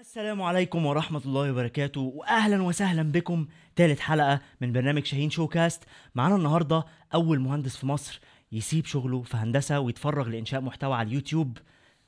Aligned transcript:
السلام 0.00 0.42
عليكم 0.42 0.86
ورحمة 0.86 1.20
الله 1.26 1.50
وبركاته 1.50 2.00
وأهلا 2.00 2.62
وسهلا 2.62 3.02
بكم. 3.02 3.46
تالت 3.76 4.00
حلقة 4.00 4.40
من 4.60 4.72
برنامج 4.72 5.04
شاهين 5.04 5.30
شو 5.30 5.46
كاست 5.46 5.82
معانا 6.14 6.36
النهاردة 6.36 6.84
أول 7.14 7.40
مهندس 7.40 7.76
في 7.76 7.86
مصر 7.86 8.20
يسيب 8.52 8.86
شغله 8.86 9.22
في 9.22 9.36
هندسة 9.36 9.80
ويتفرغ 9.80 10.28
لإنشاء 10.28 10.60
محتوى 10.60 10.94
على 10.94 11.08
اليوتيوب 11.08 11.58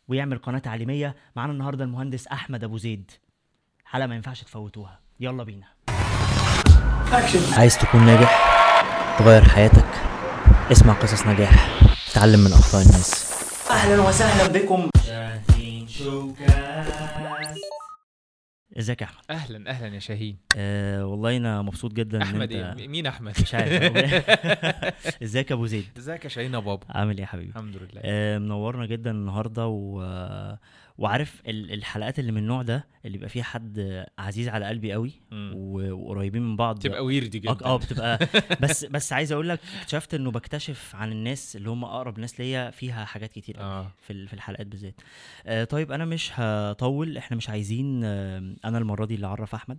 ويعمل 0.08 0.38
قناة 0.38 0.58
تعليمية. 0.58 1.16
معانا 1.36 1.52
النهاردة 1.52 1.84
المهندس 1.84 2.26
أحمد 2.26 2.64
أبو 2.64 2.78
زيد. 2.78 3.10
حلقة 3.84 4.06
ما 4.06 4.14
ينفعش 4.14 4.42
تفوتوها. 4.42 5.00
يلا 5.20 5.42
بينا. 5.44 5.66
عايز 7.52 7.78
تكون 7.78 8.06
ناجح 8.06 9.18
تغير 9.18 9.44
حياتك. 9.44 9.90
اسمع 10.72 10.92
قصص 10.92 11.26
نجاح. 11.26 11.80
تعلم 12.14 12.40
من 12.40 12.52
أخطاء 12.52 12.82
الناس. 12.82 13.32
أهلا 13.70 14.08
وسهلا 14.08 14.52
بكم. 14.58 14.90
شاهين 15.06 15.88
شو 15.88 16.32
كاست 16.34 17.77
ازيك 18.76 19.00
يا 19.02 19.06
أحمد؟ 19.06 19.24
أهلا 19.30 19.70
أهلا 19.70 19.94
يا 19.94 19.98
شاهين. 19.98 20.36
أه 20.56 21.06
والله 21.06 21.36
أنا 21.36 21.62
مبسوط 21.62 21.92
جدا 21.92 22.16
إن 22.16 22.22
أحمد 22.22 22.52
أنت 22.52 22.80
إيه؟ 22.80 22.88
مين 22.88 23.06
أحمد؟ 23.06 23.34
مش 23.40 23.54
عارف 23.54 23.72
إزيك 25.22 25.50
يا 25.50 25.54
أبو 25.56 25.66
زيد؟ 25.66 25.84
إزيك 25.98 26.24
يا 26.24 26.28
شاهين 26.28 26.54
يا 26.54 26.58
بابا 26.58 26.86
عامل 26.90 27.14
إيه 27.14 27.20
يا 27.22 27.26
حبيبي؟ 27.26 27.48
الحمد 27.50 27.76
لله. 27.76 28.00
آه، 28.04 28.38
منورنا 28.38 28.86
جدا 28.86 29.10
النهارده 29.10 29.66
و... 29.66 30.00
وعارف 30.98 31.42
ال- 31.46 31.72
الحلقات 31.72 32.18
اللي 32.18 32.32
من 32.32 32.38
النوع 32.38 32.62
ده 32.62 32.86
اللي 33.04 33.18
بيبقى 33.18 33.28
فيها 33.30 33.42
حد 33.44 34.04
عزيز 34.18 34.48
على 34.48 34.66
قلبي 34.66 34.92
قوي. 34.92 35.12
وقريبين 35.92 36.42
من 36.42 36.56
بعض. 36.56 36.78
تبقى 36.78 37.04
ويرد 37.04 37.30
جدا. 37.30 37.64
آه 37.64 37.76
بتبقى 37.76 38.18
بس 38.62 38.84
بس 38.84 39.12
عايز 39.12 39.32
أقول 39.32 39.48
لك 39.48 39.60
اكتشفت 39.80 40.14
إنه 40.14 40.30
بكتشف 40.30 40.96
عن 40.96 41.12
الناس 41.12 41.56
اللي 41.56 41.70
هم 41.70 41.84
أقرب 41.84 42.18
ناس 42.18 42.40
ليا 42.40 42.70
فيها 42.70 43.04
حاجات 43.04 43.32
كتير 43.32 43.56
قوي 43.56 43.66
آه. 43.66 43.92
في 44.06 44.26
في 44.26 44.34
الحلقات 44.34 44.66
بالذات. 44.66 45.00
آه 45.46 45.64
طيب 45.64 45.92
أنا 45.92 46.04
مش 46.04 46.30
هطول 46.34 47.16
إحنا 47.16 47.36
مش 47.36 47.48
عايزين 47.50 48.00
آه 48.04 48.54
أنا 48.64 48.78
المرة 48.78 49.04
دي 49.04 49.14
اللي 49.14 49.26
أعرف 49.26 49.54
أحمد. 49.54 49.78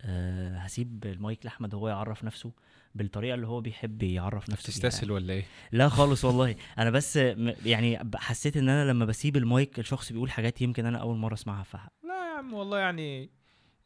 آه 0.00 0.56
هسيب 0.58 1.04
المايك 1.06 1.44
لأحمد 1.44 1.74
هو 1.74 1.88
يعرف 1.88 2.24
نفسه. 2.24 2.52
بالطريقة 2.94 3.34
اللي 3.34 3.46
هو 3.46 3.60
بيحب 3.60 4.02
يعرف 4.02 4.50
نفسه 4.50 4.66
بيها 4.80 4.88
تستسهل 4.90 5.10
ولا 5.10 5.32
إيه؟ 5.32 5.44
لا 5.72 5.88
خالص 5.88 6.24
والله. 6.26 6.56
أنا 6.78 6.90
بس 6.90 7.16
يعني 7.64 7.98
حسيت 8.16 8.56
إن 8.56 8.68
أنا 8.68 8.90
لما 8.90 9.04
بسيب 9.04 9.36
المايك 9.36 9.78
الشخص 9.78 10.12
بيقول 10.12 10.30
حاجات 10.30 10.62
يمكن 10.62 10.86
أنا 10.86 10.98
أول 10.98 11.16
مرة 11.16 11.34
أسمعها 11.34 11.62
ف 11.62 11.74
لا 11.76 11.80
يا 12.32 12.38
عم 12.38 12.54
والله 12.54 12.78
يعني 12.78 13.30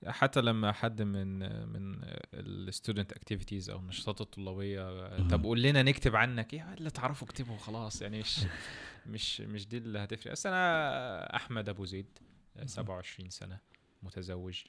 حتى 0.06 0.40
لما 0.40 0.72
حد 0.72 1.02
من 1.02 1.38
من 1.72 1.98
ال 2.34 2.44
student 2.44 3.12
activities 3.12 3.70
أو 3.70 3.78
النشاطات 3.78 4.20
الطلابية. 4.20 5.08
طب 5.28 5.44
قول 5.44 5.62
لنا 5.62 5.82
نكتب 5.82 6.16
عنك 6.16 6.54
إيه 6.54 6.74
اللي 6.74 6.90
تعرفوا 6.90 7.27
اكتبه 7.28 7.52
وخلاص 7.52 8.02
يعني 8.02 8.18
مش 8.18 8.40
مش 9.06 9.40
مش 9.40 9.66
دي 9.68 9.77
اللي 9.78 9.98
هتفرق. 9.98 10.32
بس 10.32 10.46
أنا 10.46 11.36
أحمد 11.36 11.68
أبو 11.68 11.84
زيد 11.84 12.18
27 12.64 13.30
سنة 13.30 13.58
متزوج. 14.02 14.62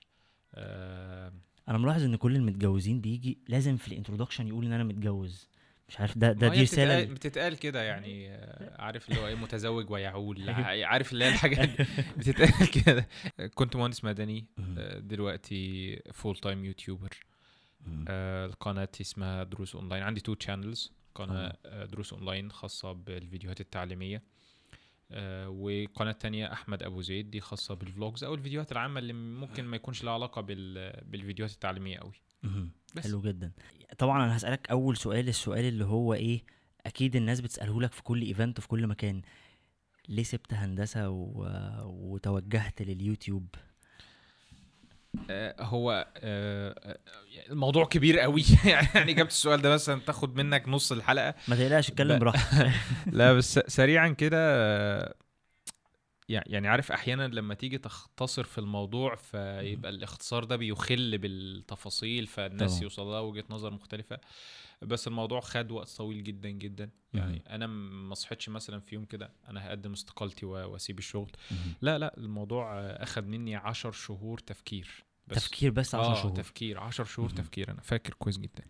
آه، 0.55 1.33
أنا 1.70 1.78
ملاحظ 1.78 2.04
إن 2.04 2.16
كل 2.16 2.36
المتجوزين 2.36 3.02
بيجي 3.02 3.38
لازم 3.48 3.78
في 3.78 3.88
ال 3.88 3.92
introduction 3.92 4.47
يقول 4.48 4.66
إن 4.66 4.72
أنا 4.72 4.84
متجوز. 4.84 5.48
مش 5.90 6.00
عارف 6.00 6.18
ده 6.18 6.32
ده 6.32 6.48
دي 6.48 6.62
رسالة 6.62 6.96
بتتقال, 6.96 7.14
بتتقال 7.16 7.56
كده 7.60 7.84
يعني 7.84 8.30
آه، 8.30 8.82
عارف 8.82 9.10
اللي 9.10 9.22
هو 9.22 9.28
إيه 9.28 9.36
متزوج 9.36 9.90
ويعول 9.90 10.50
عارف 10.92 11.14
اللي 11.14 11.26
هي 11.26 11.30
الحاجات 11.30 11.70
دي. 11.70 11.86
بتتقال 12.18 12.72
كده. 12.72 13.08
كنت 13.56 13.76
مهندس 13.76 14.04
مدني. 14.04 14.45
آه، 14.78 15.00
دلوقتي 15.00 15.95
full 16.14 16.38
time 16.38 16.66
YouTuber 16.66 17.09
قناتي 18.60 19.04
اسمها 19.04 19.44
دروس 19.44 19.76
أونلاين. 19.76 20.04
عندي 20.04 20.22
two 20.22 20.36
channels 20.39 20.92
قناة 21.16 21.58
آه، 21.66 21.86
دروس 21.86 22.14
أونلاين 22.14 22.52
خاصة 22.52 22.92
بالفيديوهات 22.92 23.62
التعليمية. 23.62 24.22
آه، 25.11 25.50
وقناة 25.50 26.11
تانية 26.11 26.53
أحمد 26.53 26.83
أبو 26.83 27.02
زيد 27.02 27.30
دي 27.31 27.39
خاصة 27.41 27.73
بال 27.75 27.89
vlogs 27.89 28.23
أو 28.23 28.33
الفيديوهات 28.33 28.72
العامة 28.72 29.00
اللي 29.00 29.14
ممكن 29.14 29.66
ما 29.66 29.75
يكونش 29.75 30.03
لها 30.03 30.14
علاقة 30.14 30.41
بال- 30.41 31.03
بالفيديوهات 31.05 31.53
التعليمية 31.53 31.97
قوي. 31.97 32.14
بس. 32.95 33.03
حلو 33.08 33.22
جدا 33.22 33.52
طبعا 33.97 34.25
أنا 34.25 34.38
هسألك 34.38 34.69
أول 34.72 34.97
سؤال 34.97 35.27
السؤال 35.27 35.66
اللي 35.66 35.86
هو 35.86 36.14
إيه 36.14 36.44
أكيد 36.86 37.15
الناس 37.15 37.42
بتسأله 37.42 37.82
لك 37.82 37.92
في 37.93 38.04
كل 38.04 38.21
event 38.21 38.60
وفي 38.59 38.67
كل 38.67 38.87
مكان 38.87 39.21
ليه 40.09 40.23
سبت 40.23 40.54
هندسة 40.54 41.09
و... 41.09 41.48
وتوجهت 41.86 42.82
لليوتيوب 42.82 43.48
هو 45.60 46.08
آه، 46.17 46.76
آه، 46.83 46.98
الموضوع 47.50 47.86
كبير 47.86 48.20
قوي 48.20 48.44
يعني 48.95 49.14
جبت 49.14 49.30
السؤال 49.32 49.61
ده 49.61 49.70
مثلا 49.73 50.02
تاخد 50.02 50.36
منك 50.36 50.67
نص 50.70 50.92
الحلقة 50.92 51.33
ما 51.48 51.55
تقلقش 51.55 51.89
اتكلم. 51.89 52.20
براحتك 52.20 52.72
لا 53.14 53.33
بس 53.38 53.60
سريعا 53.67 54.10
كده 54.10 54.38
آه، 54.39 55.14
يع- 56.30 56.44
يعني 56.45 56.67
عارف 56.67 56.92
أحيانا 56.92 57.27
لما 57.27 57.54
تيجي 57.54 57.77
تختصر 57.77 58.44
في 58.44 58.58
الموضوع 58.58 59.16
فيبقى 59.16 59.92
الاختصار 59.92 60.44
ده 60.44 60.56
بيخل 60.56 61.17
بالتفاصيل 61.17 62.27
فالناس 62.27 62.72
طبعا. 62.72 62.83
يوصل 62.83 63.06
لها 63.06 63.20
وجهة 63.20 63.44
نظر 63.50 63.72
مختلفة 63.72 64.20
بس 64.82 65.08
الموضوع 65.08 65.39
خد 65.39 65.72
وقت 65.72 65.89
طويل 65.89 66.23
جدا 66.23 66.50
جدا 66.50 66.89
يعني. 67.14 67.42
أنا 67.50 67.67
ما 67.67 68.16
صحيتش 68.16 68.50
مثلا 68.50 68.80
في 68.80 68.95
يوم 68.95 69.06
كده 69.06 69.32
أنا 69.50 69.67
هقدم 69.67 69.92
استقالتي 69.94 70.45
وأسيب 70.45 71.00
الشغل. 71.00 71.32
لا 71.82 71.98
لا 71.98 72.17
الموضوع 72.17 72.80
آه، 72.80 73.04
أخد 73.04 73.27
مني 73.27 73.56
عشر 73.56 73.92
شهور 73.92 74.38
تفكير 74.39 75.04
بس 75.27 75.36
تفكير 75.49 75.71
بس 75.71 75.95
10 75.95 76.11
آه 76.11 76.14
شهور 76.21 76.32
تفكير 76.36 76.80
10 76.80 77.04
شهور. 77.05 77.30
تفكير 77.30 77.71
أنا 77.71 77.82
فاكر 77.82 78.14
كويس 78.14 78.38
جدا 78.38 78.64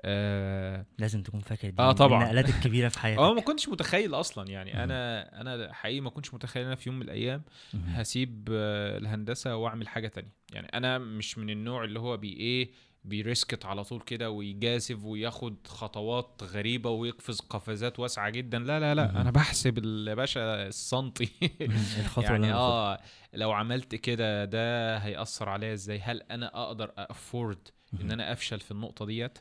آه 0.00 0.86
لازم 0.98 1.22
تكون 1.22 1.40
فاكر 1.40 1.70
دي 1.70 1.82
آه 1.82 1.86
من 1.88 1.92
طبعاً. 1.92 2.22
النقلات 2.22 2.48
الكبيرة 2.48 2.88
في 2.88 2.98
حياتك 3.02 3.18
آه 3.20 3.34
ما 3.34 3.40
كنتش 3.40 3.68
متخيل 3.68 4.14
أصلا 4.14 4.48
يعني. 4.50 4.84
أنا 4.84 5.40
أنا 5.40 5.72
حقيقي 5.72 6.00
ما 6.00 6.10
كنتش 6.10 6.34
متخيل 6.34 6.66
أنا 6.66 6.74
في 6.74 6.88
يوم 6.88 6.98
من 6.98 7.04
الأيام. 7.04 7.42
هسيب 7.86 8.48
آه، 8.52 8.98
الهندسة 8.98 9.56
وأعمل 9.56 9.88
حاجة 9.88 10.08
تانية 10.08 10.32
يعني 10.52 10.66
أنا 10.74 10.98
مش 10.98 11.38
من 11.38 11.50
النوع 11.50 11.84
اللي 11.84 12.00
هو 12.00 12.16
بي 12.16 12.32
إيه 12.32 12.70
بيرسكت 13.04 13.66
على 13.66 13.84
طول 13.84 14.00
كده 14.00 14.30
ويجازف 14.30 15.04
وياخد 15.04 15.66
خطوات 15.66 16.42
غريبة 16.42 16.90
ويقفز 16.90 17.40
قفزات 17.40 17.98
واسعة 17.98 18.30
جدا 18.30 18.58
لا 18.58 18.80
لا 18.80 18.94
لا. 18.94 19.20
أنا 19.20 19.30
بحسب 19.30 19.84
يا 20.08 20.14
باشا 20.14 20.66
السنتي. 20.66 21.30
الخطوة 22.00 22.30
يعني. 22.30 22.52
آه 22.52 23.00
لو 23.32 23.52
عملت 23.52 23.94
كده 23.94 24.44
ده 24.44 24.96
هيأثر 24.98 25.48
عليا 25.48 25.72
إزاي 25.72 25.98
هل 25.98 26.22
أنا 26.22 26.64
أقدر 26.64 26.92
أفورد 26.96 27.68
إن. 28.00 28.10
أنا 28.10 28.32
أفشل 28.32 28.60
في 28.60 28.70
النقطة 28.70 29.06
ديت. 29.06 29.38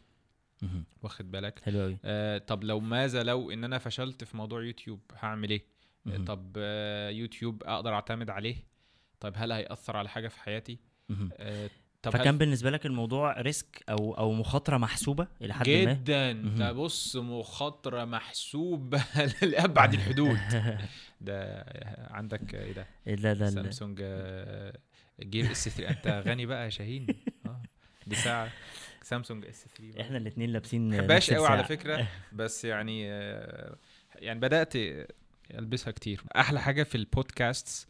واخد 1.02 1.32
بالك 1.32 1.60
حلو 1.60 1.82
قوي 1.82 1.98
آه 2.06 2.38
طب 2.38 2.64
لو 2.64 2.80
ماذا 2.80 3.24
لو 3.24 3.52
إن 3.52 3.64
أنا 3.64 3.78
فشلت 3.78 4.24
في 4.24 4.38
موضوع 4.38 4.64
يوتيوب 4.64 5.00
هعمل 5.20 5.50
إيه 5.50 5.66
آه،. 6.08 6.18
طب 6.18 6.54
آه 6.58 7.10
يوتيوب 7.10 7.64
أقدر 7.64 7.94
أعتمد 7.94 8.30
عليه 8.30 8.56
طب 9.20 9.34
هل 9.36 9.52
هيأثر 9.52 9.98
على 9.98 10.10
حاجة 10.10 10.28
في 10.28 10.40
حياتي. 10.40 10.80
آه 11.38 11.70
طب 12.02 12.12
فكان 12.12 12.28
هل 12.34 12.38
بالنسبة 12.38 12.70
لك 12.70 12.86
الموضوع 12.86 13.42
risk 13.42 13.84
أو 13.90 14.14
أو 14.18 14.34
مخاطرة 14.34 14.78
محسوبة 14.78 15.28
إلى 15.42 15.54
حد 15.54 15.70
ما؟ 15.70 15.94
جدا. 15.94 16.32
ده 16.32 16.72
بص 16.72 17.16
مخاطرة 17.16 18.06
محسوبة 18.06 19.04
لابعد 19.42 19.94
الحدود. 19.94 20.38
ده 21.22 21.66
عندك 22.12 22.56
إيه 22.56 22.72
ده؟ 22.74 22.88
لا 23.06 23.14
لا 23.16 23.34
لا 23.34 23.50
سامسونج 23.50 24.00
آه، 24.04 24.74
Gear 25.22 25.52
S3 25.52 25.90
أنت 25.90 26.28
غني 26.28 26.46
بقى 26.46 26.66
يا 26.66 26.70
شاهين. 26.70 27.08
آه 27.46 27.62
دي 28.08 28.16
ساعه 28.16 28.50
سامسونج 29.04 29.46
إس 29.46 29.66
3 29.78 29.92
بقى. 29.94 30.02
إحنا 30.02 30.18
الاثنين 30.18 30.50
لابسين 30.50 30.90
بحبهاش 30.90 31.32
قوي 31.32 31.48
على. 31.48 31.64
فكرة 31.64 32.08
بس 32.32 32.66
يعني 32.66 33.12
آه، 33.12 33.76
يعني 34.16 34.40
بدأت 34.40 34.74
ألبسها 35.60 35.92
كتير. 35.92 36.24
أحلى 36.36 36.62
حاجة 36.62 36.84
في 36.84 36.96
البودكاست. 36.96 37.88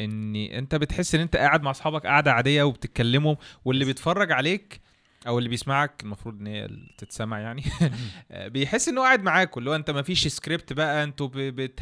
إن 0.00 0.36
أنت 0.36 0.74
بتحس 0.74 1.14
إن 1.14 1.20
أنت 1.20 1.36
قاعد 1.36 1.62
مع 1.62 1.70
أصحابك 1.70 2.06
قاعدة 2.06 2.32
عادية 2.32 2.62
وبتتكلموا 2.62 3.34
واللي 3.64 3.84
بيتفرج 3.84 4.32
عليك 4.32 4.80
أو 5.26 5.38
اللي 5.38 5.48
بيسمعك 5.48 6.02
المفروض 6.02 6.40
إن 6.40 6.46
هي 6.46 6.68
تتسمع 6.98 7.38
يعني 7.38 7.62
آه، 8.30 8.48
بيحس 8.48 8.88
إنه 8.88 9.00
قاعد 9.00 9.22
معاك 9.22 9.58
اللي 9.58 9.70
هو 9.70 9.74
أنت 9.74 9.90
ما 9.90 10.02
فيش 10.02 10.26
سكريبت 10.26 10.72
بقى 10.72 11.04
أنتوا 11.04 11.28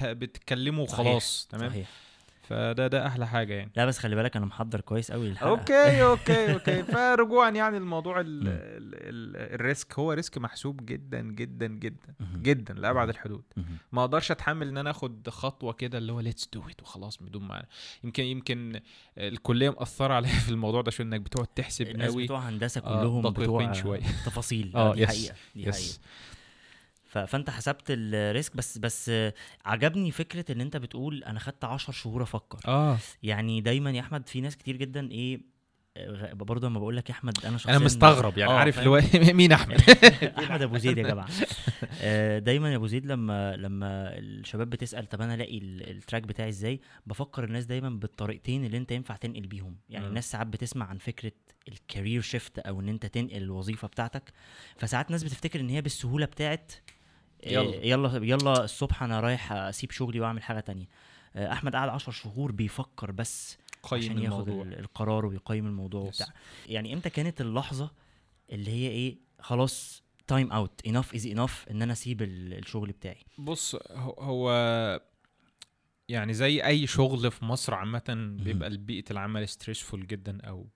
بتتكلموا 0.03 0.85
وخلاص 0.85 1.49
تمام؟ 1.51 1.71
صحيح. 1.71 1.89
فده 2.49 2.87
ده 2.87 3.07
أحلى 3.07 3.27
حاجة 3.27 3.55
يعني. 3.55 3.71
لا 3.77 3.87
بس 3.87 3.99
خلي 3.99 4.17
بالك 4.17 4.37
أنا 4.37 4.47
محضر 4.47 4.81
كويس 4.81 5.13
قوي 5.13 5.29
للحلقة. 5.29 5.51
okay 5.51 6.03
okay 6.11 6.53
okay. 6.53 6.83
فرجوعا 6.83 7.51
يعني 7.51 7.77
الموضوع 7.77 8.21
ال 8.21 8.41
مم. 8.45 8.49
ال 8.51 8.95
ال 8.95 9.55
ال 9.55 9.62
risk. 9.62 9.99
هو 9.99 10.13
risk 10.13 10.39
محسوب 10.39 10.87
جدا 10.87 11.21
جدا 11.23 11.67
جدا. 11.67 12.15
جدا 12.43 12.75
لأبعد 12.75 13.09
الحدود. 13.09 13.43
ما 13.93 14.01
أقدرش 14.01 14.31
أتحمل 14.31 14.69
إن 14.69 14.79
أنا 14.79 14.91
آخد 14.91 15.29
خطوة 15.29 15.73
كده 15.73 15.99
اللي 15.99 16.13
هو 16.13 16.21
let's 16.21 16.49
do 16.53 16.63
it 16.71 16.83
وخلاص 16.83 17.17
بدون 17.23 17.43
ما 17.43 17.65
يمكن 18.05 18.23
يمكن 18.25 18.81
الكلية 19.19 19.71
مأثرة 19.71 20.15
عليا 20.15 20.29
في 20.31 20.49
الموضوع 20.49 20.83
ده 20.83 20.91
شو 20.91 21.03
إنك 21.03 21.21
بتقعد 21.21 21.47
تحسب 21.47 21.87
الناس 21.87 22.13
قوي 22.13 22.25
بتوع 22.25 22.39
هندسة 22.39 22.81
آه، 22.85 23.01
كلهم 23.01 23.31
بتوع 23.33 23.73
شوية. 23.73 24.01
تفاصيل. 24.01 24.73
آه، 24.77 24.95
دي 24.95 25.03
yes، 25.03 25.09
حقيقة 25.09 25.35
دي 25.55 25.63
حقيقة. 25.63 25.69
yes 25.69 25.99
ف... 25.99 26.34
فانت 27.19 27.51
حسبت 27.51 27.83
ال 27.89 28.02
risk 28.02 28.57
بس 28.57 28.79
بس 28.79 29.11
عجبني 29.65 30.11
فكرة 30.11 30.53
إن 30.53 30.61
أنت 30.61 30.77
بتقول 30.77 31.25
أنا 31.25 31.39
خدت 31.41 31.65
10 31.65 31.93
شهور 31.93 32.23
أفكر. 32.23 32.59
آه. 32.69 32.99
يعني 33.23 33.61
دايما 33.61 33.91
يا 33.91 34.01
أحمد 34.01 34.29
في 34.29 34.41
ناس 34.41 34.57
كتير 34.57 34.77
جدا 34.77 35.11
إيه 35.11 35.55
برضه 36.33 36.69
لما 36.69 36.79
بقول 36.81 36.97
لك 36.97 37.09
يا 37.11 37.15
أحمد 37.15 37.45
أنا 37.45 37.59
شخصيا 37.59 37.77
أنا 37.77 37.85
مستغرب 37.85 38.39
يعني 38.39 38.53
آه، 38.53 38.55
عارف؟ 38.59 38.79
اللي 38.79 38.91
هو 38.91 39.01
مين 39.35 39.53
أحمد؟ 39.53 39.81
أحمد 40.39 40.63
أبو 40.63 40.79
زيد 40.79 40.99
يا 40.99 41.03
جماعة. 41.03 41.29
آه، 42.01 42.39
دايما 42.39 42.71
يا 42.73 42.77
أبو 42.77 42.87
زيد 42.87 43.07
لما 43.07 43.57
لما 43.57 44.19
الشباب 44.19 44.71
بتسأل 44.71 45.09
طب 45.09 45.21
أنا 45.23 45.35
ألاقي 45.35 45.59
ال- 45.59 45.91
ال 45.91 45.96
track 45.96 46.23
بتاعي 46.23 46.49
إزاي 46.49 46.81
بفكر 47.07 47.45
الناس 47.45 47.65
دايما 47.65 47.89
بالطريقتين 47.91 48.65
اللي 48.65 48.77
أنت 48.77 48.93
ينفع 48.93 49.17
تنقل 49.17 49.47
بيهم. 49.47 49.77
يعني. 49.91 50.07
الناس 50.07 50.31
ساعات 50.31 50.47
بتسمع 50.47 50.87
عن 50.87 50.99
فكرة 50.99 51.33
ال 51.69 51.76
career 51.76 52.21
shift 52.21 52.59
أو 52.59 52.81
إن 52.81 52.89
أنت 52.89 53.07
تنقل 53.07 53.37
الوظيفة 53.43 53.89
بتاعتك 53.89 54.33
فساعات 54.77 55.11
ناس 55.11 55.25
بتفتكر 55.25 55.61
إن 55.61 55.69
هي 55.69 55.81
بالسهولة 55.83 56.27
بتاعت 56.27 56.73
يلا. 57.47 57.87
يلا 57.87 58.17
يلا 58.27 58.65
الصبح 58.65 59.03
أنا 59.03 59.21
رايح 59.21 59.53
أسيب 59.53 59.91
شغلي 59.91 60.21
وأعمل 60.21 60.43
حاجة 60.43 60.61
تانية. 60.61 60.87
آه، 61.37 61.53
أحمد 61.53 61.77
قعد 61.77 61.89
10 61.89 62.13
شهور 62.13 62.53
بيفكر 62.53 63.11
بس 63.11 63.59
قيم 63.83 63.99
عشان 64.03 64.19
ياخد 64.19 64.49
الموضوع. 64.49 64.63
ال- 64.63 64.79
القرار 64.79 65.27
ويقيم 65.27 65.67
الموضوع 65.67 66.03
Yes. 66.05 66.07
وبتاع. 66.07 66.27
يعني 66.67 66.95
إمتى 66.95 67.11
كانت 67.11 67.41
اللحظة 67.41 67.91
اللي 68.53 68.71
هي 68.71 68.89
إيه 68.89 69.17
خلاص 69.41 70.03
time 70.27 70.53
out 70.53 70.81
enough 70.87 71.15
is 71.15 71.27
enough 71.27 71.67
إن 71.71 71.83
أنا 71.83 71.93
أسيب 71.93 72.23
ال- 72.23 72.59
الشغل 72.59 72.93
بتاعي؟ 72.93 73.25
بص 73.39 73.75
هو, 73.91 74.11
هو 74.21 74.51
يعني 76.09 76.35
زي 76.35 76.65
أي 76.67 76.87
شغل 76.87 77.31
في 77.31 77.45
مصر 77.45 77.75
عامة 77.75 78.37
بيبقى 78.41 78.77
بيئة 78.77 79.05
العمل 79.11 79.49
stressful 79.49 80.07
جدا 80.07 80.39
أو 80.41 80.67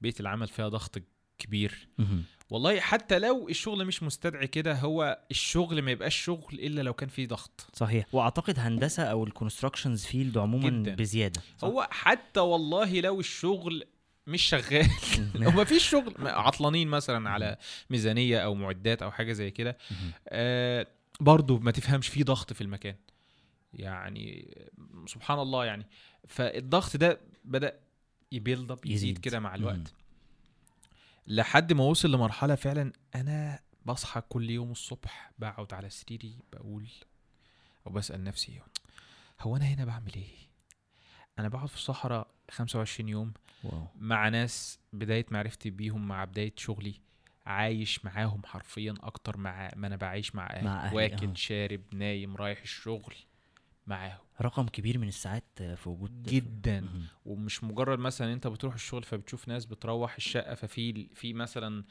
بيئة 0.00 0.20
العمل 0.20 0.48
فيها 0.48 0.68
ضغط 0.68 0.98
كبير. 1.38 1.88
والله 2.50 2.80
حتى 2.80 3.18
لو 3.18 3.48
الشغل 3.48 3.84
مش 3.84 4.02
مستدعي 4.02 4.46
كده 4.46 4.74
هو 4.74 5.18
الشغل 5.30 5.82
ما 5.82 5.90
يبقاش 5.90 6.16
شغل 6.16 6.54
إلا 6.54 6.80
لو 6.80 6.92
كان 6.94 7.08
فيه 7.08 7.26
ضغط 7.26 7.66
صحيح 7.72 8.06
وأعتقد 8.12 8.58
هندسة 8.58 9.02
أو 9.02 9.24
ال 9.24 9.30
constructions 9.30 10.04
field 10.04 10.38
عموما 10.38 10.68
جداً. 10.68 10.94
بزيادة 10.94 11.40
صح؟ 11.58 11.68
هو 11.68 11.88
حتى 11.90 12.40
والله 12.40 13.00
لو 13.00 13.20
الشغل 13.20 13.84
مش 14.26 14.42
شغال 14.42 14.86
لو 15.34 15.50
ما 15.58 15.64
فيش 15.64 15.88
شغل 15.88 16.14
عطلانين 16.28 16.88
مثلا 16.88 17.30
على 17.30 17.56
ميزانية 17.90 18.38
أو 18.38 18.54
معدات 18.54 19.02
أو 19.02 19.10
حاجة 19.10 19.32
زي 19.32 19.50
كده. 19.50 19.76
آه 20.28 20.86
برضو 21.20 21.58
ما 21.58 21.70
تفهمش 21.70 22.08
في 22.08 22.22
ضغط 22.22 22.52
في 22.52 22.60
المكان 22.60 22.94
يعني 23.74 24.54
سبحان 25.06 25.38
الله 25.38 25.64
يعني 25.64 25.86
فالضغط 26.28 26.96
ده 26.96 27.20
بدأ 27.44 27.78
ي 28.32 28.38
build 28.38 28.70
up 28.70 28.78
يزيد 28.86 28.94
يزيد. 28.96 29.18
كده 29.18 29.40
مع. 29.40 29.54
الوقت 29.54 29.94
لحد 31.26 31.72
ما 31.72 31.84
وصل 31.84 32.12
لمرحلة 32.12 32.54
فعلا 32.54 32.92
أنا 33.14 33.60
بصحى 33.84 34.20
كل 34.20 34.50
يوم 34.50 34.70
الصبح 34.70 35.30
بقعد 35.38 35.74
على 35.74 35.90
سريري 35.90 36.38
بقول 36.52 36.88
أو 37.86 37.92
بسأل 37.92 38.24
نفسي 38.24 38.60
هو 39.40 39.56
أنا 39.56 39.64
هنا 39.64 39.84
بعمل 39.84 40.14
إيه؟ 40.16 40.46
أنا 41.38 41.48
بقعد 41.48 41.68
في 41.68 41.74
الصحراء 41.74 42.28
25 42.50 43.08
يوم 43.08 43.32
wow. 43.64 43.86
مع 43.96 44.28
ناس 44.28 44.78
بداية 44.92 45.26
معرفتي 45.30 45.70
بيهم 45.70 46.08
مع 46.08 46.24
بداية 46.24 46.52
شغلي 46.56 47.00
عايش 47.46 48.04
معاهم 48.04 48.42
حرفيا 48.46 48.94
أكتر 49.00 49.36
مع 49.36 49.70
ما 49.76 49.86
أنا 49.86 49.96
بعيش 49.96 50.34
مع 50.34 50.46
أهلي, 50.50 50.64
مع 50.64 50.84
أهلي، 50.84 50.96
واكل 50.96 51.28
آه. 51.28 51.34
شارب 51.34 51.80
نايم 51.94 52.36
رايح 52.36 52.60
الشغل. 52.62 53.14
معاهم. 53.86 54.18
رقم 54.42 54.66
كبير 54.68 54.98
من 54.98 55.08
الساعات 55.08 55.44
في 55.58 55.88
وجود 55.88 56.22
جدا. 56.22 56.80
مهم. 56.80 57.04
ومش 57.24 57.64
مجرد 57.64 57.98
مثلا 57.98 58.32
أنت 58.32 58.46
بتروح 58.46 58.74
الشغل 58.74 59.02
فبتشوف 59.02 59.48
ناس 59.48 59.64
بتروح 59.66 60.14
الشقة 60.14 60.54
ففي 60.54 61.08
في 61.14 61.32
مثلا 61.32 61.84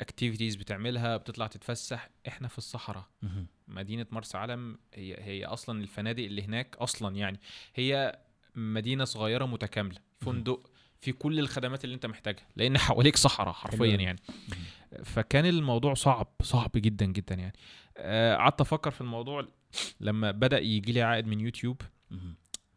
اكتيفيتيز 0.00 0.56
بتعملها 0.56 1.16
بتطلع 1.16 1.46
تتفسح. 1.46 2.10
إحنا 2.28 2.48
في 2.48 2.58
الصحراء. 2.58 3.04
مدينة 3.68 4.06
مرسى 4.10 4.38
علم 4.38 4.78
هي 4.94 5.16
هي 5.18 5.44
أصلا 5.44 5.82
الفنادق 5.82 6.24
اللي 6.24 6.42
هناك 6.42 6.76
أصلا 6.76 7.16
يعني 7.16 7.40
هي 7.74 8.18
مدينة 8.54 9.04
صغيرة 9.04 9.44
متكاملة. 9.46 9.98
فندق 10.20 10.70
في 11.00 11.12
كل 11.12 11.38
الخدمات 11.38 11.84
اللي 11.84 11.94
أنت 11.94 12.06
محتاجها. 12.06 12.46
لأن 12.56 12.78
حواليك 12.78 13.16
صحراء 13.16 13.52
حرفيا. 13.52 13.96
يعني. 13.96 14.18
فكان 15.04 15.46
الموضوع 15.46 15.94
صعب 15.94 16.26
صعب 16.42 16.70
جدا 16.76 17.06
جدا 17.06 17.34
يعني. 17.34 17.52
آه، 17.96 18.36
قعدت 18.36 18.60
أفكر 18.60 18.90
في 18.90 19.00
الموضوع 19.00 19.46
لما 20.00 20.30
بدأ 20.30 20.58
يجي 20.58 20.92
لي 20.92 21.02
عائد 21.02 21.26
من 21.26 21.40
يوتيوب. 21.40 21.82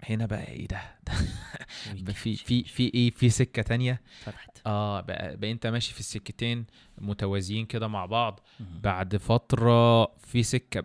هنا 0.03 0.25
بقى 0.25 0.47
إيه 0.47 0.67
ده, 0.67 0.81
ده 2.05 2.13
في 2.13 2.35
في 2.35 2.63
في 2.63 2.93
إيه؟ 2.93 3.11
في 3.11 3.29
سكة 3.29 3.61
تانية. 3.61 4.01
فتحت. 4.23 4.49
آه 4.65 5.01
بقى, 5.01 5.37
بقى 5.37 5.51
أنت 5.51 5.67
ماشي 5.67 5.93
في 5.93 5.99
السكتين 5.99 6.65
متوازيين 6.97 7.65
كده 7.65 7.87
مع 7.87 8.05
بعض. 8.05 8.39
بعد 8.59 9.17
فترة 9.17 10.05
في 10.05 10.43
سكة 10.43 10.83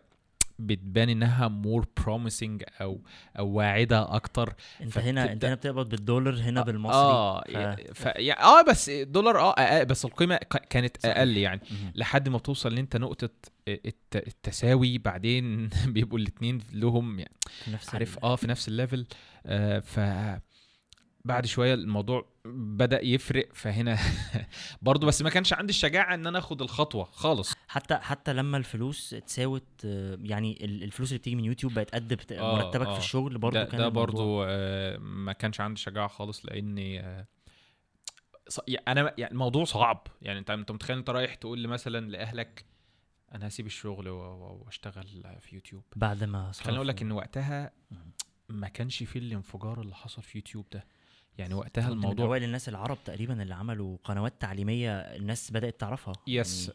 بتبان 0.58 1.08
إنها 1.08 1.48
more 1.48 1.86
promising 2.04 2.62
أو 2.80 3.00
أو 3.38 3.48
واعدة 3.48 4.14
أكتر 4.16 4.54
أنت 4.80 4.98
هنا 4.98 5.32
أنت 5.32 5.44
هنا 5.44 5.54
بتقبض 5.54 5.88
بالدولار 5.88 6.34
هنا 6.40 6.62
بالمصري 6.62 6.94
آه 6.96 7.40
ف- 7.44 7.80
ف... 7.94 8.06
يعني 8.16 8.40
آه 8.40 8.62
بس 8.62 8.90
دولار 8.90 9.38
آه 9.40 9.50
أقل 9.58 9.84
بس 9.86 10.04
القيمة 10.04 10.36
كانت. 10.70 11.04
أقل 11.06 11.36
يعني 11.36 11.60
مهم. 11.70 11.92
لحد 11.94 12.28
ما 12.28 12.38
بتوصل 12.38 12.72
إن 12.72 12.78
أنت 12.78 12.96
نقطة 12.96 13.30
الت... 13.68 14.16
التساوي 14.16 14.98
بعدين 14.98 15.68
بيبقوا 15.86 16.18
الاثنين 16.18 16.60
لهم 16.72 17.18
يعني 17.18 17.34
في 17.64 17.70
نفس 17.70 17.94
عارف 17.94 18.18
ال- 18.18 18.22
آه 18.22 18.36
في 18.36 18.46
نفس 18.46 18.68
ال 18.68 18.75
level 18.75 19.06
آه 19.46 19.78
ف 19.78 20.00
بعد 21.24 21.46
شوية 21.46 21.74
الموضوع 21.74 22.26
بدأ 22.44 23.04
يفرق 23.04 23.48
فهنا 23.54 23.98
برضو 24.82 25.06
بس 25.06 25.22
ما 25.22 25.30
كانش 25.30 25.52
عندي 25.52 25.70
الشجاعة 25.70 26.14
إن 26.14 26.26
أنا 26.26 26.38
آخد 26.38 26.62
الخطوة 26.62 27.04
خالص 27.04 27.54
حتى 27.68 27.96
حتى 27.96 28.32
لما 28.32 28.56
الفلوس 28.56 29.14
اتساوت 29.14 29.84
يعني 30.22 30.64
ال- 30.64 30.82
الفلوس 30.82 31.08
اللي 31.10 31.18
بتيجي 31.18 31.36
من 31.36 31.44
يوتيوب 31.44 31.74
بقت 31.74 31.94
قد 31.94 32.14
بت- 32.14 32.32
آه، 32.32 32.54
مرتبك 32.56 32.86
آه. 32.86 32.92
في 32.92 32.98
الشغل 32.98 33.38
برضو 33.38 33.56
ده, 33.58 33.64
كان 33.64 33.78
ده 33.80 33.88
برضو 33.88 34.44
آه 34.44 34.96
ما 34.98 35.32
كانش 35.32 35.60
عندي 35.60 35.80
شجاعة 35.80 36.08
خالص 36.08 36.46
لأني 36.46 37.00
آه 37.00 37.26
ص- 38.48 38.60
يعني 38.68 39.00
أنا 39.00 39.14
يعني 39.18 39.32
الموضوع 39.32 39.64
صعب 39.64 40.06
يعني 40.22 40.38
أنت 40.38 40.50
أنت 40.50 40.70
متخيل 40.72 40.96
أنت 40.98 41.10
رايح 41.10 41.34
تقول 41.34 41.58
لي 41.58 41.68
مثلا 41.68 42.10
لأهلك 42.10 42.64
أنا 43.34 43.48
هسيب 43.48 43.66
الشغل 43.66 44.08
وأشتغل 44.08 45.06
في 45.40 45.54
يوتيوب 45.54 45.84
بعد 45.96 46.24
ما 46.24 46.52
خليني 46.52 46.76
أقول 46.76 46.88
لك. 46.88 47.02
إن 47.02 47.12
وقتها. 47.12 47.72
ما 48.48 48.68
كانش 48.68 49.02
فيه 49.02 49.20
الانفجار 49.20 49.80
اللي 49.80 49.94
حصل 49.94 50.22
في 50.22 50.38
يوتيوب 50.38 50.66
ده 50.72 50.86
يعني 51.38 51.54
وقتها 51.54 51.86
من 51.86 51.92
الموضوع 51.92 52.26
أوائل 52.26 52.44
الناس 52.44 52.68
العرب 52.68 52.98
تقريبا 53.04 53.42
اللي 53.42 53.54
عملوا 53.54 53.96
قنوات 54.04 54.40
تعليمية 54.40 54.90
الناس 55.00 55.50
بدأت 55.50 55.80
تعرفها. 55.80 56.12
يس 56.26 56.72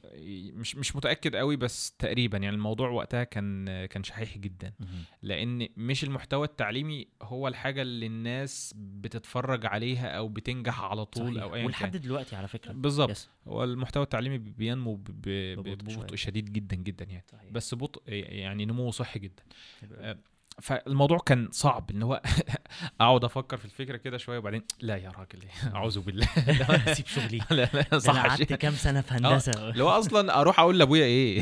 مش 0.54 0.76
مش 0.76 0.96
متأكد 0.96 1.36
قوي 1.36 1.56
بس 1.56 1.92
تقريبا 1.92 2.38
يعني 2.38 2.56
الموضوع 2.56 2.90
وقتها 2.90 3.24
كان 3.24 3.86
كان 3.86 4.04
شحيح 4.04 4.38
جدا. 4.38 4.74
يعني 4.80 4.96
لأن 5.22 5.68
مش 5.78 6.04
المحتوى 6.04 6.48
التعليمي 6.48 7.08
هو 7.22 7.48
الحاجة 7.48 7.82
اللي 7.82 8.06
الناس 8.06 8.74
بتتفرج 8.78 9.66
عليها 9.66 10.08
أو 10.08 10.28
بتنجح 10.28 10.82
على 10.82 11.06
طول 11.06 11.32
صحيح. 11.32 11.44
أو 11.44 11.56
ايا 11.56 11.66
ولحد 11.66 11.98
دلوقتي 11.98 12.36
على 12.36 12.48
فكرة. 12.48 12.72
بالظبط. 12.72 13.30
هو 13.48 13.64
المحتوى 13.64 14.04
التعليمي 14.04 14.38
بينمو 14.38 14.96
ببطء. 15.08 16.16
شديد 16.16 16.54
جدا 16.54 16.76
جدا 16.76 17.06
يعني. 17.06 17.26
صحيح. 17.32 17.52
بس 17.52 17.76
بطء 17.76 18.02
يعني 18.08 18.66
نمو 18.66 18.92
صحي 18.92 19.20
جدا. 19.20 19.44
حلو 19.82 19.96
آه،. 19.96 20.18
فالموضوع 20.62 21.18
كان 21.18 21.50
صعب 21.52 21.92
إن 21.92 22.04
هو 22.04 22.22
أقعد 23.02 23.24
أفكر 23.24 23.58
في 23.58 23.66
الفكرة 23.66 23.98
كده 23.98 24.18
شوية 24.18 24.38
وبعدين 24.38 24.62
لا 24.82 24.96
يا 24.98 25.10
راجل 25.10 25.40
أعوذ 25.76 26.00
بالله. 26.00 26.28
لا 26.60 26.92
اسيب 26.92 27.08
شغلي. 27.08 27.38
لا 27.52 27.56
لا 27.56 27.66
ده 27.66 27.88
أنا 27.92 28.00
صح. 28.00 28.26
قعدت 28.26 28.54
كام 28.54 28.74
سنة 28.74 29.02
في 29.02 29.14
هندسة. 29.14 29.70
اللي 29.70 29.84
هو 29.84 29.90
أصلا 29.90 30.40
أروح 30.42 30.60
أقول 30.60 30.80
لأبويا 30.80 31.06
إيه؟ 31.06 31.42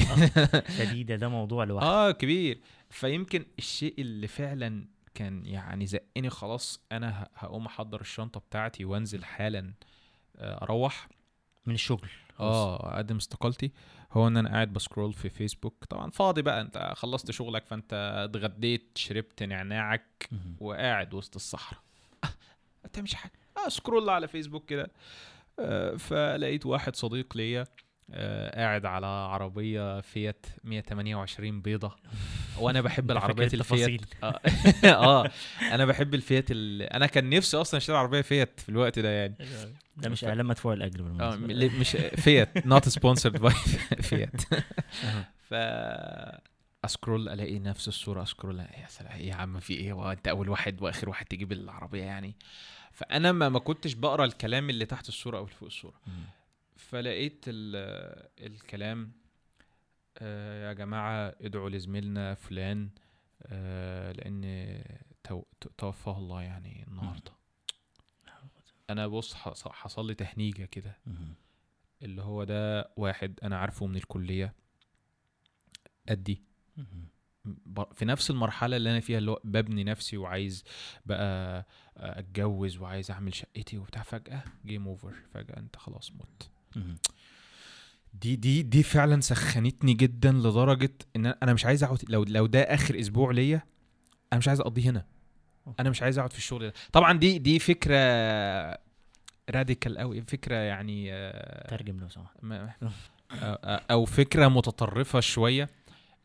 شديده 0.77 1.15
ده 1.15 1.27
موضوع 1.29 1.63
لوحده. 1.63 1.88
آه 1.88 2.12
كبير. 2.12 2.62
فيمكن 2.89 3.45
الشيء 3.59 3.95
اللي 4.00 4.27
فعلا 4.27 4.88
كان 5.13 5.45
يعني 5.45 5.85
زقني 5.85 6.29
خلاص 6.29 6.79
أنا 6.91 7.27
هقوم 7.35 7.65
أحضر 7.65 8.01
الشنطة 8.01 8.39
بتاعتي 8.39 8.85
وأنزل 8.85 9.24
حالا 9.25 9.74
آه، 10.38 10.63
أروح. 10.63 11.07
من 11.65 11.74
الشغل. 11.74 12.09
آه 12.41 12.93
اقدم 12.95 13.15
استقالتي 13.15 13.71
هو 14.12 14.27
إن 14.27 14.38
أنا 14.38 14.50
قاعد 14.50 14.74
بسكرول 14.74 15.13
في 15.13 15.29
فيسبوك. 15.29 15.86
طبعا 15.89 16.12
فاضي 16.12 16.41
بقى 16.41 16.62
أنت 16.62 16.93
خلصت 16.95 17.31
شغلك 17.31 17.65
فأنت 17.65 17.93
اتغديت 18.29 18.91
شربت 18.95 19.43
نعناعك. 19.43 20.29
وقاعد 20.60 21.13
وسط 21.13 21.36
الصحراء. 21.36 21.81
ما 22.83 22.89
تعملش 22.93 23.13
حاجة؟ 23.13 23.31
آه 23.65 23.69
سكرول 23.69 24.10
على 24.10 24.27
فيسبوك 24.27 24.65
كده. 24.65 24.91
آه 25.60 25.95
فلقيت 25.95 26.65
واحد 26.65 26.95
صديق 26.95 27.38
ليا 27.38 27.63
قاعد 28.55 28.85
على 28.85 29.05
عربية 29.05 30.01
فيات 30.01 30.45
128 30.63 31.61
بيضة. 31.61 31.95
وأنا 32.59 32.81
بحب 32.81 33.11
العربيات 33.11 33.53
الفيات. 33.53 33.89
التفاصيل. 33.89 34.85
آه. 34.95 35.31
أنا 35.61 35.85
بحب 35.85 36.13
الفيات 36.13 36.45
ال... 36.51 36.81
أنا 36.81 37.07
كان 37.07 37.29
نفسي 37.29 37.57
أصلا 37.57 37.77
أشتري 37.77 37.97
عربية 37.97 38.21
فيات 38.21 38.59
في 38.59 38.69
الوقت 38.69 38.99
ده 38.99 39.09
يعني. 39.09 39.35
ده 39.97 40.09
مش 40.09 40.23
إعلان 40.25 40.45
مدفوع 40.45 40.73
الاجر 40.73 41.01
بالمناسبة. 41.01 41.47
ليه- 41.47 41.79
مش 41.79 41.89
Fiat 42.23 42.65
not 42.67 42.89
sponsored 42.89 43.38
by 43.38 43.53
Fiat. 44.01 44.41
ف 45.49 45.53
أ 46.85 46.92
scroll 46.92 47.29
ألاقي 47.29 47.59
نفس 47.59 47.87
الصورة 47.87 48.23
أ 48.23 48.29
scroll 48.29 48.59
يا 48.59 48.85
سلام 48.87 49.11
إيه 49.11 49.27
يا 49.29 49.35
عم 49.35 49.59
في 49.59 49.73
إيه؟ 49.73 49.91
هو 49.91 50.11
أنت 50.11 50.27
أول 50.27 50.49
واحد 50.49 50.81
وآخر 50.81 51.09
واحد 51.09 51.25
تجيب 51.25 51.51
العربية 51.51 52.03
يعني. 52.03 52.35
فأنا 52.91 53.31
ما 53.31 53.49
ما 53.49 53.59
كنتش 53.59 53.93
بقرأ 53.93 54.25
الكلام 54.25 54.69
اللي 54.69 54.85
تحت 54.85 55.07
الصورة 55.09 55.37
أو 55.37 55.43
اللي 55.43 55.55
فوق 55.55 55.67
الصورة. 55.67 55.93
فلقيت 56.81 57.45
ال- 57.47 58.29
الكلام 58.39 59.11
آه، 60.17 60.67
يا 60.67 60.73
جماعة 60.73 61.35
ادعوا 61.41 61.69
لزميلنا 61.69 62.33
فلان 62.35 62.89
آه، 63.45 64.11
ت- 65.61 65.67
توفاه 65.77 66.17
الله 66.17 66.41
يعني 66.41 66.85
النهارده 66.88 67.31
أنا 68.89 69.07
بص 69.07 69.33
حص- 69.33 69.67
حصل 69.67 70.07
لي 70.07 70.15
تهنيجة 70.15 70.65
كده. 70.65 70.97
اللي 72.01 72.21
هو 72.21 72.43
ده 72.43 72.91
واحد 72.97 73.39
أنا 73.43 73.57
عارفه 73.57 73.85
من 73.85 73.95
مهم. 76.77 77.07
ب- 77.45 77.93
في 77.93 78.05
نفس 78.05 78.31
المرحلة 78.31 78.77
اللي 78.77 78.91
أنا 78.91 79.00
فيها 79.00 79.17
اللي 79.17 79.31
هو 79.31 79.41
ببني 79.43 79.83
نفسي 79.83 80.17
وعايز 80.17 80.63
بقى 81.05 81.65
أتجوز 81.97 82.77
وعايز 82.77 83.11
أعمل 83.11 83.35
شقتي 83.35 83.77
وبتاع 83.77 84.03
فجأة 84.03 84.43
game 84.65 84.88
over 84.88 85.13
فجأة 85.33 85.57
أنت 85.57 85.75
خلاص 85.75 86.11
مت. 86.11 86.50
دي 88.13 88.35
دي 88.35 88.61
دي 88.61 88.83
فعلا 88.83 89.21
سخنتني 89.21 89.93
جدا 89.93 90.31
لدرجة 90.31 90.91
إن 91.15 91.25
أنا 91.25 91.53
مش 91.53 91.65
عايز 91.65 91.83
أقعد 91.83 91.99
لو 92.09 92.23
لو 92.23 92.45
ده 92.47 92.61
آخر 92.61 92.99
أسبوع 92.99 93.31
ليا 93.31 93.61
أنا 94.33 94.39
مش 94.39 94.47
عايز 94.47 94.59
أقضيه 94.59 94.89
هنا. 94.89 95.05
أنا 95.79 95.89
مش 95.89 96.01
عايز 96.01 96.17
أقعد 96.17 96.31
في 96.33 96.37
الشغل 96.37 96.61
ده. 96.67 96.73
طبعا 96.91 97.17
دي 97.19 97.39
دي 97.39 97.59
فكرة 97.59 97.95
radical 99.50 99.97
قوي 99.97 100.21
فكرة 100.21 100.55
يعني 100.55 101.13
آه، 101.13 101.67
ترجم 101.67 101.99
لو 101.99 102.09
سمحت. 102.09 102.37
ما- 102.43 102.73
أو- 102.81 103.81
أو 103.91 104.05
فكرة 104.05 104.47
متطرفة 104.47 105.19
شوية. 105.19 105.69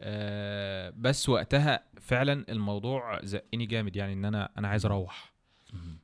آه، 0.00 0.92
بس 0.96 1.28
وقتها 1.28 1.80
فعلا 2.00 2.44
الموضوع 2.48 3.20
زقني 3.24 3.66
جامد 3.66 3.96
يعني 3.96 4.12
إن 4.12 4.24
أنا 4.24 4.50
أنا 4.58 4.68
عايز 4.68 4.86
أروح. 4.86 5.32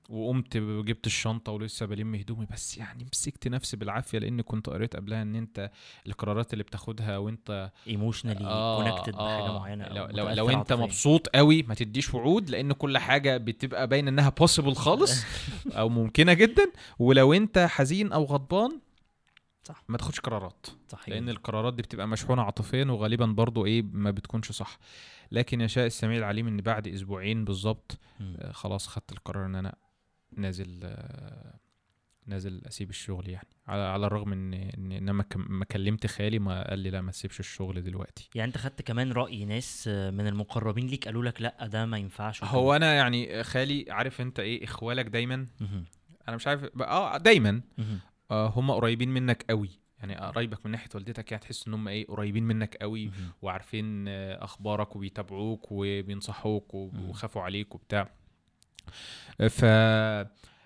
وقمت 0.08 0.56
جبت 0.56 1.06
الشنطة 1.06 1.52
ولسه 1.52 1.86
بلم 1.86 2.14
هدومي 2.14 2.46
بس 2.52 2.78
يعني 2.78 3.06
مسكت 3.12 3.48
نفسي 3.48 3.76
بالعافية 3.76 4.18
لأن 4.18 4.40
كنت 4.40 4.68
قريت 4.68 4.96
قبلها 4.96 5.22
إن 5.22 5.36
أنت 5.36 5.70
القرارات 6.06 6.52
اللي 6.52 6.64
بتاخدها 6.64 7.18
وأنت 7.18 7.70
emotionally 7.88 8.44
آه، 8.44 8.82
connected 8.82 9.12
بحاجة 9.12 9.48
آه، 9.48 9.58
معينة 9.58 9.84
أو 9.84 9.94
لو, 9.94 10.06
لو, 10.06 10.28
لو 10.28 10.50
أنت. 10.50 10.72
مبسوط 10.72 11.28
قوي 11.28 11.62
ما 11.62 11.74
تديش 11.74 12.14
وعود 12.14 12.50
لأن 12.50 12.72
كل 12.72 12.98
حاجة 12.98 13.36
بتبقى 13.36 13.86
باين 13.86 14.08
إنها 14.08 14.28
possible 14.28 14.74
خالص 14.74 15.24
أو 15.78 15.88
ممكنة 15.88 16.32
جدا 16.32 16.72
ولو 16.98 17.32
أنت 17.32 17.58
حزين 17.58 18.12
أو 18.12 18.24
غضبان 18.24 18.80
صح. 19.64 19.84
ما 19.88 19.98
تاخدش 19.98 20.20
قرارات 20.20 20.66
صح 20.88 21.08
لأن. 21.08 21.28
القرارات 21.28 21.74
دي 21.74 21.82
بتبقى 21.82 22.08
مشحونة 22.08 22.42
عاطفيا 22.42 22.84
وغالبا 22.84 23.26
برضو 23.26 23.66
إيه 23.66 23.82
ما 23.82 24.10
بتكونش 24.10 24.52
صح 24.52 24.78
لكن 25.32 25.60
يشاء 25.60 25.86
السميع 25.86 26.18
العليم 26.18 26.46
إن 26.46 26.56
بعد 26.56 26.88
أسبوعين 26.88 27.44
بالظبط. 27.44 27.98
آه، 28.20 28.52
خلاص 28.52 28.86
خدت 28.88 29.12
القرار 29.12 29.46
إن 29.46 29.54
أنا 29.54 29.74
نازل 30.36 30.80
آه، 30.84 31.54
نازل 32.26 32.62
أسيب 32.66 32.90
الشغل 32.90 33.28
يعني 33.28 33.48
على, 33.66 33.82
على 33.82 34.06
الرغم 34.06 34.32
إن 34.32 34.54
إن 34.54 34.92
أنا 34.92 35.12
ما 35.36 35.64
كلمت 35.64 36.06
خالي 36.06 36.38
ما 36.38 36.68
قال 36.70 36.78
لي 36.78 36.90
لا 36.90 37.00
ما 37.00 37.10
تسيبش 37.10 37.40
الشغل 37.40 37.82
دلوقتي 37.82 38.30
يعني 38.34 38.48
أنت 38.48 38.58
خدت 38.58 38.82
كمان 38.82 39.12
رأي 39.12 39.44
ناس 39.44 39.84
آه، 39.88 40.10
من 40.10 40.26
المقربين 40.26 40.86
ليك 40.86 41.04
قالوا 41.04 41.24
لك 41.24 41.42
لا 41.42 41.66
ده 41.66 41.86
ما 41.86 41.98
ينفعش. 41.98 42.44
هو 42.44 42.76
أنا 42.76 42.94
يعني 42.94 43.42
خالي 43.44 43.86
عارف 43.90 44.20
أنت 44.20 44.40
إيه 44.40 44.64
إخوالك 44.64 45.06
دايما. 45.06 45.46
أنا 46.28 46.36
مش 46.36 46.46
عارف 46.46 46.64
آه 46.82 47.16
دايما 47.16 47.60
هم 48.32 48.70
قريبين 48.70 49.08
منك 49.08 49.44
قوي. 49.50 49.70
يعني 49.98 50.14
قرايبك 50.16 50.66
من 50.66 50.72
ناحية 50.72 50.88
والدتك 50.94 51.32
يعني 51.32 51.42
تحس 51.44 51.66
إن 51.68 51.74
هم 51.74 51.88
إيه 51.88 52.06
قريبين 52.06 52.42
منك 52.44 52.76
قوي 52.80 53.06
مهم. 53.06 53.30
وعارفين 53.42 54.08
آه، 54.08 54.44
أخبارك 54.44 54.96
وبيتابعوك 54.96 55.66
وبينصحوك 55.70 56.74
وب- 56.74 56.94
مم. 56.94 57.08
وخافوا 57.08 57.42
عليك 57.42 57.74
وبتاع. 57.74 58.08
ف 59.50 59.64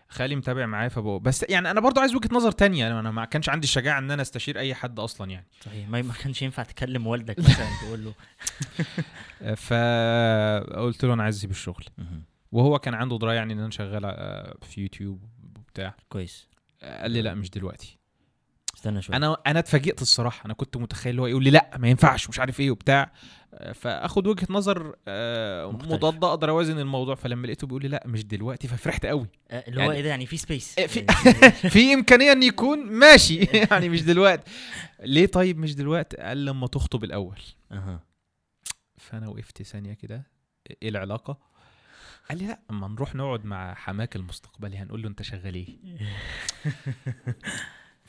خالي 0.09 0.37
متابع 0.37 0.67
معايا 0.67 0.89
فبقى 0.89 1.19
بس 1.19 1.45
يعني 1.49 1.71
أنا 1.71 1.81
برضو 1.81 2.01
عايز 2.01 2.15
وجهة 2.15 2.29
نظر 2.37 2.53
تانية. 2.53 3.01
أنا 3.01 3.11
ما 3.11 3.25
كانش 3.25 3.49
عندي 3.49 3.65
الشجاعه 3.65 3.99
إن 3.99 4.11
أنا 4.11 4.23
أستشير 4.23 4.59
أي 4.59 4.75
حد 4.75 4.99
أصلا 4.99 5.31
يعني. 5.31 5.47
صحيح. 5.61 5.89
ما 5.89 6.13
كانش 6.23 6.43
ينفع 6.43 6.63
تكلم 6.63 7.07
والدك 7.07 7.39
مثلا 7.51 7.67
تقول 7.87 8.05
له. 8.05 8.15
فقلت 9.55 11.05
له 11.05 11.15
أنا 11.15 11.23
عايز 11.23 11.37
أسيب 11.37 11.51
الشغل. 11.51 11.85
وهو 12.53 12.79
كان 12.79 12.95
عنده 12.95 13.19
دراية 13.19 13.37
يعني 13.37 13.53
إن 13.53 13.59
أنا 13.59 13.71
شغال 13.71 14.05
آه، 14.05 14.57
في 14.63 14.81
يوتيوب 14.81 15.25
وبتاع. 15.59 15.95
كويس. 16.09 16.49
آه، 16.53 16.56
قال 17.03 17.11
لي 17.11 17.23
لا 17.23 17.35
مش 17.35 17.51
دلوقتي. 17.51 17.99
استنى 18.77 19.03
شوية. 19.03 19.17
أنا 19.17 19.37
أنا 19.47 19.59
اتفاجئت 19.59 20.03
الصراحة. 20.03 20.45
أنا 20.47 20.55
كنت 20.55 20.77
متخيل 20.77 21.19
هو 21.21 21.27
يقول 21.27 21.45
لي 21.45 21.51
لا 21.51 21.71
ما 21.79 21.89
ينفعش 21.89 22.29
مش 22.29 22.41
عارف 22.41 22.61
إيه 22.61 22.71
وبتاع. 22.71 23.13
آه، 23.55 23.73
فآخد 23.73 24.27
وجهة 24.27 24.47
نظر 24.51 24.97
آه،. 25.09 25.71
مضاده 25.71 26.29
أقدر 26.29 26.51
أوازن 26.51 26.79
الموضوع. 26.79 27.15
فلما 27.15 27.47
لقيته 27.47 27.67
بيقول 27.67 27.83
لي 27.83 27.89
لا 27.89 28.03
مش 28.07 28.25
دلوقتي 28.25 28.69
ففرحت 28.69 29.07
قوي. 29.07 29.27
آه، 29.51 29.65
اللي 29.69 29.77
هو 29.81 29.83
يعني- 29.83 29.95
إيه 29.97 30.03
ده؟ 30.03 30.09
يعني 30.09 30.27
في 30.27 30.37
space 30.37 30.79
إيه، 30.79 30.87
في- 30.93 31.71
في 31.71 31.95
إمكانية 31.95 32.33
إن 32.33 32.43
يكون 32.43 32.79
ماشي. 32.79 33.39
يعني 33.71 33.89
مش 33.89 34.03
دلوقتي. 34.03 34.51
ليه 35.01 35.27
طيب 35.27 35.59
مش 35.59 35.75
دلوقتي؟ 35.75 36.17
قال 36.17 36.45
لما 36.45 36.67
تخطب 36.67 37.05
الأول. 37.05 37.39
أها. 37.73 38.01
فأنا 38.99 39.29
وقفت 39.29 39.63
ثانية 39.63 39.93
كده. 39.93 40.27
إيه 40.83 40.89
العلاقة؟ 40.89 41.39
قال 42.31 42.39
لي 42.39 42.47
لا 42.47 42.59
اما 42.71 42.89
نروح 42.89 43.15
نقعد 43.15 43.45
مع 43.45 43.75
حماك 43.75 44.17
المستقبلي 44.17 44.77
هنقول 44.79 45.03
له 45.03 45.09
انت 45.09 45.23
شغال 45.23 45.55
إيه 45.55 45.67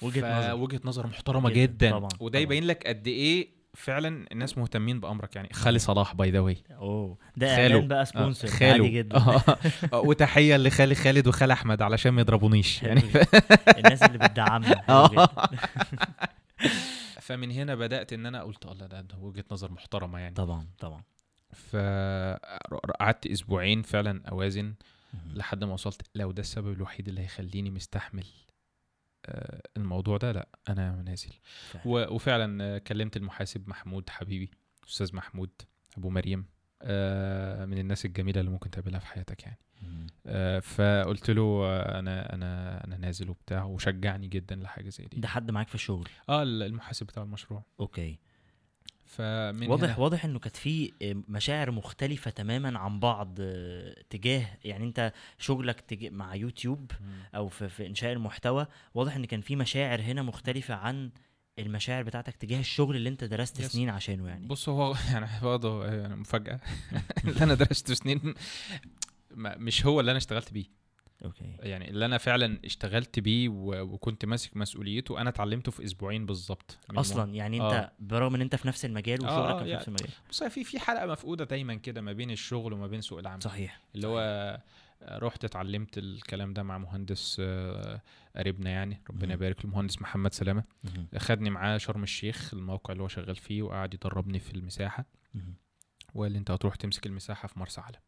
وجهة 0.01 0.39
نظر. 0.39 0.53
وجهة 0.55 0.81
نظر 0.85 1.07
محترمة 1.07 1.49
جداً، 1.49 1.61
جدا, 1.61 1.91
طبعاً، 1.91 2.09
وده. 2.19 2.39
يبين 2.39 2.63
لك 2.63 2.87
قد 2.87 3.07
إيه 3.07 3.57
فعلا 3.73 4.25
الناس 4.31 4.57
مهتمين 4.57 4.99
بأمرك 4.99 5.35
يعني 5.35 5.49
خالي 5.53 5.79
صلاح 5.79 6.15
by 6.15 6.31
the 6.31 6.39
way 6.39 6.57
أوه 6.71 7.17
ده. 7.37 7.55
إعلان 7.63 7.87
بقى 7.87 8.05
sponsor 8.05 8.47
خاله 8.47 8.71
عادي 8.71 8.89
جدا 8.89 9.17
آه. 9.17 9.43
آه، 9.93 9.99
وتحية 9.99 10.57
لخالي 10.57 10.95
خالد 10.95 11.27
وخال 11.27 11.51
أحمد 11.51 11.81
علشان 11.81 12.11
ما 12.11 12.21
يضربونيش 12.21 12.83
يعني. 12.83 13.01
الناس 13.77 14.03
اللي 14.03 14.17
بتدعمنا 14.17 14.83
آه. 14.89 15.29
فمن 17.21 17.51
هنا 17.51 17.75
بدأت 17.75 18.13
إن 18.13 18.25
أنا 18.25 18.43
قلت 18.43 18.65
الله 18.65 18.85
ده 18.87 19.05
وجهة 19.19 19.43
نظر 19.51 19.71
محترمة 19.71 20.19
يعني 20.19 20.35
طبعا 20.35 20.67
طبعا 20.79 21.01
فقعدت 21.57 23.27
أسبوعين 23.27 23.81
فعلا 23.81 24.21
أوازن. 24.27 24.73
لحد 25.33 25.63
ما 25.63 25.73
وصلت. 25.73 26.01
لو 26.15 26.31
ده 26.31 26.41
السبب 26.41 26.71
الوحيد 26.71 27.07
اللي 27.07 27.21
هيخليني 27.21 27.69
مستحمل 27.69 28.25
آه، 29.25 29.61
الموضوع 29.77 30.17
ده 30.17 30.31
لا 30.31 30.47
أنا 30.69 31.01
نازل 31.05 31.33
وفعلا 31.85 32.77
كلمت 32.77 33.17
المحاسب 33.17 33.69
محمود 33.69 34.09
حبيبي 34.09 34.51
أستاذ 34.87 35.15
محمود 35.15 35.49
أبو 35.97 36.09
مريم 36.09 36.45
آه، 36.81 37.65
من 37.65 37.77
الناس 37.77 38.05
الجميلة 38.05 38.39
اللي 38.39 38.51
ممكن 38.51 38.69
تقابلها 38.69 38.99
في 38.99 39.07
حياتك 39.07 39.43
يعني. 39.43 39.57
آه، 40.25 40.59
فقلت 40.59 41.31
له 41.31 41.65
أنا 41.99 42.33
أنا 42.33 42.83
أنا 42.85 42.97
نازل 42.97 43.29
وبتاع 43.29 43.63
وشجعني 43.63 44.27
جدا 44.27 44.55
لحاجة 44.55 44.89
زي 44.89 45.05
دي. 45.05 45.19
ده 45.19 45.27
حد 45.27 45.51
معاك 45.51 45.67
في 45.67 45.75
الشغل؟ 45.75 46.09
آه 46.29 46.43
المحاسب 46.43 47.05
بتاع 47.05 47.23
المشروع. 47.23 47.63
okay. 47.79 48.19
فمن 49.07 49.67
واضح 49.69 49.87
هنا 49.89 49.99
واضح 49.99 50.25
إنه 50.25 50.39
كانت 50.39 50.55
في 50.57 50.93
مشاعر 51.27 51.71
مختلفة 51.71 52.31
تماما 52.31 52.79
عن 52.79 52.99
بعض 52.99 53.39
تجاه 54.09 54.45
يعني 54.63 54.85
أنت 54.85 55.13
شغلك 55.37 55.83
مع 56.11 56.35
يوتيوب. 56.35 56.91
أو 57.35 57.47
في, 57.47 57.69
في 57.69 57.87
إنشاء 57.87 58.13
المحتوى 58.13 58.67
واضح 58.93 59.15
إن 59.15 59.25
كان 59.25 59.41
في 59.41 59.55
مشاعر 59.55 60.01
هنا 60.01 60.21
مختلفة 60.21 60.73
عن 60.73 61.09
المشاعر 61.59 62.03
بتاعتك 62.03 62.35
تجاه 62.35 62.59
الشغل 62.59 62.95
اللي 62.95 63.09
أنت 63.09 63.23
درست 63.23 63.61
Yes. 63.61 63.65
سنين 63.65 63.89
عشانه 63.89 64.27
يعني 64.27 64.47
بص 64.47 64.69
هو 64.69 64.95
يعني 65.13 65.27
برضه 65.41 65.85
يعني 65.85 66.15
مفاجأة 66.15 66.59
اللي 67.25 67.43
أنا 67.43 67.53
درسته 67.53 67.93
سنين 67.93 68.33
مش 69.35 69.85
هو 69.85 69.99
اللي 69.99 70.11
أنا 70.11 70.17
اشتغلت 70.17 70.53
بيه 70.53 70.65
أوكي 71.25 71.55
يعني 71.59 71.89
اللي 71.89 72.05
أنا 72.05 72.17
فعلا 72.17 72.59
اشتغلت 72.65 73.19
بيه 73.19 73.49
وكنت 73.49 74.25
ماسك 74.25 74.57
مسؤوليته 74.57 75.21
أنا 75.21 75.29
اتعلمته 75.29 75.71
في 75.71 75.83
أسبوعين 75.85 76.25
بالظبط 76.25 76.77
أصلا 76.89 77.33
يعني 77.33 77.57
أنت 77.57 77.73
آه. 77.73 77.91
برغم 77.99 78.35
إن 78.35 78.41
أنت 78.41 78.55
في 78.55 78.67
نفس 78.67 78.85
المجال 78.85 79.25
آه، 79.25 79.39
وشغلك 79.39 79.57
في 79.63 79.69
يعني 79.69 79.73
نفس 79.73 79.87
المجال 79.87 80.09
بص 80.29 80.43
في 80.43 80.63
في 80.63 80.79
حلقة 80.79 81.05
مفقودة 81.05 81.45
دايما 81.45 81.75
كده 81.75 82.01
ما 82.01 82.13
بين 82.13 82.31
الشغل 82.31 82.73
وما 82.73 82.87
بين 82.87 83.01
سوق 83.01 83.19
العمل 83.19 83.43
صحيح 83.43 83.79
اللي 83.95 84.07
هو 84.07 84.59
رحت 85.03 85.45
اتعلمت 85.45 85.97
الكلام 85.97 86.53
ده 86.53 86.63
مع 86.63 86.77
مهندس 86.77 87.37
آه، 87.39 88.01
قريبنا 88.35 88.69
يعني 88.69 89.01
ربنا. 89.09 89.33
يبارك 89.33 89.57
له 89.59 89.65
المهندس 89.71 90.01
محمد 90.01 90.33
سلامة. 90.33 90.63
خدني 91.17 91.49
معاه 91.49 91.77
شرم 91.77 92.03
الشيخ 92.03 92.53
الموقع 92.53 92.91
اللي 92.91 93.03
هو 93.03 93.07
شغال 93.07 93.35
فيه 93.35 93.61
وقعد 93.61 93.93
يدربني 93.93 94.39
في 94.39 94.53
المساحة. 94.53 95.05
وقال 96.15 96.31
لي 96.31 96.37
أنت 96.37 96.51
هتروح 96.51 96.75
تمسك 96.75 97.05
المساحة 97.05 97.47
في 97.47 97.59
مرسى 97.59 97.81
علم. 97.81 97.99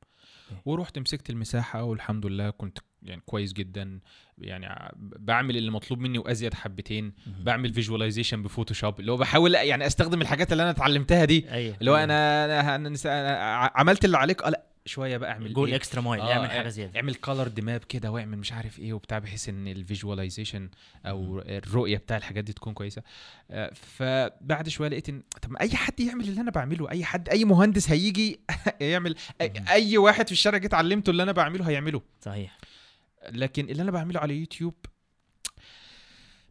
ورحت 0.65 0.99
مسكت 0.99 1.29
المساحة 1.29 1.83
والحمد 1.83 2.25
لله 2.25 2.49
كنت 2.49 2.79
يعني 3.03 3.21
كويس 3.25 3.53
جدا. 3.53 3.99
يعني 4.37 4.93
بعمل 4.99 5.57
اللي 5.57 5.71
مطلوب 5.71 5.99
مني 5.99 6.17
وأزيد 6.19 6.53
حبتين. 6.53 7.13
بعمل 7.43 7.73
visualization 7.73 8.43
ب 8.43 8.48
Photoshop. 8.48 8.99
اللي 8.99 9.11
هو 9.11 9.17
بحاول 9.17 9.55
يعني 9.55 9.85
أستخدم 9.87 10.21
الحاجات 10.21 10.51
اللي 10.51 10.63
أنا 10.63 10.71
اتعلمتها 10.71 11.25
دي. 11.25 11.51
أيوه 11.51 11.75
اللي 11.79 11.91
هو 11.91 11.95
أيوة. 11.95 12.03
أنا 12.03 12.45
أنا, 12.45 12.75
أنا, 12.75 12.89
أنا 13.05 13.71
عملت 13.75 14.05
اللي 14.05 14.17
عليك. 14.17 14.43
آه 14.43 14.49
لأ 14.49 14.65
شوية 14.85 15.17
بقى 15.17 15.31
اعمل 15.31 15.53
جول 15.53 15.69
إيه؟ 15.69 15.75
extra 15.75 16.01
mile 16.01 16.21
آه، 16.21 16.33
اعمل 16.33 16.49
حاجة 16.51 16.67
زيادة. 16.67 16.99
اعمل 16.99 17.15
color 17.15 17.51
map 17.61 17.79
كده 17.83 18.11
واعمل 18.11 18.37
مش 18.37 18.53
عارف 18.53 18.79
إيه 18.79 18.93
وبتاع 18.93 19.19
بحيث 19.19 19.49
إن 19.49 19.67
ال 19.67 19.75
visualization 19.75 20.69
أو 21.05 21.39
الرؤية 21.45 21.97
بتاع 21.97 22.17
الحاجات 22.17 22.43
دي 22.43 22.53
تكون 22.53 22.73
كويسة. 22.73 23.01
آه، 23.51 23.71
فبعد 23.73 24.69
شوية 24.69 24.89
لقيت 24.89 25.09
إن 25.09 25.23
طب 25.41 25.55
أي 25.55 25.69
حد 25.75 25.99
يعمل 25.99 26.27
اللي 26.27 26.41
أنا 26.41 26.51
بعمله. 26.51 26.89
أي 26.91 27.03
حد 27.05 27.29
أي 27.29 27.45
مهندس 27.45 27.89
هيجي 27.89 28.39
يعمل 28.81 29.15
أي. 29.41 29.53
أي 29.69 29.97
واحد 29.97 30.25
في 30.25 30.31
الشارع 30.31 30.57
جيت 30.57 30.73
علمته 30.73 31.09
اللي 31.09 31.23
أنا 31.23 31.31
بعمله 31.31 31.69
هيعمله. 31.69 32.01
صحيح. 32.21 32.57
لكن 33.29 33.69
اللي 33.69 33.81
أنا 33.81 33.91
بعمله 33.91 34.19
على 34.19 34.35
يوتيوب 34.39 34.73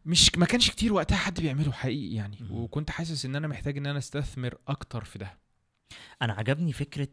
مش 0.05 0.35
ما 0.37 0.45
كانش 0.45 0.69
كتير 0.71 0.93
وقتها 0.93 1.15
حد 1.15 1.41
بيعمله 1.41 1.71
حقيقي 1.71 2.15
يعني 2.15 2.37
مهم. 2.41 2.51
وكنت 2.61 2.89
حاسس 2.89 3.25
إن 3.25 3.35
أنا 3.35 3.47
محتاج 3.47 3.77
إن 3.77 3.85
أنا 3.85 3.97
أستثمر 3.99 4.55
أكتر 4.67 5.03
في 5.03 5.19
ده. 5.19 5.37
أنا 6.21 6.33
عجبني 6.33 6.73
فكرة 6.73 7.07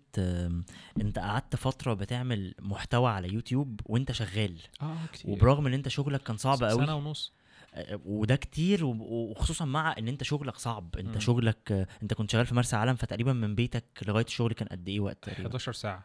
أنت 1.01 1.19
قعدت 1.19 1.57
فترة 1.57 1.95
بتعمل 1.95 2.55
محتوى 2.61 3.11
على 3.11 3.33
يوتيوب 3.33 3.81
وأنت 3.85 4.13
شغال. 4.13 4.61
آه 4.83 4.97
كتير. 5.13 5.31
وبرغم 5.31 5.67
إن 5.67 5.75
أنت 5.75 5.89
شغلك 5.89 6.23
كان 6.23 6.37
صعب 6.37 6.65
قوي 6.65 6.87
سنة 6.87 6.97
ونص. 6.97 7.33
آه، 7.75 8.01
وده 8.05 8.37
كتير 8.37 8.85
وخصوصا 8.85 9.65
مع 9.65 9.95
إن 9.99 10.09
أنت 10.09 10.23
شغلك 10.23 10.57
صعب. 10.57 10.97
أنت 10.97 11.15
مم. 11.15 11.21
شغلك 11.21 11.73
آه، 11.73 11.87
أنت 12.03 12.15
كنت 12.15 12.31
شغال 12.31 12.47
في 12.47 12.55
مرسى 12.55 12.77
علم 12.77 12.95
فتقريبا 12.97 13.33
من 13.33 13.55
بيتك 13.55 13.85
لغاية 14.07 14.25
الشغل 14.25 14.53
كان 14.53 14.69
قد 14.69 14.89
إيه 14.89 15.01
وقت 15.01 15.19
تقريبا؟ 15.25 15.49
11 15.49 15.73
ساعة. 15.73 16.05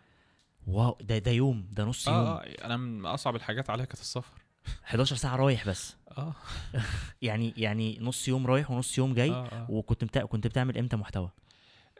واو 0.68 0.98
ده 1.02 1.18
ده 1.18 1.32
يوم 1.32 1.68
ده 1.72 1.84
نص 1.84 2.08
يوم. 2.08 2.16
آه 2.16 2.38
آه، 2.38 2.66
أنا 2.66 2.78
من 2.78 3.06
أصعب 3.06 3.36
الحاجات 3.36 3.70
عليا 3.70 3.86
كانت 3.86 4.00
السفر. 4.02 4.42
11 4.86 5.16
ساعة 5.16 5.36
رايح 5.36 5.68
بس. 5.68 5.96
آه. 6.18 6.34
يعني 7.22 7.54
يعني 7.58 7.98
نص 8.02 8.28
يوم 8.28 8.48
رايح 8.48 8.72
ونص 8.72 8.98
يوم 8.98 9.14
جاي 9.14 9.32
آه، 9.32 9.46
آه. 9.46 9.68
وكنت 9.72 10.04
بتا... 10.04 10.26
كنت 10.26 10.48
بتعمل 10.48 10.78
إمتى 10.78 10.96
محتوى؟ 10.96 11.30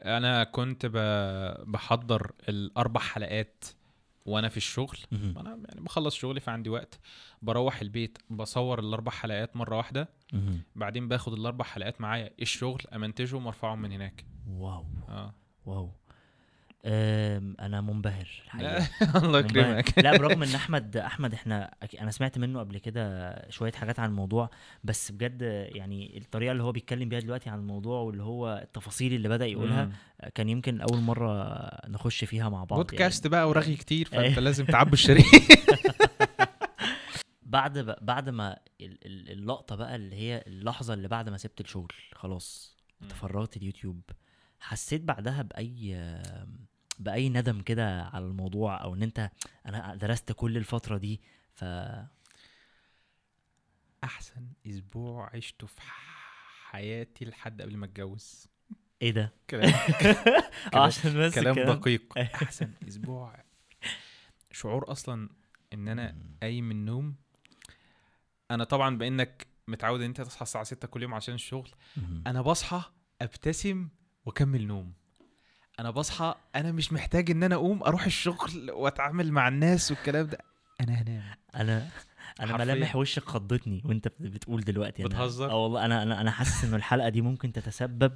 أنا 0.06 0.44
كنت 0.44 0.86
ب... 0.86 0.98
بحضر 1.72 2.32
الأربع 2.50 3.02
حلقات 3.02 3.66
وأنا 4.26 4.50
في 4.50 4.58
الشغل. 4.58 4.98
أنا 5.12 5.50
يعني 5.70 5.82
بخلص 5.82 6.16
شغلي 6.16 6.40
فعندي 6.40 6.70
وقت. 6.70 7.00
بروح 7.42 7.82
البيت 7.82 8.18
بصور 8.30 8.80
الأربع 8.80 9.12
حلقات 9.12 9.56
مرة 9.56 9.78
واحدة. 9.78 10.10
مهم. 10.34 10.62
بعدين 10.76 11.08
باخد 11.08 11.34
الأربع 11.34 11.66
حلقات 11.66 12.02
معايا 12.02 12.30
الشغل 12.42 12.82
أمنتجهم 12.96 13.46
وأرفعهم 13.46 13.82
من 13.82 13.92
هناك. 13.92 14.26
واو. 14.48 14.86
آه. 15.10 15.34
واو. 15.66 15.92
أنا 16.86 17.82
منبهر 17.82 18.28
الحقيقة 18.46 18.88
الله. 19.26 19.40
يكرمك 19.40 20.00
لا 20.00 20.18
برغم 20.18 20.44
إن 20.44 20.56
أحمد 20.62 20.98
أحمد 20.98 21.34
إحنا 21.34 21.76
أنا 22.02 22.12
سمعت 22.12 22.38
منه 22.38 22.60
قبل 22.60 22.78
كده 22.78 23.36
شوية 23.50 23.72
حاجات 23.72 24.00
عن 24.00 24.10
الموضوع 24.10 24.50
بس 24.84 25.12
بجد 25.12 25.42
يعني 25.76 26.18
الطريقة 26.18 26.52
اللي 26.52 26.64
هو 26.64 26.72
بيتكلم 26.72 27.10
بيها 27.10 27.20
دلوقتي 27.20 27.50
عن 27.50 27.60
الموضوع 27.60 28.00
واللي 28.02 28.24
هو 28.24 28.60
التفاصيل 28.64 29.14
اللي 29.14 29.30
بدأ 29.30 29.46
يقولها. 29.46 29.90
كان 30.36 30.50
يمكن 30.50 30.82
أول 30.82 31.00
مرة 31.02 31.60
نخش 31.88 32.24
فيها 32.24 32.50
مع 32.50 32.64
بعض 32.64 32.80
بودكاست 32.80 33.28
بقى 33.28 33.50
ورغي 33.50 33.76
كتير 33.76 34.10
أيوه. 34.14 34.24
فأنت 34.24 34.40
لازم 34.40 34.66
تعبي 34.66 34.94
الشريك 34.94 35.26
يعني 35.34 35.46
بعد. 37.44 37.96
بعد 38.02 38.30
ما 38.30 38.58
ال- 38.82 38.98
ال- 39.06 39.32
اللقطة 39.32 39.76
بقى 39.76 39.96
اللي 39.96 40.16
هي 40.16 40.44
اللحظة 40.48 40.94
اللي 40.94 41.08
بعد 41.08 41.30
ما 41.30 41.38
سبت 41.38 41.62
الشغل 41.62 41.94
خلاص 42.14 42.78
تفرغت 43.10 43.58
اليوتيوب 43.58 44.02
حسيت 44.60 45.02
بعدها 45.02 45.42
بأي 45.42 45.96
بأي 47.02 47.30
ندم 47.30 47.62
كده 47.62 48.04
على 48.04 48.26
الموضوع 48.26 48.84
أو 48.84 48.94
إن 48.94 49.04
أنت 49.04 49.32
أنا 49.66 49.96
درست 49.96 50.32
كل 50.32 50.58
الفترة 50.58 50.98
دي 50.98 51.22
ف 51.54 51.64
أحسن 54.04 54.48
أسبوع 54.68 55.36
عشته 55.36 55.68
في 55.68 55.82
حياتي 56.70 57.26
لحد 57.26 57.62
قبل 57.62 57.78
ما 57.78 57.86
أتجوز. 57.86 58.48
إيه 59.02 59.12
ده؟ 59.12 59.34
كلام. 59.50 59.74
آه 60.74 60.86
عشان 60.86 61.20
بس 61.20 61.36
كلام 61.36 61.56
دقيق. 61.56 62.18
أحسن 62.44 62.74
أسبوع. 62.88 63.44
شعور 64.52 64.92
أصلا 64.92 65.30
إن 65.74 65.88
أنا 65.88 66.16
قايم 66.42 66.70
من 66.70 66.76
النوم. 66.76 67.16
أنا 68.52 68.64
طبعا 68.64 68.98
بإنك 68.98 69.48
متعود 69.68 70.00
إن 70.00 70.06
أنت 70.06 70.22
تصحى 70.22 70.42
الساعة 70.44 70.64
6 70.64 70.88
كل 70.88 71.02
يوم 71.04 71.14
عشان 71.14 71.34
الشغل. 71.36 71.70
أنا 72.28 72.42
بصحى 72.42 72.82
أبتسم 73.22 73.90
وأكمل 74.26 74.68
نوم. 74.68 74.94
أنا 75.82 75.90
بصحى 75.92 76.36
أنا 76.56 76.72
مش 76.72 76.94
محتاج 76.94 77.32
إن 77.32 77.44
أنا 77.44 77.56
أقوم 77.56 77.84
أروح 77.84 78.06
الشغل 78.06 78.72
وأتعامل 78.72 79.32
مع 79.32 79.48
الناس 79.48 79.92
والكلام 79.92 80.26
ده. 80.28 80.38
أنا 80.82 80.94
هنام. 81.02 81.24
أنا 81.56 81.88
أنا. 82.40 82.58
ملامح 82.58 82.96
وشك 82.96 83.24
خضتني 83.24 83.82
وأنت 83.86 84.08
بت- 84.08 84.22
بتقول 84.22 84.62
دلوقتي. 84.64 85.04
بتهزر؟ 85.04 85.50
آه 85.52 85.56
والله 85.64 85.86
أنا 85.86 86.04
أنا 86.04 86.22
أنا 86.22 86.32
حاسس 86.32 86.64
إنه 86.64 86.76
الحلقة 86.76 87.10
دي 87.10 87.22
ممكن 87.22 87.52
تتسبب 87.52 88.12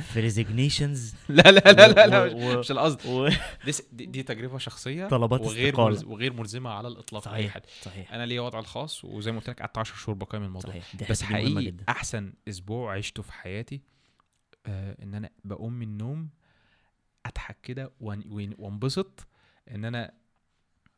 في 0.00 0.20
ريزيجنيشنز 0.20 1.14
لا 1.28 1.42
لا 1.42 1.72
لا 1.72 1.88
لا, 1.88 2.06
لا 2.06 2.22
و- 2.22 2.26
مش, 2.26 2.54
و- 2.54 2.58
مش 2.58 2.70
القصد. 2.70 3.06
و... 3.06 3.28
دي, 3.64 3.72
س- 3.72 3.82
دي, 3.92 4.06
دي 4.06 4.22
تجربة 4.22 4.58
شخصية 4.58 5.06
طلبات 5.08 5.40
وغير. 5.40 5.80
ملز 5.80 6.04
وغير 6.04 6.32
ملزمة 6.32 6.70
على 6.70 6.88
الإطلاق 6.88 7.22
صحيح 7.24 7.54
حد. 7.54 7.62
صحيح. 7.82 8.12
أنا 8.12 8.26
ليا 8.26 8.40
وضعي 8.40 8.60
الخاص 8.60 9.04
وزي 9.04 9.32
ما 9.32 9.38
قلت 9.38 9.50
لك 9.50 9.60
قعدت 9.60 9.78
10 9.78 9.96
شهور 9.96 10.16
بقيم 10.16 10.42
الموضوع. 10.42 10.70
صحيح. 10.70 10.96
دي 10.96 11.04
بس 11.10 11.22
حقيقي 11.22 11.74
أحسن 11.88 12.32
أسبوع 12.48 12.94
عشته 12.96 13.22
في 13.22 13.32
حياتي 13.32 13.80
آه 14.66 14.96
إن 15.02 15.14
أنا 15.14 15.30
بقوم 15.44 15.72
من 15.72 15.86
النوم 15.86 16.28
أضحك 17.28 17.56
كده 17.62 17.86
وأن- 17.86 18.26
وان- 18.26 18.54
وأنبسط 18.58 19.26
إن 19.70 19.84
أنا 19.84 20.12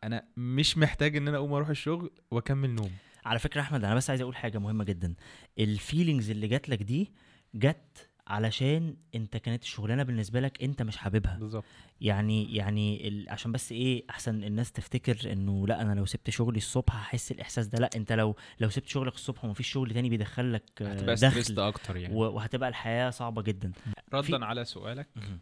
أنا 0.05 0.25
مش 0.37 0.79
محتاج 0.79 1.17
إن 1.17 1.29
أنا 1.29 1.37
أقوم 1.37 1.53
أروح 1.53 1.69
الشغل 1.69 2.11
وأكمل 2.31 2.71
نوم. 2.71 2.91
على 3.25 3.39
فكرة 3.39 3.61
أحمد 3.61 3.85
أنا 3.85 3.95
بس 3.95 4.11
عايز 4.11 4.21
أقول 4.21 4.37
حاجة 4.37 4.59
مهمة 4.59 4.85
جدا. 4.85 5.15
الفيلينجز 5.59 6.31
اللي 6.31 6.49
جات 6.49 6.69
لك 6.69 6.83
دي 6.83 7.13
جت 7.55 8.09
علشان 8.27 8.97
أنت 9.15 9.37
كانت 9.37 9.63
الشغلانة 9.63 10.03
بالنسبة 10.03 10.41
لك 10.41 10.63
أنت 10.63 10.83
مش 10.83 10.97
حاببها. 10.97 11.39
بالظبط. 11.39 11.65
يعني 12.01 12.55
يعني 12.57 13.09
ال... 13.09 13.31
عشان 13.31 13.53
بس 13.53 13.73
إيه 13.73 14.05
أحسن 14.11 14.45
الناس 14.45 14.73
تفتكر 14.73 15.33
إنه 15.33 15.67
لأ 15.67 15.83
أنا 15.83 15.95
لو 15.95 16.07
سبت 16.07 16.31
شغلي 16.31 16.57
الصبح 16.57 16.97
هحس 16.97 17.31
الإحساس 17.33 17.67
ده. 17.67 17.79
لأ 17.79 17.91
أنت 17.97 18.13
لو 18.13 18.37
لو 18.61 18.69
سبت 18.69 18.87
شغلك 18.89 19.15
الصبح 19.15 19.45
ومفيش 19.45 19.69
شغل 19.69 19.95
تاني 19.95 20.09
بيدخل 20.09 20.53
لك 20.53 20.63
هتبقى 20.83 21.15
دخل. 21.15 21.61
أكتر 21.61 21.97
يعني. 21.97 22.15
و- 22.15 22.19
وهتبقى 22.33 22.69
الحياة 22.69 23.11
صعبة 23.11 23.43
جدا. 23.43 23.73
ردا 24.15 24.45
على 24.45 24.65
سؤالك. 24.65 25.09
مهم. 25.17 25.41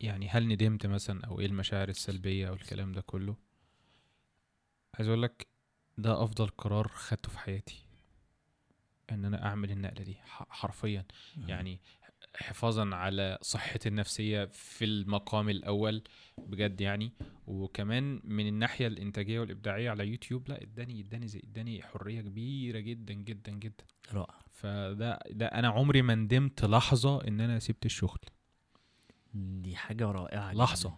يعني 0.00 0.28
هل 0.28 0.48
ندمت 0.48 0.86
مثلا 0.86 1.26
أو 1.26 1.40
إيه 1.40 1.46
المشاعر 1.46 1.88
السلبية 1.88 2.48
أو 2.48 2.54
الكلام 2.54 2.92
ده 2.92 3.00
كله؟ 3.00 3.36
عايز 4.94 5.08
أقول 5.08 5.22
لك 5.22 5.46
ده 5.98 6.24
أفضل 6.24 6.46
قرار 6.46 6.88
خدته 6.88 7.30
في 7.30 7.38
حياتي. 7.38 7.84
إن 9.10 9.24
أنا 9.24 9.46
أعمل 9.46 9.70
النقلة 9.70 10.04
دي 10.04 10.16
حرفيا. 10.26 11.04
يعني 11.36 11.80
حفاظا 12.36 12.94
على 12.94 13.38
صحتي 13.42 13.88
النفسية 13.88 14.44
في 14.44 14.84
المقام 14.84 15.48
الأول 15.48 16.02
بجد 16.38 16.80
يعني. 16.80 17.12
وكمان 17.46 18.20
من 18.24 18.46
الناحية 18.48 18.86
الإنتاجية 18.86 19.40
والإبداعية 19.40 19.90
على 19.90 20.06
يوتيوب 20.08 20.48
لأ 20.48 20.62
إداني 20.62 21.00
إداني 21.00 21.28
زي 21.28 21.40
إداني 21.44 21.82
حرية 21.82 22.20
كبيرة 22.20 22.78
جدا 22.78 23.14
جدا 23.14 23.52
جدا. 23.52 23.84
رائع. 24.12 24.38
فده 24.50 25.18
ده 25.30 25.46
أنا 25.46 25.68
عمري 25.68 26.02
ما 26.02 26.14
ندمت 26.14 26.64
لحظة 26.64 27.28
إن 27.28 27.40
أنا 27.40 27.58
سبت 27.58 27.86
الشغل. 27.86 28.20
دي 29.34 29.76
حاجة 29.76 30.04
رائعة 30.10 30.52
لحظة. 30.52 30.88
جداً. 30.88 30.96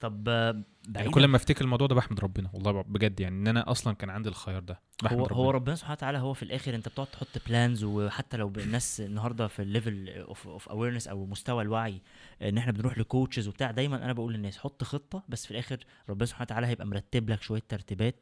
طب 0.00 0.28
يعني 0.28 0.64
بعيداً. 0.88 1.10
كل 1.10 1.24
ما 1.26 1.36
افتكر 1.36 1.64
الموضوع 1.64 1.86
ده 1.86 1.94
بحمد 1.94 2.20
ربنا 2.20 2.50
والله 2.52 2.82
بجد 2.82 3.20
يعني 3.20 3.36
إن 3.36 3.48
أنا 3.48 3.70
أصلا 3.70 3.94
كان 3.94 4.10
عندي 4.10 4.28
الخيار 4.28 4.62
ده 4.62 4.80
بحمد 5.02 5.18
هو 5.18 5.24
ربنا 5.26 5.38
هو 5.38 5.50
ربنا. 5.50 5.74
سبحانه 5.74 5.92
وتعالى 5.92 6.18
هو 6.18 6.32
في 6.34 6.42
الآخر 6.42 6.74
أنت 6.74 6.88
بتقعد 6.88 7.06
تحط 7.06 7.28
plans 7.48 7.84
وحتى 7.84 8.36
لو 8.36 8.52
الناس 8.56 9.00
النهارده 9.00 9.46
في 9.48 9.62
ال 9.62 9.70
level 9.70 10.08
of 10.08 10.48
of 10.48 10.68
awareness 10.68 11.08
أو 11.08 11.26
مستوى 11.26 11.62
الوعي 11.62 12.02
إن 12.42 12.58
إحنا 12.58 12.72
بنروح 12.72 12.98
ل 12.98 13.04
coaches 13.04 13.48
وبتاع 13.48 13.70
دايما 13.70 14.04
أنا 14.04 14.12
بقول 14.12 14.32
للناس 14.32 14.58
حط 14.58 14.84
خطة 14.84 15.22
بس 15.28 15.44
في 15.46 15.50
الآخر 15.50 15.78
ربنا 16.08 16.26
سبحانه 16.26 16.42
وتعالى 16.44 16.66
هيبقى 16.66 16.86
مرتب 16.86 17.30
لك 17.30 17.42
شوية 17.42 17.62
ترتيبات. 17.68 18.14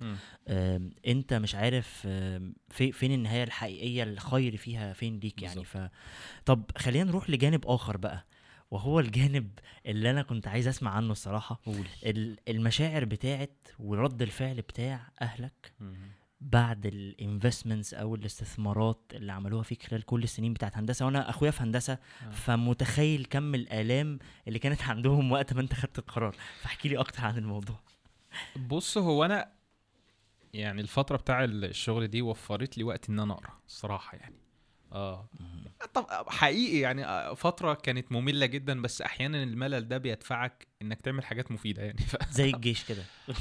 أنت 1.07 1.35
مش 1.35 1.55
عارف 1.55 1.89
في 2.69 2.93
فين 2.93 3.13
النهاية 3.13 3.43
الحقيقية 3.45 4.03
الخير 4.03 4.57
فيها 4.57 4.93
فين 4.93 5.19
ليك 5.19 5.43
يعني. 5.43 5.65
ف 5.65 5.79
طب 6.47 6.63
خلينا 6.79 7.05
نروح 7.05 7.31
لجانب 7.31 7.67
آخر 7.67 7.97
بقى. 7.97 8.27
وهو 8.71 9.01
الجانب 9.01 9.59
اللي 9.87 10.11
أنا 10.11 10.23
كنت 10.23 10.49
عايز 10.49 10.69
أسمع 10.69 10.91
عنه 10.91 11.13
الصراحة. 11.13 11.61
قول 11.67 11.87
ال- 12.05 12.39
المشاعر 12.49 13.05
بتاعت 13.05 13.69
ورد 13.79 14.23
الفعل 14.23 14.57
بتاع 14.57 15.09
أهلك 15.23 15.73
بعد 16.41 16.87
الانفستمنتس 16.87 17.95
أو 17.95 18.15
الاستثمارات 18.15 19.01
اللي 19.15 19.33
عملوها 19.33 19.63
فيك 19.63 19.83
خلال 19.83 20.03
كل 20.03 20.23
السنين 20.23 20.53
بتاعت 20.55 20.77
هندسة. 20.77 21.07
وأنا 21.07 21.31
أخويا 21.31 21.51
في 21.51 21.63
هندسة 21.63 21.93
آه. 21.93 22.31
فمتخيل 22.31 23.25
كم 23.25 23.55
الآلام 23.55 24.19
اللي 24.49 24.59
كانت 24.59 24.83
عندهم 24.91 25.33
وقت 25.33 25.53
ما 25.55 25.61
أنت 25.61 25.75
خدت 25.75 25.99
القرار. 25.99 26.37
فاحكي 26.61 26.89
لي 26.89 26.97
أكتر 26.99 27.25
عن 27.25 27.39
الموضوع. 27.39 27.77
بص 28.57 28.99
هو 28.99 29.25
أنا 29.25 29.53
يعني 30.55 30.81
الفترة 30.81 31.17
بتاع 31.17 31.45
الشغل 31.45 32.09
دي 32.09 32.23
وفرت 32.23 32.79
لي 32.79 32.85
وقت 32.85 33.09
إن 33.11 33.21
أنا 33.21 33.35
أقرأ 33.35 33.59
الصراحة 33.67 34.17
يعني. 34.19 34.35
آه. 34.97 35.29
طب 35.95 36.07
حقيقي 36.29 36.79
يعني 36.79 37.05
آه، 37.05 37.35
فترة 37.35 37.75
كانت 37.75 38.13
مملة 38.13 38.47
جدا 38.47 38.83
بس 38.83 39.03
أحيانا 39.03 39.43
الملل 39.43 39.89
ده 39.89 39.99
بيدفعك 39.99 40.67
إنك 40.83 41.01
تعمل 41.01 41.25
حاجات 41.25 41.53
مفيدة 41.53 41.83
يعني. 41.83 41.99
ف- 42.11 42.31
زي 42.33 42.51
الجيش 42.51 42.85
كده. 42.85 43.03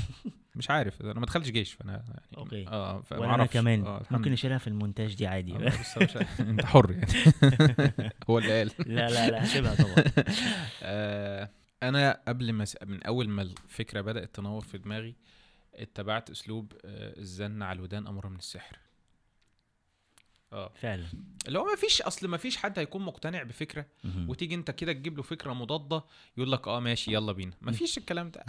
مش 0.55 0.69
عارف 0.69 1.01
أنا 1.01 1.19
ما 1.19 1.25
دخلتش 1.25 1.49
جيش 1.51 1.73
فأنا 1.73 1.91
يعني 1.91 2.21
أوكي. 2.37 2.67
آه 2.67 3.03
وأنا 3.11 3.31
أعرفش. 3.31 3.53
كمان. 3.53 3.85
آه، 3.85 4.03
ممكن. 4.11 4.31
نشيلها 4.31 4.57
في 4.57 4.67
المونتاج 4.67 5.13
دي 5.15 5.27
عادي. 5.27 5.55
آه، 5.55 5.57
بس 5.57 5.97
مش. 5.97 6.17
أنت 6.39 6.65
حر 6.65 6.91
يعني. 6.91 7.31
هو 8.29 8.39
اللي 8.39 8.59
قال. 8.59 8.71
لا 8.85 9.09
لا 9.09 9.29
لا 9.31 9.43
هسيبها 9.43 9.75
طبعا. 9.75 10.03
آه، 10.83 11.49
أنا 11.83 12.21
قبل 12.27 12.53
ما 12.53 12.65
س- 12.65 12.77
من 12.85 13.03
أول 13.03 13.29
ما 13.29 13.41
الفكرة 13.41 14.01
بدأت 14.01 14.35
تنور 14.35 14.61
في 14.61 14.77
دماغي 14.77 15.15
اتبعت 15.75 16.29
أسلوب 16.29 16.73
آه، 16.85 17.19
الزن 17.19 17.61
على 17.61 17.77
الودان 17.77 18.07
أمر 18.07 18.27
من 18.27 18.37
السحر. 18.37 18.77
آه. 20.53 20.71
فعلا. 20.81 21.05
اللي 21.47 21.59
هو 21.59 21.65
ما 21.65 21.75
فيش 21.75 22.01
أصل 22.01 22.27
ما 22.27 22.37
فيش 22.37 22.57
حد 22.57 22.79
هيكون 22.79 23.01
مقتنع 23.01 23.43
بفكرة 23.43 23.85
مهم. 24.03 24.29
وتيجي 24.29 24.55
انت 24.55 24.71
كده 24.71 24.93
تجيب 24.93 25.17
له 25.17 25.23
فكرة 25.23 25.53
مضادة 25.53 26.03
يقول 26.37 26.51
لك 26.51 26.67
آه 26.67 26.79
ماشي 26.79 27.13
يلا 27.13 27.31
بينا. 27.31 27.51
ما 27.61 27.71
مم. 27.71 27.77
فيش 27.77 27.97
الكلام 27.97 28.29
ده. 28.31 28.43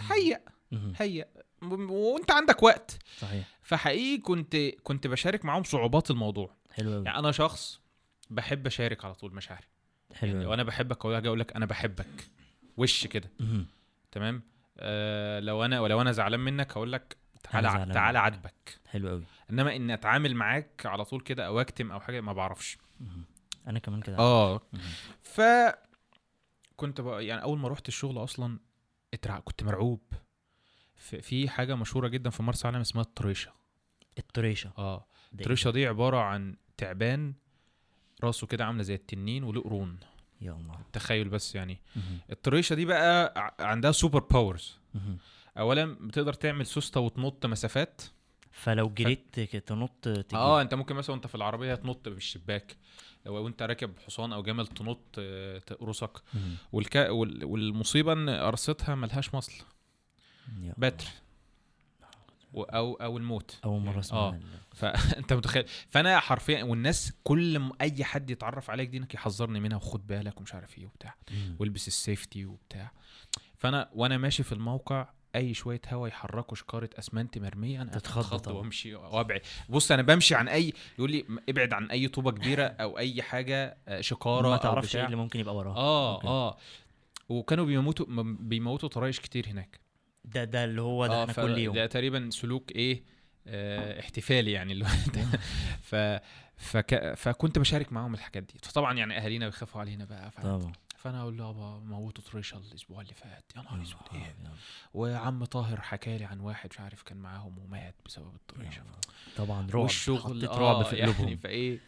هيأ. 0.97 1.25
و- 1.61 1.93
وانت 2.13 2.31
عندك 2.31 2.63
وقت. 2.63 2.99
صحيح. 3.17 3.47
فحقيقي 3.61 4.17
كنت 4.21 4.55
كنت 4.83 5.07
بشارك 5.07 5.45
معاهم 5.45 5.63
صعوبات 5.63 6.11
الموضوع. 6.11 6.55
حلو 6.71 6.93
قوي 6.93 7.05
يعني 7.05 7.19
أنا 7.19 7.31
شخص 7.31 7.79
بحب 8.29 8.65
أشارك 8.67 9.05
على 9.05 9.13
طول 9.15 9.33
مشاعري. 9.35 9.65
حلو 10.13 10.31
يعني. 10.31 10.43
لو 10.43 10.53
أنا 10.53 10.63
بحبك 10.63 10.97
أقول 11.05 11.25
أقول 11.27 11.39
لك 11.39 11.55
أنا 11.55 11.65
بحبك. 11.65 12.27
وش 12.77 13.07
كده. 13.07 13.29
تمام؟ 14.11 14.41
آه 14.79 15.39
لو 15.39 15.65
أنا 15.65 15.81
ولو 15.81 16.01
أنا 16.01 16.11
زعلان 16.11 16.39
منك 16.39 16.71
هقول 16.71 16.91
لك 16.91 17.17
تعالى 17.51 17.67
ع- 17.67 17.85
تعالى. 17.93 18.19
عاتبك 18.19 18.79
حلو 18.87 19.09
قوي 19.09 19.23
إنما 19.49 19.75
ان 19.75 19.91
أتعامل 19.91 20.35
معاك 20.35 20.85
على 20.85 21.05
طول 21.05 21.21
كده 21.21 21.47
أو 21.47 21.61
أكتم 21.61 21.91
أو 21.91 21.99
حاجة 21.99 22.21
ما 22.21 22.33
بعرفش. 22.33 22.77
أنا 23.67 23.79
كمان 23.79 24.01
كده. 24.01 24.17
آه. 24.17 24.61
ف 25.23 25.41
كنت 26.75 27.01
بقى 27.01 27.25
يعني 27.25 27.43
أول 27.43 27.59
ما 27.59 27.67
رحت 27.67 27.87
الشغل 27.87 28.23
أصلا 28.23 28.59
اترع... 29.13 29.39
كنت 29.39 29.63
مرعوب. 29.63 30.01
في, 30.95 31.21
في 31.21 31.49
حاجة 31.49 31.75
مشهورة 31.75 32.07
جدا 32.07 32.29
في 32.29 32.43
مرسى 32.43 32.67
علم 32.67 32.79
اسمها 32.79 33.03
الطريشة. 33.03 33.51
الطريشة. 34.19 34.71
آه. 34.77 34.97
ده 34.97 35.03
إيه؟ 35.33 35.39
الطريشه 35.39 35.71
دي 35.71 35.87
عبارة 35.87 36.17
عن 36.17 36.55
تعبان 36.77 37.33
راسه 38.23 38.47
كده 38.47 38.65
عاملة 38.65 38.83
زي 38.83 38.95
التنين 38.95 39.43
وله 39.43 39.61
قرون. 39.61 39.99
يا 40.41 40.51
الله. 40.51 40.79
تخيل 40.93 41.29
بس 41.29 41.55
يعني. 41.55 41.81
الطريشة 42.31 42.73
دي 42.73 42.85
بقى 42.85 43.33
عندها 43.59 43.91
super 43.91 44.19
powers. 44.19 44.77
اولا 45.59 45.85
بتقدر 46.07 46.33
تعمل 46.33 46.65
سوستة 46.65 46.99
وتنط 46.99 47.45
مسافات. 47.45 48.01
فلو 48.51 48.89
جريت 48.89 49.39
ك- 49.39 49.55
تنط 49.67 49.91
تجي 50.03 50.35
آه 50.35 50.61
أنت 50.61 50.73
ممكن 50.73 50.95
مثلا 50.95 51.11
وأنت 51.13 51.27
في 51.27 51.35
العربية 51.35 51.75
تنط 51.75 52.09
بالشباك 52.09 52.77
لو 53.25 53.47
انت 53.47 53.61
راكب 53.61 53.99
حصان 54.05 54.33
أو 54.33 54.43
جمل 54.43 54.67
تنط 54.67 54.99
آه، 55.19 55.57
تقرصك 55.59 56.21
مهم. 56.33 56.55
والكا 56.71 57.09
وال- 57.09 57.45
والمصيبة 57.45 58.13
إن 58.13 58.29
قرصتها 58.29 58.95
ملهاش 58.95 59.35
مصل. 59.35 59.53
بتر 60.77 61.05
و- 62.53 62.63
أو 62.63 62.93
أو 62.93 63.17
الموت. 63.17 63.59
أول 63.65 63.81
مرة 63.81 63.99
أسمع 63.99 64.19
آه 64.19 64.39
فانت 64.75 65.33
متخيل. 65.37 65.65
فأنا 65.89 66.19
حرفيا 66.19 66.63
والناس 66.63 67.13
كل 67.23 67.59
ما 67.59 67.71
أي 67.81 68.03
حد 68.03 68.29
يتعرف 68.29 68.69
عليك 68.69 68.89
دينك 68.89 69.13
يحذرني 69.13 69.59
منها 69.59 69.77
وخد 69.77 70.07
بالك 70.07 70.39
ومش 70.39 70.53
عارف 70.55 70.77
إيه 70.77 70.85
وبتاع. 70.85 71.15
والبس 71.59 71.87
ال 71.87 71.95
safety 71.95 72.45
وبتاع. 72.45 72.91
فأنا 73.57 73.89
وأنا 73.93 74.17
ماشي 74.17 74.43
في 74.43 74.51
الموقع 74.51 75.09
أي 75.35 75.53
شوية 75.53 75.81
هوا 75.87 76.07
يحركوا 76.07 76.55
شكارة 76.55 76.89
أسمنت 76.99 77.37
مرميه 77.37 77.81
أنا 77.81 77.97
أتخض. 77.97 78.47
وأمشي 78.47 78.95
وأبعد. 78.95 79.41
بص 79.69 79.91
أنا 79.91 80.01
بمشي 80.01 80.35
عن 80.35 80.47
أي 80.47 80.73
يقول 80.97 81.11
لي 81.11 81.25
ابعد 81.49 81.73
عن 81.73 81.85
أي 81.91 82.07
طوبة 82.07 82.31
كبيرة 82.31 82.63
أو 82.81 82.97
أي 82.97 83.21
حاجة 83.21 83.77
آه، 83.87 84.01
شكارة 84.01 84.49
ما 84.49 84.57
تعرفش 84.57 84.95
إيه 84.95 85.05
اللي 85.05 85.15
ممكن 85.15 85.39
يبقى 85.39 85.55
وراها 85.55 85.75
آه 85.75 86.15
okay. 86.15 86.27
آه. 86.27 86.57
وكانوا 87.29 87.65
بيموتوا 87.65 88.05
بيموتوا 88.39 88.89
طرايش 88.89 89.19
كتير 89.19 89.47
هناك. 89.47 89.79
ده 90.25 90.43
ده 90.43 90.63
اللي 90.63 90.81
هو 90.81 91.07
ده 91.07 91.21
إحنا 91.21 91.33
ف- 91.33 91.39
كل 91.39 91.57
يوم. 91.57 91.75
ده 91.75 91.85
تقريبا 91.85 92.29
سلوك 92.31 92.71
إيه 92.71 93.03
آه 93.47 93.99
احتفالي 93.99 94.51
يعني. 94.51 94.73
اللي 94.73 94.85
هو 94.85 94.89
ف 95.89 95.95
فك... 96.57 97.13
فكنت 97.17 97.59
بشارك 97.59 97.93
معاهم 97.93 98.13
الحاجات 98.13 98.43
دي. 98.43 98.53
فطبعا 98.63 98.93
يعني 98.97 99.17
أهالينا 99.17 99.45
بيخافوا 99.45 99.81
علينا 99.81 100.05
بقى. 100.05 100.31
طبعا. 100.43 100.71
فأنا 100.97 101.21
أقول 101.21 101.37
له 101.37 101.47
يابا 101.47 101.79
موتوا 101.79 102.23
طريشة 102.23 102.57
الأسبوع 102.57 103.01
اللي 103.01 103.13
فات. 103.13 103.51
يا 103.55 103.61
نهار 103.61 103.81
أسود. 103.81 103.99
إيه 104.13 104.35
وعم 104.93 105.45
طاهر 105.45 105.81
حكى 105.81 106.17
لي 106.17 106.25
عن 106.25 106.39
واحد 106.39 106.69
مش 106.71 106.79
عارف 106.79 107.03
كان 107.03 107.17
معاهم 107.17 107.59
ومات 107.59 107.95
بسبب 108.05 108.35
الطريشة. 108.35 108.83
طبعا 109.37 109.67
رعب 109.67 109.75
والشغل 109.75 110.19
حطيت 110.19 110.49
آه 110.49 110.59
رعب 110.59 110.85
في 110.85 110.95
يعني 110.95 111.11
قلوبهم 111.11 111.37
فإيه 111.37 111.79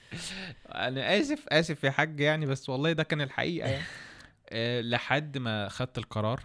أنا 0.66 1.20
آسف 1.20 1.46
آسف 1.50 1.84
يا 1.84 1.92
حاج 1.92 2.20
يعني 2.20 2.46
بس 2.46 2.70
والله 2.70 2.92
ده 2.92 3.04
كان 3.04 3.22
الحقيقة 3.22 3.70
يعني. 3.70 3.86
آه، 4.52 4.82
لحد 4.82 5.38
ما 5.38 5.70
خدت 5.70 5.98
القرار. 5.98 6.44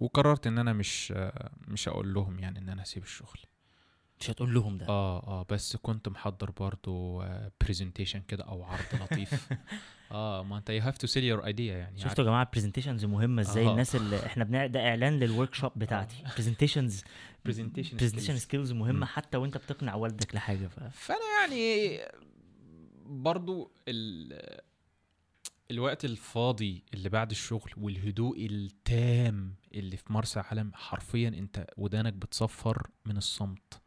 وقررت 0.00 0.46
إن 0.46 0.58
أنا 0.58 0.72
مش 0.72 1.12
آه، 1.16 1.50
مش 1.68 1.88
هقول 1.88 2.14
لهم 2.14 2.38
يعني 2.38 2.58
إن 2.58 2.68
أنا 2.68 2.82
هسيب 2.82 3.02
الشغل. 3.02 3.38
مش 4.24 4.30
هتقول 4.30 4.54
لهم 4.54 4.78
ده. 4.78 4.86
آه 4.88 5.26
آه 5.26 5.46
بس 5.48 5.76
كنت 5.76 6.08
محضر 6.08 6.50
برضو 6.50 7.24
presentation 7.60 8.20
كده 8.20 8.44
أو 8.44 8.64
عرض 8.64 8.84
لطيف. 9.02 9.52
آه 10.12 10.42
ما 10.42 10.58
أنت 10.58 10.70
you 10.70 10.82
have 10.82 10.98
to 10.98 11.06
sell 11.06 11.24
your 11.24 11.46
idea 11.46 11.76
يعني. 11.76 11.98
شفتوا 11.98 12.24
يا 12.24 12.28
جماعة 12.28 12.42
ال 12.42 12.46
presentations 12.46 13.04
مهمة 13.04 13.42
إزاي؟ 13.42 13.66
آه. 13.66 13.70
الناس 13.70 13.96
اللي 13.96 14.26
إحنا 14.26 14.44
بنع... 14.44 14.66
ده 14.66 14.88
إعلان 14.88 15.18
لل 15.18 15.54
workshop 15.54 15.72
بتاعتي. 15.76 16.16
presentations 16.36 17.04
presentation 17.44 17.96
presentation 17.96 18.36
skills. 18.36 18.72
مهمة 18.72 19.06
حتى 19.06 19.36
وأنت 19.36 19.56
بتقنع 19.56 19.94
والدك 19.94 20.34
لحاجة. 20.34 20.66
ف... 20.66 20.80
فأنا 20.80 21.20
يعني 21.40 21.98
برضو 23.06 23.72
ال 23.88 24.60
الوقت 25.70 26.04
الفاضي 26.04 26.84
اللي 26.94 27.08
بعد 27.08 27.30
الشغل 27.30 27.70
والهدوء 27.76 28.46
التام 28.46 29.54
اللي 29.74 29.96
في 29.96 30.12
مرسى 30.12 30.40
علم 30.40 30.72
حرفيا 30.74 31.28
أنت 31.28 31.66
ودانك 31.76 32.12
بتصفر 32.12 32.90
من 33.06 33.16
الصمت. 33.16 33.80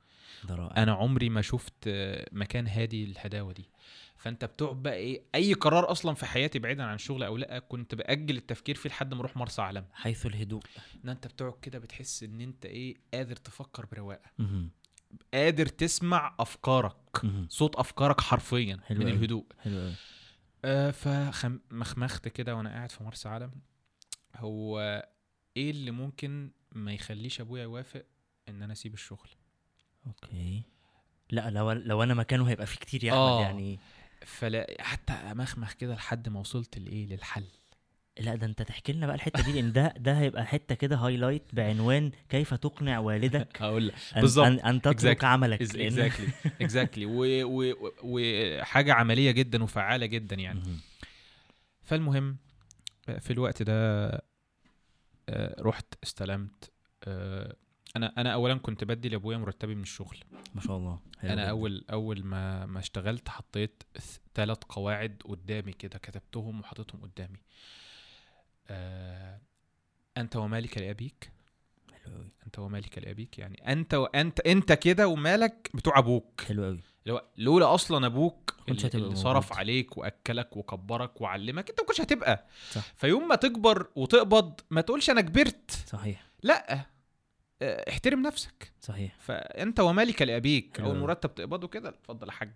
أنا 0.78 0.92
عمري 0.94 1.30
ما 1.30 1.42
شفت 1.42 1.74
آه، 1.88 2.30
مكان 2.32 2.68
هادي 2.68 3.04
الهداوه 3.04 3.54
دي. 3.54 3.70
فأنت 4.18 4.46
بتقعد 4.46 4.84
بقى 4.84 4.94
إيه 4.94 5.22
أي 5.36 5.54
قرار 5.54 5.92
أصلا 5.92 6.16
في 6.16 6.26
حياتي 6.26 6.60
بعيدا 6.60 6.84
عن 6.84 6.96
الشغل 6.96 7.24
أو 7.24 7.38
لأ 7.38 7.60
كنت 7.60 7.96
بأجل 7.96 8.38
التفكير 8.38 8.76
فيه 8.76 8.90
لحد 8.90 9.14
ما 9.14 9.20
أروح 9.20 9.38
مرسى 9.38 9.62
علم. 9.62 9.86
حيث 9.94 10.26
الهدوء. 10.26 10.62
إن 11.04 11.10
أنت 11.10 11.28
بتقعد 11.28 11.54
كده 11.62 11.80
بتحس 11.80 12.24
إن 12.24 12.42
أنت 12.42 12.66
إيه 12.66 12.96
قادر 13.14 13.36
تفكر 13.36 13.86
برواقة. 13.86 14.32
قادر 15.34 15.66
تسمع 15.66 16.36
أفكارك. 16.40 17.22
صوت 17.50 17.76
أفكارك 17.76 18.22
حرفيا 18.22 18.80
حلو 18.84 19.00
من. 19.00 19.08
الهدوء. 19.08 19.46
حلو 19.60 19.80
قوي 19.80 19.94
آه 20.66 20.92
فمخمخت 20.92 22.28
كده 22.28 22.56
وأنا 22.56 22.70
قاعد 22.70 22.92
في 22.92 23.04
مرسى 23.04 23.30
علم. 23.30 23.52
هو 24.36 24.80
إيه 25.58 25.72
اللي 25.72 25.92
ممكن 25.92 26.52
ما 26.72 26.94
يخليش 26.94 27.42
أبويا 27.42 27.64
يوافق 27.64 28.06
إن 28.50 28.64
أنا 28.64 28.74
أسيب 28.74 28.94
الشغل؟ 28.94 29.30
okay. 30.08 30.64
لا 31.32 31.50
لو 31.50 31.72
لو 31.72 32.04
أنا 32.04 32.14
مكانه 32.14 32.50
هيبقى 32.50 32.66
في 32.66 32.80
كتير 32.80 33.04
يا 33.04 33.12
احمد 33.12 33.22
آه. 33.22 33.42
يعني. 33.42 33.80
فلا 34.26 34.68
حتى 34.80 35.14
امخمخ 35.14 35.74
كده 35.74 35.96
لحد 35.96 36.30
ما 36.30 36.40
وصلت 36.40 36.78
لإيه؟ 36.78 37.06
للحل. 37.06 37.44
لا 38.20 38.36
ده 38.36 38.46
أنت 38.48 38.62
تحكي 38.62 38.94
لنا 38.94 39.06
بقى 39.08 39.16
الحتة 39.16 39.44
دي 39.44 39.52
لأن 39.54 39.72
ده 39.72 39.94
ده 39.98 40.20
هيبقى 40.20 40.46
حتة 40.46 40.76
كده 40.76 40.96
highlight 40.96 41.44
بعنوان 41.54 42.12
كيف 42.30 42.54
تقنع 42.54 43.00
والدك 43.00 43.58
هقول 43.62 43.92
بالظبط. 44.16 44.46
أن, 44.46 44.60
أن 44.60 44.82
تترك 44.82 45.22
Exactly. 45.22 45.24
عملك. 45.24 45.62
exactly 45.62 46.28
exactly 46.62 47.06
وحاجة 48.04 48.94
عملية 48.94 49.32
جدا 49.32 49.64
وفعالة 49.64 50.06
جدا 50.06 50.36
يعني. 50.36 50.60
مهم. 50.60 50.80
فالمهم 51.84 52.38
في 53.20 53.34
الوقت 53.34 53.62
ده 53.64 54.08
آه، 55.30 55.56
رحت 55.62 55.86
استلمت 56.04 56.72
آه، 57.04 57.56
أنا 57.98 58.14
أنا 58.18 58.34
اولا 58.34 58.56
كنت 58.56 58.84
بدي 58.84 59.10
لأبويا 59.10 59.38
مرتبي 59.38 59.76
من 59.76 59.82
الشغل. 59.82 60.18
ما 60.56 60.62
شاء 60.62 60.78
الله. 60.78 61.00
أنا 61.24 61.34
جداً. 61.34 61.50
أول 61.50 61.86
أول 61.92 62.24
ما 62.24 62.66
ما 62.66 62.80
اشتغلت 62.80 63.30
حطيت 63.30 63.84
ثلاث 64.36 64.58
قواعد 64.70 65.22
قدامي 65.26 65.72
كده 65.74 66.00
كتبتهم 66.00 66.60
وحطيتهم 66.60 67.02
قدامي. 67.02 67.40
آه 68.68 69.42
أنت 70.18 70.36
ومالك 70.36 70.78
لأبيك؟ 70.78 71.32
حلو 72.04 72.16
قوي 72.16 72.32
أنت 72.46 72.60
ومالك 72.60 72.98
لأبيك؟ 72.98 73.40
يعني 73.40 73.72
أنت 73.72 73.94
وانت 73.94 74.40
أنت 74.40 74.74
كده 74.74 75.08
ومالك 75.08 75.72
بتوع 75.74 76.00
أبوك. 76.00 76.42
حلو 76.48 76.64
قوي 76.64 76.80
هو 77.10 77.26
لولا 77.38 77.74
أصلا 77.74 78.06
أبوك 78.08 78.56
اللي, 78.70 78.90
اللي. 78.94 79.16
صرف 79.16 79.54
عليك 79.54 79.98
وأكلك 79.98 80.58
وكبرك 80.58 81.22
وعلمك 81.22 81.70
أنت 81.70 81.80
ما 81.82 81.88
كنتش 81.88 82.02
هتبقى. 82.02 82.48
صح. 82.72 82.82
فيوم 82.96 83.28
ما 83.28 83.36
تكبر 83.36 83.88
وتقبض 83.96 84.60
ما 84.70 84.82
تقولش 84.82 85.10
أنا 85.10 85.22
كبرت. 85.22 85.72
صحيح. 85.72 86.28
لأ. 86.44 86.86
احترم 87.62 88.22
نفسك. 88.22 88.72
صحيح. 88.82 89.16
فأنت 89.20 89.80
ومالك 89.80 90.22
لأبيك 90.22 90.80
أو. 90.80 90.92
المرتب 90.92 91.36
تقبضه 91.36 91.68
كده 91.68 91.90
اتفضل 91.90 92.28
يا 92.28 92.32
حاج. 92.32 92.54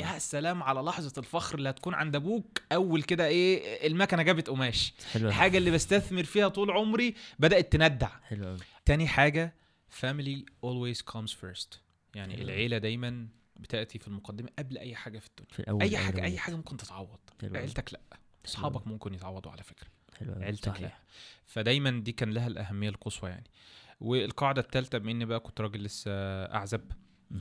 يا 0.00 0.18
سلام 0.18 0.62
على 0.62 0.80
لحظة 0.80 1.12
الفخر 1.18 1.58
اللي 1.58 1.70
هتكون 1.70 1.94
عند 1.94 2.16
أبوك. 2.16 2.62
أول 2.72 3.02
كده 3.02 3.26
إيه 3.26 3.86
المكنة 3.86 4.22
جابت 4.22 4.50
قماش. 4.50 4.92
حلو 5.12 5.22
قوي 5.22 5.28
الحاجة 5.28 5.58
اللي 5.58 5.70
بستثمر 5.70 6.24
فيها 6.24 6.48
طول 6.48 6.70
عمري 6.70 7.14
بدأت 7.38 7.72
تندع. 7.72 8.10
حلو 8.22 8.56
تاني 8.84 9.08
حاجة 9.08 9.54
family 10.00 10.42
always 10.66 11.12
comes 11.12 11.30
first. 11.30 11.76
يعني 12.14 12.32
حلو. 12.34 12.42
العيلة 12.42 12.78
دايما 12.78 13.28
بتأتي 13.56 13.98
في 13.98 14.08
المقدمة 14.08 14.48
قبل 14.58 14.78
أي 14.78 14.94
حاجة 14.94 15.18
في 15.18 15.26
الدنيا. 15.26 15.50
في 15.52 15.60
الأول 15.60 15.82
أي 15.82 15.96
حاجة 15.96 16.04
أي 16.06 16.10
الأولويات. 16.10 16.38
حاجة 16.38 16.54
ممكن 16.54 16.76
تتعوض. 16.76 17.18
عيلتك 17.42 17.92
لأ. 17.92 18.00
أصحابك 18.46 18.86
ممكن 18.86 19.14
يتعوضوا 19.14 19.52
على 19.52 19.62
فكرة. 19.62 19.88
حلو 20.18 20.32
قوي. 20.32 20.44
عيلتك 20.44 20.68
لأ. 20.68 20.74
صحيح 20.74 20.98
فدايما 21.46 21.90
دي 21.90 22.12
كان 22.12 22.30
لها 22.30 22.46
الأهمية 22.46 22.88
القصوى 22.88 23.30
يعني. 23.30 23.50
والقاعدة 24.00 24.60
الثالثه 24.62 24.98
بما 24.98 25.10
إني 25.10 25.24
بقى 25.24 25.40
كنت 25.40 25.60
راجل 25.60 25.82
لسه 25.82 26.10
أعزب. 26.44 26.80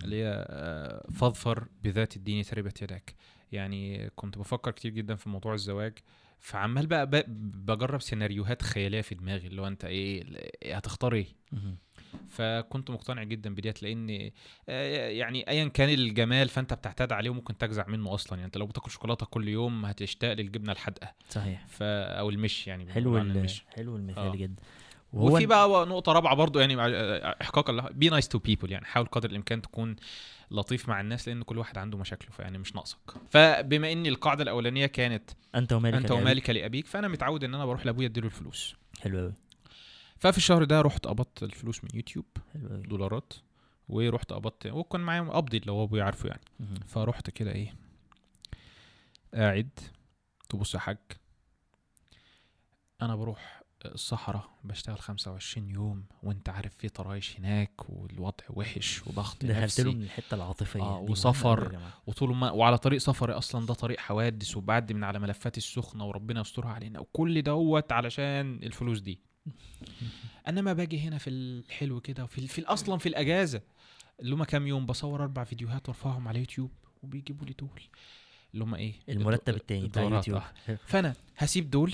اللي 0.03 0.15
هي 0.23 0.45
آه، 0.49 1.07
فاظفر 1.11 1.67
بذات 1.83 2.15
الدين 2.17 2.43
تربت 2.43 2.81
يداك. 2.81 3.15
يعني 3.51 4.09
كنت 4.15 4.37
بفكر 4.37 4.71
كتير 4.71 4.91
جدا 4.91 5.15
في 5.15 5.29
موضوع 5.29 5.53
الزواج 5.53 5.93
فعمال 6.39 6.87
بقى 6.87 7.07
ب- 7.07 7.25
بجرب 7.65 8.01
سيناريوهات 8.01 8.61
خيالية 8.61 9.01
في 9.01 9.15
دماغي 9.15 9.47
اللي 9.47 9.61
هو 9.61 9.67
أنت 9.67 9.85
إيه 9.85 10.23
إيه 10.63 10.75
هتختار 10.75 11.13
إيه. 11.13 11.25
فكنت 12.29 12.91
مقتنع 12.91 13.23
جدا 13.23 13.55
بديت 13.55 13.83
لأن 13.83 14.31
آه، 14.69 15.09
يعني 15.09 15.49
ايا 15.49 15.67
كان 15.67 15.89
الجمال 15.89 16.47
فأنت 16.49 16.73
بتعتاد 16.73 17.11
عليه 17.11 17.29
وممكن 17.29 17.57
تجزع 17.57 17.87
منه 17.87 18.13
أصلا. 18.13 18.33
يعني 18.33 18.45
أنت 18.45 18.57
لو 18.57 18.65
بتاكل 18.65 18.91
شوكولاتة 18.91 19.25
كل 19.25 19.47
يوم 19.47 19.85
هتشتاق 19.85 20.33
للجبنة 20.33 20.71
الحادقة. 20.71 21.13
صحيح. 21.29 21.65
ف 21.67 21.83
أو 21.83 22.29
المش 22.29 22.67
يعني 22.67 22.91
حلو 22.93 23.17
المش 23.17 23.63
حلو 23.75 23.95
المثال 23.95 24.23
آه. 24.23 24.35
جدا. 24.35 24.63
وفي 25.13 25.45
بقى 25.45 25.85
نقطة 25.85 26.11
رابعة 26.11 26.35
برضو 26.35 26.59
يعني 26.59 26.75
إحقاقا 27.41 27.89
be 27.91 28.09
nice 28.09 28.27
to 28.27 28.39
people 28.39 28.71
يعني 28.71 28.85
حاول 28.85 29.05
قدر 29.05 29.29
الإمكان 29.29 29.61
تكون 29.61 29.95
لطيف 30.51 30.89
مع 30.89 31.01
الناس 31.01 31.27
لأن 31.27 31.43
كل 31.43 31.57
واحد 31.57 31.77
عنده 31.77 31.97
مشاكله 31.97 32.31
فيعني 32.31 32.57
مش 32.57 32.75
ناقصك. 32.75 32.97
فبما 33.29 33.91
إن 33.91 34.05
القاعدة 34.05 34.43
الأولانية 34.43 34.85
كانت 34.85 35.31
أنت 35.55 35.73
ومالك 35.73 35.95
أنت 35.95 36.09
لأبيك. 36.09 36.21
ومالك 36.21 36.49
لأبيك 36.49 36.87
فأنا 36.87 37.07
متعود 37.07 37.43
إن 37.43 37.55
أنا 37.55 37.65
بروح 37.65 37.85
لأبويا 37.85 38.07
أديله 38.07 38.27
الفلوس. 38.27 38.75
حلو 39.01 39.19
قوي 39.19 39.33
ففي 40.19 40.37
الشهر 40.37 40.63
ده 40.63 40.81
رحت 40.81 41.07
قبضت 41.07 41.43
الفلوس 41.43 41.83
من 41.83 41.89
يوتيوب 41.93 42.25
حلو 42.53 42.67
دولارات 42.67 43.33
ورحت 43.89 44.33
قبضت 44.33 44.65
وكان 44.67 45.01
معايا 45.01 45.21
قبضي 45.21 45.57
اللي 45.57 45.71
هو 45.71 45.83
أبويا 45.83 46.03
عارفه 46.03 46.29
يعني. 46.29 46.41
فرحت 46.87 47.29
كده 47.29 47.51
إيه 47.51 47.75
قاعد 49.33 49.69
تبص 50.49 50.75
يا 50.75 50.79
حاج 50.79 50.97
أنا 53.01 53.15
بروح 53.15 53.61
الصحراء 53.85 54.49
بشتغل 54.63 54.99
25 54.99 55.69
يوم 55.69 56.03
وانت 56.23 56.49
عارف 56.49 56.75
في 56.75 56.89
طرايش 56.89 57.39
هناك 57.39 57.89
والوضع 57.89 58.43
وحش 58.49 59.07
وضغط 59.07 59.45
نفسي. 59.45 59.83
من 59.83 60.03
الحته 60.03 60.35
العاطفية 60.35 60.81
آه، 60.81 60.93
مهمة 60.93 61.11
وسفر. 61.11 61.79
وطول 62.07 62.35
ما 62.35 62.51
وعلى 62.51 62.77
طريق 62.77 62.99
سفري 62.99 63.33
أصلا 63.33 63.65
ده 63.65 63.73
طريق 63.73 63.99
حوادث 63.99 64.57
وبعدي 64.57 64.93
من 64.93 65.03
على 65.03 65.19
ملفات 65.19 65.57
السخنة 65.57 66.05
وربنا 66.05 66.41
يسترها 66.41 66.69
علينا. 66.69 66.99
وكل 66.99 67.41
دوت 67.41 67.91
علشان 67.91 68.59
الفلوس 68.63 68.99
دي. 68.99 69.19
انما 70.47 70.73
باجي 70.73 70.99
هنا 70.99 71.17
في 71.17 71.29
الحلو 71.29 72.01
كده 72.01 72.23
وفي 72.23 72.47
في 72.47 72.63
أصلا 72.65 72.97
في 72.97 73.09
الأجازة. 73.09 73.61
اللي 74.19 74.35
هم 74.35 74.43
كام 74.43 74.67
يوم؟ 74.67 74.85
بصور 74.85 75.23
أربع 75.23 75.43
فيديوهات 75.43 75.89
وأرفعهم 75.89 76.27
على 76.27 76.39
يوتيوب 76.39 76.71
وبيجيبوا 77.03 77.47
لي 77.47 77.53
دول. 77.53 77.81
اللي 78.53 78.63
هم 78.63 78.75
إيه؟ 78.75 78.93
المرتب 79.09 79.55
التاني 79.55 79.87
بتاع 79.87 80.03
يوتيوب. 80.03 80.41
آه. 80.69 80.77
فأنا 80.85 81.15
هسيب 81.37 81.69
دول 81.69 81.93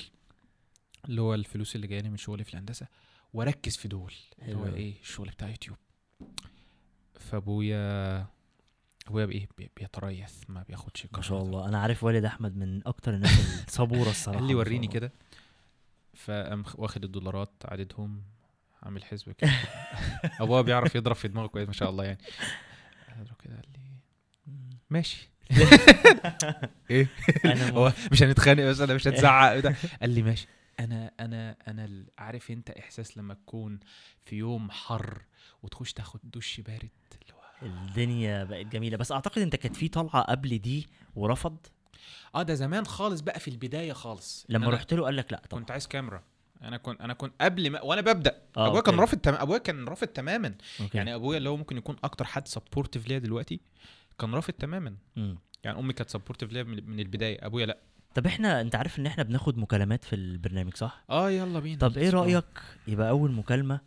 اللي 1.05 1.21
هو 1.21 1.33
الفلوس 1.33 1.75
اللي 1.75 1.87
جاية 1.87 2.01
لي 2.01 2.09
من 2.09 2.17
شغلي 2.17 2.43
في 2.43 2.53
الهندسة 2.53 2.87
وأركز 3.33 3.77
في 3.77 3.87
دول 3.87 4.13
اللي 4.41 4.55
هو. 4.55 4.65
إيه 4.65 4.99
الشغل 5.01 5.29
بتاع 5.29 5.49
يوتيوب. 5.49 5.77
فأبويا 7.19 8.27
أبويا 9.07 9.25
بايه 9.25 9.47
بي- 9.57 9.71
بيتريث 9.77 10.33
ما 10.49 10.63
بياخدش 10.63 11.07
ما 11.13 11.21
شاء. 11.21 11.41
الله. 11.41 11.67
أنا 11.67 11.79
عارف 11.81 12.03
والد 12.03 12.25
أحمد 12.25 12.57
من 12.57 12.87
أكتر 12.87 13.13
الناس 13.13 13.63
الصبورة 13.67 14.09
الصراحة 14.15 14.39
قال 14.39 14.47
لي 14.47 14.55
وريني. 14.55 14.87
كده. 14.87 15.11
فقام 16.13 16.63
واخد 16.75 17.03
الدولارات 17.03 17.51
عددهم 17.65 18.23
عامل 18.83 19.03
حسب 19.03 19.31
كده. 19.31 19.51
أبويا 20.41 20.61
بيعرف 20.61 20.95
يضرب 20.95 21.15
في 21.15 21.27
دماغه 21.27 21.47
كويس 21.47 21.67
ما 21.67 21.73
شاء 21.73 21.89
الله 21.89 22.03
يعني. 22.05 22.17
كده 23.43 23.55
قال 23.55 23.65
لي 23.73 23.79
ماشي. 24.89 25.29
إيه؟ 26.91 27.07
هو 27.45 27.93
مش 28.11 28.23
هنتخانق 28.23 28.63
بس 28.63 28.79
أنا 28.81 28.93
مش 28.93 29.07
هتزعق. 29.07 29.61
قال 30.01 30.09
لي 30.09 30.21
ماشي. 30.21 30.47
أنا 30.79 31.11
أنا 31.19 31.57
أنا 31.67 32.05
عارف 32.17 32.51
أنت 32.51 32.69
إحساس 32.69 33.17
لما 33.17 33.33
تكون 33.33 33.79
في 34.25 34.35
يوم 34.35 34.71
حر 34.71 35.21
وتخش 35.63 35.93
تاخد 35.93 36.19
دش 36.23 36.61
بارد 36.61 36.89
الدنيا 37.63 38.43
بقت 38.43 38.65
جميلة. 38.65 38.97
بس 38.97 39.11
أعتقد 39.11 39.41
أنت 39.41 39.55
كانت 39.55 39.75
في 39.75 39.87
طلعة 39.87 40.21
قبل 40.21 40.59
دي 40.59 40.87
ورفض؟ 41.15 41.57
آه 42.35 42.43
ده 42.43 42.53
زمان 42.53 42.85
خالص 42.85 43.21
بقى 43.21 43.39
في 43.39 43.47
البداية 43.47 43.93
خالص. 43.93 44.45
لما 44.49 44.69
رحت 44.69 44.93
له 44.93 45.03
قال 45.05 45.15
لك 45.15 45.31
لا 45.31 45.41
طبعا. 45.49 45.61
كنت 45.61 45.71
عايز 45.71 45.87
كاميرا. 45.87 46.23
أنا 46.61 46.77
كنت 46.77 47.01
أنا 47.01 47.13
كنت 47.13 47.33
قبل 47.41 47.69
ما 47.69 47.81
وأنا 47.81 48.01
ببدأ. 48.01 48.41
آه، 48.57 48.67
أبويا 48.67 48.81
كان. 48.81 48.99
رافض 48.99 49.17
تم... 49.17 49.33
أبويا 49.33 49.57
كان 49.57 49.85
رافض 49.87 50.07
تماما. 50.07 50.55
okay. 50.81 50.97
يعني 50.97 51.15
أبويا 51.15 51.37
اللي 51.37 51.49
هو 51.49 51.57
ممكن 51.57 51.77
يكون 51.77 51.95
أكتر 52.03 52.25
حد 52.25 52.47
supportive 52.47 53.07
ليا 53.07 53.19
دلوقتي 53.19 53.59
كان 54.19 54.33
رافض 54.35 54.53
تماما. 54.53 54.95
مم. 55.15 55.37
يعني 55.63 55.79
أمي 55.79 55.93
كانت 55.93 56.09
supportive 56.09 56.53
ليا 56.53 56.63
من 56.63 56.89
من 56.89 56.99
البداية. 56.99 57.45
أبويا 57.45 57.65
لا. 57.65 57.77
طب 58.13 58.25
إحنا 58.25 58.61
انت 58.61 58.75
عارف 58.75 58.99
ان 58.99 59.05
إحنا 59.05 59.23
بناخد 59.23 59.57
مكالمات 59.57 60.03
في 60.03 60.15
البرنامج 60.15 60.75
صح؟ 60.75 61.03
آه 61.09 61.31
يلا 61.31 61.59
بينا. 61.59 61.79
طب 61.79 61.97
إيه. 61.97 62.09
رأيك 62.09 62.45
يبقى 62.87 63.09
أول 63.09 63.31
مكالمة؟ 63.31 63.79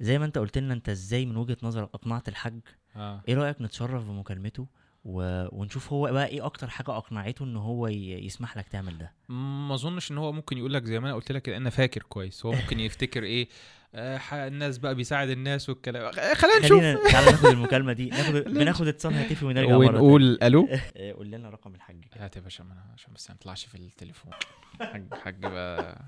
زي 0.00 0.18
ما 0.18 0.24
انت 0.24 0.38
قلت 0.38 0.58
لنا 0.58 0.74
انت 0.74 0.88
إزاي 0.88 1.26
من 1.26 1.36
وجهة 1.36 1.56
نظرك 1.62 1.90
أقنعت 1.94 2.28
الحاج؟ 2.28 2.60
آه. 2.96 3.22
إيه 3.28 3.34
رأيك 3.34 3.62
نتشرف 3.62 4.04
بمكالمته؟ 4.04 4.66
و... 5.04 5.46
ونشوف 5.60 5.92
هو 5.92 6.12
بقى 6.12 6.26
إيه 6.26 6.46
أكتر 6.46 6.68
حاجة 6.70 6.96
اقنعته 6.96 7.44
ان 7.44 7.56
هو 7.56 7.88
ي... 7.88 8.26
يسمح 8.26 8.56
لك 8.56 8.68
تعمل 8.68 8.98
ده. 8.98 9.12
ما 9.28 9.74
اظنش 9.74 10.10
ان 10.10 10.18
هو 10.18 10.32
ممكن 10.32 10.58
يقول 10.58 10.74
لك 10.74 10.84
زي 10.84 11.00
ما 11.00 11.06
أنا 11.06 11.14
قلت 11.14 11.32
لك 11.32 11.48
أنا 11.48 11.70
فاكر 11.70 12.02
كويس. 12.02 12.46
هو 12.46 12.52
ممكن 12.52 12.80
يفتكر 12.80 13.22
إيه؟ 13.22 13.48
آه 13.94 14.18
ح- 14.18 14.34
الناس 14.34 14.78
بقى 14.78 14.94
بيساعد 14.94 15.28
الناس 15.28 15.68
والكلام. 15.68 16.12
خ- 16.12 16.32
خلينا 16.32 16.58
نشوف. 16.58 16.78
خلينا 16.80 17.10
تعالى 17.10 17.26
ناخد 17.30 17.46
المكالمة 17.46 17.92
دي. 17.92 18.06
ناخد 18.10 18.32
بناخد 18.34 18.86
اتصال 18.88 19.14
هاتفي 19.14 19.44
ونرجع 19.44 19.68
مرة 19.68 19.78
ونقول 19.78 20.38
ألو؟ 20.42 20.66
تانية. 20.66 21.12
قول 21.16 21.30
لنا 21.30 21.50
رقم 21.50 21.74
الحاج. 21.74 22.00
كده. 22.14 22.24
هات 22.24 22.36
يا 22.36 22.40
باشا 22.40 22.64
عشان 22.94 23.12
بس 23.14 23.30
ما 23.30 23.34
نطلعش 23.36 23.64
في 23.66 23.74
التليفون. 23.74 24.32
حاج 24.80 25.14
حاج 25.24 25.46
بقى. 25.46 26.04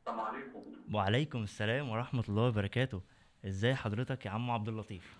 السلام 0.00 0.20
عليكم. 0.20 0.62
وعليكم 0.94 1.42
السلام 1.42 1.88
ورحمة 1.88 2.24
الله 2.28 2.42
وبركاته. 2.42 3.02
إزاي 3.46 3.74
حضرتك 3.74 4.26
يا 4.26 4.30
عم 4.30 4.50
عبد 4.50 4.68
اللطيف؟ 4.68 5.18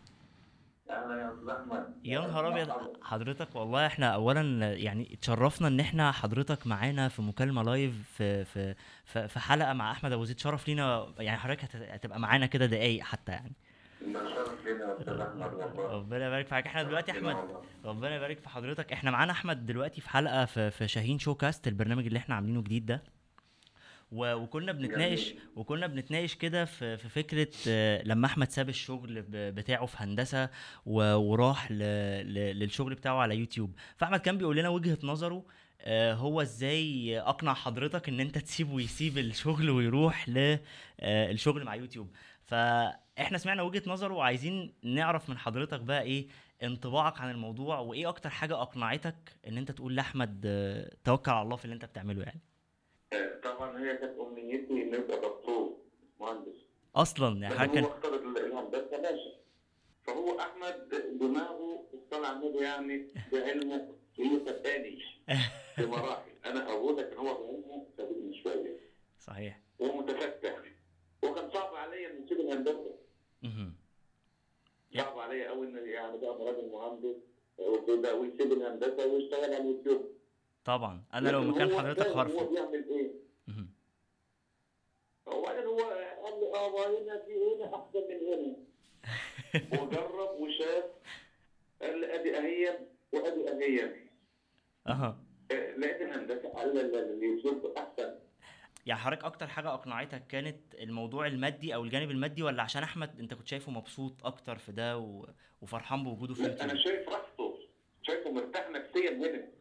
يا 2.05 2.20
نهار 2.20 2.48
أبيض. 2.48 2.68
حضرتك 3.03 3.57
والله 3.57 3.87
إحنا 3.87 4.14
اولا 4.14 4.72
يعني 4.74 5.14
اتشرفنا 5.14 5.68
إن 5.68 5.81
إحنا 5.81 6.12
حضرتك 6.12 6.66
معانا 6.66 7.09
في 7.09 7.22
مكالمة 7.22 7.62
لايف 7.62 7.94
في 8.16 8.44
في 8.44 8.74
في 9.29 9.38
حلقة 9.40 9.72
مع 9.72 9.90
أحمد 9.92 10.12
أبو 10.12 10.24
زيد. 10.24 10.38
شرف 10.38 10.68
لينا 10.68 11.07
يعني 11.18 11.38
حضرتك 11.38 11.64
هت- 11.64 11.77
هتبقى 11.77 12.20
معانا 12.20 12.46
كده 12.46 12.66
دقايق 12.66 13.03
حتى 13.05 13.33
يعني. 13.33 13.53
ربنا 15.79 16.27
يبارك 16.27 16.46
فيك. 16.46 16.66
إحنا 16.66 16.83
دلوقتي 16.83 17.12
أحمد. 17.12 17.37
ربنا 17.85 18.16
يبارك 18.16 18.38
في 18.38 18.48
حضرتك. 18.48 18.92
إحنا 18.92 19.11
معانا 19.11 19.33
أحمد 19.33 19.66
دلوقتي 19.66 20.01
في 20.01 20.11
حلقة 20.11 20.44
في 20.44 20.88
شاهين 20.88 21.18
شو 21.18 21.35
كاست 21.35 21.68
البرنامج 21.68 22.07
اللي 22.07 22.18
إحنا 22.18 22.35
عاملينه 22.35 22.62
جديد 22.62 22.87
ده. 22.87 23.03
وكنا 24.12 24.73
بنتناقش. 24.73 25.35
وكنا 25.57 25.87
بنتناقش 25.87 26.35
كده 26.35 26.64
في 26.64 26.97
في 26.97 27.09
فكرة 27.09 27.49
آه، 27.68 28.03
لما 28.03 28.27
أحمد 28.27 28.51
ساب 28.51 28.68
الشغل 28.68 29.23
بتاعه 29.29 29.87
في 29.87 29.97
هندسة 30.01 30.51
وراح 30.87 31.73
للشغل 31.73 32.94
بتاعه 32.94 33.16
على 33.16 33.37
يوتيوب. 33.37 33.75
فأحمد 33.97 34.21
كان 34.21 34.38
بيقول 34.38 34.57
لنا 34.57 34.68
وجهة 34.68 34.99
نظره 35.03 35.44
آه، 35.81 36.14
هو 36.14 36.42
إزاي 36.42 37.21
أقنع 37.21 37.55
حضرتك 37.55 38.09
إن 38.09 38.21
أنت 38.21 38.38
تسيبه 38.38 38.75
ويسيب 38.75 39.18
الشغل 39.18 39.71
ويروح 39.71 40.29
للشغل 40.29 41.64
مع 41.64 41.75
يوتيوب. 41.75 42.11
فإحنا 42.44 43.38
سمعنا 43.38 43.62
وجهة 43.62 43.83
نظره 43.87 44.14
وعايزين 44.14 44.73
نعرف 44.83 45.31
من 45.31 45.38
حضرتك 45.38 45.81
بقى 45.81 46.03
إيه 46.03 46.27
انطباعك 46.62 47.21
عن 47.21 47.31
الموضوع 47.31 47.79
وإيه 47.79 48.09
أكتر 48.09 48.31
حاجة 48.31 48.62
أقنعتك 48.62 49.14
إن 49.49 49.59
أنت 49.59 49.71
تقول 49.71 49.97
لأحمد 49.97 50.42
آه، 50.47 50.90
توكل 51.05 51.31
على 51.31 51.42
الله 51.42 51.57
في 51.57 51.64
اللي 51.64 51.75
أنت 51.75 51.85
بتعمله 51.85 52.23
يعني. 52.23 52.40
آه، 52.40 52.58
طبعا 53.44 53.79
هي 53.79 53.97
كانت 53.97 54.18
أمنيتي 54.21 54.73
اني 54.83 54.97
ابقى 54.97 55.16
دكتور 55.21 55.77
مهندس. 56.21 56.57
أصلا 56.97 57.42
يعني 57.42 57.55
حاجة 57.55 57.71
كان 57.71 57.85
هو 57.85 57.90
اختار 57.90 58.14
ال- 58.14 58.38
الهندسه 58.38 59.01
ماشي 59.01 59.35
فهو 60.07 60.38
أحمد 60.40 60.88
دماغه 61.21 61.85
على 62.27 62.37
النبي 62.37 62.59
يعني 62.64 63.09
بعلمه 63.33 63.94
هي 64.18 64.40
فتاني 64.40 64.99
بمراحل. 65.79 66.31
أنا 66.47 66.71
أقول 66.73 66.97
لك 66.97 67.12
إن 67.12 67.18
هو 67.18 67.35
بعلمه 67.44 67.87
سابقني 67.97 68.42
شوية. 68.42 68.81
صحيح. 69.21 69.61
ومتفتح 69.79 70.62
وكان 71.25 71.51
صعب 71.51 71.75
عليا 71.75 72.11
ان 72.11 72.25
اسيب 72.25 72.40
الهندسة. 72.40 72.94
صعب 74.97 75.18
عليا 75.18 75.49
قوي 75.51 75.66
ان 75.66 75.77
يعني 75.88 76.18
بقى 76.18 76.44
راجل 76.44 76.68
مهندس 76.73 77.16
وكده 77.59 78.14
ويسيب 78.14 78.53
الهندسة 78.53 79.07
ويشتغل 79.07 79.44
على 79.44 79.57
اليوتيوب. 79.59 80.18
طبعا. 80.69 81.03
أنا 81.15 81.29
لو 81.29 81.43
مكان 81.43 81.79
حضرتك 81.79 82.03
فاهم 82.03 82.13
هو 82.13 82.21
هرفض 82.21 82.51
بيعمل 82.53 82.85
إيه. 82.91 83.11
وبعدين 85.27 85.65
هو 85.65 85.79
قال 86.25 86.41
لي 86.41 86.47
آه 86.55 86.87
هنا 86.87 87.23
في 87.27 87.33
هنا 87.33 87.77
أحسن 87.77 88.01
من 88.09 88.21
هنا. 88.29 88.57
وجرب 89.83 90.41
وشاف 90.41 90.85
قال 91.83 92.01
لي 92.01 92.15
ادي 92.15 92.39
أهي 92.39 92.79
وادي 93.13 93.51
أهي. 93.51 93.95
أها. 94.87 95.19
لقيت 95.51 96.03
الهندسة 96.03 96.65
لا 96.65 97.01
اليوتيوب 97.01 97.77
أحسن. 97.77 98.15
يعني 98.87 99.01
حضرتك 99.01 99.25
أكتر 99.25 99.47
حاجة 99.47 99.75
أقنعتك 99.75 100.27
كانت 100.27 100.75
الموضوع 100.75 101.27
المادي 101.27 101.75
أو 101.75 101.85
الجانب 101.85 102.11
المادي 102.11 102.43
ولا 102.43 102.63
عشان 102.63 102.83
أحمد 102.83 103.19
أنت 103.21 103.35
كنت 103.35 103.49
شايفه 103.49 103.73
مبسوط 103.73 104.27
أكتر 104.27 104.59
في 104.59 104.73
ده 104.73 104.99
و... 104.99 105.27
وفرحان 105.63 106.05
بوجوده 106.05 106.35
في 106.35 106.47
أنا 106.47 106.75
شايف 106.77 107.09
راحته 107.09 107.59
شايفه 108.03 108.31
مرتاح 108.31 108.71
نفسيا 108.71 109.11
هنا. 109.11 109.58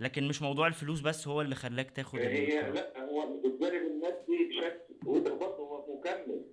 لكن 0.00 0.28
مش 0.28 0.42
موضوع 0.42 0.66
الفلوس 0.66 1.00
بس 1.00 1.28
هو 1.28 1.40
اللي 1.40 1.54
خلاك 1.54 1.90
تاخد 1.90 2.18
هي. 2.18 2.70
لا 2.70 3.04
هو 3.04 3.22
الجانب 3.44 3.86
المادي 3.86 4.52
شكل 4.60 5.08
وده 5.08 5.34
برضه 5.34 5.56
هو 5.56 5.98
مكمل. 5.98 6.44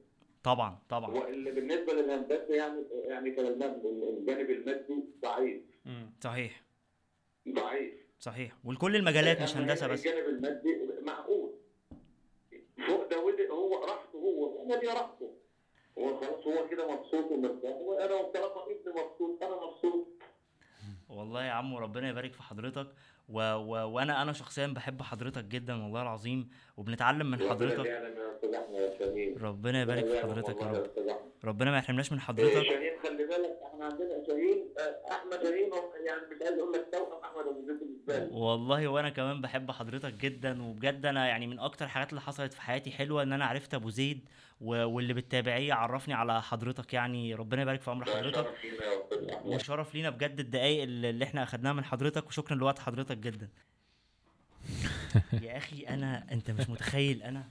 طبعا 0.44 0.80
طبعا. 0.90 1.12
هو 1.12 1.28
اللي 1.28 1.52
بالنسبة 1.52 1.94
للهندسة 1.94 2.54
يعني 2.56 2.84
يعني 2.92 3.40
المب- 3.40 3.86
الجانب 4.20 4.50
المادي 4.50 5.04
ضعيف. 5.22 5.62
صحيح. 6.24 6.64
ضعيف. 7.50 7.94
صحيح. 8.20 8.56
ولكل 8.64 8.96
المجالات 8.96 9.42
مش 9.42 9.58
هندسة 9.58 9.88
بس. 9.88 10.00
الجانب 10.08 10.28
المادي 10.30 10.78
معقول. 11.02 11.54
فوق 12.88 13.10
ده 13.10 13.18
هو 13.52 13.84
راحته 13.86 14.18
هو 14.18 14.64
أنا 14.66 14.80
دي 14.80 14.88
راحته. 14.88 15.34
هو 15.98 16.18
خلاص 16.20 16.48
هو 16.48 16.68
كده 16.68 16.92
مبسوط 16.92 17.32
ومرتاح. 17.32 17.76
وأنا 17.76 18.22
طالما 18.24 18.64
ابني 18.66 18.94
مبسوط 19.04 19.44
أنا 19.44 19.56
مبسوط. 19.56 20.08
والله 21.10 21.46
يا 21.46 21.52
عم 21.52 21.76
ربنا 21.76 22.10
يبارك 22.10 22.34
في 22.34 22.44
حضرتك. 22.44 22.88
و... 23.30 23.54
و... 23.54 23.90
وأنا 23.90 24.22
أنا 24.22 24.34
شخصيا 24.34 24.68
بحب 24.68 25.02
حضرتك 25.02 25.44
جدا 25.44 25.84
والله 25.84 26.02
العظيم 26.02 26.50
وبنتعلم 26.78 27.32
من 27.32 27.50
حضرتك. 27.50 28.14
ربنا 29.42 29.82
يبارك 29.82 30.06
في 30.06 30.20
حضرتك 30.22 30.62
يا 30.62 30.68
رب. 30.68 30.90
ربنا 31.44 31.72
ما 31.72 31.78
يحرمناش 31.78 32.12
من 32.12 32.18
إيه، 32.18 32.26
حضرتك. 32.26 32.98
إحنا 33.78 33.86
عندنا 33.86 34.24
شاهين 34.28 34.68
أحمد 35.12 35.44
شاهين 35.44 35.72
يعني 36.06 36.22
مش 36.36 36.42
عايز 36.42 36.60
أقول 36.60 36.74
لك 36.74 36.88
توأم 36.92 37.24
أحمد 37.24 37.48
ابو 37.48 37.62
زيد 37.62 37.80
بالنسبة 37.80 38.18
لي 38.20 38.30
والله 38.32 38.88
وأنا 38.88 39.10
كمان 39.10 39.42
بحب 39.42 39.72
حضرتك 39.72 40.14
جدا 40.14 40.64
وبجد 40.64 41.06
أنا 41.06 41.28
يعني 41.28 41.48
من 41.48 41.60
أكتر 41.60 41.86
الحاجات 41.86 42.10
اللي 42.10 42.22
حصلت 42.22 42.54
في 42.54 42.62
حياتي 42.62 42.92
حلوة 42.92 43.24
إن 43.24 43.34
أنا 43.34 43.46
عرفت 43.46 43.74
أبو 43.74 43.90
زيد. 43.90 44.30
واللي 44.62 45.14
بالتابعية 45.14 45.74
عرفني 45.74 46.14
على 46.14 46.42
حضرتك 46.42 46.94
يعني 46.94 47.34
ربنا 47.36 47.62
يبارك 47.62 47.82
في 47.82 47.92
عمر 47.92 48.06
حضرتك. 48.06 48.54
وشرف 49.46 49.96
لينا 49.96 50.10
بجد 50.10 50.40
الدقايق 50.40 50.84
اللي 50.84 51.10
اللي 51.10 51.26
إحنا 51.26 51.44
أخدناها 51.44 51.74
من 51.74 51.84
حضرتك 51.84 52.28
وشكرا 52.28 52.56
لوقت 52.56 52.80
حضرتك 52.80 53.18
جدا. 53.18 53.50
يا 55.42 55.58
أخي 55.58 55.88
أنا 55.88 56.26
أنت 56.32 56.52
مش 56.52 56.70
متخيل 56.70 57.24
أنا 57.24 57.44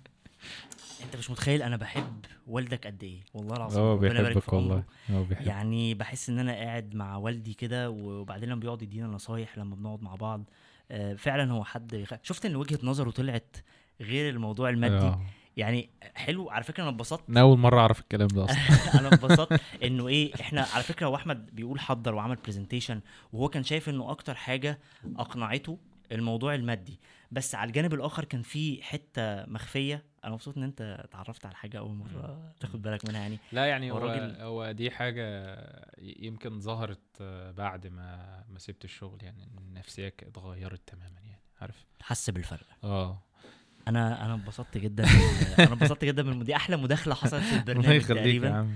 انت 1.04 1.16
مش 1.16 1.30
متخيل 1.30 1.62
أنا 1.62 1.76
بحب 1.76 2.24
والدك 2.46 2.86
قد 2.86 3.02
إيه. 3.02 3.20
والله 3.34 3.56
العظيم 3.56 3.82
هو 3.82 3.96
بيحبك. 3.96 4.52
والله. 4.52 4.82
هو 5.10 5.24
بيحبك. 5.24 5.46
يعني 5.46 5.94
بحس 5.94 6.28
إن 6.30 6.38
أنا 6.38 6.52
قاعد 6.52 6.94
مع 6.94 7.16
والدي 7.16 7.54
كده 7.54 7.90
وبعدين 7.90 8.48
لما 8.48 8.60
بيقعد 8.60 8.82
يدينا 8.82 9.06
نصايح 9.06 9.58
لما 9.58 9.74
بنقعد 9.74 10.02
مع 10.02 10.14
بعض 10.14 10.44
آه، 10.90 11.14
فعلا 11.14 11.52
هو 11.52 11.64
حد 11.64 11.92
يخ... 11.92 12.14
شفت 12.22 12.46
إن 12.46 12.56
وجهة 12.56 12.78
نظره 12.82 13.10
طلعت 13.10 13.56
غير 14.00 14.30
الموضوع 14.30 14.68
المادي؟ 14.70 14.94
آه. 14.94 15.20
يعني 15.56 15.90
حلو 16.14 16.50
على 16.50 16.64
فكرة 16.64 16.82
أنا 16.82 16.90
اتبسطت. 16.90 17.30
أنا 17.30 17.40
أول 17.40 17.58
مرة 17.58 17.80
أعرف 17.80 18.00
الكلام 18.00 18.28
ده 18.28 18.44
أصلا. 18.44 18.56
أنا 19.00 19.08
اتبسطت 19.08 19.60
إنه 19.82 20.08
إيه 20.08 20.34
إحنا 20.40 20.66
على 20.74 20.82
فكرة 20.82 21.06
هو 21.06 21.14
أحمد 21.14 21.46
بيقول 21.52 21.80
حضر 21.80 22.14
وعمل 22.14 22.36
برزنتيشن 22.36 23.00
وهو 23.32 23.48
كان 23.48 23.64
شايف 23.64 23.88
إنه 23.88 24.10
أكتر 24.10 24.34
حاجة 24.34 24.78
أقنعته 25.16 25.78
الموضوع 26.12 26.54
المادي. 26.54 26.98
بس 27.32 27.54
على 27.54 27.68
الجانب 27.68 27.94
الآخر 27.94 28.24
كان 28.24 28.42
في 28.42 28.82
حتة 28.82 29.46
مخفية 29.46 30.02
أنا 30.26 30.34
مبسوط 30.34 30.56
ان 30.56 30.62
انت 30.62 30.80
اتعرفت 30.80 31.46
على 31.46 31.56
حاجة 31.56 31.78
اول 31.78 31.94
مرة 31.94 32.52
تاخد 32.60 32.82
بالك 32.82 33.08
منها 33.08 33.20
يعني. 33.20 33.38
لا 33.52 33.66
يعني 33.66 33.90
هو 33.90 33.98
هو 33.98 34.04
الراجل- 34.06 34.40
هو 34.40 34.72
دي 34.72 34.90
حاجة 34.90 35.24
يمكن 35.98 36.60
ظهرت 36.60 37.22
بعد 37.56 37.86
ما 37.86 38.44
ما 38.48 38.58
سبت 38.58 38.84
الشغل 38.84 39.18
يعني 39.24 39.48
النفسيه 39.58 40.08
ك- 40.08 40.22
اتغيرت 40.24 40.80
تماما 40.86 41.20
يعني 41.24 41.40
عارف؟ 41.60 41.86
حس 42.02 42.30
بالفرق. 42.30 42.66
آه. 42.84 43.22
أنا 43.88 44.24
أنا 44.24 44.34
انبسطت 44.34 44.78
جدا 44.78 45.04
أنا 45.58 45.72
انبسطت 45.72 46.04
جدا 46.04 46.22
من 46.22 46.44
دي 46.44 46.56
أحلى 46.56 46.76
مداخلة 46.76 47.14
حصلت 47.14 47.42
في 47.42 47.48
الله 47.50 47.58
البرنامج 47.60 47.86
يخليك 47.96 48.10
يا 48.10 48.14
تقريبا. 48.22 48.54
عم. 48.54 48.74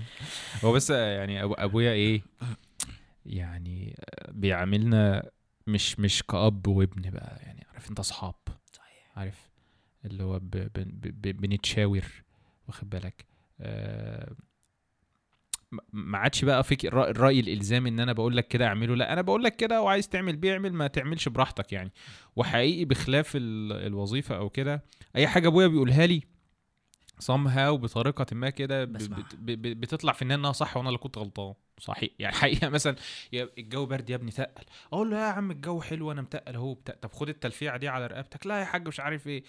هو 0.63 0.71
بس 0.73 0.89
يعني 0.89 1.43
أبو 1.43 1.53
أبويا 1.53 1.91
إيه 1.91 2.21
يعني 3.25 3.95
بيعاملنا 4.29 5.29
مش 5.67 5.99
مش 5.99 6.23
كأب 6.23 6.67
وابن 6.67 7.09
بقى 7.09 7.37
يعني 7.41 7.65
عارف؟ 7.71 7.89
أنت 7.89 7.99
أصحاب. 7.99 8.35
صحيح. 8.73 9.11
عارف؟ 9.15 9.50
اللي 10.05 10.23
هو 10.23 10.39
ب 10.39 10.49
ب 10.49 10.71
ب 10.75 11.21
ب 11.21 11.41
بنتشاور 11.41 12.05
واخد 12.67 12.89
بالك؟ 12.89 13.25
آه، 13.61 14.31
ما 15.93 16.17
عادش 16.17 16.45
بقى 16.45 16.63
فيك 16.63 16.85
الرأي 16.85 17.39
الإلزامي 17.39 17.89
إن 17.89 17.99
أنا 17.99 18.13
بقول 18.13 18.37
لك 18.37 18.47
كده 18.47 18.65
أعمله 18.67 18.95
لأ 18.95 19.13
أنا 19.13 19.21
بقول 19.21 19.43
لك 19.43 19.55
كده 19.55 19.81
وعايز 19.81 20.09
تعمل 20.09 20.35
بيه 20.35 20.53
اعمل 20.53 20.73
ما 20.73 20.87
تعملش 20.87 21.29
براحتك 21.29 21.73
يعني. 21.73 21.91
وحقيقي 22.35 22.85
بخلاف 22.85 23.35
ال- 23.35 23.71
الوظيفة 23.87 24.37
أو 24.37 24.49
كده 24.49 24.83
أي 25.15 25.27
حاجة 25.27 25.47
أبويا 25.47 25.67
بيقولها 25.67 26.05
لي 26.05 26.21
somehow 27.23 27.71
بطريقة 27.71 28.25
ما 28.35 28.49
كده 28.49 28.85
بتطلع 28.85 30.13
في 30.13 30.21
إن 30.21 30.31
أنا 30.31 30.51
صح 30.51 30.77
وأنا 30.77 30.89
اللي 30.89 30.99
كنت 30.99 31.17
غلطان. 31.17 31.53
صحيح. 31.79 32.09
يعني 32.19 32.35
حقيقة 32.35 32.69
مثلا 32.77 32.95
يا 33.33 33.49
الجو 33.57 33.85
برد 33.85 34.09
يا 34.09 34.15
ابني 34.15 34.31
تقل. 34.31 34.63
أقول 34.93 35.11
له 35.11 35.17
يا 35.19 35.25
عم 35.31 35.51
الجو 35.51 35.81
حلو 35.81 36.11
أنا 36.11 36.21
متقل 36.21 36.75
بتاع 36.75 36.95
طب 37.01 37.11
خد 37.11 37.29
التلفيعة 37.29 37.77
دي 37.77 37.87
على 37.87 38.07
رقبتك. 38.07 38.47
لا 38.47 38.59
يا 38.59 38.65
حاج 38.65 38.87
مش 38.87 38.99
عارف 38.99 39.27
إيه. 39.27 39.43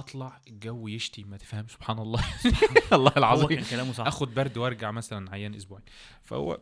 أطلع 0.00 0.40
الجو 0.48 0.88
يشتي 0.88 1.24
ما 1.24 1.36
تفهم 1.36 1.66
سبحان 1.68 1.98
الله. 1.98 2.24
الله. 2.92 3.12
العظيم. 3.16 3.64
كلامه 3.70 3.92
صح. 3.92 4.06
آخد 4.06 4.34
برد 4.34 4.56
وأرجع 4.58 4.90
مثلا 4.90 5.30
عيان 5.30 5.54
أسبوعين. 5.54 5.84
فهو 6.22 6.60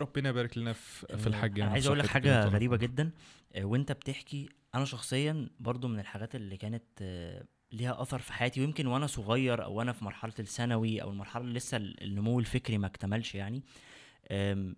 ربنا 0.00 0.28
يبارك 0.28 0.58
لنا 0.58 0.72
في, 0.72 1.16
في 1.18 1.26
الحاج 1.26 1.60
أنا 1.60 1.70
عايز 1.70 1.86
أقول 1.86 1.98
لك 1.98 2.06
حاجة 2.06 2.44
غريبة. 2.44 2.76
جدا. 2.76 3.10
آه، 3.54 3.64
وأنت 3.64 3.92
بتحكي 3.92 4.48
أنا 4.74 4.84
شخصيا 4.84 5.48
برضو 5.60 5.88
من 5.88 6.00
الحاجات 6.00 6.34
اللي 6.34 6.56
كانت 6.56 6.84
آه، 7.02 7.44
ليها 7.72 8.02
أثر 8.02 8.18
في 8.18 8.32
حياتي. 8.32 8.60
ويمكن 8.60 8.86
وأنا 8.86 9.06
صغير 9.06 9.64
أو 9.64 9.74
وأنا 9.74 9.92
في 9.92 10.04
مرحلة 10.04 10.34
الثانوي 10.38 11.02
أو 11.02 11.10
المرحلة 11.10 11.44
اللي 11.44 11.54
لسه 11.54 11.76
ال- 11.76 12.02
النمو 12.02 12.40
الفكري 12.40 12.78
ما 12.78 12.86
اكتملش 12.86 13.34
يعني 13.34 13.62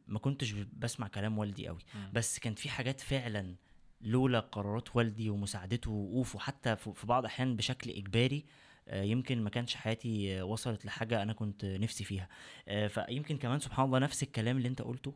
ما 0.09 0.19
كنتش 0.21 0.53
بسمع 0.53 1.09
كلام 1.09 1.39
والدي 1.39 1.69
قوي. 1.69 1.79
بس 2.13 2.39
كان 2.39 2.55
في 2.55 2.69
حاجات 2.69 3.01
فعلا 3.01 3.55
لولا 4.03 4.41
قرارات 4.41 4.97
والدي 4.97 5.31
ومساعدته 5.31 5.91
ووقوفه 5.91 6.39
حتى 6.39 6.77
في 6.77 7.07
بعض 7.07 7.23
الأحيان 7.23 7.57
بشكل 7.57 7.91
إجباري 7.91 8.45
آه، 8.89 9.03
يمكن 9.03 9.43
ما 9.45 9.51
كانش 9.51 9.75
حياتي 9.75 10.41
آه، 10.41 10.45
وصلت 10.45 10.87
لحاجة 10.87 11.23
أنا 11.23 11.33
كنت 11.33 11.65
نفسي 11.65 12.05
فيها. 12.05 12.29
آه، 12.69 12.87
فيمكن 12.87 13.37
كمان 13.39 13.61
سبحان 13.61 13.87
الله 13.87 13.99
نفس 13.99 14.23
الكلام 14.23 14.57
اللي 14.57 14.69
أنت 14.69 14.83
قلته 14.83 15.15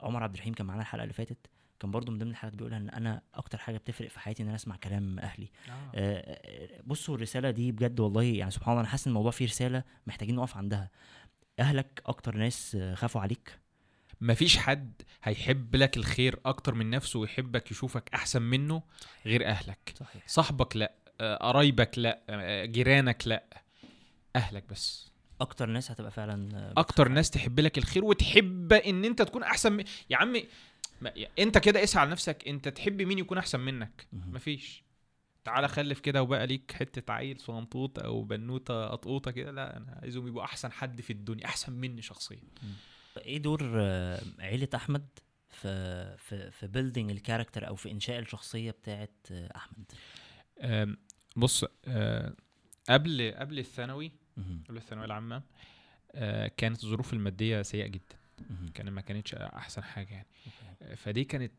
عمر 0.00 0.22
عبد 0.22 0.34
الرحيم 0.34 0.54
كان 0.54 0.66
معانا 0.66 0.82
الحلقة 0.82 1.02
اللي 1.02 1.14
فاتت 1.14 1.46
كان 1.80 1.90
برضو 1.90 2.12
من 2.12 2.18
ضمن 2.18 2.30
الحاجات 2.30 2.54
بيقولها 2.54 2.78
إن 2.78 2.88
أنا 2.88 3.22
أكتر 3.34 3.58
حاجة 3.58 3.76
بتفرق 3.76 4.08
في 4.08 4.20
حياتي 4.20 4.42
إن 4.42 4.48
أنا 4.48 4.56
أسمع 4.56 4.76
كلام 4.76 5.18
أهلي. 5.18 5.50
آه. 5.68 5.90
آه، 5.94 6.82
بصوا 6.86 7.14
الرسالة 7.16 7.50
دي 7.50 7.72
بجد 7.72 8.00
والله 8.00 8.22
يعني 8.22 8.50
سبحان 8.50 8.70
الله 8.70 8.80
أنا 8.80 8.88
حاسس 8.88 9.06
إن 9.06 9.10
الموضوع 9.10 9.30
فيه 9.30 9.44
رسالة 9.44 9.84
محتاجين 10.06 10.34
نقف 10.34 10.56
عندها. 10.56 10.90
أهلك 11.58 12.02
أكتر 12.06 12.36
ناس 12.36 12.76
خافوا 12.94 13.20
عليك؟ 13.20 13.58
مفيش 14.20 14.58
حد 14.58 15.02
هيحب 15.22 15.76
لك 15.76 15.96
الخير 15.96 16.38
أكتر 16.46 16.74
من 16.74 16.90
نفسه 16.90 17.18
ويحبك 17.18 17.70
يشوفك 17.70 18.10
أحسن 18.14 18.42
منه 18.42 18.82
غير 19.26 19.46
أهلك. 19.46 19.94
صحيح. 20.00 20.22
صاحبك 20.28 20.76
لأ 20.76 20.92
آه، 21.20 21.36
قرايبك 21.36 21.98
لأ 21.98 22.20
آه، 22.28 22.64
جيرانك 22.64 23.28
لأ 23.28 23.44
أهلك 24.36 24.64
بس. 24.70 25.10
أكتر 25.40 25.66
ناس 25.66 25.90
هتبقى 25.90 26.10
فعلا 26.10 26.56
آه، 26.58 26.74
أكتر 26.76 27.08
ناس 27.08 27.30
تحب 27.30 27.60
لك 27.60 27.78
الخير 27.78 28.04
وتحب 28.04 28.72
إن 28.72 29.04
أنت 29.04 29.22
تكون 29.22 29.42
أحسن 29.42 29.72
من... 29.72 29.84
يا. 30.10 30.18
يا- 31.16 31.28
أنت 31.38 31.58
كده 31.58 31.84
اسعى 31.84 32.00
على 32.00 32.10
نفسك 32.10 32.48
أنت 32.48 32.68
تحب 32.68 33.02
مين 33.02 33.18
يكون 33.18 33.38
أحسن 33.38 33.60
منك. 33.60 34.06
مفيش. 34.12 34.82
تعالى 35.44 35.68
خلف 35.68 36.00
كده 36.00 36.22
وبقى 36.22 36.46
ليك 36.46 36.72
حتة 36.72 37.12
عيل 37.12 37.40
صنطوط 37.40 37.98
أو 37.98 38.22
بنوتة 38.22 38.86
قطقوطة 38.86 39.30
كده 39.30 39.50
لأ 39.50 39.76
أنا 39.76 39.98
عايزهم 40.02 40.28
يبقوا 40.28 40.44
أحسن 40.44 40.72
حد 40.72 41.00
في 41.00 41.12
الدنيا 41.12 41.44
أحسن 41.44 41.72
مني 41.72 42.02
شخصيا. 42.02 42.38
إيه 43.18 43.38
دور 43.38 43.72
آه، 43.76 44.20
عيلة 44.38 44.68
أحمد 44.74 45.06
في 45.50 46.16
في 46.16 46.50
في 46.50 46.66
building 46.66 47.10
ال 47.10 47.16
character 47.16 47.68
أو 47.68 47.74
في 47.74 47.90
إنشاء 47.90 48.18
الشخصية 48.18 48.70
بتاعت 48.70 49.26
آه، 49.30 49.56
أحمد 49.56 49.92
بص 51.36 51.64
أه، 51.86 52.34
قبل 52.88 53.34
قبل 53.38 53.58
الثانوي. 53.58 54.12
قبل 54.68 54.76
الثانوية 54.76 55.06
العامة 55.06 55.42
كانت 56.56 56.84
الظروف 56.84 57.12
المادية 57.12 57.62
سيئة 57.62 57.86
جدا. 57.86 58.16
كان 58.74 58.90
ما 58.90 59.00
كانتش 59.00 59.34
أحسن 59.34 59.82
حاجة 59.82 60.14
يعني 60.14 60.26
okay. 60.82 60.96
فدي 60.96 61.24
كانت 61.24 61.52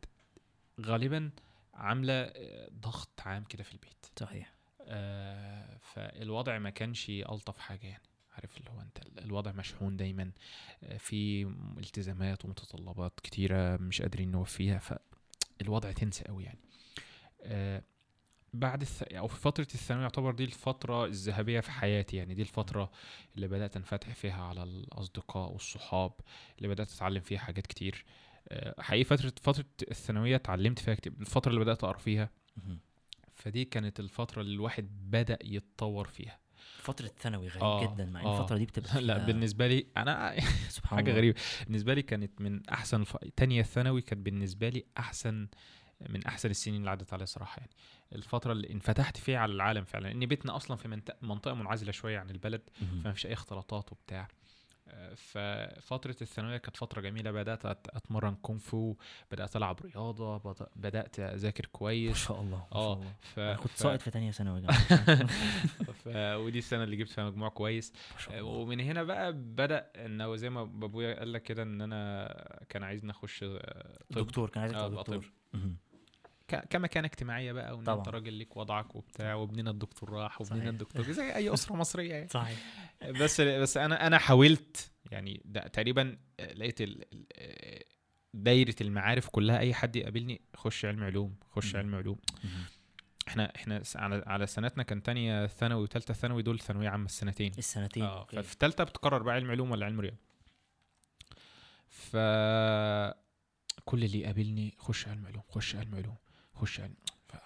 غالبا 0.80 1.30
عاملة 1.74 2.32
ضغط 2.72 3.20
عام 3.20 3.44
كده 3.44 3.62
في 3.62 3.72
البيت 3.72 4.06
صحيح 4.20 4.54
آه، 4.82 5.78
فالوضع 5.82 6.58
ما 6.58 6.70
كانش 6.70 7.10
ألطف 7.10 7.58
حاجة 7.58 7.86
يعني 7.86 8.02
عارف 8.40 8.56
اللي 8.58 8.70
هو 8.70 8.80
انت 8.80 8.98
ال- 9.06 9.24
الوضع 9.24 9.52
مشحون 9.52 9.96
دايما 9.96 10.30
آه، 10.82 10.96
في 10.96 11.42
التزامات 11.78 12.44
ومتطلبات 12.44 13.20
كتيرة 13.20 13.76
مش 13.76 14.02
قادرين 14.02 14.30
نوفيها 14.30 14.78
فالوضع 15.58 15.92
تنسى 15.92 16.24
قوي 16.24 16.44
يعني. 16.44 16.58
آه، 17.42 17.82
بعد 18.54 18.80
الث... 18.80 19.02
أو 19.02 19.28
في 19.28 19.36
فترة 19.40 19.66
الثانويه 19.74 20.02
يعتبر 20.02 20.32
دي 20.34 20.44
الفترة 20.44 21.04
الذهبية 21.04 21.60
في 21.60 21.70
حياتي 21.70 22.16
يعني 22.16 22.34
دي 22.34 22.42
الفترة 22.42 22.90
اللي 23.36 23.48
بدأت 23.48 23.76
أنفتح 23.76 24.14
فيها 24.14 24.42
على 24.44 24.62
الأصدقاء 24.62 25.52
والصحاب 25.52 26.12
اللي 26.58 26.68
بدأت 26.68 26.92
أتعلم 26.92 27.20
فيها 27.20 27.38
حاجات 27.38 27.66
كتير. 27.66 28.04
آه، 28.48 28.82
حقيقي 28.82 29.04
فترة 29.04 29.32
فترة 29.42 29.64
الثانوية 29.90 30.36
اتعلمت 30.36 30.78
فيها 30.78 30.94
كتير 30.94 31.12
الفترة 31.20 31.50
اللي 31.50 31.60
بدأت 31.60 31.84
أقرأ 31.84 31.98
فيها. 31.98 32.30
فدي 33.34 33.64
كانت 33.64 34.00
الفترة 34.00 34.40
اللي 34.42 34.54
الواحد 34.54 34.88
بدأ 35.10 35.38
يتطور 35.44 36.08
فيها. 36.08 36.38
فترة 36.78 37.10
ثانوي 37.18 37.48
غريب 37.48 37.62
آه، 37.62 37.82
جدا 37.94 38.04
مع 38.04 38.20
إن 38.20 38.26
آه. 38.26 38.40
الفترة 38.40 38.56
دي 38.56 38.66
بتبقى 38.66 39.00
لا 39.06 39.18
بالنسبة 39.18 39.66
لي 39.66 39.86
أنا 39.96 40.34
سبحان 40.68 40.96
حاجة 40.98 41.10
الله. 41.10 41.18
غريبة 41.18 41.40
بالنسبة 41.66 41.94
لي 41.94 42.02
كانت 42.02 42.40
من 42.40 42.68
أحسن 42.68 43.00
الف... 43.00 43.16
تانية 43.36 43.62
ثانوي 43.62 44.02
كانت 44.02 44.24
بالنسبة 44.26 44.68
لي 44.68 44.84
أحسن 44.98 45.48
من 46.08 46.26
أحسن 46.26 46.50
السنين 46.50 46.80
اللي 46.80 46.90
عدت 46.90 47.12
عليا 47.12 47.24
صراحة 47.24 47.58
يعني 47.60 47.70
الفترة 48.12 48.52
اللي 48.52 48.70
انفتحت 48.70 49.16
فيها 49.16 49.38
على 49.38 49.52
العالم 49.52 49.84
فعلا 49.84 50.10
إن 50.12 50.26
بيتنا 50.26 50.56
أصلا 50.56 50.76
في 50.76 50.88
منطقة, 50.88 51.16
منطقة 51.22 51.54
منعزلة 51.54 51.92
شوية 51.92 52.18
عن 52.18 52.30
البلد. 52.30 52.62
فما 53.04 53.12
فيش 53.12 53.26
أي 53.26 53.32
اختلاطات 53.32 53.92
وبتاع 53.92 54.28
ففترة 55.16 56.16
الثانوية 56.22 56.56
كانت 56.56 56.76
فترة 56.76 57.00
جميلة. 57.00 57.30
بدأت 57.30 57.62
أت- 57.66 57.96
أتمرن 57.96 58.34
كونغ 58.34 58.58
فو 58.58 58.94
بدأت 59.32 59.56
ألعب 59.56 59.80
رياضة 59.80 60.36
بد- 60.38 60.66
بدأت 60.76 61.20
أذاكر 61.20 61.64
ما 61.64 61.70
كويس 61.72 62.16
شاء 62.16 62.40
الله 62.40 62.56
ما 62.58 62.66
شاء 62.72 62.78
آه 62.82 62.92
الله. 62.94 63.12
ف... 63.20 63.40
كنت. 63.40 63.72
ساقط 63.72 64.00
في 64.02 64.10
تانية 64.10 64.30
ثانوي 64.30 64.62
ف... 66.04 66.08
ودي 66.36 66.58
السنة 66.58 66.84
اللي 66.84 66.96
جبت 66.96 67.08
فيها 67.08 67.24
مجموع 67.30 67.48
كويس. 67.48 67.92
ما 68.14 68.18
شاء 68.20 68.38
آه، 68.38 68.42
ومن 68.42 68.80
هنا 68.80 69.02
بقى 69.02 69.32
بدأ 69.32 69.90
انه 69.96 70.36
زي 70.36 70.50
ما 70.50 70.64
بابويا 70.64 71.18
قال 71.18 71.32
لك 71.32 71.42
كده 71.42 71.62
إن 71.62 71.80
أنا 71.82 72.60
كان 72.68 72.82
عايزني 72.82 73.10
أخش 73.10 73.42
آه، 73.42 73.98
طب. 74.12 74.18
دكتور 74.26 74.50
كان 74.50 74.62
عايزك 74.62 74.76
آه، 74.76 74.88
تبقى. 74.88 75.00
دكتور. 75.04 75.32
كمكانة 76.54 77.06
اجتماعية 77.06 77.52
بقى 77.52 77.76
وإن 77.76 77.88
أنت. 77.88 78.08
راجل 78.08 78.32
ليك 78.32 78.56
وضعك 78.56 78.96
وبتاع 78.96 79.34
وابننا 79.34 79.70
الدكتور 79.70 80.10
راح 80.10 80.40
وابننا. 80.40 80.70
الدكتور 80.70 81.12
زي 81.12 81.34
أي 81.34 81.52
أسرة 81.54 81.76
مصرية 81.76 82.14
يعني. 82.14 82.28
صحيح. 82.28 82.58
بس 83.20 83.40
بس 83.40 83.76
أنا 83.76 84.06
أنا 84.06 84.18
حاولت 84.18 84.90
يعني 85.10 85.42
ده 85.44 85.60
تقريبا 85.60 86.18
لقيت 86.54 86.80
ال- 86.80 87.04
دايرة 88.34 88.74
المعارف 88.80 89.28
كلها 89.28 89.58
أي 89.58 89.74
حد 89.74 89.96
يقابلني 89.96 90.40
خش 90.56 90.84
علم 90.84 91.04
علوم 91.04 91.34
خش. 91.50 91.76
علم 91.76 91.94
علوم. 91.94 92.18
إحنا 93.28 93.52
إحنا 93.56 93.82
على 93.96 94.22
على 94.26 94.46
سنتنا 94.46 94.82
كان 94.82 95.02
تانية 95.02 95.46
ثانوي 95.46 95.82
وثالثه 95.82 96.14
ثانوي 96.14 96.42
دول 96.42 96.58
ثانوية 96.60 96.88
عامة 96.88 97.04
السنتين. 97.06 97.52
السنتين. 97.58 98.02
آه. 98.02 98.24
ففي 98.24 98.56
ثالثه 98.60 98.84
بتقرر 98.84 99.22
بقى 99.22 99.34
علم 99.34 99.50
علوم 99.50 99.70
ولا 99.70 99.86
علم 99.86 100.00
رياضة. 100.00 100.16
ف 101.88 102.16
كل 103.84 104.04
اللي 104.04 104.20
يقابلني 104.20 104.74
خش 104.78 105.08
علم 105.08 105.26
علوم 105.26 105.42
خش 105.48 105.76
علم 105.76 105.94
علوم. 105.94 106.16
خش 106.60 106.80
علم 106.80 106.94
ف... 107.28 107.36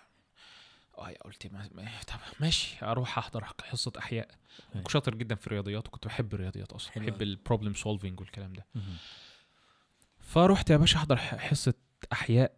آه 0.98 1.14
قلت 1.24 1.46
ما... 1.52 1.68
ما... 1.74 1.88
طب 2.08 2.18
ماشي 2.40 2.84
أروح 2.84 3.18
أحضر 3.18 3.44
حصه 3.44 3.92
أحياء. 3.98 4.28
كنت 4.74 4.90
شاطر 4.90 5.14
جدا 5.14 5.34
في 5.34 5.46
الرياضيات 5.46 5.86
وكنت 5.88 6.06
بحب 6.06 6.34
الرياضيات 6.34 6.72
أصلا. 6.72 6.92
حلو 6.92 7.06
بحب. 7.06 7.22
ال 7.22 7.29
problem 7.29 7.74
solving 7.74 8.20
والكلام 8.20 8.52
ده. 8.52 8.66
فروحت 10.20 10.70
يا 10.70 10.76
باشا 10.76 10.98
أحضر 10.98 11.16
حصة 11.16 11.74
أحياء 12.12 12.56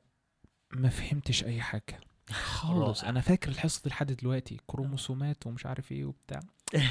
ما 0.70 0.88
فهمتش 0.88 1.44
أي 1.44 1.61
حاجة. 1.61 2.00
خالص. 2.30 3.04
أنا 3.04 3.20
فاكر 3.20 3.48
الحصة 3.50 3.80
دي 3.84 3.90
لحد 3.90 4.12
دلوقتي 4.12 4.61
كروموسومات 4.66 5.46
ومش 5.46 5.66
عارف 5.66 5.92
إيه 5.92 6.04
وبتاع. 6.04 6.40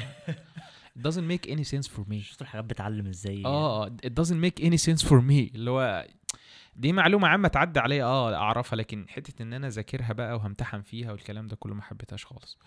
It 0.96 1.02
doesn't 1.02 1.28
make 1.28 1.46
any 1.50 1.64
sense 1.64 1.86
for 1.86 2.04
me. 2.10 2.16
شفت 2.22 2.42
الحاجات 2.42 2.64
بتعلم 2.64 3.06
إزاي؟ 3.06 3.42
آه 3.44 3.86
it 3.88 4.10
doesn't 4.20 4.40
make 4.50 4.62
any 4.64 4.78
sense 4.78 5.02
for 5.08 5.20
me. 5.20 5.54
اللي 5.54 5.70
هو 5.70 6.06
دي 6.78 6.92
معلومة 6.92 7.28
عامة 7.28 7.48
تعدي 7.48 7.80
عليا 7.80 8.04
آه 8.04 8.34
أعرفها 8.34 8.76
لكن 8.76 9.06
حتة 9.08 9.42
إن 9.42 9.52
أنا 9.52 9.66
أذاكرها 9.66 10.12
بقى 10.12 10.34
وهمتحن 10.36 10.82
فيها 10.82 11.12
والكلام 11.12 11.46
ده 11.46 11.56
كله 11.56 11.74
ما 11.74 11.82
حبيتهاش 11.82 12.26
خالص. 12.26 12.58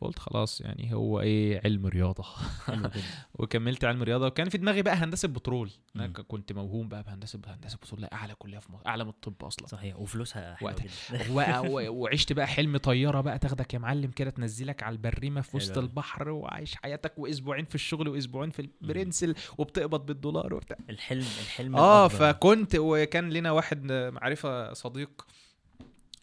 فقلت 0.00 0.18
خلاص 0.18 0.60
يعني 0.60 0.94
هو 0.94 1.20
إيه 1.20 1.60
علم 1.64 1.88
جدا. 1.88 2.36
وكملت 3.34 3.84
علم 3.84 4.02
رياضة 4.02 4.26
وكان 4.26 4.48
في 4.48 4.58
دماغي 4.58 4.82
بقى 4.82 4.94
هندسة 4.94 5.28
بترول. 5.28 5.70
أنا 5.96 6.06
كنت 6.06 6.52
موهوم 6.52 6.88
بقى 6.88 7.02
بهندسة 7.02 7.40
هندسة 7.46 7.76
بترول 7.76 8.02
لا 8.02 8.14
أعلى 8.14 8.34
كلية 8.34 8.58
في 8.58 8.72
مصر 8.72 8.86
أعلى 8.86 9.04
من 9.04 9.10
الطب 9.10 9.44
أصلا. 9.44 9.66
صحيح 9.66 9.96
وفلوسها 9.96 10.54
حلوة. 10.54 10.72
جدا. 10.72 11.90
وعشت 11.90 12.32
بقى 12.32 12.46
حلم 12.46 12.76
طيارة 12.76 13.20
بقى 13.20 13.38
تاخدك 13.38 13.74
يا 13.74 13.78
معلم 13.78 14.10
كده 14.10 14.30
تنزلك 14.30 14.82
على 14.82 14.92
البريمة 14.92 15.40
في 15.40 15.56
وسط. 15.56 15.78
البحر 15.78 16.28
وعايش 16.28 16.74
حياتك 16.74 17.18
وأسبوعين 17.18 17.64
في 17.64 17.74
الشغل 17.74 18.08
وأسبوعين 18.08 18.50
في 18.50 18.68
البرنسل 18.82 19.34
وبتقبض 19.58 20.06
بالدولار 20.06 20.54
وبتاع. 20.54 20.76
الحلم 20.90 21.26
الحلم 21.42 21.76
آه. 21.76 22.08
فكنت 22.08 22.76
وكان 22.78 23.30
لنا 23.30 23.50
واحد 23.52 23.92
معرفة 23.92 24.72
صديق 24.72 25.26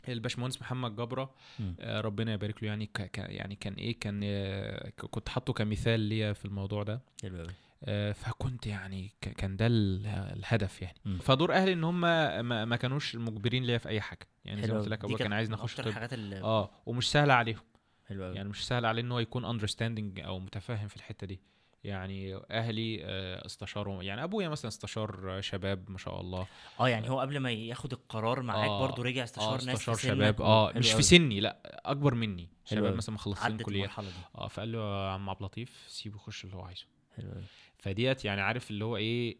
الباشمهندس 0.09 0.61
محمد 0.61 0.95
جبرة. 0.95 1.33
آه، 1.79 2.01
ربنا 2.01 2.33
يبارك 2.33 2.63
له. 2.63 2.69
يعني 2.69 2.85
ك 2.85 3.01
ك- 3.01 3.17
يعني 3.17 3.55
كان 3.55 3.73
إيه؟ 3.73 3.99
كان 3.99 4.21
آه، 4.23 4.89
كنت 4.89 5.29
حاطه 5.29 5.53
كمثال 5.53 5.99
ليا 5.99 6.33
في 6.33 6.45
الموضوع 6.45 6.83
ده. 6.83 7.01
حلو 7.23 7.37
قوي 7.37 7.47
آه، 7.83 8.11
فكنت 8.11 8.67
يعني 8.67 9.11
ك- 9.21 9.29
كان 9.29 9.55
ده 9.57 9.67
ال- 9.67 10.05
الهدف 10.07 10.81
يعني. 10.81 10.97
مم. 11.05 11.17
فدور 11.19 11.53
أهلي 11.53 11.73
إن 11.73 11.83
هم 11.83 12.01
ما, 12.01 12.65
ما 12.65 12.75
كانوش 12.75 13.15
مجبرين 13.15 13.63
ليا 13.63 13.77
في 13.77 13.89
أي 13.89 14.01
حاجة. 14.01 14.27
يعني 14.45 14.61
زي 14.61 14.67
ما 14.73 14.79
قلت. 14.79 14.87
لك 14.87 15.03
أبويا 15.03 15.17
كان 15.17 15.33
اخش 15.53 15.73
أكتر 15.79 15.83
طب. 15.83 15.97
آه 16.43 16.71
ومش 16.85 17.11
سهل 17.11 17.31
عليهم. 17.31 17.59
حلو 18.07 18.23
قوي 18.23 18.35
يعني 18.35 18.49
مش 18.49 18.67
سهل 18.67 18.85
عليه 18.85 19.01
إن 19.01 19.11
هو 19.11 19.19
يكون 19.19 19.45
اندرستاندنج 19.45 20.19
أو 20.19 20.39
متفاهم 20.39 20.87
في 20.87 20.95
الحتة 20.97 21.27
دي. 21.27 21.39
يعني 21.83 22.35
أهلي 22.51 22.99
آه، 23.03 23.45
استشاروا 23.45 24.03
يعني 24.03 24.23
أبويا 24.23 24.49
مثلا 24.49 24.67
استشار 24.69 25.37
آه، 25.37 25.41
شباب 25.41 25.91
ما 25.91 25.97
شاء 25.97 26.21
الله. 26.21 26.47
آه 26.79 26.89
يعني 26.89 27.09
هو 27.09 27.19
قبل 27.19 27.37
ما 27.37 27.51
ياخد 27.51 27.93
القرار 27.93 28.41
معاك 28.41 28.69
آه، 28.69 28.79
برضه 28.79 29.03
رجع 29.03 29.23
استشار 29.23 29.51
ناس 29.51 29.69
استشار 29.69 29.95
في 29.95 30.07
شباب. 30.07 30.41
آه 30.41 30.71
مش 30.75 30.87
أوي. 30.91 30.95
في 30.95 31.01
سني 31.07 31.39
لأ 31.39 31.81
أكبر 31.91 32.15
مني. 32.15 32.49
شباب 32.65 32.85
أوي. 32.85 32.95
مثلا 32.97 33.15
مخلصين 33.15 33.57
كلية. 33.57 33.91
آه 34.35 34.47
فقال 34.47 34.71
له 34.71 34.77
يا 34.79 35.09
عم 35.11 35.29
عبد 35.29 35.39
اللطيف 35.39 35.85
سيبه 35.87 36.15
يخش 36.15 36.45
اللي 36.45 36.55
هو 36.55 36.61
عايزه. 36.61 36.85
حلو 37.15 37.31
فديت 37.77 38.25
يعني 38.25 38.41
عارف 38.41 38.71
اللي 38.71 38.85
هو 38.85 38.97
إيه؟ 38.97 39.37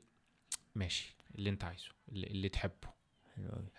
ماشي 0.76 1.16
اللي 1.36 1.50
أنت 1.50 1.64
عايزه 1.64 1.90
اللي, 2.10 2.28
اللي 2.28 2.50
تحبه. 2.50 2.92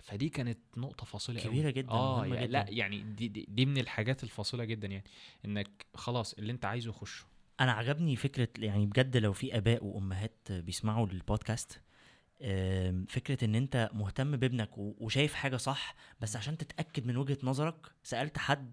فدي 0.03 0.29
كانت 0.29 0.59
نقطة 0.77 1.07
فاصلة 1.07 1.41
أوي. 1.41 1.49
كبيرة 1.49 1.71
جداً، 1.71 1.91
آه 1.91 2.27
يعني 2.27 2.37
جداً. 2.47 2.47
لأ 2.47 2.67
يعني 2.69 3.03
دي, 3.03 3.29
دي, 3.29 3.47
دي 3.49 3.67
من 3.67 3.79
الحاجات 3.79 4.25
الفاصلة 4.25 4.65
جدا 4.65 4.89
يعني. 4.89 5.05
إنك 5.45 5.87
خلاص 5.95 6.33
اللي 6.35 6.53
أنت 6.53 6.65
عايزه 6.65 6.93
خشه. 6.93 7.25
أنا 7.61 7.73
عجبني 7.73 8.17
فكرة 8.17 8.49
يعني 8.59 8.87
بجد 8.87 9.17
لو 9.17 9.33
في 9.33 9.57
آباء 9.57 9.85
وأمهات 9.85 10.53
بيسمعوا 10.53 11.07
البودكاست 11.07 11.81
فكرة 13.09 13.45
إن 13.45 13.55
أنت 13.55 13.91
مهتم 13.93 14.37
بابنك 14.37 14.71
وشايف 14.79 15.35
حاجة 15.35 15.57
صح 15.57 15.95
بس 16.21 16.37
عشان 16.37 16.59
تتأكد 16.59 17.07
من 17.07 17.17
وجهة 17.17 17.39
نظرك 17.43 17.93
سألت 18.03 18.39
حد 18.39 18.73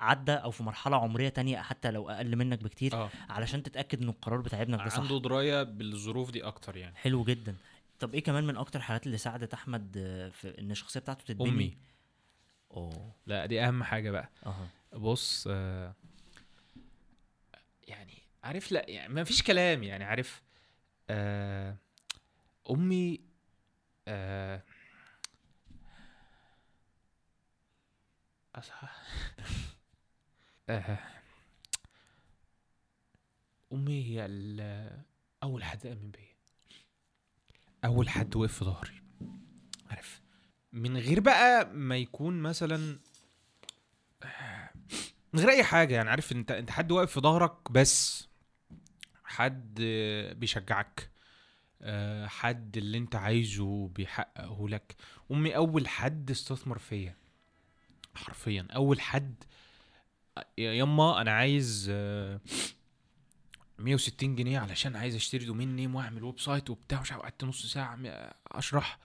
عدى 0.00 0.32
أو 0.32 0.50
في 0.50 0.62
مرحلة 0.62 0.96
عمرية 0.96 1.28
تانية 1.28 1.58
حتى 1.58 1.90
لو 1.90 2.10
أقل 2.10 2.36
منك 2.36 2.62
بكتير 2.62 2.94
آه. 2.94 3.10
علشان 3.28 3.62
تتأكد 3.62 4.02
إن 4.02 4.08
القرار 4.08 4.40
بتاع 4.40 4.62
ابنك 4.62 4.78
ده 4.78 4.88
صح. 4.88 4.98
عنده 4.98 5.18
دراية 5.18 5.62
بالظروف 5.62 6.30
دي 6.30 6.44
أكتر 6.44 6.76
يعني. 6.76 6.96
حلو 6.96 7.24
جدا. 7.24 7.56
طب 7.98 8.14
إيه 8.14 8.22
كمان 8.22 8.44
من 8.44 8.56
أكتر 8.56 8.78
الحاجات 8.78 9.06
اللي 9.06 9.18
ساعدت 9.18 9.54
أحمد 9.54 9.92
في 10.32 10.58
إن 10.58 10.70
الشخصية 10.70 11.00
بتاعته 11.00 11.24
تتبني؟ 11.24 11.48
أمي. 11.50 11.76
أوه. 12.70 13.12
لا 13.26 13.46
دي 13.46 13.60
أهم 13.62 13.82
حاجة 13.84 14.10
بقى. 14.10 14.30
أها. 14.46 14.68
بص 14.92 15.48
آه 15.50 15.94
يعني 17.88 18.15
عارف؟ 18.44 18.72
لا 18.72 18.90
يعني 18.90 19.14
ما 19.14 19.24
فيش 19.24 19.42
كلام 19.42 19.82
يعني 19.82 20.04
عارف 20.04 20.42
آه 21.10 21.76
أمي 22.70 23.20
آه 24.08 24.62
أصح 28.54 28.96
آه 30.68 30.98
أمي 33.72 34.04
هي 34.04 34.26
أول 35.42 35.64
حد 35.64 35.86
آمن 35.86 36.10
بيا. 36.10 36.36
أول 37.84 38.08
حد 38.08 38.36
وقف 38.36 38.58
في 38.58 38.64
ظهري. 38.64 39.02
عارف؟ 39.90 40.20
من 40.72 40.96
غير 40.96 41.20
بقى 41.20 41.70
ما 41.74 41.96
يكون 41.96 42.42
مثلا 42.42 42.98
من 45.36 45.42
غير 45.42 45.50
أي 45.50 45.64
حاجة 45.64 45.94
يعني 45.94 46.10
عارف 46.10 46.32
أنت 46.32 46.50
أنت 46.50 46.70
حد 46.70 46.92
واقف 46.92 47.12
في 47.12 47.20
ظهرك 47.20 47.72
بس 47.72 48.28
حد 49.24 49.78
آه، 49.82 50.32
بيشجعك 50.32 51.10
آه، 51.82 52.26
حد 52.26 52.76
اللي 52.76 52.98
أنت 52.98 53.16
عايزه 53.16 53.88
بيحققه 53.88 54.68
لك. 54.68 54.96
أمي 55.30 55.56
أول 55.56 55.88
حد 55.88 56.30
استثمر 56.30 56.78
فيا 56.78 57.16
حرفيا 58.14 58.66
أول 58.74 59.00
حد 59.00 59.44
يا 60.58 60.72
يما 60.72 61.20
أنا 61.20 61.30
عايز 61.30 61.88
آه، 61.90 62.40
160 63.78 64.36
جنيه 64.36 64.58
علشان 64.58 64.96
عايز 64.96 65.14
أشتري 65.14 65.44
domain 65.44 65.76
name 65.76 65.94
وأعمل 65.94 66.24
website 66.24 66.70
وبتاع 66.70 67.00
مش 67.00 67.12
قعدت 67.12 67.44
نص 67.44 67.66
ساعة 67.66 67.98
أشرح. 68.46 68.98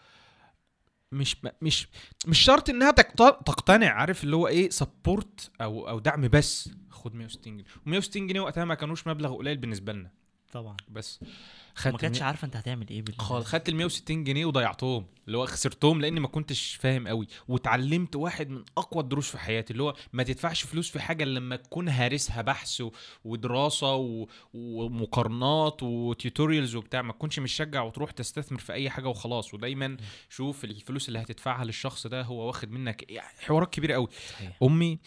مش 1.11 1.37
مش 1.61 1.87
مش 2.27 2.39
شرط 2.39 2.69
إنها 2.69 2.91
تقت- 2.91 3.17
تقتنع 3.47 3.89
عارف 3.89 4.23
اللي 4.23 4.35
هو 4.35 4.47
إيه 4.47 4.69
support 4.69 5.51
أو 5.61 5.89
أو 5.89 5.99
دعم 5.99 6.27
بس. 6.27 6.69
خد 6.89 7.15
160 7.15 7.57
جنيه. 7.57 7.99
و160 8.01 8.09
جنيه 8.17 8.39
وقتها 8.39 8.65
ما 8.65 8.75
كانوش 8.75 9.07
مبلغ 9.07 9.35
قليل 9.37 9.57
بالنسبة 9.57 9.93
لنا. 9.93 10.11
طبعا. 10.51 10.77
بس 10.89 11.19
ما 11.23 11.27
خدت 11.75 11.95
كانتش 12.01 12.19
المية- 12.19 12.21
عارفة 12.23 12.45
انت 12.45 12.55
هتعمل 12.55 12.89
إيه 12.89 13.03
خالص. 13.17 13.47
خدت 13.47 13.69
ال 13.69 13.75
160 13.75 14.23
جنيه 14.23 14.45
وضيعتهم. 14.45 15.05
اللي 15.27 15.37
هو 15.37 15.45
خسرتهم 15.45 16.01
لاني 16.01 16.19
ما 16.19 16.27
كنتش 16.27 16.75
فاهم 16.75 17.07
قوي. 17.07 17.27
واتعلمت 17.47 18.15
واحد 18.15 18.49
من 18.49 18.63
أقوى 18.77 19.03
الدروس 19.03 19.29
في 19.31 19.37
حياتي 19.37 19.71
اللي 19.73 19.83
هو 19.83 19.93
ما 20.13 20.23
تدفعش 20.23 20.63
فلوس 20.63 20.89
في 20.91 20.99
حاجة 20.99 21.23
إلا 21.23 21.39
لما 21.39 21.55
تكون 21.55 21.89
هارسها 21.89 22.41
بحث 22.41 22.83
ودراسة 23.23 23.95
و- 23.95 24.27
ومقارنات 24.53 25.83
وتيوتوريالز 25.83 26.75
وبتاع. 26.75 27.01
ما 27.01 27.13
تكونش 27.13 27.39
مشجع 27.39 27.81
وتروح 27.81 28.11
تستثمر 28.11 28.59
في 28.59 28.73
أي 28.73 28.89
حاجة 28.89 29.07
وخلاص. 29.07 29.53
ودايما 29.53 29.97
شوف 30.29 30.63
الفلوس 30.63 31.07
اللي 31.07 31.19
هتدفعها 31.21 31.63
للشخص 31.65 32.07
ده 32.07 32.21
هو 32.21 32.47
واخد 32.47 32.71
منك 32.71 33.09
إيه. 33.09 33.21
حوارات 33.21 33.73
كبيرة 33.73 33.93
قوي. 33.93 34.07
صحيح. 34.29 34.57
أمي 34.63 34.99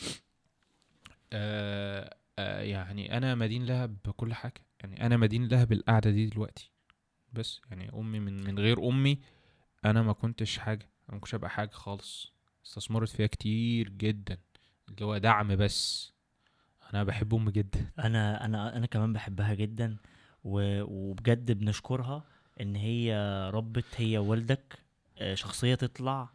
آه 1.32 2.16
آه 2.38 2.60
يعني 2.62 3.16
أنا 3.16 3.34
مدين 3.34 3.66
لها 3.66 3.86
بكل 3.86 4.34
حاجة. 4.34 4.64
يعني 4.84 5.06
أنا 5.06 5.16
مدين 5.16 5.48
لها 5.48 5.64
بالقعدة 5.64 6.10
دي 6.10 6.26
دلوقتي. 6.26 6.70
بس 7.32 7.60
يعني 7.70 7.90
أمي 7.94 8.20
من 8.20 8.44
من 8.44 8.58
غير 8.58 8.88
أمي 8.88 9.18
أنا 9.84 10.02
ما 10.02 10.12
كنتش 10.12 10.58
حاجة 10.58 10.88
ما 11.08 11.18
كنتش 11.18 11.34
ابقى 11.34 11.50
حاجة 11.50 11.70
خالص. 11.70 12.32
استثمرت 12.66 13.08
فيها 13.08 13.26
كتير 13.26 13.88
جدا. 13.88 14.38
اللي 14.88 15.04
هو 15.04 15.18
دعم 15.18 15.56
بس. 15.56 16.12
أنا 16.94 17.04
بحب 17.04 17.34
أمي 17.34 17.52
جدا. 17.52 17.90
أنا 17.98 18.44
أنا 18.44 18.76
أنا 18.76 18.86
كمان 18.86 19.12
بحبها 19.12 19.54
جدا. 19.54 19.96
و- 20.44 20.82
وبجد 20.82 21.52
بنشكرها 21.52 22.24
إن 22.60 22.76
هي 22.76 23.14
ربت 23.54 23.84
هي 23.96 24.18
ووالدك 24.18 24.78
آه، 25.18 25.34
شخصية 25.34 25.74
تطلع 25.74 26.28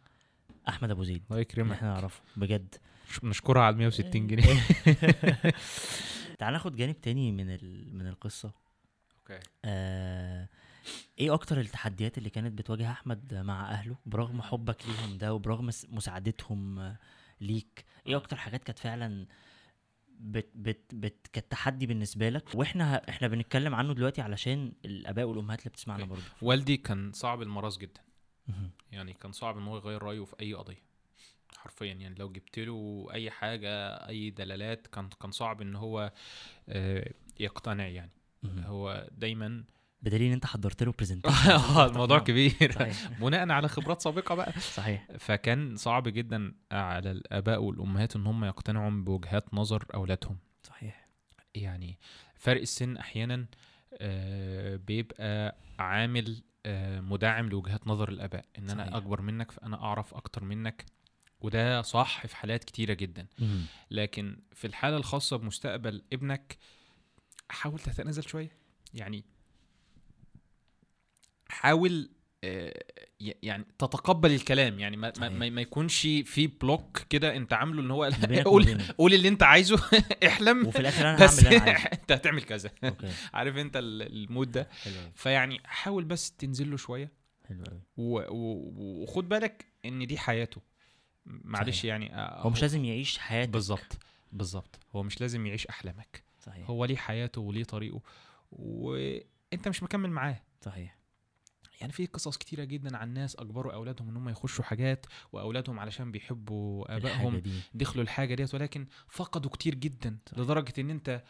أحمد 0.68 0.90
أبو 0.90 1.02
زيد. 1.04 1.22
الله 1.30 1.40
يكرمك. 1.40 1.72
إحنا 1.72 1.88
نعرفه 1.94 2.20
بجد. 2.36 2.74
نشكرها 3.22 3.62
على 3.62 3.72
ال 3.72 3.78
160 3.78 4.26
جنيه. 4.26 4.60
تعال 6.40 6.52
ناخد 6.52 6.76
جانب 6.76 7.00
تاني 7.00 7.32
من 7.32 7.50
ال... 7.50 7.94
من 7.96 8.06
القصة. 8.06 8.52
أوكي. 9.18 9.40
آه 9.64 10.48
إيه 11.18 11.34
أكتر 11.34 11.60
التحديات 11.60 12.18
اللي 12.18 12.30
كانت 12.30 12.58
بتواجه 12.58 12.90
أحمد 12.90 13.34
مع 13.34 13.70
أهله؟ 13.70 13.96
برغم 14.06 14.42
حبك 14.42 14.76
ليهم 14.88 15.18
ده 15.18 15.34
وبرغم 15.34 15.70
مساعدتهم 15.88 16.94
ليك 17.40 17.84
إيه 18.06 18.16
أكتر 18.16 18.36
حاجات 18.36 18.64
كانت 18.64 18.78
فعلا 18.78 19.26
بت 20.08 20.50
بت 20.54 20.94
بت 20.94 21.26
كانت 21.32 21.50
تحدي 21.50 21.86
بالنسبة 21.86 22.28
لك؟ 22.28 22.54
وإحنا 22.54 22.96
ه- 22.96 23.02
إحنا 23.08 23.28
بنتكلم 23.28 23.74
عنه 23.74 23.94
دلوقتي 23.94 24.20
علشان 24.22 24.72
الآباء 24.84 25.24
والأمهات 25.24 25.58
اللي 25.58 25.70
بتسمعنا. 25.70 26.04
برضه. 26.04 26.22
والدي 26.42 26.76
كان 26.76 27.12
صعب 27.12 27.42
المراس 27.42 27.78
جدا. 27.78 28.00
يعني 28.92 29.12
كان 29.12 29.32
صعب 29.32 29.58
إن 29.58 29.66
هو 29.66 29.76
يغير 29.76 30.02
رأيه 30.02 30.24
في 30.24 30.36
أي 30.40 30.54
قضية. 30.54 30.89
حرفيا 31.58 31.92
يعني 31.92 32.14
لو 32.14 32.32
جبت 32.32 32.58
له 32.58 33.08
أي 33.12 33.30
حاجة 33.30 33.70
أي 34.08 34.30
دلالات 34.30 34.86
كان 34.86 35.08
كان 35.22 35.30
صعب 35.30 35.62
إن 35.62 35.76
هو 35.76 36.12
آه، 36.68 37.12
يقتنع 37.40 37.86
يعني. 37.88 38.10
هو 38.44 39.08
دايما 39.12 39.64
بدليل 40.02 40.26
إن 40.26 40.32
أنت 40.32 40.46
حضرت 40.46 40.82
له 40.82 40.92
برزنتيشن 40.98 41.50
آه، 41.50 41.86
الموضوع 41.86 42.18
كبير. 42.18 42.72
صحيح. 42.72 43.08
بناء 43.20 43.50
على 43.50 43.68
خبرات 43.68 44.00
سابقة 44.00 44.34
بقى. 44.34 44.52
صحيح. 44.60 45.06
فكان 45.18 45.76
صعب 45.76 46.08
جدا 46.08 46.54
على 46.72 47.10
الآباء 47.10 47.62
والأمهات 47.62 48.16
إن 48.16 48.26
هم 48.26 48.44
يقتنعوا 48.44 48.90
بوجهات 48.90 49.54
نظر 49.54 49.84
أولادهم. 49.94 50.38
صحيح. 50.62 51.08
يعني 51.54 51.98
فرق 52.34 52.60
السن 52.60 52.96
أحيانا 52.96 53.46
آه، 53.94 54.76
بيبقى 54.76 55.56
عامل 55.78 56.42
آه، 56.66 57.00
مدعم 57.00 57.48
لوجهات 57.48 57.86
نظر 57.86 58.08
الآباء. 58.08 58.44
إن 58.58 58.68
صحيح. 58.68 58.80
أنا 58.86 58.96
أكبر 58.96 59.22
منك 59.22 59.50
فأنا 59.50 59.82
أعرف 59.82 60.14
أكتر 60.14 60.44
منك. 60.44 60.84
وده 61.40 61.82
صح 61.82 62.26
في 62.26 62.36
حالات 62.36 62.64
كتيرة 62.64 62.92
جدا. 62.94 63.26
لكن 63.90 64.36
في 64.52 64.66
الحالة 64.66 64.96
الخاصة 64.96 65.36
بمستقبل 65.36 66.02
ابنك 66.12 66.58
حاول 67.48 67.78
تتنازل 67.78 68.28
شوية. 68.28 68.56
يعني 68.94 69.24
حاول 71.48 72.10
آه، 72.44 72.84
يعني 73.20 73.64
تتقبل 73.78 74.30
الكلام. 74.34 74.78
يعني 74.78 74.96
ما, 74.96 75.12
ما. 75.18 75.28
ما 75.28 75.50
ما 75.50 75.60
يكونش 75.60 76.00
في 76.24 76.46
بلوك 76.46 76.98
كده 77.10 77.36
انت 77.36 77.52
عامله 77.52 77.80
ان 77.80 77.90
هو 77.90 78.04
قول. 78.44 78.82
قول 78.98 79.14
اللي 79.14 79.28
انت 79.28 79.42
عايزه 79.42 79.76
احلم. 80.26 80.66
وفي 80.66 80.78
الآخر 80.78 81.02
أنا 81.10 81.26
هعمل 81.26 81.38
اللي 81.38 81.56
أنا 81.56 81.62
عايزه. 81.70 81.86
انت 82.00 82.12
هتعمل 82.12 82.42
كذا. 82.42 82.70
عارف 83.34 83.56
انت 83.56 83.76
ال- 83.76 84.02
المود 84.02 84.50
ده. 84.52 84.68
فيعني 85.14 85.60
حاول 85.64 86.04
بس 86.04 86.32
تنزل 86.32 86.70
له 86.70 86.76
شوية. 86.76 87.12
حلو 87.48 87.64
وخد 87.96 89.28
بالك 89.28 89.66
إن 89.84 90.06
دي 90.06 90.18
حياته. 90.18 90.60
معلش. 91.26 91.84
يعني 91.84 92.14
آه، 92.14 92.40
هو 92.42 92.50
مش 92.50 92.62
لازم 92.62 92.84
يعيش 92.84 93.18
حياتك 93.18 93.50
بالظبط 93.50 93.98
بالظبط 94.32 94.78
هو 94.96 95.02
مش 95.02 95.20
لازم 95.20 95.46
يعيش 95.46 95.66
أحلامك. 95.66 96.22
صحيح. 96.40 96.70
هو 96.70 96.84
ليه 96.84 96.96
حياته 96.96 97.40
وليه 97.40 97.64
طريقه 97.64 98.00
وانت 98.52 99.68
مش 99.68 99.82
مكمل 99.82 100.10
معاه. 100.10 100.42
صحيح. 100.60 100.99
يعني 101.80 101.92
في 101.92 102.06
قصص 102.06 102.36
كتيرة 102.36 102.64
جدا 102.64 102.96
عن 102.96 103.14
ناس 103.14 103.36
أجبروا 103.36 103.72
أولادهم 103.72 104.08
إن 104.08 104.16
هم 104.16 104.28
يخشوا 104.28 104.64
حاجات 104.64 105.06
وأولادهم 105.32 105.78
علشان 105.78 106.12
بيحبوا 106.12 106.96
آبائهم 106.96 107.42
دخلوا 107.74 108.02
الحاجة 108.04 108.34
ديت 108.34 108.54
ولكن 108.54 108.86
فقدوا 109.08 109.50
كتير 109.50 109.74
جدا 109.74 110.18
صحيح. 110.26 110.38
لدرجة 110.38 110.72
إن 110.78 110.90
أنت 110.90 111.22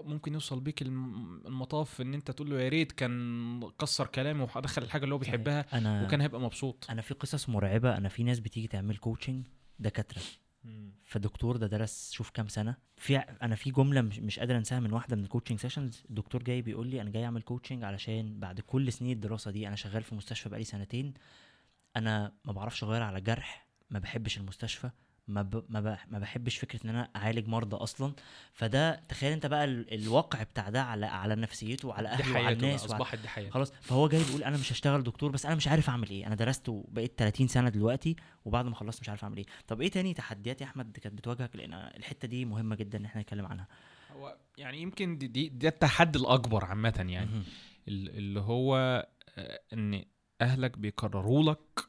ممكن 0.00 0.34
يوصل 0.34 0.60
بيك 0.60 0.82
الم- 0.82 1.42
المطاف 1.46 2.00
إن 2.00 2.14
أنت 2.14 2.30
تقول 2.30 2.50
له 2.50 2.60
يا 2.60 2.68
ريت 2.68 2.92
كان 2.92 3.70
كسر 3.78 4.06
كلامي 4.06 4.46
ودخل 4.56 4.82
الحاجة 4.82 5.04
اللي 5.04 5.14
هو. 5.14 5.18
بيحبها 5.18 5.66
أنا 5.78 6.04
وكان 6.04 6.20
هيبقى 6.20 6.40
مبسوط 6.40 6.86
أنا 6.90 7.02
في 7.02 7.14
قصص 7.14 7.48
مرعبة 7.48 7.96
أنا 7.96 8.08
في 8.08 8.22
ناس 8.22 8.40
بتيجي 8.40 8.68
تعمل 8.68 8.96
coaching 8.96 9.46
دكاترة 9.78 10.22
فدكتور 11.04 11.56
ده 11.56 11.66
درس 11.66 12.12
شوف 12.12 12.30
كام 12.30 12.48
سنة. 12.48 12.76
في 12.96 13.16
أنا 13.16 13.54
في 13.54 13.70
جملة 13.70 14.00
مش, 14.00 14.18
مش 14.18 14.38
قادر 14.38 14.56
أنساها 14.56 14.80
من 14.80 14.92
واحدة 14.92 15.16
من 15.16 15.22
ال 15.24 15.28
coaching 15.28 15.58
sessions 15.58 16.02
الدكتور 16.10 16.42
جاي 16.42 16.62
بيقول 16.62 16.86
لي 16.88 17.00
أنا 17.00 17.10
جاي 17.10 17.24
أعمل 17.24 17.42
coaching 17.42 17.84
علشان 17.84 18.40
بعد 18.40 18.60
كل 18.60 18.92
سنين 18.92 19.12
الدراسة 19.12 19.50
دي 19.50 19.68
أنا 19.68 19.76
شغال 19.76 20.02
في 20.02 20.14
مستشفى 20.14 20.48
بقالي 20.48 20.64
سنتين. 20.64 21.14
أنا 21.96 22.32
ما 22.44 22.52
بعرفش 22.52 22.84
أغير 22.84 23.02
على 23.02 23.20
جرح 23.20 23.66
ما 23.90 23.98
بحبش 23.98 24.38
المستشفى. 24.38 24.90
ما 25.28 25.42
ب... 25.42 25.64
ما, 25.68 25.80
ب... 25.80 25.96
ما 26.10 26.18
بحبش 26.18 26.58
فكرة 26.58 26.84
إن 26.84 26.88
أنا 26.90 27.10
أعالج 27.16 27.48
مرضى 27.48 27.76
أصلا. 27.76 28.12
فده 28.52 28.94
تخيل 29.08 29.32
أنت 29.32 29.46
بقى 29.46 29.64
ال... 29.64 29.94
الواقع 29.94 30.42
بتاع 30.42 30.68
ده 30.68 30.82
على 30.82 31.06
على 31.06 31.34
نفسيته 31.34 31.88
وعلى 31.88 32.08
دي 32.08 32.22
أهله 32.22 32.32
وعلى 32.40 32.52
الناس. 32.56 32.84
أصبحت 32.84 33.18
دي 33.18 33.28
حياته. 33.28 33.50
خلاص. 33.50 33.72
فهو 33.80 34.08
جاي 34.08 34.24
بيقول 34.24 34.42
أنا 34.44 34.56
مش 34.56 34.72
هشتغل 34.72 35.02
دكتور 35.02 35.30
بس 35.30 35.46
أنا 35.46 35.54
مش 35.54 35.68
عارف 35.68 35.88
أعمل 35.90 36.08
إيه. 36.10 36.26
أنا 36.26 36.34
درست 36.34 36.68
وبقيت 36.68 37.12
30 37.18 37.48
سنة 37.48 37.68
دلوقتي 37.68 38.16
وبعد 38.44 38.64
ما 38.64 38.74
خلصت 38.74 39.00
مش 39.00 39.08
عارف 39.08 39.24
أعمل 39.24 39.36
إيه. 39.36 39.46
طب 39.68 39.80
إيه 39.80 39.90
تاني 39.90 40.14
تحديات 40.14 40.60
يا 40.60 40.66
أحمد 40.66 40.96
كانت 40.96 41.14
بتواجهك؟ 41.18 41.56
لأن 41.56 41.72
الحتة 41.74 42.28
دي 42.28 42.44
مهمة 42.44 42.76
جدا 42.76 42.98
إن 42.98 43.04
إحنا 43.04 43.22
نتكلم 43.22 43.46
عنها. 43.46 43.66
هو 44.12 44.36
يعني 44.58 44.82
يمكن 44.82 45.18
دي, 45.18 45.26
دي 45.26 45.48
ده 45.48 45.68
التحدي 45.68 46.18
الأكبر 46.18 46.64
عامة 46.64 47.06
يعني. 47.08 47.42
ال- 47.88 48.08
اللي 48.18 48.40
هو 48.40 48.76
آه، 49.38 49.60
إن 49.72 50.04
أهلك 50.40 50.78
بيقرروا 50.78 51.42
لك 51.52 51.80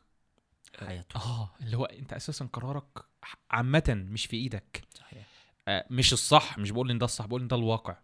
حياته 0.79 1.17
آه 1.19 1.49
اللي 1.61 1.77
هو 1.77 1.85
أنت 1.85 2.13
أساسا 2.13 2.45
قرارك 2.53 3.05
عامة 3.51 4.05
مش 4.11 4.25
في 4.25 4.37
إيدك. 4.37 4.83
صحيح. 4.93 5.27
آه، 5.67 5.85
مش 5.89 6.13
الصح 6.13 6.57
مش 6.57 6.71
بقول 6.71 6.91
إن 6.91 6.97
ده 6.97 7.05
الصح 7.05 7.25
بقول 7.25 7.41
إن 7.41 7.47
ده 7.47 7.55
الواقع. 7.55 7.97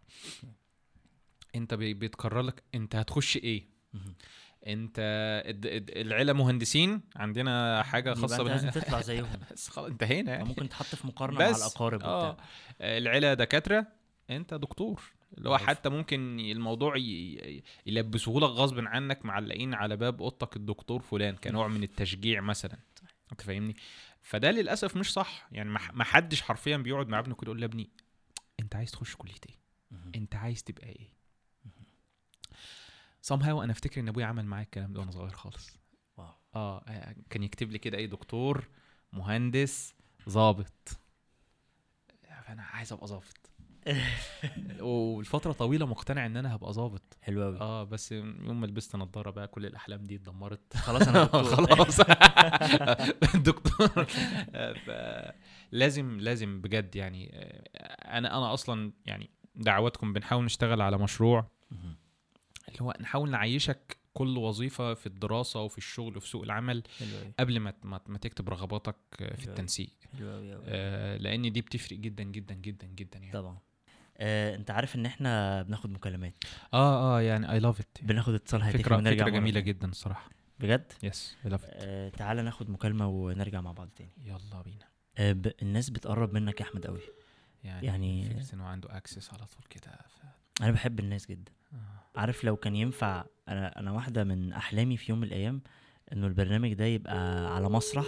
أنت 1.56 1.74
بي- 1.74 1.94
بيتقرر 1.94 2.42
لك 2.42 2.64
أنت 2.76 2.96
هتخش 2.96 3.38
إيه. 3.38 3.66
أنت 4.68 4.96
العيلة 5.96 6.34
مهندسين 6.34 7.02
عندنا 7.16 7.84
حاجة 7.84 8.14
خاصة 8.14 8.42
أنت 8.42 8.48
لازم 8.50 8.70
تطلع 8.82 9.02
زيهم. 9.02 9.28
انتهينا 9.78 10.32
يعني 10.32 10.44
ممكن 10.44 10.70
تحط 10.70 10.86
في 10.86 11.08
مقارنة 11.08 11.40
مع 11.40 11.50
بس. 11.50 11.58
الأقارب 11.58 12.02
آه. 12.04 12.38
العيلة 12.82 13.34
دكاترة 13.34 13.88
أنت 14.30 14.54
دكتور. 14.54 15.02
اللي 15.38 15.50
هو. 15.50 15.58
حتى 15.58 15.90
ممكن 15.90 16.40
الموضوع 16.40 16.98
ي- 16.98 17.02
ي- 17.02 17.64
يلبسوه 17.86 18.42
لك 18.42 18.50
غصب 18.50 18.80
عنك 18.80 19.26
معلقين 19.26 19.74
على 19.74 19.98
باب 19.98 20.22
أوضتك 20.22 20.56
الدكتور 20.56 21.02
فلان 21.02 21.36
كنوع 21.36 21.68
من 21.68 21.84
التشجيع 21.84 22.42
مثلا. 22.42 22.78
أنت 23.32 23.42
فاهمني؟ 23.42 23.76
فده 24.24 24.52
للأسف 24.52 24.98
مش 24.98 25.14
صح. 25.14 25.48
يعني 25.52 25.70
ما 25.94 26.04
حدش 26.04 26.42
حرفيا 26.42 26.78
بيقعد 26.78 27.08
مع 27.08 27.20
ابنه 27.20 27.36
كده 27.36 27.44
يقول 27.46 27.58
له 27.58 27.62
يا 27.62 27.68
ابني 27.68 27.90
أنت 28.60 28.76
عايز 28.76 28.92
تخش 28.92 29.16
كلية 29.16 29.34
إيه. 29.50 29.58
أنت 30.16 30.36
عايز 30.36 30.64
تبقى 30.64 30.88
إيه؟ 30.90 31.14
somehow 33.28 33.48
أنا 33.64 33.72
أفتكر 33.72 34.02
إن 34.02 34.08
أبويا 34.08 34.26
عمل 34.26 34.46
معايا 34.46 34.64
الكلام 34.64 34.94
ده 34.94 35.00
وأنا 35.00 35.12
صغير 35.12 35.30
خالص. 35.34 35.78
واو. 36.18 36.30
آه 36.56 36.84
آه، 36.88 37.16
كان 37.30 37.44
يكتب 37.44 37.72
لي 37.72 37.78
كده 37.80 37.98
إيه 37.98 38.06
دكتور 38.06 38.68
مهندس 39.14 39.94
ظابط 40.30 40.98
فأنا 42.46 42.64
عايز 42.64 42.94
أبقى 42.94 43.08
ظابط 43.08 43.43
والفترة 44.80 45.52
طويلة 45.52 45.86
مقتنع 45.86 46.26
إن 46.26 46.38
أنا 46.38 46.56
هبقى 46.56 46.74
ظابط. 46.74 47.18
حلو 47.22 47.44
قوي 47.44 47.60
آه 47.60 47.84
بس 47.84 48.12
يوم 48.12 48.62
ما 48.62 48.66
لبست 48.66 48.96
نضاره 48.96 49.30
بقى 49.30 49.48
كل 49.48 49.66
الأحلام 49.66 50.04
دي 50.04 50.16
اتدمرت. 50.16 50.78
خلاص 50.88 51.08
أنا. 51.08 51.26
خلاص. 51.56 52.02
دكتور. 53.36 54.06
لازم 55.72 56.20
لازم 56.20 56.62
بجد 56.62 56.96
يعني 56.96 57.32
آه، 57.34 58.18
أنا 58.18 58.38
أنا 58.38 58.54
أصلا 58.54 58.92
يعني 59.06 59.30
دعواتكم 59.56 60.14
بنحاول 60.14 60.46
نشتغل 60.46 60.82
على 60.82 60.98
مشروع. 60.98 61.48
اللي 62.70 62.82
هو 62.82 62.94
نحاول 63.02 63.30
نعيشك 63.30 63.98
كل 64.14 64.38
وظيفة 64.38 64.94
في 64.94 65.08
الدراسة 65.08 65.62
وفي 65.62 65.78
الشغل 65.78 66.18
وفي 66.18 66.28
سوق 66.28 66.44
العمل 66.44 66.84
قبل 67.40 67.60
ما 67.60 67.74
ما 67.84 68.18
تكتب 68.18 68.50
رغباتك 68.50 68.96
في. 69.18 69.48
التنسيق. 69.48 69.90
آه، 70.22 71.18
لأن 71.18 71.52
دي 71.52 71.62
بتفرق 71.62 71.98
جدا 72.00 72.24
جدا 72.24 72.54
جدا 72.56 72.88
جدا 72.88 73.20
يعني. 73.20 73.34
طبعا. 73.34 73.58
آه، 74.18 74.56
انت 74.56 74.72
عارف 74.72 74.96
ان 74.96 75.06
إحنا 75.06 75.62
بناخد 75.62 75.90
مكالمات. 75.92 76.34
آه 76.74 77.18
آه 77.18 77.22
يعني 77.22 77.52
I 77.52 77.60
love 77.60 77.80
it 77.80 77.98
بناخد 78.02 78.34
اتصال 78.34 78.62
هاتفي 78.62 78.78
فكره 78.84 78.98
ونرجع 78.98 79.16
فكرة 79.26 79.32
مرة 79.32 79.40
جميلة. 79.40 79.60
جدا 79.60 79.88
الصراحة. 79.88 80.30
بجد؟ 80.60 80.92
yes 81.04 81.38
I 81.46 81.50
love 81.50 81.66
it 81.66 81.72
آه 81.76 82.10
تعالى 82.10 82.42
ناخد 82.42 82.70
مكالمة 82.70 83.08
ونرجع 83.08 83.62
مع 83.62 83.72
بعض 83.72 83.90
تاني. 83.96 84.12
يلا 84.26 84.62
بينا. 84.62 84.86
آه 85.18 85.32
ب... 85.32 85.52
الناس 85.62 85.90
بتقرب 85.90 86.34
منك 86.34 86.60
يا 86.62 86.66
أحمد 86.66 86.88
قوي 86.88 87.00
يعني, 87.64 87.86
يعني- 87.88 88.24
فكره 88.24 88.54
انه 88.56 88.64
عنده 88.66 88.98
access 88.98 89.30
على 89.34 89.46
طول 89.46 89.64
كده 89.70 89.92
ف... 89.92 90.24
أنا 90.64 90.72
بحب 90.72 91.00
الناس 91.00 91.26
جدا. 91.28 91.52
آه. 91.74 92.20
عارف 92.20 92.44
لو 92.44 92.56
كان 92.56 92.76
ينفع 92.76 93.26
أنا 93.48 93.80
أنا 93.80 93.92
واحدة 93.92 94.24
من 94.24 94.54
أحلامي 94.54 94.98
في 94.98 95.12
يوم 95.12 95.20
من 95.22 95.28
الأيام 95.28 95.62
إنه 96.14 96.28
البرنامج 96.28 96.74
ده 96.74 96.86
يبقى 96.86 97.48
على 97.56 97.70
مسرح 97.70 98.06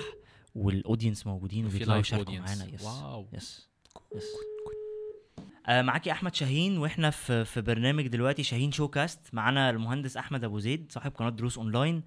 وال 0.56 0.70
audience 0.70 1.28
موجودين 1.28 1.66
وبيطلعوا 1.66 2.00
يشاركوا 2.00 2.34
معانا. 2.34 2.66
Yes 2.74 2.82
wow. 2.84 3.28
Yes 3.34 3.70
yes 4.16 4.24
معاكي 5.70 6.12
أحمد 6.12 6.36
شاهين 6.36 6.78
وإحنا 6.78 7.10
في 7.10 7.46
في 7.46 7.62
برنامج 7.62 8.08
دلوقتي 8.08 8.44
شاهين 8.44 8.72
شوكاست 8.72 9.34
معانا 9.34 9.70
المهندس 9.70 10.18
أحمد 10.18 10.44
أبو 10.44 10.60
زيد 10.60 10.92
صاحب 10.92 11.12
قناة 11.16 11.30
دروس 11.30 11.58
أونلاين 11.58 12.04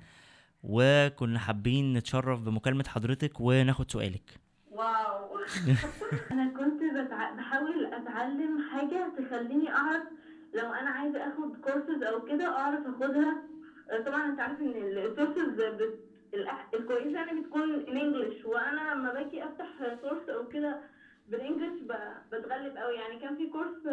وكنا 0.63 1.39
حابين 1.39 1.93
نتشرف 1.93 2.41
بمكالمة 2.41 2.85
حضرتك 2.89 3.41
وناخد 3.41 3.91
سؤالك 3.91 4.41
wow 4.71 5.39
أنا 6.33 6.49
كنت. 6.49 6.79
بحاول 7.37 7.85
أتعلم 7.87 8.59
حاجة 8.73 9.13
تخليني 9.19 9.71
أعرف 9.71 10.03
لو 10.55 10.73
أنا 10.73 10.91
عايزة 10.91 11.19
آخد 11.19 11.57
كورسز 11.57 12.03
أو 12.03 12.25
كده 12.25 12.45
أعرف 12.59 12.81
آخدها 12.87 13.43
آه، 13.91 14.03
طبعا 14.07 14.27
أنت 14.27 14.41
عارف 14.41 14.61
إن. 14.61 14.75
الحا- 16.35 16.75
الكويسة 16.75 17.11
يعني 17.11 17.41
بتكون 17.41 17.75
ان 17.75 17.97
English 17.97 18.45
وأنا 18.45 18.95
لما 18.95 19.13
باجي 19.13 19.45
أفتح 19.45 19.67
source 20.03 20.29
أو 20.29 20.49
كده 20.49 20.81
بال 21.29 21.39
English. 21.39 21.83
بتغلب 22.33 22.77
قوي. 22.77 22.95
يعني 22.95 23.19
كان 23.21 23.37
في 23.37 23.47
course 23.47 23.87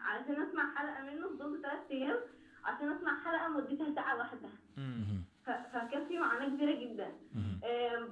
علشان 0.00 0.42
أسمع 0.42 0.74
حلقة 0.74 1.02
منه 1.02 1.28
فضلت 1.28 1.62
ثلاث 1.62 1.90
أيام 1.90 2.16
عشان 2.64 2.92
أسمع 2.92 3.24
حلقة 3.24 3.48
مدتها 3.48 3.94
ساعة 3.94 4.18
واحدة 4.18 4.48
فكان 5.46 6.08
في 6.08 6.18
معاناة 6.18 6.48
كبيرة 6.48 6.72
جدا. 6.80 7.12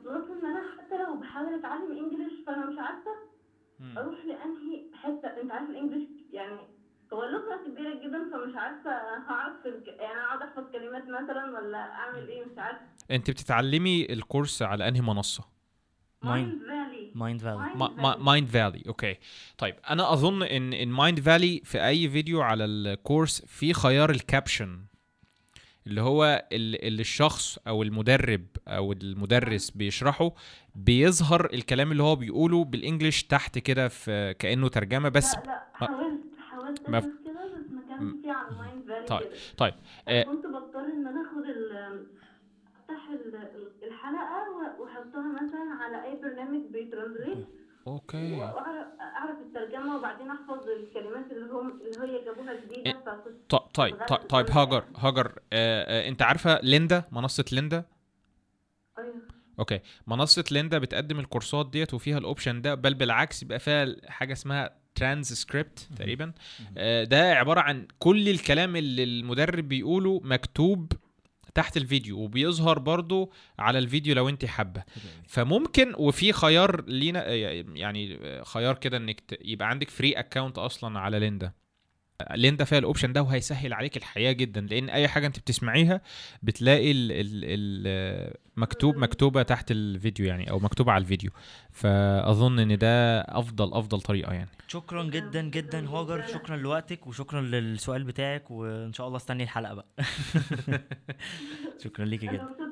plus 0.04 0.30
إن 0.30 0.46
أنا 0.46 0.62
حتى 0.78 0.98
لو 0.98 1.16
بحاول 1.16 1.54
أتعلم 1.54 1.92
English 1.92 2.32
فأنا 2.46 2.66
مش 2.66 2.78
عارفة. 2.78 3.10
أروح 3.96 4.24
لأنهي 4.24 4.86
حتة. 4.94 5.28
أنت 5.40 5.52
عارف 5.52 5.70
ال 5.70 5.75
English 5.75 6.08
يعني 6.32 6.58
هو 7.12 7.24
اللغة 7.24 7.56
كبيره 7.66 7.94
جدا 7.94 8.30
فمش 8.32 8.56
عارفة 8.56 8.90
هعرف 9.18 9.66
الك... 9.66 9.88
يعني 9.88 10.20
أقعد 10.20 10.42
أحفظ 10.42 10.70
كلمات 10.72 11.04
مثلا 11.08 11.58
ولا 11.58 11.78
أعمل 11.78 12.28
إيه 12.28 12.44
مش 12.44 12.58
عارفة. 12.58 12.80
أنت 13.10 13.30
بتتعلمي 13.30 14.12
ال 14.12 14.19
course 14.19 14.62
على 14.62 14.88
أنهي 14.88 15.00
منصة؟ 15.00 15.44
فالي 16.22 16.42
مايند 17.14 17.40
فالي 17.40 17.58
مايند 18.18 18.48
فالي 18.48 18.82
أوكي 18.88 19.16
طيب 19.58 19.74
أنا 19.90 20.12
أظن 20.12 20.42
إن 20.42 20.72
إن 20.72 20.88
مايند 20.88 21.20
فالي 21.20 21.60
في 21.64 21.86
أي 21.86 22.08
فيديو 22.08 22.40
على 22.42 22.64
ال 22.64 22.75
course 22.75 23.44
في 23.46 23.72
خيار 23.72 24.10
ال 24.10 24.19
caption 24.19 24.80
اللي 25.86 26.00
هو 26.00 26.46
ال- 26.52 26.84
اللي 26.86 27.00
الشخص 27.00 27.58
أو 27.68 27.82
المدرب 27.82 28.46
أو 28.68 28.92
المدرس 28.92 29.70
بيشرحه 29.70 30.32
بيظهر 30.74 31.48
الكلام 31.54 31.92
اللي 31.92 32.02
هو 32.02 32.16
بيقوله 32.16 32.64
بال 32.64 32.77
English 32.77 33.22
تحت 33.22 33.58
كده 33.58 33.88
في 33.88 34.34
كأنه 34.38 34.68
ترجمة 34.68 35.08
بس. 35.08 35.34
لا 35.34 35.42
لا 35.46 35.62
حاولت 35.74 36.20
حاولت 36.50 36.88
ما- 36.88 37.00
كده 37.00 37.10
بس 37.10 37.70
ما 37.70 37.82
كانش 37.96 38.12
في 38.22 38.30
على 38.30 38.56
مايند 38.58 38.84
فالي 38.88 39.06
طيب، 39.06 39.20
كده. 39.20 39.38
طيب 39.56 39.74
آه، 40.08 40.22
كنت 40.22 40.46
بضطر 40.46 40.80
إن 40.84 41.06
أنا 41.06 41.20
آخد 41.20 41.44
ال 41.44 42.06
أفتح 42.80 43.08
ال- 43.10 43.34
ال- 43.36 43.88
الحلقة 43.88 44.39
واحطها 45.14 45.42
مثلا 45.44 45.74
على 45.84 46.04
أي 46.04 46.20
برنامج 46.22 46.60
بي 46.72 46.84
translate. 46.84 47.46
okay. 47.86 48.32
وأعرف 48.32 48.86
اعرف 49.00 49.38
الترجمة 49.40 49.96
وبعدين 49.96 50.30
أحفظ 50.30 50.68
الكلمات 50.68 51.30
اللي 51.30 51.52
هم 51.52 51.80
اللي 51.96 52.12
هي 52.18 52.24
جابوها 52.24 52.54
جديدة 52.54 52.94
فكنت 53.06 53.50
ط- 53.50 53.70
طيب 53.74 53.94
طيب 54.08 54.18
طيب 54.18 54.50
هاجر 54.50 54.84
هاجر. 54.96 55.32
آه 55.52 56.04
آه 56.06 56.08
أنت 56.08 56.22
عارفة 56.22 56.60
ليندا؟ 56.62 57.04
منصة 57.12 57.44
ليندا؟ 57.52 57.84
أيوه. 58.98 59.22
okay. 59.58 59.80
منصة 60.06 60.44
ليندا 60.50 60.78
بتقدم 60.78 61.18
ال 61.20 61.26
courseات 61.26 61.70
ديت 61.70 61.94
وفيها 61.94 62.18
ال 62.18 62.24
option 62.24 62.62
ده 62.62 62.74
بل 62.74 62.94
بالعكس 62.94 63.44
بيبقى 63.44 63.58
فيها 63.58 63.94
حاجة 64.08 64.32
اسمها 64.32 64.80
ترانسكريبت 64.94 65.88
تقريبا. 65.96 66.32
آه، 66.78 67.04
ده 67.04 67.32
عبارة 67.34 67.60
عن 67.60 67.86
كل 67.98 68.28
الكلام 68.28 68.76
اللي 68.76 69.04
المدرب 69.04 69.68
بيقوله 69.68 70.20
مكتوب 70.24 70.92
تحت 71.54 71.76
الفيديو 71.76 72.18
وبيظهر 72.18 72.78
برضو 72.78 73.32
على 73.58 73.78
الفيديو 73.78 74.14
لو 74.14 74.28
انت 74.28 74.44
حابة. 74.44 74.82
فممكن 75.28 75.94
وفي 75.98 76.32
خيار 76.32 76.84
ليندا 76.86 77.28
يعني 77.74 78.18
خيار 78.44 78.74
كده 78.74 78.96
انك 78.96 79.38
يبقى 79.44 79.68
عندك 79.68 79.90
free 79.90 80.12
account 80.12 80.58
أصلا 80.58 80.98
على 81.00 81.18
ليندا. 81.18 81.52
ليندا 82.34 82.64
فيها 82.64 82.78
ال 82.78 82.83
option 82.83 83.12
ده 83.12 83.22
وهيسهل 83.22 83.72
عليك 83.72 83.96
الحياة 83.96 84.32
جدا 84.32 84.60
لأن 84.60 84.90
أي 84.90 85.08
حاجة 85.08 85.26
أنت 85.26 85.38
بتسمعيها 85.38 86.00
بتلاقي 86.42 86.90
ال 86.90 87.12
ال 87.12 87.28
ال 87.44 88.34
مكتوب 88.56 88.96
مكتوبة 88.96 89.42
تحت 89.42 89.70
الفيديو 89.70 90.26
يعني 90.26 90.50
أو 90.50 90.58
مكتوبة 90.58 90.92
على 90.92 91.02
الفيديو. 91.02 91.30
فأظن 91.70 92.58
إن 92.58 92.78
ده 92.78 93.20
أفضل 93.20 93.74
أفضل 93.74 94.00
طريقة 94.00 94.32
يعني. 94.32 94.48
شكرا 94.68 95.02
جدا 95.04 95.42
جدا 95.42 95.88
هاجر. 95.88 96.26
شكرا 96.26 96.56
لوقتك 96.56 97.06
وشكرا 97.06 97.40
للسؤال 97.40 98.04
بتاعك 98.04 98.50
وإن 98.50 98.92
شاء 98.92 99.06
الله 99.06 99.16
استني 99.16 99.42
الحلقة 99.42 99.74
بقى. 99.74 99.86
شكرا 101.84 102.04
ليكي 102.04 102.26
جدا. 102.26 102.69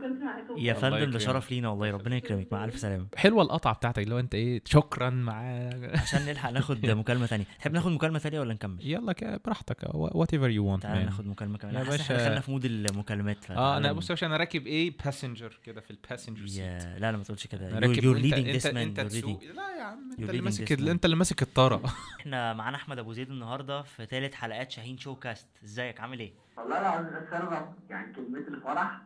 كنت 0.00 0.22
معاكم 0.22 0.54
يا 0.58 0.74
فندم 0.74 1.10
ده. 1.10 1.18
شرف 1.18 1.50
لينا 1.50 1.68
والله 1.68 1.90
ربنا 1.90 2.16
يكرمك. 2.16 2.52
مع 2.52 2.64
ألف 2.64 2.78
سلامة. 2.78 3.06
حلوة 3.16 3.42
القطعة 3.42 3.74
بتاعتك 3.74 4.02
اللي 4.02 4.14
هو 4.14 4.18
أنت 4.18 4.34
إيه 4.34 4.62
شكرا 4.64 5.10
مع 5.10 5.40
عشان 6.02 6.26
نلحق 6.26 6.50
ناخد 6.50 6.86
مكالمة 6.86 7.26
تانية. 7.26 7.44
تحب 7.58 7.72
ناخد 7.72 7.92
مكالمة 7.92 8.18
تانية 8.18 8.40
ولا 8.40 8.54
نكمل؟ 8.54 8.76
يلا 8.80 9.12
كده 9.12 9.40
براحتك 9.44 9.76
whatever 9.94 10.50
you 10.50 10.66
want 10.66 10.82
تعال 10.82 11.04
ناخد 11.04 11.26
مكالمة 11.26 11.58
كمان. 11.58 11.74
يا 11.74 11.82
باشا. 11.82 12.16
دخلنا 12.16 12.40
في 12.40 12.50
mood 12.50 12.64
المكالمات 12.64 13.50
آه 13.50 13.76
أنا 13.76 13.92
بص 13.92 14.10
يا 14.10 14.14
باشا 14.14 14.26
أنا 14.26 14.36
راكب 14.36 14.66
إيه 14.66 14.96
passenger 15.04 15.58
كده 15.64 15.80
في 15.80 15.90
ال 15.90 15.96
passenger 15.96 16.46
seat 16.46 16.60
لا 16.82 16.98
لا 16.98 17.16
ما 17.16 17.22
تقولش 17.24 17.46
كده. 17.46 17.78
راكب 17.78 18.00
you're 18.02 18.06
وانت 18.06 18.34
leading 18.34 18.76
أنت 18.76 19.00
تسوق. 19.00 19.42
لا 19.44 19.76
يا 19.78 19.82
عم 19.82 20.10
أنت 20.18 20.30
اللي 20.30 20.40
ماسك. 20.42 20.72
أنت 20.72 21.04
اللي 21.04 21.16
ماسك 21.16 21.42
الطاره 21.42 21.82
إحنا 22.20 22.52
معانا 22.52 22.76
أحمد 22.76 22.98
أبو 22.98 23.12
زيد 23.12 23.30
النهارده 23.30 23.82
في 23.82 24.06
ثالث 24.06 24.34
حلقات 24.34 24.70
شاهين 24.70 24.98
شوكاست 24.98 25.46
إزيك؟ 25.64 26.00
عامل 26.00 26.20
إيه؟ 26.20 26.32
والله 26.56 26.78
العظيم 26.78 27.74
يعني 27.90 28.12
كلمة 28.14 28.38
الفرح 28.48 29.00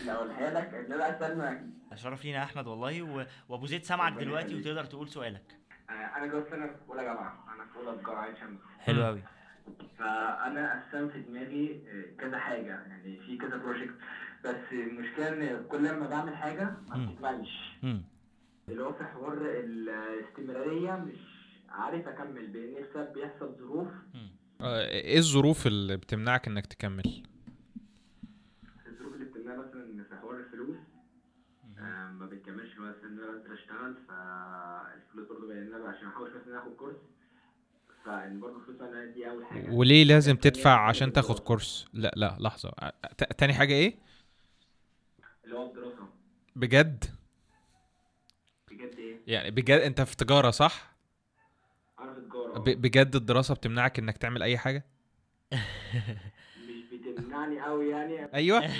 اللي 0.00 0.12
اقولها 0.12 0.50
لك 0.50 0.74
ان 0.74 0.92
أنا 0.92 1.10
استنى 1.10 1.72
شرف 1.94 2.24
لينا 2.24 2.38
يا 2.38 2.42
أحمد 2.44 2.66
والله 2.66 3.02
و... 3.02 3.26
وأبو 3.48 3.66
زيد 3.66 3.84
سامعك 3.84 4.12
دلوقتي 4.12 4.54
وتقدر 4.54 4.84
تقول 4.84 5.08
سؤالك. 5.08 5.56
أنا 5.90 6.26
جوز 6.26 6.42
أنا 6.52 6.66
في 6.66 6.74
أولى 6.88 7.04
جامعة. 7.04 7.54
أنا 7.54 7.64
في 7.64 7.76
أولى 7.76 7.98
تجارة 8.02 8.18
عين 8.18 8.36
شمس. 8.36 8.60
حلو 8.78 9.04
قوي 9.04 9.22
فأنا 9.98 10.82
قسمت 10.88 11.12
في 11.12 11.22
دماغي 11.22 11.82
كذا 12.18 12.38
حاجة. 12.38 12.82
يعني 12.86 13.20
في 13.20 13.38
كذا 13.38 13.56
بروجكت 13.56 13.94
بس 14.44 14.72
المشكلة 14.72 15.28
إن 15.28 15.64
كل 15.68 15.92
ما 15.92 16.08
بعمل 16.08 16.36
حاجة 16.36 16.64
ما. 16.88 17.06
بتكملش 17.06 17.72
اللي 18.68 18.82
هو 18.82 18.92
في 18.92 19.04
حوار 19.04 19.38
الاستمرارية 19.42 20.92
مش 20.92 21.18
عارف 21.68 22.08
أكمل 22.08 22.46
بان 22.46 22.74
بسبب 22.82 23.12
بيحصل 23.12 23.56
ظروف. 23.58 23.88
آه، 24.60 24.86
إيه 24.88 25.18
الظروف 25.18 25.66
اللي 25.66 25.96
بتمنعك 25.96 26.48
إنك 26.48 26.66
تكمل 26.66 27.22
الظروف 28.86 29.14
اللي 29.14 29.24
بتمنع 29.24 29.56
مثلا 29.56 30.04
في 30.04 30.16
حوار 30.16 30.36
الفلوس 30.36 30.76
آه، 31.78 32.10
بتكملش 32.72 33.04
مثلا 33.04 33.10
ان 33.12 33.18
أنا 33.20 33.32
انزل 33.34 33.52
اشتغل 33.52 33.94
فالفلوس 34.06 35.28
برضه 35.28 35.46
بيننا 35.46 35.88
عشان 35.88 36.08
احوش 36.08 36.34
مثلا 36.34 36.58
آخد 36.58 36.72
كورس. 36.74 37.12
فإن 38.04 38.40
برضه 38.42 38.60
الفلوس 38.60 38.80
أنا 38.80 39.04
دي 39.12 39.28
أول 39.28 39.42
حاجة. 39.44 39.50
وليه 39.50 40.04
لازم 40.04 40.36
تدفع 40.36 40.88
عشان 40.88 41.12
تاخد. 41.12 41.38
كورس؟ 41.38 41.86
لا 41.92 42.12
لا 42.16 42.36
لحظة. 42.40 42.72
تاني 43.38 43.54
حاجة 43.54 43.72
إيه؟ 43.74 43.98
اللي 45.44 45.56
هو 45.56 45.62
الدراسة. 45.64 46.08
بجد؟ 46.56 47.04
بجد 48.68 48.94
إيه؟ 48.98 49.22
يعني 49.26 49.50
بجد 49.50 49.80
أنت 49.80 50.00
في 50.00 50.16
تجارة 50.16 50.50
صح؟ 50.50 50.96
أنا 52.54 52.62
في 52.62 52.74
تجارة 52.74 52.74
بجد 52.74 53.16
الدراسة 53.16 53.54
بتمنعك 53.54 53.98
إنك 53.98 54.18
تعمل 54.18 54.42
أي 54.42 54.58
حاجة؟ 54.58 54.86
مش 57.22 57.28
بتمنعني 57.28 57.60
قوي 57.60 57.90
يعني 57.90 58.34
أيوه. 58.34 58.62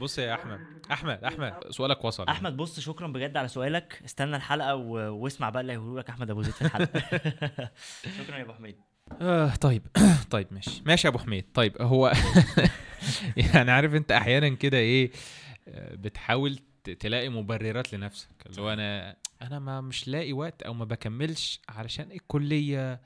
بص 0.00 0.18
يا 0.18 0.34
أحمد. 0.34 0.60
أحمد 0.92 1.24
أحمد 1.24 1.54
سؤالك 1.70 2.04
وصل. 2.04 2.28
أحمد 2.28 2.56
بص 2.56 2.80
شكرا 2.80 3.06
بجد 3.08 3.36
على 3.36 3.48
سؤالك. 3.48 4.00
استنى 4.04 4.36
الحلقة 4.36 4.74
و... 4.76 4.90
واسمع 5.24 5.50
بقى 5.50 5.60
اللي 5.60 5.72
هيقوله 5.72 5.98
لك 5.98 6.08
أحمد 6.10 6.30
أبو 6.30 6.42
زيد 6.42 6.54
في 6.54 6.62
الحلقة. 6.62 7.00
شكرا 8.18 8.36
يا 8.36 8.42
أبو 8.42 8.52
حميد. 8.52 8.76
آه 9.20 9.54
طيب. 9.54 9.86
طيب 10.30 10.46
ماشي. 10.50 10.82
ماشي 10.86 11.06
يا 11.06 11.12
أبو 11.12 11.18
حميد. 11.18 11.44
طيب 11.54 11.82
هو 11.82 12.12
يعني 13.54 13.70
عارف 13.70 13.94
أنت 13.94 14.12
أحيانا 14.12 14.48
كده 14.48 14.78
إيه 14.78 15.10
آه، 15.68 15.94
بتحاول 15.94 16.58
ت- 16.84 16.90
تلاقي 16.90 17.28
مبررات 17.28 17.94
لنفسك. 17.94 18.28
اللي 18.46 18.62
هو 18.62 18.72
أنا 18.72 19.16
أنا 19.42 19.58
ما 19.58 19.80
مش 19.80 20.08
لاقي 20.08 20.32
وقت 20.32 20.62
أو 20.62 20.74
ما 20.74 20.84
بكملش 20.84 21.60
علشان 21.68 22.12
الكلية. 22.12 23.00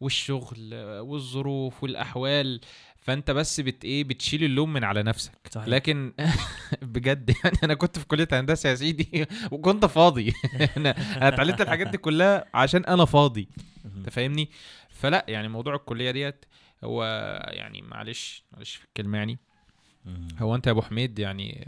والشغل 0.00 0.74
والظروف 1.00 1.82
والأحوال. 1.82 2.60
فأنت 2.96 3.30
بس 3.30 3.60
بت 3.60 3.84
إيه 3.84 4.04
بتشيل 4.04 4.44
اللوم 4.44 4.72
من 4.72 4.84
على 4.84 5.02
نفسك. 5.02 5.32
صحيح. 5.50 5.68
لكن 5.68 6.12
بجد 6.82 7.34
يعني 7.44 7.58
أنا 7.64 7.74
كنت 7.74 7.98
في 7.98 8.06
كلية 8.06 8.28
هندسة 8.32 8.68
يا 8.68 8.74
سيدي 8.74 9.26
وكنت 9.52 9.86
فاضي. 9.86 10.32
أنا 10.76 10.94
اتعلمت 11.28 11.60
الحاجات 11.60 11.88
دي 11.88 11.98
كلها 11.98 12.44
عشان 12.54 12.84
أنا 12.84 13.04
فاضي. 13.04 13.48
أنت 13.96 14.10
فاهمني؟ 14.10 14.50
فلا 14.88 15.24
يعني 15.28 15.48
موضوع 15.48 15.74
الكلية 15.74 16.10
ديت 16.10 16.44
هو 16.84 17.04
يعني 17.50 17.82
معلش 17.82 18.42
معلش 18.52 18.74
في 18.76 18.84
الكلمة 18.84 19.18
يعني. 19.18 19.38
هو 20.38 20.54
أنت 20.54 20.66
يا 20.66 20.72
أبو 20.72 20.82
حميد 20.82 21.18
يعني 21.18 21.64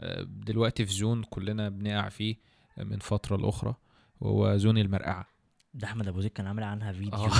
آه، 0.00 0.22
دلوقتي 0.22 0.86
في 0.86 0.92
zone 0.92 1.22
كلنا 1.22 1.68
بنقع 1.68 2.08
فيه 2.08 2.36
من 2.76 2.98
فترة 2.98 3.36
لأخرى 3.36 3.74
وهو 4.20 4.56
zone 4.56 4.78
المرقعة. 4.78 5.26
ده 5.76 5.86
أحمد 5.88 6.08
أبو 6.08 6.20
زيد 6.20 6.30
كان 6.30 6.46
عامل 6.46 6.62
عنها 6.62 6.92
فيديو. 6.92 7.12
آه. 7.12 7.30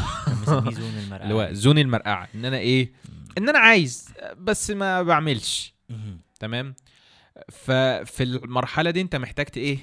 مسميه 0.42 0.70
zone 0.74 0.98
المرقعة 1.04 1.22
اللي 1.22 1.34
هو 1.34 1.48
zone 1.52 1.78
المرقعة. 1.78 2.28
إن 2.34 2.44
أنا 2.44 2.56
إيه 2.58 2.92
إن 3.38 3.48
أنا 3.48 3.58
عايز 3.58 4.08
بس 4.38 4.70
ما 4.70 5.02
بعملش. 5.02 5.74
تمام؟ 6.40 6.74
ففي 7.52 8.22
المرحلة 8.22 8.90
دي 8.90 9.00
أنت 9.00 9.16
محتاج 9.16 9.46
إيه 9.56 9.78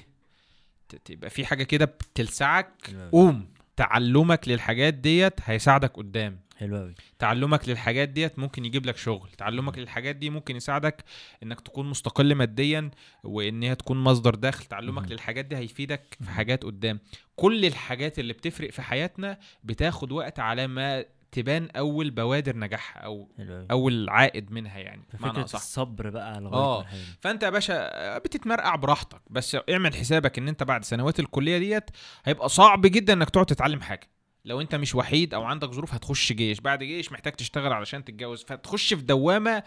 تبقى 1.04 1.30
في 1.30 1.46
حاجة 1.46 1.64
كده 1.64 1.84
بتلسعك. 1.84 2.96
قوم 3.12 3.48
تعلمك 3.76 4.48
للحاجات 4.48 4.94
ديت 4.94 5.40
هيساعدك 5.44 5.92
قدام. 5.96 6.40
حلو 6.56 6.76
قوي 6.76 6.94
تعلمك 7.18 7.68
للحاجات 7.68 8.08
ديت 8.08 8.38
ممكن 8.38 8.64
يجيب 8.64 8.86
لك 8.86 8.96
شغل. 8.96 9.30
تعلمك 9.30 9.78
للحاجات 9.78 10.16
دي 10.16 10.30
ممكن 10.30 10.56
يساعدك 10.56 11.04
إنك 11.42 11.60
تكون 11.60 11.90
مستقل 11.90 12.34
ماديا 12.34 12.90
وإن 13.24 13.62
هي 13.62 13.74
تكون 13.74 13.96
مصدر 14.04 14.34
دخل. 14.34 14.64
تعلمك. 14.64 15.10
للحاجات 15.10 15.44
دي 15.44 15.56
هيفيدك 15.56 16.16
في 16.24 16.30
حاجات 16.30 16.64
قدام. 16.64 17.00
كل 17.36 17.64
الحاجات 17.64 18.18
اللي 18.18 18.32
بتفرق 18.32 18.70
في 18.70 18.82
حياتنا 18.82 19.38
بتاخد 19.64 20.12
وقت 20.12 20.40
على 20.40 20.66
ما 20.66 21.04
تبان 21.32 21.68
أول 21.76 22.10
بوادر 22.10 22.56
نجاحها 22.56 23.02
أو 23.02 23.28
أول 23.70 24.08
عائد 24.08 24.52
منها 24.52 24.78
يعني. 24.78 25.02
فكره 25.18 25.44
أصح. 25.44 25.58
الصبر 25.58 26.10
بقى 26.10 26.40
لغايه 26.40 26.82
دي. 26.90 26.96
فأنت 27.20 27.42
يا 27.42 27.50
باشا 27.50 28.18
بتتمرقع 28.18 28.76
براحتك. 28.76 29.20
بس 29.30 29.56
اعمل 29.70 29.94
حسابك 29.94 30.38
إن 30.38 30.48
أنت 30.48 30.62
بعد 30.62 30.84
سنوات 30.84 31.20
الكلية 31.20 31.58
ديت 31.58 31.90
هيبقى 32.24 32.48
صعب 32.48 32.80
جدا 32.86 33.12
إنك 33.12 33.30
تقعد 33.30 33.46
تتعلم 33.46 33.80
حاجة. 33.80 34.13
لو 34.44 34.60
انت 34.60 34.74
مش 34.74 34.94
وحيد 34.94 35.34
أو 35.34 35.42
عندك 35.44 35.70
ظروف 35.70 35.94
هتخش 35.94 36.32
جيش. 36.32 36.60
بعد 36.60 36.82
جيش 36.82 37.12
محتاج 37.12 37.32
تشتغل 37.32 37.72
علشان 37.72 38.04
تتجوز. 38.04 38.44
فتخش 38.44 38.94
في 38.94 39.02
دوامة 39.02 39.62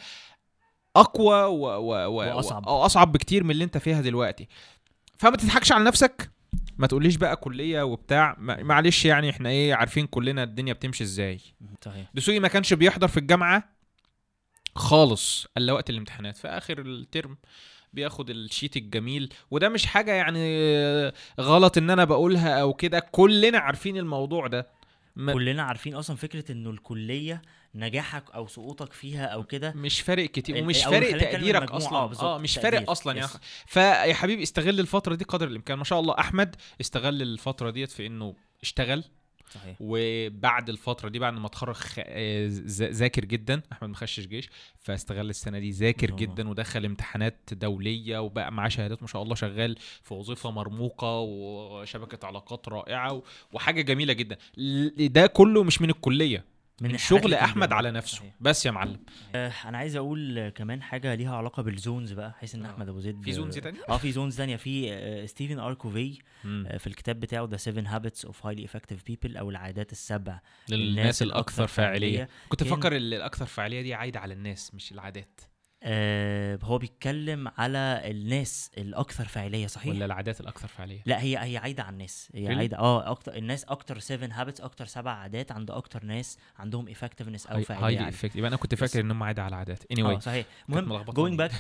أقوى 0.95 1.43
و... 1.43 1.65
و... 1.65 2.07
و... 2.07 2.35
وأصعب. 2.35 2.67
أو 2.67 2.85
أصعب 2.85 3.11
بكتير 3.11 3.43
من 3.43 3.51
اللي 3.51 3.63
انت 3.63 3.77
فيها 3.77 4.01
دلوقتي. 4.01 4.47
فما 5.17 5.37
تضحكش 5.37 5.71
على 5.71 5.83
نفسك. 5.83 6.31
ما 6.77 6.87
تقوليش 6.87 7.15
بقى 7.15 7.35
كلية 7.35 7.81
وبتاع. 7.81 8.35
معلش 8.39 9.05
يعني 9.05 9.29
إحنا 9.29 9.49
إيه 9.49 9.73
عارفين 9.75 10.07
كلنا 10.07 10.43
الدنيا 10.43 10.73
بتمشي 10.73 11.03
إزاي. 11.03 11.39
صحيح. 11.85 12.09
دسوقي 12.13 12.39
ما 12.39 12.47
كانش 12.47 12.73
بيحضر 12.73 13.07
في 13.07 13.17
الجامعة 13.17 13.69
خالص 14.75 15.47
إلا 15.57 15.73
وقت 15.73 15.89
الامتحانات. 15.89 16.37
في 16.37 16.47
آخر 16.47 16.79
الترم 16.79 17.37
بياخد 17.93 18.29
ال 18.29 18.37
sheet 18.37 18.77
الجميل. 18.77 19.33
وده 19.51 19.69
مش 19.69 19.85
حاجة 19.85 20.11
يعني 20.13 21.13
غلط 21.39 21.77
إن 21.77 21.89
أنا 21.89 22.05
بقولها 22.05 22.61
أو 22.61 22.73
كده. 22.73 22.99
كلنا 22.99 23.57
عارفين 23.57 23.97
الموضوع 23.97 24.47
ده. 24.47 24.67
ما 25.15 25.33
كلنا 25.33 25.63
عارفين 25.63 25.95
أصلا 25.95 26.15
فكرة 26.15 26.51
إنه 26.51 26.69
الكلية 26.69 27.41
نجاحك 27.75 28.23
أو 28.35 28.47
سقوطك 28.47 28.93
فيها 28.93 29.25
أو 29.25 29.43
كده. 29.43 29.73
مش 29.75 30.01
فارق 30.01 30.25
كتير. 30.25 30.63
ومش 30.63 30.83
فارق 30.83 31.17
تقديرك 31.17 31.71
أصلا. 31.71 31.97
آه، 31.97 32.03
آه, 32.03 32.07
بالظبط، 32.07 32.39
مش. 32.39 32.59
فارق 32.59 32.89
أصلا 32.89 33.13
يعني 33.15 33.29
يس. 33.29 33.37
فيا 33.65 34.13
حبيبي 34.13 34.43
استغل 34.43 34.79
الفترة 34.79 35.15
دي 35.15 35.23
قدر 35.23 35.47
الإمكان. 35.47 35.77
ما 35.77 35.83
شاء 35.83 35.99
الله. 35.99 36.15
أحمد 36.19 36.55
استغل 36.81 37.21
الفترة 37.21 37.69
ديت 37.69 37.91
في 37.91 38.07
إنه 38.07 38.35
اشتغل. 38.61 39.03
صحيح. 39.53 39.75
وبعد 39.79 40.69
الفترة 40.69 41.09
دي 41.09 41.19
بعد 41.19 41.33
ما 41.33 41.47
اتخرج 41.47 41.75
آه، 41.99 42.47
ذا- 42.51 42.89
ذاكر 42.89 43.25
جدا. 43.25 43.61
أحمد 43.71 43.89
ما 43.89 43.95
خشش 43.95 44.27
جيش 44.27 44.49
فاستغل 44.79 45.29
السنة 45.29 45.59
دي 45.59 45.71
ذاكر. 45.71 46.11
جدا 46.11 46.49
ودخل 46.49 46.85
امتحانات 46.85 47.39
دولية 47.51 48.19
وبقى 48.19 48.51
معاه 48.51 48.69
شهادات 48.69 49.01
ما 49.01 49.07
شاء 49.07 49.23
الله 49.23 49.35
شغال 49.35 49.75
في 50.03 50.13
وظيفة 50.13 50.51
مرموقة 50.51 51.19
وشبكة 51.19 52.25
علاقات 52.27 52.69
رائعة 52.69 53.21
وحاجة 53.53 53.81
جميلة 53.81 54.13
جدا. 54.13 54.37
ده 55.07 55.27
كله 55.27 55.63
مش 55.63 55.81
من 55.81 55.89
الكلية. 55.89 56.56
من, 56.81 56.97
شغل 56.97 57.33
أحمد 57.33 57.63
بتديها. 57.63 57.77
على 57.77 57.91
نفسه 57.91 58.17
صحيح. 58.17 58.33
بس 58.41 58.65
يا 58.65 58.71
معلم 58.71 58.99
آه، 59.35 59.53
أنا 59.65 59.77
عايز 59.77 59.95
أقول 59.95 60.49
كمان 60.49 60.81
حاجة 60.81 61.15
ليها 61.15 61.35
علاقة 61.35 61.63
بالزونز 61.63 62.11
بقى 62.13 62.29
بحيث 62.29 62.55
إن 62.55 62.65
آه. 62.65 62.71
أحمد 62.71 62.89
أبو 62.89 62.99
زيد 62.99 63.21
في 63.23 63.31
زونز 63.31 63.57
تانية 63.57 63.79
آه 63.89 63.97
في 63.97 64.11
زونز 64.11 64.37
تانية 64.37 64.55
في 64.55 64.93
آه، 64.93 65.25
ستيفن 65.25 65.59
أركوفي. 65.59 66.19
آه، 66.45 66.77
في 66.77 66.87
الكتاب 66.87 67.19
بتاعه 67.19 67.45
ذا 67.51 67.57
7 67.57 67.83
هابتس 67.95 68.25
اوف 68.25 68.45
هايلي 68.45 68.65
افكتيف 68.65 69.03
بيبل 69.05 69.37
أو 69.37 69.49
العادات 69.49 69.91
السبع 69.91 70.39
للناس 70.69 71.21
الأكثر 71.21 71.67
فاعلية 71.67 72.29
كنت 72.49 72.61
ال- 72.61 73.13
الأكثر 73.13 73.45
فاعلية 73.45 73.81
دي 73.81 73.93
عايدة 73.93 74.19
على 74.19 74.33
الناس 74.33 74.73
مش 74.73 74.91
العادات 74.91 75.39
آه 75.89 76.59
هو 76.63 76.77
بيتكلم 76.77 77.47
على 77.57 78.01
الناس 78.05 78.71
الأكثر 78.77 79.25
فاعلية 79.25 79.67
صحيح 79.67 79.93
ولا 79.95 80.05
العادات 80.05 80.41
الأكثر 80.41 80.67
فاعلية 80.67 81.01
لا 81.05 81.21
هي 81.21 81.37
هي 81.37 81.57
عايدة 81.57 81.83
على 81.83 81.93
الناس 81.93 82.29
هي 82.35 82.47
Really؟ 82.47 82.57
عايدة 82.57 82.77
آه 82.77 83.11
أكتر 83.11 83.35
الناس 83.35 83.63
أكتر 83.65 83.99
7 83.99 84.29
هابتس 84.41 84.61
أكتر 84.61 84.85
سبع 84.85 85.11
عادات 85.11 85.51
عند 85.51 85.71
أكتر 85.71 86.03
ناس 86.05 86.37
عندهم 86.59 86.89
افكتفنس 86.89 87.47
أو 87.47 87.61
فاعلية 87.61 87.85
هايلي 87.85 87.97
عالية. 87.99 88.09
افكت 88.09 88.35
يبقى 88.35 88.47
أنا 88.47 88.57
كنت 88.57 88.75
فاكر 88.75 88.99
ان 88.99 89.11
هم 89.11 89.23
عايدة 89.23 89.41
على 89.43 89.49
العادات 89.49 89.83
اني 89.91 90.01
آه 90.01 90.05
واي 90.05 90.19
صحيح 90.19 90.45
المهم 90.69 91.03
جوينج. 91.03 91.37
باك 91.37 91.51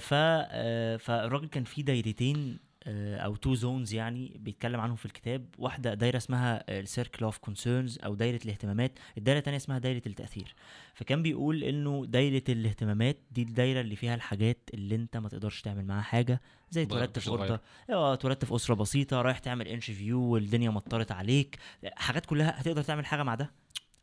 ف 0.00 0.14
آه، 0.14 0.96
فالراجل 0.96 1.46
كان 1.48 1.64
في 1.64 1.82
دايرتين 1.82 2.36
آه، 2.52 2.67
أو 2.90 3.36
two 3.36 3.54
zones 3.54 3.94
يعني 3.94 4.36
بيتكلم 4.38 4.80
عنهم 4.80 4.96
في 4.96 5.06
الكتاب. 5.06 5.46
واحدة 5.58 5.94
دايرة 5.94 6.16
اسمها 6.16 6.64
ال 6.78 6.85
circle 6.85 7.24
of 7.24 7.38
concerns 7.38 7.98
أو 8.04 8.14
دايرة 8.14 8.40
الاهتمامات. 8.44 8.98
الدايرة 9.18 9.38
الثانية 9.38 9.56
اسمها 9.56 9.78
دايرة 9.78 10.02
التأثير. 10.06 10.54
فكان 10.94 11.22
بيقول 11.22 11.64
إنه 11.64 12.06
دايرة 12.06 12.42
الاهتمامات 12.48 13.18
دي 13.30 13.42
الدايرة 13.42 13.80
اللي 13.80 13.96
فيها 13.96 14.14
الحاجات 14.14 14.70
اللي 14.74 14.94
أنت 14.94 15.16
ما 15.16 15.28
تقدرش 15.28 15.62
تعمل 15.62 15.84
معاها 15.84 16.02
حاجة. 16.02 16.40
زي 16.70 16.86
ترتب 16.86 17.12
تقدرش 17.12 17.28
أوضة. 17.28 17.60
آه 17.90 18.14
ترتب 18.14 18.52
أسرة 18.54 18.74
بسيطة. 18.74 19.22
رايح 19.22 19.38
تعمل 19.38 19.68
interview 19.68 20.20
والدنيا 20.20 20.70
مطرت 20.70 21.12
عليك. 21.12 21.58
حاجات 21.96 22.26
كلها 22.26 22.60
هتقدر 22.60 22.82
تعمل 22.82 23.06
حاجة 23.06 23.22
مع 23.22 23.34
ده؟ 23.34 23.50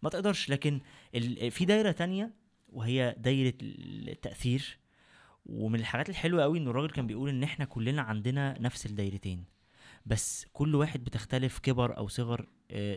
ما 0.01 0.09
تقدرش. 0.09 0.49
لكن 0.49 0.79
ال- 1.15 1.51
في 1.51 1.65
دايرة 1.65 1.91
تانية 1.91 2.31
وهي 2.69 3.15
دايرة 3.17 3.53
التأثير. 3.61 4.77
ومن 5.45 5.79
الحاجات 5.79 6.09
الحلوة 6.09 6.43
قوي 6.43 6.57
إن 6.59 6.67
الراجل 6.67 6.89
كان 6.89 7.07
بيقول 7.07 7.29
إن 7.29 7.43
إحنا 7.43 7.65
كلنا 7.65 8.01
عندنا 8.01 8.55
نفس 8.59 8.85
الدايرتين 8.85 9.45
بس 10.05 10.45
كل 10.53 10.75
واحد 10.75 11.03
بتختلف 11.03 11.59
كبر 11.59 11.97
أو 11.97 12.07
صغر 12.07 12.47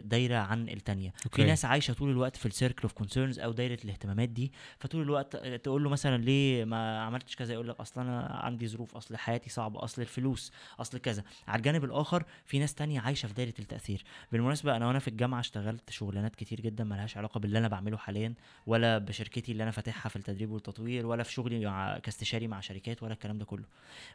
دايرة 0.05 0.37
عن 0.37 0.69
التانية. 0.69 1.11
في 1.11 1.27
okay. 1.27 1.45
ناس 1.45 1.65
عايشة 1.65 1.95
طول 1.95 2.11
الوقت 2.11 2.37
في 2.37 2.47
ال 2.47 2.52
circle 2.52 2.83
of 2.83 2.93
concerns 2.93 3.39
أو 3.39 3.53
دايرة 3.53 3.79
الاهتمامات 3.85 4.29
دي 4.29 4.53
فطول 4.79 5.03
الوقت 5.03 5.37
تقول 5.37 5.85
له 5.85 5.91
مثلا 5.91 6.23
ليه 6.23 6.65
ما 6.65 7.01
عملتش 7.01 7.37
كذا 7.37 7.55
يقول 7.55 7.69
لك 7.69 7.81
أصل 7.81 8.01
أنا 8.01 8.27
عندي 8.27 8.69
ظروف 8.69 8.97
أصل 8.97 9.17
حياتي 9.17 9.51
صعبة 9.51 9.85
أصل 9.85 10.03
الفلوس 10.03 10.53
أصل 10.81 10.99
كذا. 10.99 11.25
على 11.49 11.59
الجانب 11.59 11.85
الآخر 11.85 12.25
في 12.45 12.59
ناس 12.59 12.75
تانية 12.75 13.01
عايشة 13.01 13.27
في 13.27 13.35
دايرة 13.35 13.55
التأثير. 13.59 14.05
بالمناسبة 14.33 14.77
أنا 14.77 14.87
وأنا 14.87 14.99
في 14.99 15.09
الجامعة 15.09 15.41
اشتغلت 15.41 15.91
شغلانات 15.91 16.37
كتير 16.37 16.61
جدا 16.61 16.85
ملهاش 16.85 17.17
علاقة 17.17 17.41
باللي 17.41 17.59
أنا 17.59 17.69
بعمله 17.69 17.97
حاليا 17.97 18.35
ولا 18.67 18.99
بشركتي 18.99 19.53
اللي 19.53 19.63
أنا 19.63 19.71
فاتحها 19.71 20.09
في 20.11 20.17
التدريب 20.17 20.51
والتطوير 20.51 21.07
ولا 21.07 21.23
في 21.23 21.33
شغلي 21.33 21.67
مع 21.67 21.99
كاستشاري 21.99 22.49
مع 22.49 22.61
شركات 22.61 23.03
ولا 23.03 23.13
الكلام 23.13 23.39
ده 23.39 23.45
كله. 23.45 23.65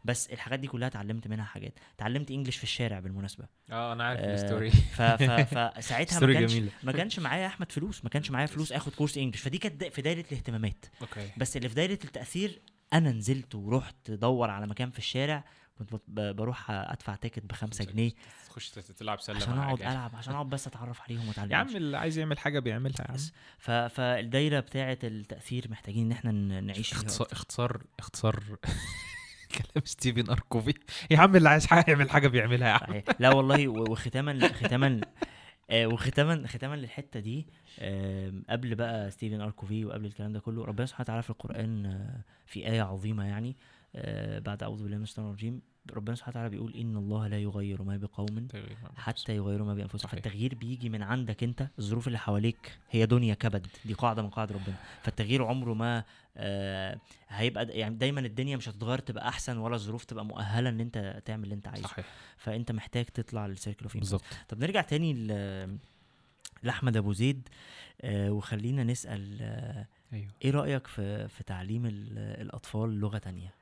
بس 0.05 0.27
الحاجات 0.29 0.59
دي 0.59 0.67
كلها 0.67 0.87
اتعلمت 0.87 1.27
منها 1.27 1.45
حاجات. 1.45 1.73
اتعلمت 1.95 2.31
English 2.31 2.57
في 2.57 2.63
الشارع 2.63 2.99
بالمناسبة. 2.99 3.45
آه 3.71 3.93
أنا 3.93 4.03
عارف 4.03 4.19
آه، 4.19 4.33
ال 4.33 4.39
story 4.39 4.69
ف 4.71 5.01
ف 5.01 5.42
فساعتها 5.77 6.19
ما 6.19 6.33
كانش 6.33 6.53
ما 6.83 6.91
كانش 6.91 7.19
معايا 7.19 7.41
يا 7.41 7.47
أحمد 7.47 7.71
فلوس 7.71 8.03
ما 8.03 8.09
كانش 8.09 8.31
معايا 8.31 8.45
فلوس 8.45 8.71
آخد 8.71 8.95
course 8.95 9.17
English 9.17 9.41
فدي 9.41 9.57
كانت 9.57 9.83
في 9.83 10.01
دايرة 10.01 10.25
الاهتمامات 10.31 10.85
أوكي 11.01 11.29
بس 11.37 11.57
اللي 11.57 11.69
في 11.69 11.75
دايرة 11.75 11.99
التأثير 12.03 12.61
أنا 12.93 13.11
نزلت 13.11 13.55
ورحت 13.55 14.09
ادور 14.09 14.49
على 14.49 14.67
مكان 14.67 14.91
في 14.91 14.99
الشارع 14.99 15.43
كنت 15.79 16.01
بروح 16.07 16.71
أدفع 16.71 17.15
ticket 17.15 17.45
بخمسة 17.45 17.85
جنيه 17.85 18.11
تخش 18.49 18.69
تلعب 18.69 19.19
سلة 19.21 19.35
عشان 19.35 19.57
أقعد. 19.57 19.81
ألعب 19.81 20.15
عشان 20.15 20.33
أقعد 20.33 20.49
بس 20.49 20.67
أتعرف 20.67 21.01
عليهم 21.01 21.27
وأتعلم 21.27 21.51
يا 21.51 21.57
عم. 21.57 21.75
اللي 21.75 21.97
عايز 21.97 22.17
يعمل 22.17 22.39
حاجة 22.39 22.59
بيعملها 22.59 22.95
يا 23.01 23.05
عم 23.09 23.15
بس. 23.15 23.31
فالدايرة 23.89 24.59
بتاعة 24.59 24.97
التأثير 25.03 25.67
محتاجين 25.71 26.05
إن 26.05 26.11
إحنا 26.11 26.31
نعيش. 26.61 26.91
اختصار 26.91 27.83
اختصار 27.99 28.57
كلام 29.55 29.85
ستيفن 29.85 30.29
آر 30.29 30.42
كوفي. 30.42 30.73
يا 31.11 31.19
عم 31.19 31.35
اللي 31.35 31.49
عايز 31.49 31.65
حاجة 31.65 31.85
يعمل 31.87 32.09
حاجة 32.09 32.27
بيعملها 32.27 32.67
يا 32.67 32.73
عم. 32.73 32.79
صحيح. 32.79 33.03
لا 33.19 33.33
والله 33.33 33.67
وختاما 33.67 34.47
ختاما 34.47 35.01
آه، 35.69 35.85
وختاما 35.87 36.47
ختاما 36.47 36.75
للحتة 36.75 37.19
دي 37.19 37.47
قبل 38.49 38.75
بقى 38.75 39.11
ستيفن 39.11 39.41
آر 39.41 39.56
كوفي 39.56 39.85
وقبل 39.85 40.05
الكلام 40.05 40.33
ده 40.33 40.39
كله 40.39 40.65
ربنا 40.65 40.85
سبحانه 40.85 41.03
وتعالى 41.05 41.23
في 41.23 41.29
القرآن 41.29 41.85
آه، 41.85 42.21
في 42.45 42.67
آية 42.67 42.81
عظيمة 42.81 43.25
يعني 43.25 43.55
آه، 43.95 44.39
بعد 44.39 44.63
أعوذ 44.63 44.83
بالله 44.83 44.97
من 44.97 45.03
الشيطان 45.03 45.25
الرجيم 45.25 45.61
ربنا 45.93 46.15
سبحانه 46.15 46.31
وتعالى 46.31 46.49
بيقول 46.49 46.73
إن 46.75 46.97
الله 46.97 47.27
لا 47.27 47.39
يغير 47.39 47.83
ما 47.83 47.97
بقوم 47.97 48.47
حتى 48.95 49.35
يغيروا 49.35 49.67
ما 49.67 49.73
بانفسهم. 49.73 50.11
فالتغيير 50.11 50.55
بيجي 50.55 50.89
من 50.89 51.03
عندك 51.03 51.43
أنت 51.43 51.67
الظروف 51.79 52.07
اللي 52.07 52.17
حواليك 52.19 52.77
هي 52.91 53.05
دنيا 53.05 53.33
كبد 53.33 53.67
دي 53.85 53.93
قاعدة 53.93 54.21
من 54.21 54.29
قواعد 54.29 54.51
ربنا. 54.51 54.75
فالتغيير 55.03 55.43
عمره 55.45 55.73
ما 55.73 56.03
آه 56.37 56.99
هيبقى 57.29 57.65
يعني 57.65 57.95
دايما 57.95 58.19
الدنيا 58.19 58.57
مش 58.57 58.69
هتتغير 58.69 58.99
تبقى 58.99 59.27
أحسن 59.27 59.57
ولا 59.57 59.75
الظروف 59.75 60.05
تبقى 60.05 60.25
مؤهلة 60.25 60.69
إن 60.69 60.79
أنت 60.79 61.21
تعمل 61.25 61.43
اللي 61.43 61.55
أنت 61.55 61.67
عايزه. 61.67 61.87
صحيح. 61.87 62.05
فأنت 62.37 62.71
محتاج 62.71 63.05
تطلع 63.05 63.45
للسيركل 63.45 63.83
اوف 63.83 63.97
بالظبط. 63.97 64.23
طب 64.49 64.59
نرجع 64.59 64.81
تاني 64.81 65.13
لأحمد 66.63 66.97
أبو 66.97 67.13
زيد 67.13 67.49
آه 68.01 68.31
وخلينا 68.31 68.83
نسأل 68.83 69.37
آه 69.41 69.87
أيوه. 70.13 70.31
إيه 70.45 70.51
رأيك 70.51 70.87
في 70.87 71.27
في 71.27 71.43
تعليم 71.43 71.85
ال- 71.85 72.17
الأطفال 72.17 72.99
لغة 72.99 73.17
تانية؟ 73.17 73.53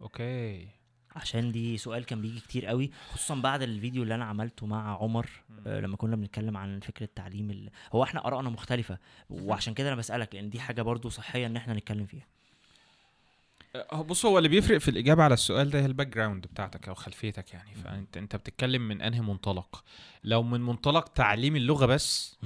أوكي. 0.00 0.68
عشان 1.16 1.52
دي 1.52 1.76
سؤال 1.76 2.04
كان 2.04 2.22
بيجي 2.22 2.40
كتير 2.40 2.66
قوي 2.66 2.90
خصوصا 3.12 3.34
بعد 3.34 3.62
الفيديو 3.62 4.02
اللي 4.02 4.14
أنا 4.14 4.24
عملته 4.24 4.66
مع 4.66 4.98
عمر 5.02 5.30
آه 5.66 5.80
لما 5.80 5.96
كنا 5.96 6.16
بنتكلم 6.16 6.56
عن 6.56 6.80
فكرة 6.80 7.08
تعليم 7.14 7.50
ال... 7.50 7.70
هو 7.92 8.02
إحنا 8.02 8.26
آرائنا 8.26 8.50
مختلفة 8.50 8.98
وعشان 9.30 9.74
كده 9.74 9.88
أنا 9.88 9.96
بسألك 9.96 10.34
لأن 10.34 10.50
دي 10.50 10.60
حاجة 10.60 10.82
برضو 10.82 11.08
صحية 11.08 11.46
إن 11.46 11.56
إحنا 11.56 11.74
نتكلم 11.74 12.06
فيها. 12.06 12.26
أه، 13.92 14.02
بص 14.02 14.26
هو 14.26 14.38
اللي 14.38 14.48
بيفرق 14.48 14.78
في 14.78 14.88
الإجابة 14.88 15.22
على 15.22 15.34
السؤال 15.34 15.70
ده 15.70 15.80
هي 15.80 15.86
ال 15.86 16.06
background 16.06 16.46
بتاعتك 16.46 16.88
أو 16.88 16.94
خلفيتك 16.94 17.52
يعني. 17.54 17.74
فأنت 17.74 18.16
أنت 18.16 18.36
بتتكلم 18.36 18.88
من 18.88 19.02
أنهي 19.02 19.20
منطلق؟ 19.20 19.84
لو 20.24 20.42
من 20.42 20.60
منطلق 20.60 21.08
تعليم 21.08 21.56
اللغة 21.56 21.86
بس 21.86 22.36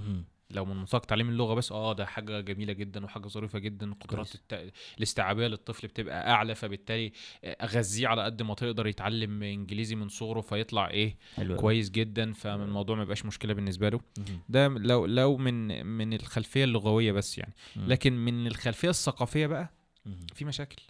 لو 0.50 0.64
من 0.64 0.76
منطلق 0.76 1.04
تعليم 1.04 1.28
اللغة 1.28 1.54
بس 1.54 1.72
آه 1.72 1.92
ده 1.92 2.06
حاجة 2.06 2.40
جميلة 2.40 2.72
جدا 2.72 3.04
وحاجة 3.04 3.28
ظريفة 3.28 3.58
جدا 3.58 3.92
قدرات 4.00 4.26
كويس. 4.26 4.34
الت... 4.34 4.72
الاستيعابية 4.98 5.46
للطفل 5.46 5.86
بتبقى 5.88 6.30
أعلى 6.30 6.54
فبالتالي 6.54 7.12
أغذيه 7.44 8.08
على 8.08 8.24
قد 8.24 8.42
ما 8.42 8.54
تقدر 8.54 8.86
يتعلم 8.86 9.42
إنجليزي 9.42 9.94
من 9.94 10.08
صغره 10.08 10.40
فيطلع 10.40 10.90
إيه 10.90 11.16
حلو. 11.36 11.56
كويس 11.56 11.90
جدا 11.90 12.32
فالموضوع 12.32 12.96
ما 12.96 13.02
يبقاش 13.02 13.24
مشكلة 13.24 13.54
بالنسبة 13.54 13.88
له 13.88 14.00
مهم. 14.18 14.40
ده 14.48 14.68
لو 14.68 15.06
لو 15.06 15.36
من 15.36 15.86
من 15.86 16.12
الخلفية 16.12 16.64
اللغوية 16.64 17.12
بس 17.12 17.38
يعني 17.38 17.54
مم. 17.76 17.86
لكن 17.88 18.12
من 18.24 18.46
الخلفية 18.46 18.90
الثقافية 18.90 19.46
بقى 19.46 19.70
مهم. 20.06 20.26
في 20.34 20.44
مشاكل 20.44 20.82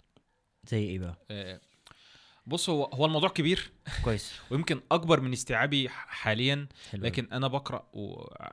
زي 0.67 0.83
إيه 0.83 0.99
بقى 0.99 1.17
آه، 1.31 1.61
بص 2.49 2.69
هو 2.69 2.83
هو 2.83 3.05
الموضوع 3.05 3.29
كبير. 3.29 3.71
كويس. 4.03 4.33
ويمكن 4.51 4.81
أكبر 4.91 5.19
من 5.21 5.33
استيعابي 5.33 5.89
حاليا 5.89 6.67
حلو. 6.91 7.03
لكن 7.03 7.27
أنا 7.31 7.47
بقرأ 7.47 7.89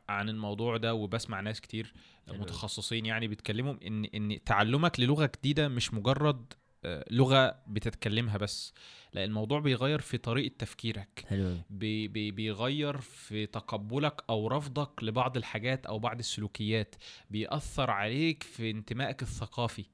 عن 0.08 0.28
الموضوع 0.28 0.76
ده 0.76 0.94
وبسمع 0.94 1.40
ناس 1.40 1.60
كتير 1.60 1.94
حلو. 2.28 2.38
متخصصين 2.40 3.06
يعني 3.06 3.28
بيتكلموا 3.28 3.74
إن 3.86 4.04
إن 4.04 4.44
تعلمك 4.44 5.00
للغة 5.00 5.30
جديدة 5.38 5.68
مش 5.68 5.94
مجرد 5.94 6.52
آه، 6.84 7.04
لغة 7.10 7.58
بتتكلمها 7.66 8.36
بس 8.36 8.74
لا 9.12 9.24
الموضوع 9.24 9.60
بيغير 9.60 10.00
في 10.00 10.18
طريقة 10.18 10.54
تفكيرك. 10.58 11.24
حلو 11.28 11.56
بي 11.70 12.08
بي 12.08 12.30
بيغير 12.30 12.98
في 13.00 13.46
تقبلك 13.46 14.24
أو 14.30 14.48
رفضك 14.48 15.04
لبعض 15.04 15.36
الحاجات 15.36 15.86
أو 15.86 15.98
بعض 15.98 16.18
السلوكيات. 16.18 16.94
بيأثر 17.30 17.90
عليك 17.90 18.42
في 18.42 18.70
انتمائك 18.70 19.22
الثقافي. 19.22 19.84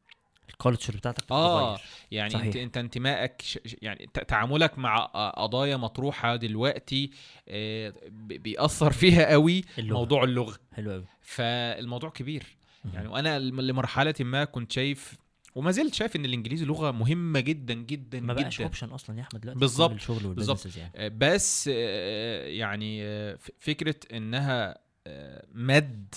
ال 0.53 0.58
culture 0.58 0.97
بتاعتك 0.97 1.31
آه 1.31 1.79
يعني 2.11 2.31
صحيح. 2.31 2.45
انت 2.47 2.57
انت 2.57 2.77
انتمائك 2.77 3.43
يعني 3.83 4.09
تعاملك 4.29 4.79
مع 4.79 5.05
قضايا 5.37 5.77
مطروحة 5.77 6.37
دلوقتي 6.37 7.11
آه، 7.49 7.95
بي- 8.09 8.39
بيأثر 8.39 8.93
فيها 9.03 9.31
قوي 9.31 9.65
اللغة. 9.79 9.99
موضوع 9.99 10.25
اللغة 10.25 10.57
حلو 10.73 10.91
قوي 10.93 11.05
فالموضوع 11.21 12.11
كبير. 12.11 12.43
يعني 12.95 13.09
وأنا 13.09 13.39
لم- 13.39 13.61
لمرحلة 13.61 14.15
ما 14.21 14.45
كنت 14.45 14.73
شايف 14.73 15.15
وما 15.55 15.71
زلت 15.71 15.95
شايف 15.95 16.17
إن 16.17 16.25
الإنجليزي 16.25 16.65
لغة 16.65 16.91
مهمة 16.91 17.41
جدا 17.41 17.75
جدا 17.75 18.21
ما 18.21 18.35
بقاش 18.35 18.55
جدا 18.57 18.65
option 18.65 18.89
أصلا 18.89 19.17
يا 19.19 19.23
أحمد 19.23 19.41
دلوقتي 19.41 19.61
بالظبط، 19.61 20.11
بالظبط. 20.11 20.77
يعني 20.77 20.93
آه، 20.97 21.09
بس 21.19 21.71
آه، 21.75 22.47
يعني 22.47 23.03
فكرة 23.59 23.95
إنها 24.13 24.79
مد 25.55 26.15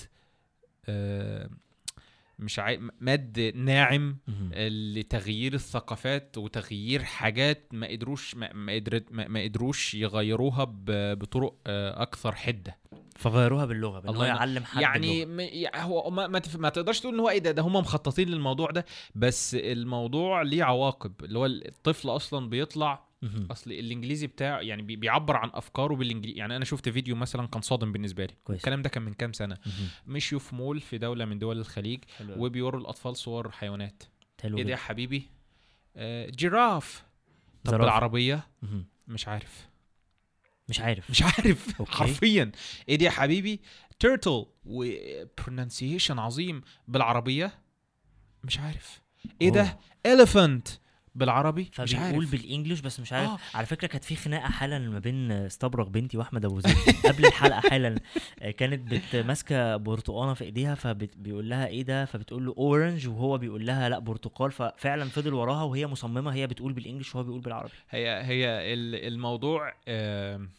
مش 2.38 2.58
عاي... 2.58 2.80
مد 3.00 3.52
ناعم. 3.54 4.18
لتغيير 4.68 5.54
الثقافات 5.54 6.38
وتغيير 6.38 7.04
حاجات 7.04 7.68
ما 7.72 7.86
قدروش 7.86 8.34
ما, 8.34 8.52
ما, 8.52 8.74
قدرت 8.74 9.12
ما, 9.12 9.28
ما 9.28 9.42
قدروش 9.42 9.94
يغيروها 9.94 10.64
ب- 10.64 11.18
بطرق 11.18 11.54
آه، 11.66 12.02
أكثر 12.02 12.34
حدة 12.34 12.78
فغيروها 13.16 13.64
باللغة 13.64 13.98
بإن 14.00 14.08
هو 14.08 14.14
الله. 14.14 14.26
يعلم 14.26 14.64
حد 14.64 14.82
يعني 14.82 15.22
اللغة. 15.22 15.36
م- 15.36 15.40
يع- 15.40 15.82
هو 15.82 16.10
ما, 16.10 16.26
ما, 16.26 16.38
تف... 16.38 16.56
ما 16.56 16.68
تقدرش 16.68 17.00
تقول 17.00 17.14
إن 17.14 17.20
هو 17.20 17.28
إيه 17.30 17.38
ده 17.38 17.50
ده 17.50 17.62
هم 17.62 17.72
مخططين 17.76 18.28
للموضوع 18.28 18.70
ده 18.70 18.84
بس 19.14 19.54
الموضوع 19.54 20.42
ليه 20.42 20.64
عواقب 20.64 21.12
اللي 21.24 21.38
هو 21.38 21.46
الطفل 21.46 22.08
أصلا 22.08 22.48
بيطلع. 22.48 23.06
أصل 23.50 23.72
الإنجليزي 23.72 24.26
بتاعه 24.26 24.58
يعني 24.60 24.82
بي- 24.82 24.96
بيعبر 24.96 25.36
عن 25.36 25.50
أفكاره 25.54 25.94
بالانجليزي 25.94 26.38
يعني 26.38 26.56
أنا 26.56 26.64
شفت 26.64 26.88
فيديو 26.88 27.16
مثلا 27.16 27.46
كان 27.46 27.62
صادم 27.62 27.92
بالنسبة 27.92 28.24
لي. 28.26 28.34
كويس. 28.44 28.58
الكلام 28.60 28.82
ده 28.82 28.88
كان 28.88 29.02
من 29.02 29.14
كام 29.14 29.32
سنة. 29.32 29.58
مشيوا 30.06 30.40
في 30.40 30.54
مول 30.54 30.80
في 30.80 30.98
دولة 30.98 31.24
من 31.24 31.38
دول 31.38 31.58
الخليج 31.58 32.04
حلو. 32.18 32.44
وبيوروا 32.46 32.80
الأطفال 32.80 33.16
صور 33.16 33.50
حيوانات. 33.50 34.02
حلو 34.42 34.58
إيه 34.58 34.64
ده 34.64 34.70
يا. 34.70 34.76
حبيبي؟ 34.76 35.28
آه 35.96 36.30
giraffe. 36.30 37.04
طب 37.64 37.70
زرافة. 37.70 37.84
بالعربية. 37.84 38.46
مش 39.08 39.28
عارف. 39.28 39.68
مش 40.68 40.80
عارف. 40.80 41.10
مش 41.10 41.22
عارف. 41.22 41.66
أوكي. 41.80 41.92
حرفيا. 41.92 42.52
إيه 42.88 42.96
دي 42.96 43.04
يا 43.04 43.10
حبيبي؟ 43.10 43.60
turtle 44.00 44.46
و 44.64 44.75
pronunciation 44.75 46.18
عظيم. 46.18 46.62
بالعربية؟ 46.88 47.58
مش 48.44 48.58
عارف. 48.58 49.00
إيه 49.42 49.50
ده؟ 49.50 49.78
elephant. 50.08 50.70
بالعربي؟ 51.16 51.62
مش 51.62 51.90
فبيقول 51.92 52.02
عارف. 52.24 52.30
بال 52.30 52.41
English 52.41 52.80
بس 52.80 53.00
مش 53.00 53.12
عارف. 53.12 53.30
آه. 53.30 53.38
على 53.54 53.66
فكرة 53.66 53.86
كانت 53.88 54.04
في 54.04 54.16
خناقة 54.16 54.48
حالا 54.50 54.78
ما 54.78 54.98
بين 54.98 55.32
استبرق 55.32 55.88
بنتي 55.88 56.18
وأحمد 56.18 56.44
أبو 56.44 56.60
زيد. 56.60 56.76
قبل 57.12 57.26
الحلقة 57.26 57.60
حالا 57.60 57.94
آه، 58.42 58.50
كانت 58.50 59.16
ماسكه 59.16 59.76
برتقانة 59.76 60.34
في 60.34 60.44
إيديها 60.44 60.74
فبيقول 60.74 61.48
لها 61.50 61.66
إيه 61.66 61.82
ده؟ 61.82 62.04
فبتقول 62.04 62.46
له 62.46 62.54
orange 62.58 63.08
وهو 63.08 63.38
بيقول 63.38 63.66
لها 63.66 63.88
لأ 63.88 63.98
برتقال. 63.98 64.52
ففعلا 64.52 65.04
فضل 65.08 65.34
وراها 65.34 65.62
وهي 65.62 65.86
مصممة 65.86 66.34
هي 66.34 66.46
بتقول 66.46 66.72
بال 66.72 66.81
English 66.81 67.14
وهو 67.14 67.24
بيقول 67.24 67.40
بالعربي. 67.40 67.72
هي 67.90 68.08
هي 68.24 68.46
ال- 68.74 69.12
الموضوع 69.14 69.74
آم، 69.88 70.50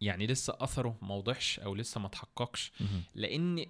يعني 0.00 0.26
لسه 0.26 0.56
أثره 0.60 0.98
ما 1.02 1.14
وضحش 1.14 1.60
أو 1.60 1.74
لسه 1.74 2.00
ما 2.00 2.06
اتحققش 2.06 2.72
لأن 3.14 3.64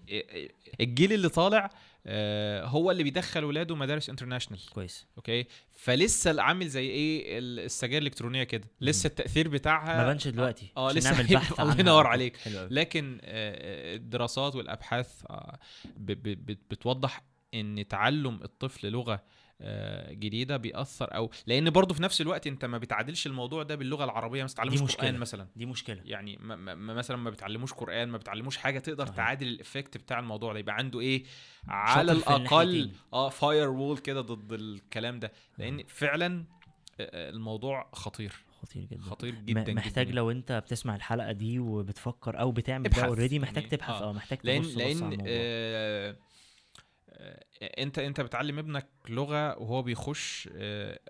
الجيل 0.81 1.13
اللي 1.13 1.29
طالع 1.29 1.71
آه، 2.09 2.65
هو 2.65 2.91
اللي 2.91 3.03
بيدخل 3.03 3.45
ولاده 3.45 3.77
مدارس 3.77 4.11
international 4.11 4.71
كويس. 4.71 5.07
أوكي؟ 5.17 5.47
فلسه 5.75 6.43
عامل 6.43 6.69
زي 6.69 6.87
إيه 6.91 7.39
ال- 7.39 7.61
السجاير 7.61 8.03
الإلكترونية 8.03 8.45
كده. 8.45 8.69
لسه 8.81 9.07
التأثير 9.07 9.49
بتاعها 9.49 9.97
ما 9.97 10.07
بانش 10.07 10.29
دلوقتي. 10.29 10.73
آه 10.77 10.93
لسه 10.93 11.11
نعمل 11.13 11.27
بحث 11.35 11.53
الله. 11.61 11.81
ينور 11.81 12.07
عليك. 12.07 12.39
لكن 12.47 13.19
آه، 13.23 13.95
الدراسات 13.97 14.55
والأبحاث 14.57 15.23
آه، 15.31 15.59
ب- 15.97 16.13
بت- 16.47 16.59
بتوضح 16.71 17.23
إن 17.55 17.89
تعلم 17.89 18.43
الطفل 18.43 18.89
لغة 18.91 19.23
جديدة 20.11 20.57
بيأثر 20.57 21.15
أو 21.15 21.31
لأن 21.47 21.71
برضه 21.71 21.95
في 21.95 22.03
نفس 22.03 22.21
الوقت 22.21 22.47
أنت 22.47 22.65
ما 22.65 22.79
بتعادلش 22.79 23.27
الموضوع 23.27 23.63
ده 23.63 23.75
باللغة 23.75 24.05
العربية 24.05 24.41
ما 24.43 24.47
بتتعلموش. 24.47 24.97
قرآن 24.97 25.19
مثلا 25.19 25.47
دي 25.57 25.67
مشكلة 25.67 26.01
يعني 26.05 26.37
ما 26.41 26.57
ما 26.57 26.95
مثلا 26.95 27.17
ما 27.17 27.31
بتعلموش 27.31 27.73
قرآن 27.73 28.09
ما 28.09 28.19
بتعلموش 28.19 28.57
حاجة 28.57 28.79
تقدر 28.79 29.05
صحيح. 29.07 29.17
تعادل 29.17 29.47
ال 29.49 29.56
effect 29.56 29.97
بتاع 29.97 30.19
الموضوع 30.19 30.53
ده 30.53 30.59
يبقى 30.59 30.75
عنده 30.75 31.01
إيه 31.01 31.25
على 31.69 32.13
الأقل. 32.13 32.91
آه 33.13 33.29
firewall 33.29 33.99
كده 33.99 34.21
ضد 34.21 34.53
الكلام 34.53 35.19
ده 35.21 35.33
لأن 35.59 35.85
فعلا 35.89 36.45
آه، 37.01 37.11
آه، 37.13 37.31
الموضوع 37.31 37.91
خطير 37.93 38.33
خطير 38.63 38.85
جدا 38.85 39.01
خطير 39.03 39.35
جدا 39.35 39.75
محتاج 39.75 40.07
جدا 40.07 40.15
لو 40.17 40.31
أنت 40.31 40.53
بتسمع 40.53 40.97
الحلقة 40.97 41.33
دي 41.33 41.59
وبتفكر 41.59 42.41
أو 42.41 42.53
بتعمل 42.53 42.89
ده. 42.89 43.05
already 43.05 43.39
محتاج 43.39 43.63
يعني، 43.65 43.77
تبحث 43.77 43.91
آه. 44.03 44.09
آه 44.09 44.13
محتاج 44.13 44.39
لأن 44.45 44.63
لأن. 44.63 45.19
آه 45.27 46.17
آه 47.11 47.45
انت 47.63 47.99
انت 47.99 48.21
بتعلم 48.21 48.59
ابنك 48.59 48.89
لغة 49.09 49.59
وهو 49.59 49.83
بيخش 49.83 50.49
آه 50.57 51.01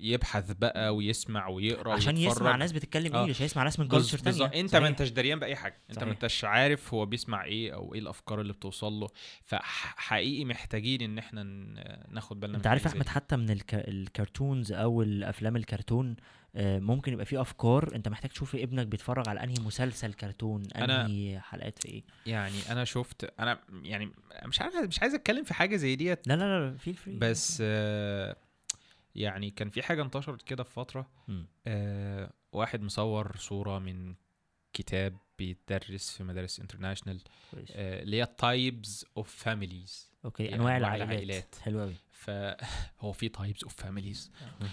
يبحث 0.00 0.52
بقى 0.52 0.96
ويسمع 0.96 1.48
ويقرأ 1.48 1.92
عشان 1.92 2.14
ويتفرج. 2.16 2.36
يسمع 2.36 2.56
ناس 2.56 2.72
بتتكلم 2.72 3.14
آه. 3.14 3.22
انجلش 3.22 3.42
هيسمع 3.42 3.62
ناس 3.62 3.78
من 3.80 3.88
كلتشر 3.88 4.20
بالظبط. 4.24 4.50
تانية 4.50 4.64
انت 4.64 4.76
ما. 4.76 4.88
انتش 4.88 5.08
دريان 5.10 5.38
بأي 5.38 5.56
حاجة 5.56 5.80
انت 5.90 6.04
ما. 6.04 6.10
انتش 6.10 6.44
عارف 6.44 6.94
هو 6.94 7.06
بيسمع 7.06 7.44
إيه 7.44 7.74
أو 7.74 7.94
إيه 7.94 8.00
الأفكار 8.00 8.40
اللي 8.40 8.52
بتوصل 8.52 8.92
له 8.92 9.08
فحقيقي 9.44 10.44
محتاجين 10.44 11.02
إن 11.02 11.18
إحنا 11.18 11.42
ناخد 12.10 12.40
بالنا 12.40 12.56
انت 12.56 12.66
عارف 12.66 12.86
أحمد. 12.86 13.08
حتى 13.08 13.36
من 13.36 13.50
الك... 13.50 13.74
الكرتونز 13.74 14.72
أو 14.72 15.02
الأفلام 15.02 15.56
الكرتون 15.56 16.10
آه، 16.10 16.14
ممكن 16.54 17.12
يبقى 17.12 17.26
فيه 17.26 17.40
أفكار. 17.40 17.94
أنت 17.94 18.08
محتاج 18.08 18.30
تشوف 18.30 18.54
ابنك 18.56 18.86
بيتفرج 18.86 19.28
على 19.28 19.42
أنهي 19.44 19.54
مسلسل 19.60 20.12
كرتون 20.14 20.62
أنهي 20.76 21.40
حلقات 21.40 21.78
في 21.82 21.88
إيه. 21.88 22.02
يعني 22.26 22.58
أنا 22.70 22.84
شفت 22.84 23.32
أنا 23.40 23.60
يعني 23.82 24.10
مش 24.44 24.60
عارف 24.60 24.74
مش 24.74 25.00
عايز 25.02 25.14
أتكلم 25.14 25.44
في 25.44 25.54
حاجة 25.54 25.76
زي 25.76 25.96
ديت. 25.96 26.28
لا 26.28 26.34
لا 26.36 26.70
لا 26.70 26.76
free 26.76 26.96
بس 27.18 27.58
آه 27.66 28.36
يعني 29.14 29.50
كان 29.50 29.70
في 29.70 29.82
حاجة 29.82 30.02
انتشرت 30.02 30.42
كده 30.42 30.64
في 30.64 30.70
فترة. 30.72 31.10
آه 31.66 32.32
واحد 32.52 32.82
مصور 32.82 33.36
صورة 33.36 33.78
من 33.78 34.14
كتاب 34.72 35.16
بيتدرس 35.38 36.10
في 36.16 36.24
مدارس 36.24 36.60
international 36.60 37.20
آه، 37.70 38.02
اللي 38.02 38.20
هي 38.22 38.26
types 38.26 39.04
of 39.16 39.34
families 39.44 40.10
أوكي 40.24 40.42
يعني 40.44 40.56
أنواع 40.56 40.76
العائلات. 40.76 41.08
العائلات. 41.08 41.54
حلو 41.62 41.80
قوي 41.80 41.94
فهو 42.10 43.12
في 43.20 43.28
types 43.28 43.64
of 43.64 43.74
families 43.74 44.30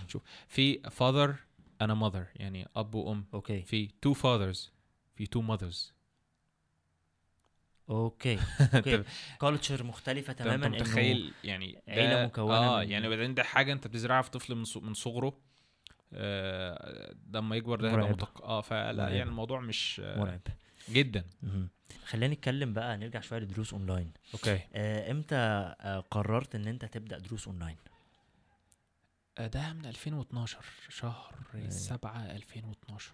شوف 0.07 0.21
في 0.47 0.80
father 0.82 1.49
أنا 1.82 2.09
mother 2.09 2.25
يعني 2.41 2.67
أب 2.75 2.95
وأم. 2.95 3.25
أوكي 3.34 3.61
في 3.61 3.88
two 3.88 4.13
fathers 4.15 4.69
في 5.15 5.25
two 5.25 5.41
mothers. 5.51 5.91
أوكي 7.89 8.39
أوكي 8.75 9.03
culture 9.41 9.84
مختلفة 9.84 10.34
تماما 10.34 10.67
انت 10.67 10.75
متخيل 10.82 11.34
يعني 11.43 11.82
عيلة 11.88 12.25
مكونة 12.25 12.55
آه 12.57 12.84
يعني 12.84 13.07
وبعدين 13.07 13.34
ده 13.34 13.43
حاجة 13.43 13.73
أنت 13.73 13.88
بتزرعها 13.88 14.21
في 14.21 14.32
طفل 14.32 14.55
من 14.82 14.93
صغره 14.93 15.38
آه 16.13 17.15
لما 17.34 17.55
يكبر 17.55 17.82
ده 17.82 17.91
هيبقى. 17.91 18.09
متق... 18.09 18.41
آه 18.41 18.61
فلا 18.61 18.93
مرعبة. 18.93 19.09
يعني 19.15 19.30
الموضوع 19.30 19.59
مش 19.59 20.01
آه 20.03 20.19
مرعب. 20.19 20.39
جدا. 20.89 21.23
خلينا 22.05 22.34
نتكلم 22.34 22.73
بقى 22.73 22.97
نرجع 22.97 23.19
شوية 23.19 23.39
لدروس 23.39 23.73
اونلاين 23.73 24.11
أوكي 24.34 24.59
آه، 24.73 25.11
إمتى 25.11 25.36
آه، 25.36 25.99
قررت 26.11 26.55
إن 26.55 26.67
أنت 26.67 26.86
تبدأ 26.86 27.17
دروس 27.17 27.47
اونلاين 27.47 27.75
ده 29.47 29.73
من 29.73 29.85
2012 29.85 30.57
شهر 30.89 31.35
7 31.69 32.25
2012 32.31 33.11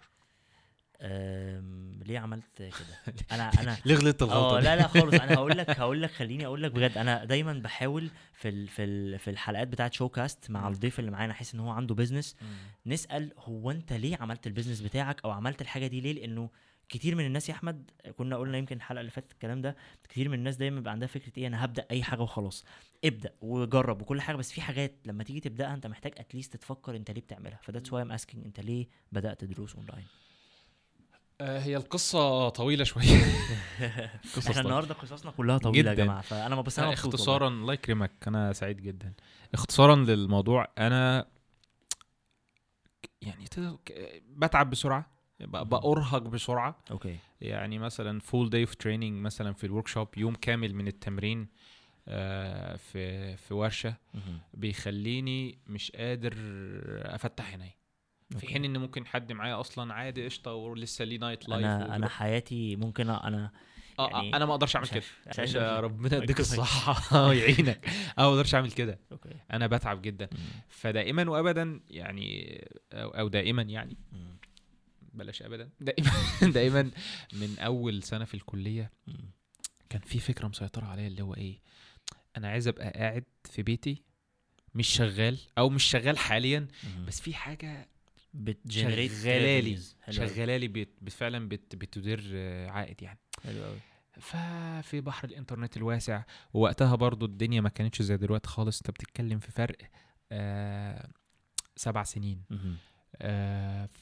آم، 1.00 2.00
ليه 2.06 2.18
عملت 2.18 2.44
كده؟ 2.58 3.14
أنا 3.32 3.50
أنا 3.62 3.76
ليه 3.86 3.94
غلطت 3.94 4.22
آه 4.22 4.26
الغلطة 4.26 4.58
دي؟ 4.60 4.64
لا 4.64 4.76
لا 4.76 4.86
خالص. 4.88 5.14
أنا 5.14 5.34
هقول 5.34 5.58
لك 5.58 5.70
هقول 5.80 6.02
لك 6.02 6.10
خليني 6.10 6.46
أقول 6.46 6.62
لك 6.62 6.70
بجد. 6.72 6.98
أنا 6.98 7.24
دايما 7.24 7.52
بحاول 7.52 8.10
في 8.32 8.48
ال 8.48 8.68
في 8.68 8.84
ال 8.84 9.18
في 9.18 9.30
الحلقات 9.30 9.68
بتاعت 9.68 9.92
شو 9.92 10.08
كاست 10.08 10.50
مع. 10.50 10.68
الضيف 10.68 10.98
اللي 10.98 11.10
معانا 11.10 11.32
احس 11.32 11.54
إن 11.54 11.60
هو 11.60 11.70
عنده 11.70 11.94
business. 11.94 12.36
نسأل 12.86 13.32
هو 13.38 13.70
أنت 13.70 13.92
ليه 13.92 14.16
عملت 14.20 14.46
ال 14.46 14.50
business 14.50 14.80
بتاعك 14.80 15.24
أو 15.24 15.30
عملت 15.30 15.60
الحاجة 15.62 15.86
دي 15.86 16.00
ليه؟ 16.00 16.12
لأنه 16.12 16.50
كتير 16.88 17.14
من 17.14 17.26
الناس 17.26 17.48
يا 17.48 17.54
أحمد 17.54 17.90
كنا 18.16 18.36
قلنا 18.36 18.58
يمكن 18.58 18.76
الحلقة 18.76 19.00
اللي 19.00 19.10
فاتت 19.10 19.32
الكلام 19.32 19.62
ده 19.62 19.76
كتير 20.08 20.28
من 20.28 20.34
الناس 20.38 20.56
دايما 20.56 20.76
بيبقى 20.76 20.92
عندها 20.92 21.08
فكرة 21.08 21.32
إيه 21.38 21.46
أنا 21.46 21.64
هبدأ 21.64 21.86
أي 21.90 22.02
حاجة 22.02 22.20
وخلاص 22.22 22.64
ابدأ 23.04 23.32
وجرب 23.40 24.02
وكل 24.02 24.20
حاجة 24.20 24.36
بس 24.36 24.52
في 24.52 24.60
حاجات 24.60 24.94
لما 25.04 25.24
تيجي 25.24 25.40
تبدأها 25.40 25.74
أنت 25.74 25.86
محتاج 25.86 26.12
at 26.16 26.27
least 26.27 26.56
تفكر 26.56 26.96
أنت 26.96 27.10
ليه 27.10 27.20
بتعملها 27.20 27.58
ف 27.62 27.66
that's 27.66 27.92
why 27.92 28.02
I'm 28.02 28.12
asking 28.12 28.44
أنت 28.44 28.60
ليه 28.60 28.86
بدأت 29.12 29.44
دروس 29.44 29.74
اونلاين 29.76 30.04
آه 31.40 31.58
هي 31.60 31.76
القصة 31.76 32.48
طويلة 32.48 32.84
شوية 32.84 33.04
قصص 34.24 34.38
إحنا 34.38 34.52
طويلة. 34.52 34.60
النهارده 34.60 34.94
قصصنا 34.94 35.30
كلها 35.30 35.58
طويلة 35.58 35.90
يا 35.90 35.94
جداً. 35.94 36.04
جماعة 36.04 36.20
فأنا 36.20 36.54
ما 36.54 36.62
بس 36.62 36.78
والله. 36.78 36.94
اختصارا 36.94 37.48
الله 37.48 37.72
يكرمك 37.74 38.10
أنا 38.26 38.52
سعيد 38.52 38.76
جدا 38.82 39.12
اختصارا 39.54 39.96
للموضوع 39.96 40.68
أنا 40.78 41.26
يعني 43.22 43.44
بتعب 44.28 44.70
بسرعة 44.70 45.15
ب- 45.40 45.68
بأرهق 45.68 46.22
بسرعة. 46.22 46.78
أوكي. 46.90 47.16
يعني 47.40 47.78
مثلا 47.78 48.20
full 48.20 48.50
day 48.50 48.60
of 48.60 48.74
training 48.74 49.20
مثلا 49.20 49.52
في 49.52 49.64
ال 49.64 49.86
workshop 49.88 50.08
يوم 50.18 50.34
كامل 50.34 50.74
من 50.74 50.88
التمرين 50.88 51.48
آه، 52.08 52.76
في 52.76 53.36
في 53.36 53.54
ورشة. 53.54 53.94
بيخليني 54.54 55.58
مش 55.66 55.90
قادر 55.90 56.34
أفتح 57.04 57.50
عيني. 57.50 57.76
في. 58.38 58.46
حين 58.46 58.64
إن 58.64 58.76
ممكن 58.78 59.06
حد 59.06 59.32
معايا 59.32 59.60
أصلا 59.60 59.94
عادي 59.94 60.24
قشطة 60.24 60.52
ولسه 60.52 61.04
ليه 61.04 61.18
night 61.18 61.48
life 61.48 61.64
أنا 61.64 61.96
أنا 61.96 62.08
حياتي 62.08 62.76
ممكن 62.76 63.10
أنا 63.10 63.50
آه 63.98 64.08
يعني 64.10 64.30
آه، 64.34 64.36
أنا 64.36 64.46
ما 64.46 64.52
أقدرش 64.52 64.76
أعمل 64.76 64.88
كده. 64.88 65.02
عشان. 65.26 65.62
ربنا 65.62 66.16
يديك. 66.16 66.40
الصحة. 66.40 67.28
ويعينك 67.28 67.86
أنا 67.88 68.26
ما 68.26 68.28
أقدرش 68.32 68.54
أعمل 68.54 68.72
كده. 68.72 68.98
أنا 69.52 69.66
بتعب 69.66 70.02
جدا. 70.02 70.28
فدائما 70.68 71.30
وابدا 71.30 71.80
يعني 71.90 72.60
أو, 72.92 73.08
أو 73.10 73.28
دائما 73.28 73.62
يعني. 73.62 73.96
بلاش 75.16 75.42
ابدا. 75.42 75.70
دائما 75.80 76.10
دائما 76.54 76.90
من 77.32 77.58
أول 77.58 78.02
سنة 78.02 78.24
في 78.24 78.34
الكلية. 78.34 78.90
كان 79.88 80.00
في 80.00 80.18
فكرة 80.18 80.48
مسيطرة 80.48 80.84
عليا 80.86 81.06
اللي 81.06 81.22
هو 81.22 81.34
إيه 81.34 81.58
أنا 82.36 82.48
عايز 82.48 82.68
أبقى 82.68 82.90
قاعد 82.90 83.24
في 83.44 83.62
بيتي 83.62 84.02
مش 84.74 84.88
شغال 84.88 85.38
أو 85.58 85.68
مش 85.68 85.84
شغال 85.84 86.18
حاليا. 86.18 86.68
بس 87.06 87.20
في 87.20 87.34
حاجة 87.34 87.88
بتجنريت 88.34 89.10
أوي. 89.10 89.78
شغالالي 90.10 90.68
بت 90.68 91.10
فعلا 91.10 91.48
بت 91.48 91.76
بتدير 91.76 92.20
عائد 92.70 93.02
يعني. 93.02 93.18
حلو 93.44 93.64
قوي 93.64 93.78
ففي 94.20 95.00
بحر 95.00 95.28
الإنترنت 95.28 95.76
الواسع 95.76 96.22
ووقتها 96.54 96.94
برضو 96.94 97.26
الدنيا 97.26 97.60
ما 97.60 97.68
كانتش 97.68 98.02
زي 98.02 98.16
دلوقتي 98.16 98.48
خالص. 98.48 98.78
أنت 98.78 98.90
بتتكلم 98.90 99.38
في 99.38 99.52
فرق 99.52 99.76
آه 100.32 101.08
سبع 101.76 102.02
سنين. 102.02 102.42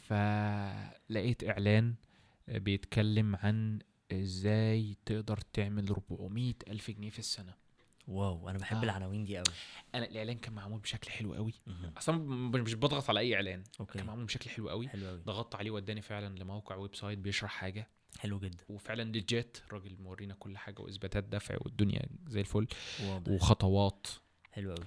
فلقيت 0.09 1.45
إعلان 1.45 1.95
آه، 2.49 2.59
بيتكلم 2.59 3.37
عن 3.37 3.79
إزاي 4.13 4.97
تقدر 5.07 5.39
تعمل 5.53 5.89
400 5.89 6.55
ألف 6.69 6.91
جنيه 6.91 7.11
في 7.11 7.19
السنة. 7.19 7.55
wow 8.09 8.49
أنا 8.49 8.59
بحب 8.59 8.77
آه. 8.77 8.83
العناوين 8.83 9.25
دي 9.25 9.37
قوي 9.37 9.45
أنا 9.95 10.05
الإعلان 10.07 10.39
كان 10.39 10.53
معمول 10.53 10.81
بشكل 10.81 11.11
حلو 11.11 11.35
قوي. 11.35 11.53
أصلا 11.99 12.19
مش 12.63 12.75
بضغط 12.75 13.09
على 13.11 13.21
أي 13.21 13.35
إعلان 13.35 13.63
okay. 13.81 13.99
كان 13.99 14.07
معمول 14.07 14.25
بشكل 14.25 14.51
حلو 14.51 14.69
قوي 14.69 14.89
حلو 14.89 15.07
قوي 15.07 15.21
ضغطت 15.21 15.55
عليه 15.55 15.71
وداني 15.71 16.03
فعلا 16.03 16.39
لموقع 16.39 16.77
website 16.77 17.19
بيشرح 17.19 17.51
حاجة. 17.51 17.89
حلو 18.19 18.39
جدا. 18.39 18.65
وفعلا 18.69 19.13
ليجيت 19.13 19.59
الراجل 19.67 19.97
مورينا 20.03 20.35
كل 20.35 20.59
حاجة 20.59 20.81
وإثباتات 20.81 21.25
دفع 21.25 21.57
والدنيا 21.61 22.03
زي 22.29 22.41
الفل. 22.41 22.67
واضح. 23.05 23.33
وخطوات. 23.33 24.07
حلو 24.53 24.75
قوي 24.75 24.87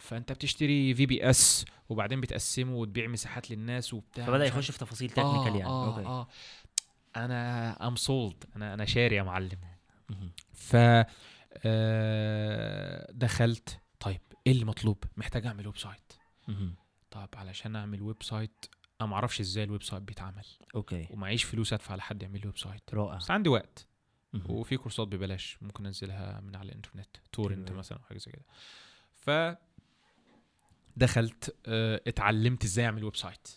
فأنت 0.00 0.32
بتشتري 0.32 0.94
VPS 0.94 1.64
وبعدين 1.88 2.20
بتقسمه 2.20 2.74
وتبيع 2.74 3.06
مساحات 3.06 3.50
للناس 3.50 3.94
وبتاع 3.94 4.26
فبدأ 4.26 4.44
يخش 4.44 4.70
في 4.70 4.78
تفاصيل 4.78 5.10
technical 5.10 5.56
يعني. 5.56 5.64
آه 5.64 5.86
okay. 5.86 6.06
آه. 6.06 6.28
أنا 7.16 7.88
I'm 7.88 7.96
sold 7.96 8.44
أنا 8.56 8.74
أنا 8.74 8.84
شاري 8.84 9.16
يا 9.16 9.22
معلم. 9.22 9.58
ف 10.52 10.76
آه، 11.64 13.12
دخلت. 13.12 13.80
طيب 14.00 14.20
إيه 14.46 14.52
اللي 14.52 14.64
مطلوب؟ 14.64 15.04
محتاج 15.16 15.46
أعمل 15.46 15.66
website. 15.66 16.12
طب 17.10 17.28
علشان 17.34 17.76
أعمل 17.76 18.02
website 18.02 18.66
أنا 19.00 19.08
ما 19.08 19.14
أعرفش 19.14 19.40
إزاي 19.40 19.64
ال 19.64 19.82
website 19.82 20.02
بيتعمل. 20.02 20.44
okay. 20.74 21.06
ومعيش 21.10 21.44
فلوس 21.44 21.72
أدفع 21.72 21.94
لحد 21.94 22.22
يعمل 22.22 22.40
لي 22.40 22.46
website 22.46 22.94
رائع. 22.94 23.16
بس 23.16 23.30
عندي 23.30 23.48
وقت. 23.48 23.86
وفي 24.48 24.76
كورسات 24.76 25.08
ببلاش 25.08 25.58
ممكن 25.60 25.86
أنزلها 25.86 26.40
من 26.40 26.56
على 26.56 26.68
الإنترنت. 26.68 27.16
torrent. 27.32 27.72
مثلا 27.72 27.98
أو 27.98 28.04
حاجة 28.04 28.18
زي 28.18 28.32
كده. 28.32 28.44
ف 29.14 29.30
دخلت 31.00 31.56
آه، 31.66 32.00
اتعلمت 32.06 32.64
إزاي 32.64 32.84
اعمل 32.84 33.04
website. 33.04 33.48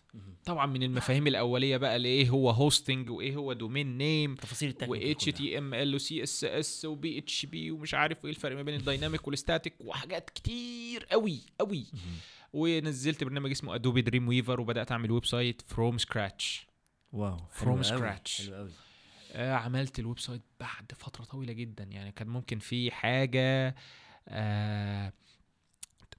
طبعا 0.46 0.66
من 0.66 0.84
المفاهيم 0.84 1.28
الأولية 1.28 1.78
بقى 1.78 2.00
لإيه 2.00 2.30
هو 2.30 2.50
hosting 2.50 3.10
وإيه 3.10 3.36
هو 3.36 3.54
domain 3.54 3.98
name 3.98 4.36
تفاصيل 4.36 4.70
و 4.70 4.72
التكنيكال 4.72 5.10
اتش 5.12 5.26
تي 5.26 5.58
ام 5.58 5.74
ال 5.74 5.96
وسي 5.96 6.24
اس 6.24 6.44
اس 6.44 6.86
وبي 6.86 7.18
اتش 7.20 7.46
بي 7.46 7.72
ومش 7.72 7.94
عارف 7.94 8.26
إيه 8.26 8.32
الفرق 8.32 8.56
ما 8.56 8.62
بين 8.62 8.76
ال 8.76 8.82
dynamic 8.82 9.28
وال 9.28 9.39
static 9.39 9.74
وحاجات 9.80 10.30
كتير 10.30 11.06
قوي 11.06 11.40
قوي 11.60 11.86
ونزلت 12.54 13.24
برنامج 13.24 13.52
اسمه 13.52 13.76
Adobe 13.76 14.02
Dreamweaver 14.02 14.62
وبدأت 14.62 14.92
أعمل 14.92 15.12
website 15.12 15.62
from 15.68 15.98
scratch 15.98 16.68
wow 17.12 17.38
أوي. 17.68 17.84
scratch. 17.84 18.42
حلو 18.42 18.56
قوي 18.56 18.72
آه 19.32 19.54
عملت 19.54 20.00
ال 20.00 20.20
website 20.20 20.42
بعد 20.60 20.92
فترة 20.98 21.24
طويلة 21.24 21.54
جدا. 21.54 21.84
يعني 21.84 22.12
كان 22.12 22.28
ممكن 22.28 22.60
في 22.60 22.92
حاجة 22.92 23.76
آه 24.28 25.14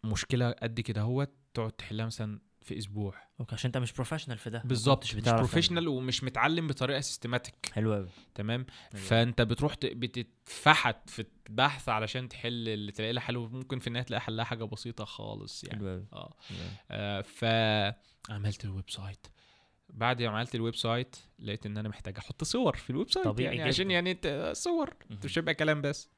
مشكلة 0.04 0.50
قد 0.50 0.80
كده 0.80 1.00
هو 1.00 1.26
تقعد 1.54 1.72
تحلها 1.72 2.06
مثلا 2.06 2.40
في 2.62 2.78
أسبوع. 2.78 3.14
okay 3.40 3.54
عشان 3.54 3.68
أنت 3.68 3.78
مش 3.78 3.92
professional 3.92 4.38
في 4.38 4.50
ده. 4.50 4.62
بالظبط 4.64 5.04
مش 5.04 5.14
بتعرف 5.14 5.36
professional 5.38 5.88
ومش 5.88 6.24
متعلم 6.24 6.66
بطريقة 6.66 7.00
systematic 7.00 7.70
حلو 7.72 7.94
قوي 7.94 8.08
تمام؟ 8.34 8.66
حلو. 8.92 9.00
فأنت 9.00 9.42
بتروح 9.42 9.74
بتتفحت 9.84 11.10
في 11.10 11.24
البحث 11.48 11.88
علشان 11.88 12.28
تحل 12.28 12.68
اللي 12.68 12.92
تلاقي 12.92 13.12
لها 13.12 13.22
حل 13.22 13.36
ممكن 13.38 13.78
في 13.78 13.86
النهاية 13.86 14.04
تلاقي 14.04 14.20
حلها 14.20 14.44
حاجة 14.44 14.64
بسيطة 14.64 15.04
خالص 15.04 15.64
يعني. 15.64 15.78
حلو 15.78 15.88
قوي 15.90 16.06
آه. 16.12 16.34
آه، 16.90 17.20
فعملت 17.20 18.64
ال 18.64 18.90
website. 18.90 19.26
بعد 19.88 20.22
ما 20.22 20.28
عملت 20.28 20.54
ال 20.54 20.74
website 20.76 21.16
لقيت 21.38 21.66
إن 21.66 21.78
أنا 21.78 21.88
محتاج 21.88 22.18
أحط 22.18 22.44
صور 22.44 22.76
في 22.76 22.90
ال 22.90 23.10
website 23.10 23.26
طبيعي 23.26 23.56
يعني 23.56 23.68
عشان 23.68 23.84
جداً. 23.84 23.94
يعني 23.94 24.10
انت 24.10 24.52
صور. 24.56 24.94
مش 25.24 25.38
هيبقى 25.38 25.54
كلام 25.54 25.82
بس. 25.82 26.08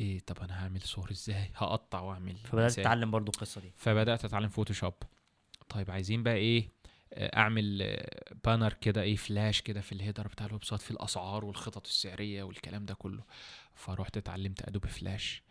إيه 0.00 0.18
طب 0.20 0.36
أنا 0.42 0.64
هعمل 0.64 0.80
صور 0.80 1.10
إزاي؟ 1.10 1.50
هقطع 1.56 2.00
وأعمل 2.00 2.36
فبدأت 2.36 2.70
إزاي؟ 2.70 2.84
تتعلم 2.84 3.10
برضو 3.10 3.32
القصة 3.32 3.60
دي. 3.60 3.72
فبدأت 3.76 4.24
أتعلم 4.24 4.48
Photoshop 4.48 4.94
طيب 5.68 5.90
عايزين 5.90 6.22
بقى 6.22 6.34
إيه؟ 6.34 6.68
آه، 7.14 7.36
أعمل 7.38 7.96
banner 8.44 8.72
كده 8.72 9.02
إيه 9.02 9.16
فلاش 9.16 9.60
كده 9.62 9.80
في 9.80 9.92
ال 9.92 9.97
header 9.97 10.28
بتاع 10.28 10.46
ال 10.46 10.64
website 10.64 10.80
في 10.82 10.90
الأسعار 10.90 11.44
والخطط 11.44 11.86
السعرية 11.86 12.42
والكلام 12.42 12.86
ده 12.86 12.94
كله. 12.94 13.22
فروحت 13.74 14.16
اتعلمت 14.16 14.68
Adobe 14.68 14.88
Flash 14.88 15.42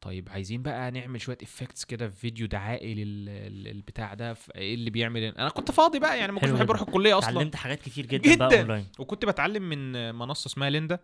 طيب 0.00 0.28
عايزين 0.28 0.62
بقى 0.62 0.90
نعمل 0.90 1.20
شوية 1.20 1.38
effects 1.42 1.84
كده 1.84 2.08
في 2.08 2.16
فيديو 2.16 2.46
دعائي 2.46 2.94
لل- 2.94 3.24
لل- 3.24 3.64
للبتاع 3.64 4.14
ده. 4.14 4.36
إيه 4.56 4.74
اللي 4.74 4.90
بيعمل 4.90 5.22
أنا 5.24 5.48
كنت 5.48 5.70
فاضي 5.70 5.98
بقى 5.98 6.18
يعني 6.18 6.32
ما 6.32 6.40
كنتش 6.40 6.52
بحب. 6.52 6.70
أروح 6.70 6.80
الكلية 6.82 7.18
أصلا. 7.18 7.30
اتعلمت 7.30 7.56
حاجات 7.56 7.82
كتير 7.82 8.06
جدا, 8.06 8.34
بقى 8.36 8.48
جداً. 8.48 8.60
اونلاين 8.60 8.86
وكنت 8.98 9.24
بتعلم 9.24 9.62
من 9.62 10.14
منصة 10.14 10.48
اسمها 10.48 10.70
Lynda 10.70 10.98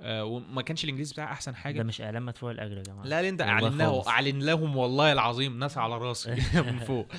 آه، 0.00 0.24
وما 0.24 0.62
كانش 0.62 0.84
الإنجليزي 0.84 1.12
بتاعها 1.12 1.32
أحسن 1.32 1.52
ده 1.52 1.56
حاجة 1.58 1.82
مش 1.82 2.00
إعلان 2.00 2.22
مدفوع 2.22 2.50
الأجر 2.50 2.76
يا 2.76 2.82
جماعة. 2.82 3.04
لا 3.06 3.22
اعلن 3.44 3.78
له 3.78 3.92
خالص. 3.92 4.08
أعلن 4.08 4.38
لهم 4.42 4.76
والله 4.76 5.12
العظيم 5.12 5.58
ناس 5.58 5.78
على 5.78 5.98
راسي. 5.98 6.30
من 6.66 6.78
فوق. 6.78 7.06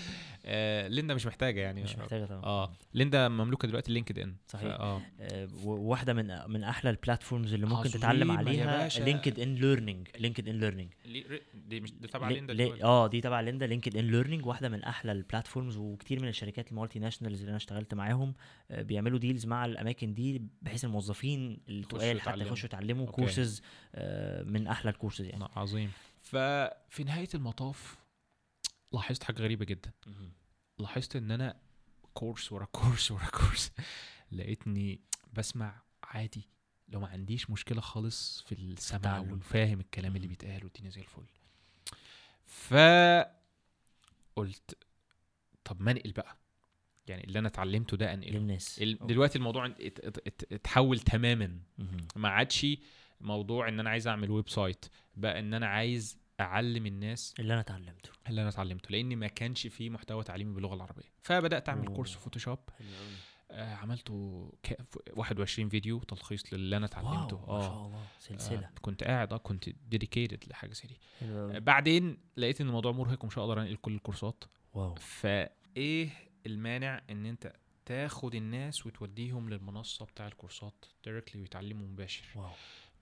آه 0.50 0.88
Lynda 0.88 1.14
مش 1.14 1.26
محتاجة 1.26 1.60
يعني 1.62 1.84
مش 1.84 1.98
محتاجة 1.98 2.26
طبعا 2.26 2.44
آه 2.44 2.74
Lynda 2.94 3.28
مملوكة 3.28 3.68
دلوقتي 3.68 3.92
LinkedIn 3.94 4.36
صحيح. 4.48 4.74
آه 4.74 5.02
آه، 5.20 5.48
واحدة 5.66 6.14
من 6.14 6.28
من 6.48 6.64
أحلى 6.64 6.90
ال 6.90 6.96
platforms 6.96 7.54
اللي 7.54 7.66
ممكن 7.66 7.90
تتعلم 7.90 8.32
عليها. 8.32 8.90
LinkedIn 9.00 9.56
Learning 9.56 10.08
LinkedIn 10.20 10.60
Learning 10.60 10.94
لي- 11.06 11.42
دي 11.54 11.80
مش 11.80 11.92
دي 11.94 12.08
تبع 12.08 12.30
Lynda؟ 12.30 12.84
آه 12.84 13.08
دي 13.08 13.22
تبع 13.22 13.42
Lynda 13.42 13.68
LinkedIn 13.68 14.08
Learning 14.08 14.46
واحدة 14.46 14.70
من 14.70 14.84
أحلى 14.84 15.12
ال 15.12 15.18
platforms 15.18 15.78
وكتير 15.78 16.22
من 16.22 16.28
الشركات 16.28 16.72
ال 16.72 17.00
multinationals 17.00 17.40
اللي 17.40 17.50
أنا 17.50 17.58
اشتغلت 17.58 17.94
معاهم 17.94 18.34
آه، 18.72 18.82
بيعملوا 18.82 19.20
deals 19.20 19.46
مع 19.46 19.66
الأماكن 19.66 20.14
دي 20.14 20.42
بحيث 20.62 20.86
الموظفين 20.86 21.60
التقال 21.70 22.22
حتى. 22.22 22.40
يخشوا 22.42 22.66
يتعلموا. 22.66 23.06
كورسز 23.06 23.62
من 24.46 24.68
أحلى 24.68 24.92
الكورسز 24.92 25.26
يعني 25.26 25.40
لا، 25.40 25.50
عظيم 25.56 25.92
ففي 26.22 27.04
نهاية 27.06 27.28
المطاف 27.36 27.98
لاحظت 28.92 29.24
حاجة 29.24 29.42
غريبة 29.42 29.66
جدا. 29.66 29.92
لاحظت 30.80 31.16
إن 31.16 31.32
أنا 31.32 31.60
كورس 32.14 32.52
ورا 32.52 32.66
كورس 32.66 33.12
ورا 33.12 33.26
كورس 33.26 33.72
لقيتني 34.32 35.00
بسمع 35.34 35.82
عادي 36.04 36.50
لو 36.90 37.00
ما 37.00 37.08
عنديش 37.08 37.50
مشكلة 37.50 37.82
خالص 37.82 38.42
في 38.48 38.52
السمع. 38.56 39.00
وفاهم 39.34 39.80
الكلام 39.80 40.16
اللي 40.16 40.28
بيتقال 40.28 40.64
والدنيا 40.64 40.90
زي 40.90 41.02
الفل 41.02 41.26
ف 42.46 42.74
قلت 44.36 44.78
طب 45.64 45.82
ما 45.82 45.92
أنقل 45.92 46.12
بقى 46.12 46.38
يعني 47.08 47.24
اللي 47.24 47.40
أنا 47.40 47.48
اتعلمته 47.48 47.98
ده 47.98 48.14
أنقله 48.14 48.38
للناس. 48.40 48.80
دلوقتي 48.84 49.38
الموضوع 49.38 49.66
ات- 49.66 49.82
ات- 50.00 50.28
ات- 50.28 50.54
اتحول 50.54 51.00
تماما. 51.00 51.60
ما 52.16 52.30
عادش 52.30 52.68
موضوع 53.22 53.68
إن 53.68 53.80
أنا 53.80 53.90
عايز 53.90 54.08
أعمل 54.08 54.32
website 54.32 54.86
بقى 55.16 55.40
إن 55.40 55.54
أنا 55.54 55.68
عايز 55.68 56.18
أعلم 56.40 56.86
الناس 56.86 57.34
اللي 57.40 57.54
أنا 57.54 57.62
اتعلمته. 57.62 58.10
اللي 58.28 58.42
أنا 58.42 58.50
اتعلمته 58.50 58.90
لأن 58.92 59.16
ما 59.16 59.28
كانش 59.28 59.68
فيه 59.68 59.90
محتوى 59.90 60.24
تعليمي 60.24 60.54
باللغة 60.54 60.76
العربية. 60.76 61.12
فبدأت 61.24 61.70
أعمل 61.70 61.88
أوه. 61.88 61.96
كورس 61.96 62.14
Photoshop 62.14 62.60
آه 63.52 63.74
عملته 63.76 64.52
ك... 64.64 64.78
21 65.16 65.70
فيديو 65.70 66.00
تلخيص 66.00 66.54
للي 66.54 66.78
أنا 66.78 66.86
اتعلمته. 66.86 67.36
wow 67.36 67.58
ما 67.58 67.62
شاء 67.62 67.72
آه 67.72 67.86
الله. 67.86 68.06
سلسلة. 68.20 68.66
آه، 68.66 68.72
كنت 68.82 69.04
قاعد 69.04 69.34
آه 69.34 69.38
كنت 69.38 69.70
dedicated 69.70 70.44
لحاجة 70.50 70.74
زي 70.74 70.88
دي. 70.88 70.98
آه، 71.22 71.60
بعدين 71.60 72.18
لقيت 72.38 72.62
إن 72.62 72.68
الموضوع 72.68 72.92
مرهق 72.92 73.24
ومش 73.24 73.38
هقدر 73.40 73.62
أنقل 73.62 73.76
كل 73.76 73.94
الكورسات. 73.96 74.44
wow. 74.74 74.96
فإيه 74.96 76.10
المانع 76.46 77.02
إن 77.10 77.26
أنت 77.26 77.54
تاخد 77.86 78.36
الناس 78.36 78.86
وتوديهم 78.86 79.50
للمنصة 79.50 80.06
بتاع 80.06 80.28
الكورسات 80.28 80.86
directly 81.06 81.42
ويتعلموا 81.42 81.88
مباشر؟ 81.88 82.26
wow. 82.36 82.52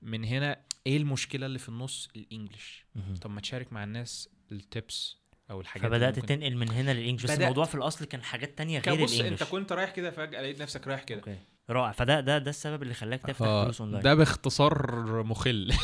من 0.02 0.24
هنا 0.26 0.58
إيه 0.88 0.98
المشكلة 0.98 1.46
اللي 1.46 1.60
في 1.60 1.70
النص 1.70 2.10
ال 2.16 2.24
English. 2.24 2.86
طب 3.22 3.30
ما 3.30 3.42
تشارك 3.42 3.74
مع 3.74 3.84
الناس 3.84 4.30
ال 4.52 4.65
tips 4.65 5.18
أو 5.52 5.62
الحاجات 5.62 5.88
فبدأت 5.88 6.20
تنقل 6.20 6.56
من 6.56 6.72
هنا 6.72 6.92
لل 6.92 6.99
English 6.99 7.24
بس. 7.32 7.40
الموضوع 7.40 7.66
في 7.66 7.76
الأصل 7.76 8.06
كان 8.06 8.24
حاجات 8.24 8.58
تانية 8.58 8.80
غير 8.80 8.94
ال 8.94 8.97
English 8.97 9.22
أنت 9.22 9.44
كنت 9.44 9.72
رايح 9.72 9.92
كده 9.92 10.12
فجأة 10.12 10.42
لقيت 10.42 10.62
نفسك 10.62 10.88
رايح 10.88 11.04
كده. 11.04 11.20
okay. 11.20 11.38
رائع. 11.70 11.92
فده 11.92 12.20
ده 12.20 12.38
ده 12.38 12.50
السبب 12.50 12.84
اللي 12.84 12.94
خلاك 12.94 13.22
تفتح 13.22 13.46
آه، 13.46 13.64
دروس 13.64 13.82
أونلاين. 13.82 14.04
ده 14.04 14.14
باختصار 14.16 15.24
مخل. 15.24 15.74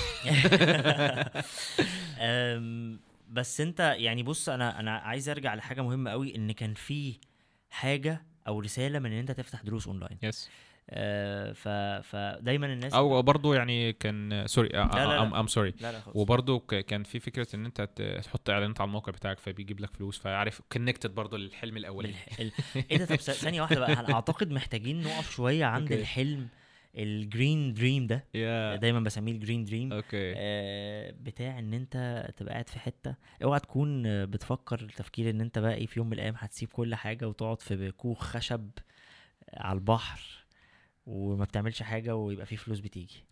بس 3.29 3.61
أنت 3.61 3.79
يعني 3.97 4.23
بص 4.23 4.49
أنا 4.49 4.79
أنا 4.79 4.97
عايز 4.97 5.29
أرجع 5.29 5.55
لحاجة 5.55 5.81
مهمة 5.81 6.11
قوي 6.11 6.35
إن 6.35 6.51
كان 6.51 6.73
في 6.73 7.19
حاجة 7.69 8.25
أو 8.47 8.59
رسالة 8.59 8.99
من 8.99 9.11
إن 9.11 9.17
أنت 9.19 9.31
تفتح 9.31 9.61
دروس 9.61 9.87
online. 9.87 10.17
yes 10.23 10.45
آه، 10.47 10.51
ف 10.51 10.57
فدايما 12.01 12.73
الناس 12.73 12.93
أو 12.93 13.21
برضه 13.21 13.55
يعني 13.55 13.93
كان 13.93 14.43
sorry. 14.47 14.69
I'm 14.77 15.47
sorry 15.47 15.73
وبرضه 16.13 16.59
كان 16.59 17.03
في 17.03 17.19
فكرة 17.19 17.47
إن 17.55 17.65
أنت 17.65 17.81
تحط 18.23 18.49
إعلانات 18.49 18.81
على 18.81 18.87
الموقع 18.87 19.11
بتاعك 19.11 19.39
فبيجيب 19.39 19.79
لك 19.79 19.93
فلوس 19.95 20.19
فعارف 20.19 20.61
connected 20.71 21.15
برضه 21.15 21.37
للحلم 21.37 21.77
الاولاني. 21.77 22.15
إيه 22.75 22.97
ده؟ 22.97 23.05
طب 23.05 23.15
ثانية 23.15 23.61
واحدة 23.61 23.79
بقى. 23.79 24.13
أعتقد 24.13 24.51
محتاجين 24.51 25.01
نقف 25.01 25.31
شوية 25.31 25.65
عند. 25.65 25.91
الحلم 25.91 26.47
ال 26.95 27.08
green 27.08 27.73
dream 27.73 28.07
ده؟ 28.07 28.25
yeah 28.33 28.75
دايما 28.75 28.99
بسميه 28.99 29.31
ال 29.31 29.37
green 29.37 29.65
dream 29.65 29.93
okay. 29.93 30.33
آه، 30.37 31.13
بتاع 31.21 31.59
إن 31.59 31.73
أنت 31.73 32.27
تبقى 32.37 32.53
قاعد 32.53 32.69
في 32.69 32.79
حتة. 32.79 33.15
أوعى 33.43 33.59
تكون 33.59 34.05
آه، 34.05 34.25
بتفكر 34.25 34.77
تفكير 34.79 35.29
إن 35.29 35.41
أنت 35.41 35.59
بقى 35.59 35.73
إيه 35.73 35.85
في 35.85 35.99
يوم 35.99 36.07
من 36.07 36.13
الأيام 36.13 36.33
هتسيب 36.37 36.69
كل 36.69 36.95
حاجة 36.95 37.27
وتقعد 37.27 37.61
في 37.61 37.91
كوخ 37.91 38.23
خشب 38.23 38.69
على 39.53 39.75
البحر. 39.75 40.40
وما 41.05 41.45
بتعملش 41.45 41.83
حاجة 41.83 42.15
ويبقى 42.15 42.45
في 42.45 42.57
فلوس 42.57 42.79
بتيجي. 42.79 43.23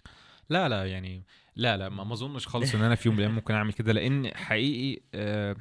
لا 0.49 0.69
لا 0.69 0.85
يعني 0.85 1.23
لا 1.55 1.77
لا 1.77 1.89
ما 1.89 2.13
أظنش 2.13 2.47
خالص 2.51 2.75
إن 2.75 2.81
أنا 2.81 2.95
في 2.95 3.07
يوم 3.07 3.15
من 3.15 3.19
الأيام 3.19 3.35
ممكن 3.35 3.53
أعمل 3.53 3.73
كده 3.73 3.93
لأن 3.93 4.31
حقيقي 4.35 5.01
آه 5.13 5.55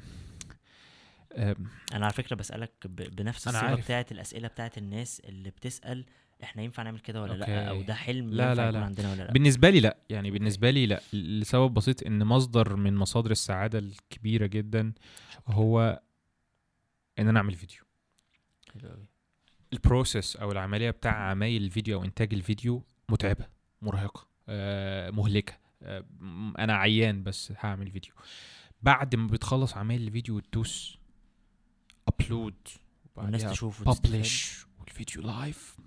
آه 1.33 1.55
أنا 1.93 2.05
على 2.05 2.13
فكرة 2.13 2.35
بسألك. 2.35 2.71
بنفس 2.87 3.47
الصيغة. 3.47 3.75
بتاعت 3.75 4.11
الأسئلة 4.11 4.47
بتاعت 4.47 4.77
الناس 4.77 5.19
اللي 5.19 5.49
بتسأل 5.49 6.05
إحنا 6.43 6.61
ينفع 6.63 6.83
نعمل 6.83 6.99
كده 6.99 7.21
ولا 7.21 7.33
أوكي. 7.33 7.51
لا 7.51 7.69
أو 7.69 7.81
ده 7.81 7.93
حلم 7.93 8.29
لا، 8.29 8.55
لا، 8.55 8.71
لا. 8.71 8.79
عندنا 8.83 9.11
ولا 9.11 9.23
لأ؟ 9.23 9.31
بالنسبة 9.31 9.69
لي 9.69 9.79
لأ. 9.79 9.97
يعني 10.09 10.31
بالنسبة 10.31 10.69
لي 10.69 10.85
لأ. 10.85 11.01
لسبب 11.13 11.73
بسيط 11.73 12.03
إن 12.03 12.23
مصدر 12.23 12.75
من 12.75 12.95
مصادر 12.95 13.31
السعادة 13.31 13.79
الكبيرة 13.79 14.45
جدا 14.45 14.93
هو 15.47 16.01
إن 17.19 17.27
أنا 17.27 17.39
أعمل 17.39 17.53
فيديو. 17.55 17.79
حلو 18.73 18.89
قوي 18.89 19.05
ال 19.73 19.81
process 19.81 20.35
أو 20.35 20.51
العملية 20.51 20.89
بتاع 20.89 21.29
عمايل 21.29 21.63
الفيديو 21.63 21.99
أو 21.99 22.05
إنتاج 22.05 22.33
الفيديو 22.33 22.83
متعبة 23.09 23.47
مرهقة 23.81 24.27
آه 24.49 25.09
مهلكة. 25.11 25.53
آه 25.83 26.05
أنا 26.59 26.75
عيان 26.75 27.23
بس 27.23 27.53
هعمل 27.59 27.91
فيديو. 27.91 28.13
بعد 28.81 29.15
ما 29.15 29.27
بتخلص 29.27 29.77
عمايل 29.77 30.07
الفيديو 30.07 30.35
وتدوس 30.35 30.97
upload 32.07 32.67
والناس 33.15 33.43
تشوف. 33.43 33.89
publish 33.89 34.65
والفيديو 34.79 35.21
live 35.21 35.77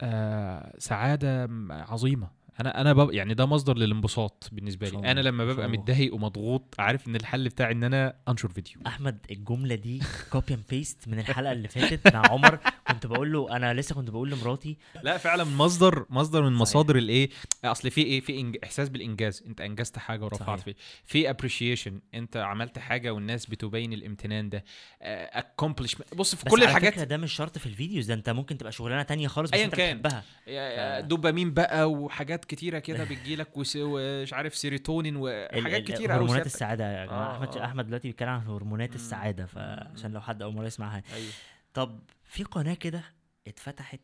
آه 0.00 0.78
سعادة 0.78 1.48
عظيمة. 1.70 2.30
أنا 2.60 2.80
أنا 2.80 2.92
بب... 2.92 3.12
يعني 3.12 3.34
ده 3.34 3.46
مصدر 3.46 3.78
للانبساط 3.78 4.48
بالنسبة 4.52 4.88
لي 4.88 4.98
أنا 5.10 5.20
لما 5.20 5.44
ببقى. 5.44 5.68
متضايق 5.68 6.14
ومضغوط 6.14 6.74
عارف 6.78 7.08
إن 7.08 7.16
الحل 7.16 7.48
بتاعي 7.48 7.72
إن 7.72 7.84
أنا 7.84 8.14
أنشر 8.28 8.48
فيديو 8.48 8.80
أحمد 8.86 9.18
الجملة 9.30 9.74
دي 9.74 10.02
copy 10.32 10.54
and 10.54 10.62
paste 10.70 11.08
من 11.08 11.18
الحلقة 11.18 11.52
اللي 11.52 11.68
فاتت 11.68 12.14
مع 12.14 12.30
عمر 12.30 12.58
كنت 12.92 13.06
بقول 13.06 13.32
له 13.32 13.56
أنا 13.56 13.74
لسه 13.74 13.94
كنت 13.94 14.10
بقول 14.10 14.30
لمراتي 14.30 14.76
لا 15.02 15.16
فعلا 15.18 15.44
مصدر 15.44 16.06
مصدر 16.10 16.42
من. 16.42 16.52
مصادر 16.52 16.96
الإيه 16.96 17.30
أصل 17.64 17.90
في 17.90 18.02
إيه 18.02 18.20
في 18.20 18.40
إنج... 18.40 18.56
إحساس 18.64 18.88
بالإنجاز 18.88 19.42
أنت 19.46 19.60
أنجزت 19.60 19.98
حاجة 19.98 20.24
ورفعت. 20.24 20.60
فيه 20.60 20.74
في 21.04 21.30
appreciation 21.30 22.00
أنت 22.14 22.36
عملت 22.36 22.78
حاجة 22.78 23.10
والناس 23.10 23.46
بتبين 23.46 23.92
الامتنان 23.92 24.48
ده 24.50 24.64
accomplish 25.02 25.96
بص 26.16 26.34
في 26.34 26.44
كل 26.44 26.62
الحاجات 26.62 26.98
ده 26.98 27.16
مش 27.16 27.32
شرط 27.32 27.58
في 27.58 27.66
ال 27.66 27.72
videos 27.72 28.06
ده 28.06 28.14
أنت 28.14 28.30
ممكن 28.30 28.58
تبقى 28.58 28.72
شغلانة 28.72 29.02
تانية 29.02 29.28
خالص 29.28 29.50
بس 29.50 29.58
أنت 29.58 29.74
كان. 29.74 29.98
بتحبها 30.02 30.24
يا- 30.46 31.02
ف- 31.02 31.04
دوبامين 31.04 31.54
بقى 31.54 31.90
وحاجات 31.90 32.44
كتيرة 32.44 32.78
كده 32.78 33.04
بتجيلك 33.04 33.48
ومش 33.56 34.32
عارف 34.32 34.54
سيروتونين 34.56 35.16
وحاجات 35.16 35.82
كتيرة 35.84 36.12
قوي 36.14 36.22
هرمونات. 36.24 36.46
السعادة 36.46 37.00
يا 37.00 37.06
جماعة 37.06 37.30
آه، 37.30 37.36
أحمد 37.36 37.56
آه. 37.56 37.64
أحمد 37.64 37.86
دلوقتي 37.86 38.08
بيتكلم 38.08 38.28
عن 38.28 38.40
هرمونات. 38.40 38.94
السعادة 38.94 39.46
فعشان 39.46 40.12
لو 40.12 40.20
حد 40.20 40.42
أول 40.42 40.54
مرة 40.54 40.66
يسمعها 40.66 41.02
أيوه 41.14 41.32
طب 41.74 42.00
في 42.24 42.44
قناة 42.44 42.74
كده 42.74 43.04
اتفتحت 43.46 44.00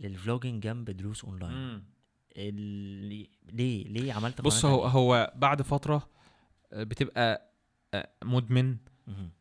لل 0.00 0.12
vlogging 0.12 0.62
جنب 0.62 0.90
دروس 0.90 1.24
أونلاين 1.24 1.84
ليه 2.36 3.88
ليه 3.88 4.12
عملت 4.12 4.40
بص 4.40 4.64
هو؟ 4.64 4.84
هو 4.84 5.32
بعد 5.36 5.62
فترة 5.62 6.08
آه، 6.72 6.82
بتبقى 6.82 7.52
آه، 7.94 8.08
مدمن. 8.24 8.76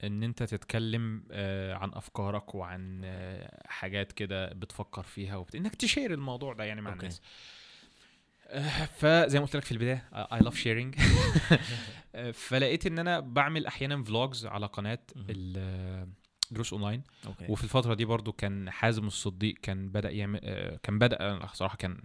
إن 0.03 0.23
أنت 0.23 0.43
تتكلم 0.43 1.23
آه، 1.31 1.73
عن 1.73 1.91
أفكارك 1.93 2.55
وعن 2.55 3.01
حاجات 3.65 4.11
كده 4.11 4.53
بتفكر 4.53 5.03
فيها 5.03 5.35
وبت... 5.35 5.55
إنك 5.55 5.75
ت 5.75 5.82
share 5.82 6.13
الموضوع 6.13 6.53
ده 6.53 6.63
يعني 6.63 6.81
مع 6.81 6.93
okay. 6.93 6.99
الناس 6.99 7.21
فزي 8.97 9.39
ما 9.39 9.45
قلت 9.45 9.55
لك 9.55 9.63
في 9.63 9.71
البداية 9.71 10.09
I 10.13 10.39
love 10.39 10.55
sharing 10.55 10.95
فلقيت 12.33 12.85
إن 12.85 12.99
أنا 12.99 13.19
بعمل 13.19 13.65
أحيانا 13.65 14.03
vlogs 14.03 14.45
على 14.45 14.65
قناة 14.65 14.99
دروس 16.53 16.73
أونلاين 16.73 17.01
okay 17.25 17.45
وفي 17.49 17.63
الفترة 17.63 17.93
دي 17.93 18.05
برضو 18.05 18.31
كان 18.31 18.69
حازم 18.69 19.07
الصديق 19.07 19.55
كان 19.61 19.89
بدأ 19.89 20.09
يعمل 20.09 20.39
آه، 20.43 20.75
كان 20.83 20.99
بدأ 20.99 21.17
آه، 21.21 21.49
صراحة 21.53 21.77
كان 21.77 21.97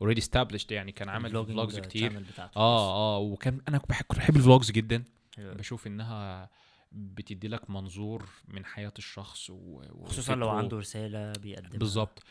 already 0.00 0.20
established 0.20 0.70
يعني 0.70 0.92
كان 0.92 1.08
عامل 1.08 1.30
vlogs 1.30 1.78
كتير. 1.78 2.22
آه 2.56 3.16
آه 3.16 3.18
وكان 3.18 3.60
أنا 3.68 3.78
كنت 3.78 3.90
بحب- 3.90 4.36
ال 4.36 4.42
vlogs 4.42 4.70
جدا 4.70 5.04
حلو. 5.36 5.54
بشوف 5.54 5.86
إنها 5.86 6.50
بتدي 6.92 7.48
لك 7.48 7.70
منظور 7.70 8.28
من 8.48 8.64
حياة 8.64 8.92
الشخص 8.98 9.50
و... 9.50 9.82
خصوصا 10.04 10.34
لو. 10.34 10.48
عنده 10.48 10.78
رسالة 10.78 11.32
بيقدمها 11.32 11.78
بالظبط. 11.78 12.22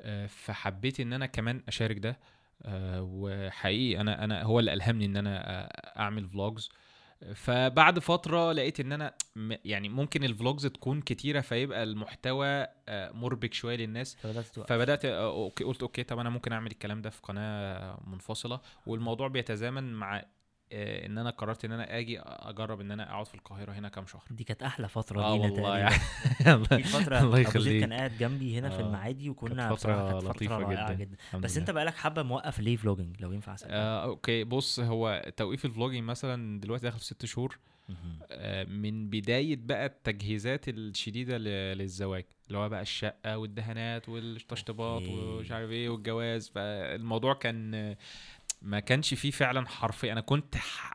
آه، 0.00 0.26
فحبيت 0.26 1.00
إن 1.00 1.12
أنا 1.12 1.26
كمان 1.26 1.62
أشارك 1.68 1.98
ده 1.98 2.18
آه، 2.62 3.02
وحقيقي 3.02 4.00
أنا 4.00 4.24
أنا 4.24 4.42
هو 4.42 4.60
اللي 4.60 4.72
ألهمني 4.72 5.04
إن 5.04 5.16
أنا 5.16 5.50
آه، 5.50 5.98
أعمل 6.00 6.28
vlogs 6.28 6.68
فبعد 7.34 7.98
فترة 7.98 8.52
لقيت 8.52 8.80
إن 8.80 8.92
أنا 8.92 9.14
يعني 9.64 9.88
ممكن 9.88 10.24
ال 10.24 10.31
vlogs 10.31 10.66
تكون 10.66 11.00
كتيرة 11.00 11.40
فيبقى 11.40 11.82
المحتوى 11.82 12.66
آه، 12.88 13.12
مربك 13.12 13.54
شوية 13.54 13.76
للناس. 13.76 14.16
فبدأت 14.66 15.04
آه، 15.04 15.26
okay 15.44 15.64
قلت 15.64 15.82
okay 15.82 16.02
طب 16.02 16.18
أنا 16.18 16.30
ممكن 16.30 16.52
أعمل 16.52 16.70
الكلام 16.70 17.02
ده 17.02 17.10
في 17.10 17.20
قناة 17.22 18.00
منفصلة. 18.06 18.60
والموضوع 18.86 19.28
بيتزامن 19.28 19.94
مع 19.94 20.24
إن 20.72 21.18
أنا 21.18 21.30
قررت 21.30 21.64
إن 21.64 21.72
أنا 21.72 21.98
آجي 21.98 22.20
أجرب 22.20 22.80
إن 22.80 22.90
أنا 22.90 23.10
أقعد 23.10 23.26
في 23.26 23.34
القاهرة 23.34 23.72
هنا 23.72 23.88
كام 23.88 24.06
شهر 24.06 24.22
دي 24.30 24.44
كانت 24.44 24.62
أحلى 24.62 24.88
فترة 24.88 25.22
آه 25.22 25.32
لينا 25.36 25.44
والله 25.52 25.78
يعني 25.78 25.94
في 26.64 26.82
فترة 26.82 27.18
الله 27.24 27.38
يخليك. 27.38 27.80
كان 27.80 27.92
قاعد 27.92 28.12
جنبي 28.18 28.58
هنا 28.58 28.68
في 28.70 28.76
آه، 28.82 28.86
المعادي 28.86 29.30
وكنا 29.30 29.68
كانت 29.68 29.80
فترة 29.80 30.10
كانت 30.10 30.24
لطيفة 30.24 30.58
رائعة 30.58 30.92
جدا. 30.92 31.14
الحمد 31.28 31.42
بس. 31.42 31.56
أنت 31.58 31.70
بقالك 31.70 31.94
حبة 31.94 32.22
موقف 32.22 32.60
ليه 32.60 32.76
vlogging 32.76 33.16
لو 33.22 33.32
ينفع 33.32 33.54
اسال 33.54 33.68
آه 33.70 34.04
okay 34.04 34.44
بص 34.44 34.80
هو 34.80 35.32
توقيف 35.36 35.64
ال 35.64 35.68
vlogging 35.68 36.04
مثلا 36.04 36.60
دلوقتي 36.60 36.82
داخل 36.82 36.98
في 36.98 37.04
ست 37.04 37.24
شهور. 37.26 37.58
آه 38.30 38.64
من 38.64 39.10
بداية 39.10 39.56
بقى 39.56 39.86
التجهيزات 39.86 40.68
الشديدة 40.68 41.38
للزواج 41.38 42.24
اللي 42.46 42.58
هو 42.58 42.68
بقى 42.68 42.82
الشقة 42.82 43.38
والدهانات 43.38 44.08
والتشطيبات. 44.08 45.02
ومش 45.08 45.50
عارف 45.52 45.70
إيه 45.70 45.88
والجواز 45.88 46.48
فالموضوع 46.48 47.34
كان 47.34 47.74
آه، 47.74 47.96
ما 48.62 48.80
كانش 48.80 49.14
فيه 49.14 49.30
فعلا 49.30 49.68
حرفيا 49.68 50.12
أنا 50.12 50.20
كنت 50.20 50.54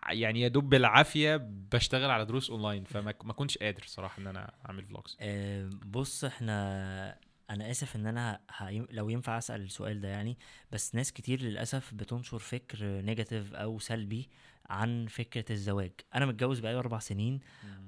يعني 0.10 0.42
يا 0.42 0.48
دوب 0.48 0.70
بالعافية 0.70 1.36
بشتغل 1.72 2.12
على 2.12 2.26
دروس 2.26 2.50
أونلاين 2.50 2.84
فما 2.84 3.14
ما 3.24 3.34
كنتش 3.34 3.58
قادر 3.58 3.84
صراحة 3.86 4.22
إن 4.22 4.28
أنا 4.28 4.54
أعمل 4.66 4.86
vlogs 4.86 5.18
آه، 5.22 5.70
بص 5.86 6.24
إحنا 6.24 7.18
أنا 7.50 7.72
آسف 7.72 7.96
إن 7.96 8.08
أنا. 8.08 8.40
لو 8.92 9.10
ينفع 9.10 9.38
أسأل 9.38 9.62
السؤال 9.62 10.02
ده 10.02 10.08
يعني 10.08 10.38
بس 10.72 10.96
ناس 10.96 11.14
كتير 11.14 11.42
للأسف 11.42 11.94
بتنشر 11.94 12.40
فكر 12.40 12.86
negative 12.86 13.54
أو 13.54 13.80
سلبي 13.80 14.30
عن 14.70 15.06
فكرة 15.08 15.46
الزواج. 15.52 15.92
أنا 16.16 16.26
متجوز 16.26 16.60
بقالي 16.60 16.80
أربع 16.80 17.00
سنين 17.00 17.40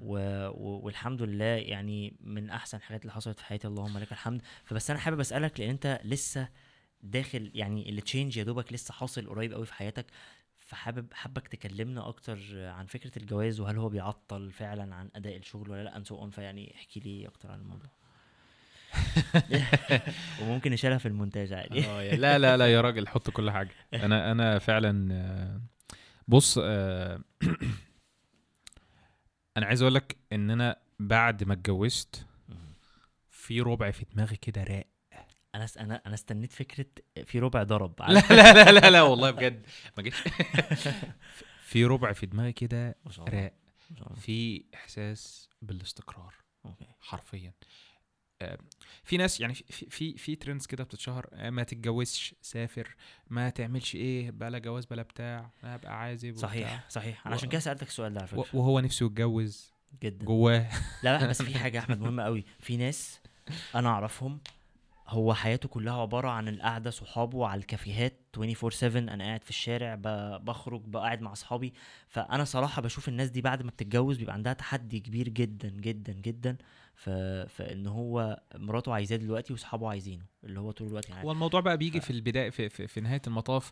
و... 0.02 0.18
و... 0.48 0.80
والحمد 0.86 1.22
لله 1.22 1.46
يعني 1.46 2.14
من 2.20 2.50
أحسن 2.50 2.78
الحاجات 2.78 3.02
اللي 3.02 3.14
حصلت 3.14 3.40
في 3.40 3.46
حياتي 3.46 3.68
اللهم 3.68 3.98
لك 3.98 4.12
الحمد. 4.12 4.42
فبس 4.66 4.90
أنا 4.90 5.00
حابب 5.00 5.20
أسألك 5.20 5.60
لأن 5.60 5.70
أنت 5.70 6.02
لسه 6.04 6.50
داخل 7.02 7.52
يعني 7.54 7.90
ال 7.90 7.97
change 7.97 8.38
يا 8.38 8.44
دوبك 8.44 8.74
لسه 8.74 8.94
حاصل 8.94 9.28
قريب 9.30 9.54
قوي 9.54 9.66
في 9.66 9.74
حياتك 9.74 10.06
فحابب 10.58 11.14
حابك 11.14 11.48
تكلمنا 11.48 12.08
أكتر 12.08 12.40
عن 12.56 12.86
فكرة 12.86 13.12
الجواز 13.18 13.60
وهل 13.60 13.78
هو 13.78 13.90
بيعطل 13.90 14.52
فعلا 14.52 14.96
عن 14.96 15.10
أداء 15.16 15.38
الشغل 15.38 15.70
ولا 15.70 15.84
لأ؟ 15.84 16.04
so 16.04 16.18
on 16.18 16.30
فيعني 16.30 16.76
احكي 16.76 17.00
لي 17.00 17.28
أكتر 17.28 17.52
عن 17.52 17.60
الموضوع. 17.60 17.90
وممكن 20.42 20.72
نشيلها 20.72 20.98
في 20.98 21.08
المونتاج 21.08 21.54
عادي. 21.54 21.80
يا- 21.80 22.16
لا 22.16 22.38
لا 22.38 22.58
لا 22.58 22.68
يا 22.74 22.82
راجل 22.82 23.08
حط 23.08 23.30
كل 23.30 23.52
حاجة. 23.52 23.72
أنا 23.94 24.32
أنا 24.32 24.60
فعلا 24.60 25.14
آه، 25.14 25.62
بص 26.28 26.60
آه، 26.64 27.20
أنا 29.58 29.66
عايز 29.66 29.82
أقول 29.82 29.96
لك 29.96 30.18
إن 30.34 30.52
أنا 30.52 30.76
بعد 31.00 31.44
ما 31.44 31.54
اتجوزت 31.54 32.26
في 33.30 33.62
ربع 33.62 33.92
في 33.92 34.06
دماغي 34.14 34.36
كده 34.36 34.64
راق. 34.64 34.86
أنا 35.56 35.68
أنا 35.80 36.02
أنا 36.06 36.14
استنيت 36.14 36.52
فكرة 36.52 36.86
في 37.26 37.40
ربع 37.40 37.64
ضرب. 37.64 37.94
لا 38.08 38.20
لا 38.20 38.54
لا 38.54 38.72
لا 38.72 38.90
لا 38.90 39.02
والله 39.02 39.32
بجد. 39.32 39.66
ما 39.98 40.04
جيتش. 40.04 40.18
في 41.70 41.86
ربع 41.86 42.14
في 42.14 42.26
دماغي 42.26 42.52
كده 42.54 42.96
ما 43.06 43.26
راق 43.26 43.54
ما 44.02 44.16
في 44.16 44.64
إحساس 44.74 45.50
بالاستقرار. 45.62 46.34
okay. 46.66 46.86
حرفيا. 47.00 47.54
آه، 48.42 48.58
في 49.04 49.18
ناس 49.18 49.40
يعني 49.42 49.54
في 49.54 49.90
في 49.90 50.18
في 50.18 50.36
trends 50.36 50.66
كده 50.66 50.84
بتتشهر. 50.84 51.28
آه، 51.34 51.50
ما 51.50 51.64
تتجوزش 51.64 52.36
سافر. 52.42 52.96
ما 53.30 53.50
تعملش 53.50 53.96
إيه 53.96 54.32
بلا 54.32 54.58
جواز 54.58 54.86
بلا 54.86 55.02
بتاع. 55.02 55.52
ابقى 55.64 56.00
عازب 56.00 56.30
وبتاع. 56.34 56.50
صحيح 56.50 56.86
صحيح. 56.90 57.28
أنا 57.28 57.36
و- 57.36 57.38
عشان 57.38 57.50
كده 57.50 57.60
سألتك 57.62 57.88
السؤال 57.88 58.14
ده 58.14 58.20
على 58.20 58.28
فكرة. 58.28 58.46
وهو 58.54 58.80
نفسه 58.80 59.06
يتجوز 59.06 59.74
جدا. 60.04 60.26
جواه. 60.26 60.70
لا 61.04 61.18
لا 61.20 61.28
بس 61.28 61.42
في 61.42 61.60
حاجة 61.60 61.76
يا 61.78 61.82
أحمد 61.82 62.00
مهمة 62.00 62.24
قوي. 62.24 62.46
في 62.60 62.78
ناس 62.78 63.20
أنا 63.76 63.90
أعرفهم 63.90 64.40
هو 65.10 65.34
حياته 65.34 65.70
كلها 65.70 66.02
عبارة 66.02 66.28
عن 66.30 66.48
القعدة 66.48 66.90
صحابه 66.90 67.48
على 67.48 67.60
الكافيهات 67.60 68.20
24 68.36 68.72
7 68.72 69.14
أنا 69.14 69.24
قاعد 69.24 69.44
في 69.44 69.50
الشارع 69.50 69.96
ب- 69.96 70.46
بخرج 70.46 70.82
بقعد 70.86 71.22
مع 71.22 71.32
أصحابي. 71.32 71.74
فأنا 72.08 72.44
صراحة 72.44 72.82
بشوف 72.82 73.08
الناس 73.08 73.30
دي 73.30 73.42
بعد 73.42 73.62
ما 73.64 73.70
بتتجوز 73.72 74.18
بيبقى 74.18 74.34
عندها 74.34 74.54
تحدي 74.54 75.00
كبير 75.00 75.30
جدا 75.30 75.70
جدا 75.70 76.14
جدا. 76.14 76.58
ف... 76.96 77.10
فإن 77.50 77.88
هو 77.88 78.42
مراته 78.56 78.94
عايزاه 78.94 79.18
دلوقتي 79.18 79.54
وأصحابه 79.54 79.90
عايزينه 79.90 80.26
اللي 80.44 80.60
هو 80.60 80.72
طول 80.72 80.88
الوقت 80.88 81.10
يعني. 81.10 81.24
هو 81.26 81.32
الموضوع 81.32 81.60
بقى 81.60 81.78
بيجي 81.78 82.02
في 82.02 82.10
البداية 82.10 82.50
في, 82.50 82.70
في, 82.70 82.88
في 82.88 83.02
نهاية 83.02 83.22
المطاف. 83.28 83.72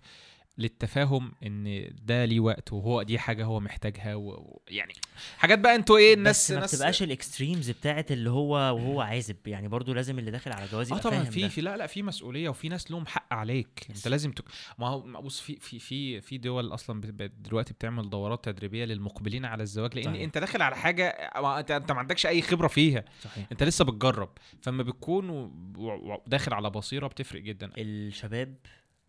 للتفاهم 0.57 1.32
إن 1.45 1.90
ده 2.03 2.26
ليه 2.26 2.40
وقت 2.40 2.73
وهو 2.73 3.03
دي 3.03 3.19
حاجة 3.19 3.45
هو 3.45 3.60
محتاجها 3.60 4.15
و- 4.15 4.30
و- 4.30 4.61
يعني 4.68 4.94
حاجات 5.38 5.60
بقى 5.60 5.76
أنتوا 5.76 5.98
إيه 5.98 6.14
الناس 6.14 6.52
بس 6.52 6.57
ما 6.57 6.65
بتبقاش 6.65 7.03
الإكستريمز 7.03 7.69
بتاعت 7.72 8.11
اللي 8.11 8.30
هو 8.30 8.52
وهو 8.56 9.02
عازب 9.02 9.36
يعني 9.48 9.68
برضو 9.68 9.94
لازم 9.94 10.19
اللي 10.19 10.32
داخل 10.32 10.52
على 10.52 10.68
جواز 10.72 10.91
آه 10.91 10.98
طبعا 10.98 11.23
في. 11.23 11.49
في 11.49 11.61
لا 11.61 11.77
لا 11.77 11.88
في 11.88 12.03
مسؤولية 12.03 12.49
وفي 12.49 12.69
ناس 12.69 12.91
لهم 12.91 13.06
حق 13.06 13.34
عليك 13.34 13.88
انت. 13.90 14.07
لازم 14.07 14.32
تك... 14.32 14.44
ما 14.80 14.88
هو 14.88 15.22
بص 15.22 15.40
في 15.41 15.56
في 15.56 15.80
في 15.80 16.22
في 16.22 16.38
دول 16.38 16.73
أصلا 16.73 17.02
دلوقتي 17.40 17.73
بتعمل 17.73 18.10
دورات 18.10 18.45
تدريبية 18.45 18.86
للمقبلين 18.86 19.45
على 19.45 19.64
الزواج 19.64 19.95
لأن 19.95 20.03
صحيح. 20.06 20.22
أنت 20.22 20.38
داخل 20.38 20.61
على 20.61 20.76
حاجة 20.76 21.32
ما 21.36 21.60
أنت 21.60 21.72
أنت 21.72 21.91
ما 21.91 21.99
عندكش 21.99 22.26
أي 22.26 22.41
خبرة 22.41 22.68
فيها 22.68 23.06
صحيح 23.23 23.48
أنت 23.52 23.64
لسه 23.64 23.86
بتجرب 23.86 24.30
فلما 24.61 24.84
بتكون 24.84 25.30
و- 25.30 25.52
و- 25.77 26.14
و- 26.14 26.22
داخل 26.27 26.53
على 26.53 26.69
بصيرة 26.69 27.07
بتفرق 27.07 27.41
جدا 27.41 27.72
الشباب 27.77 28.56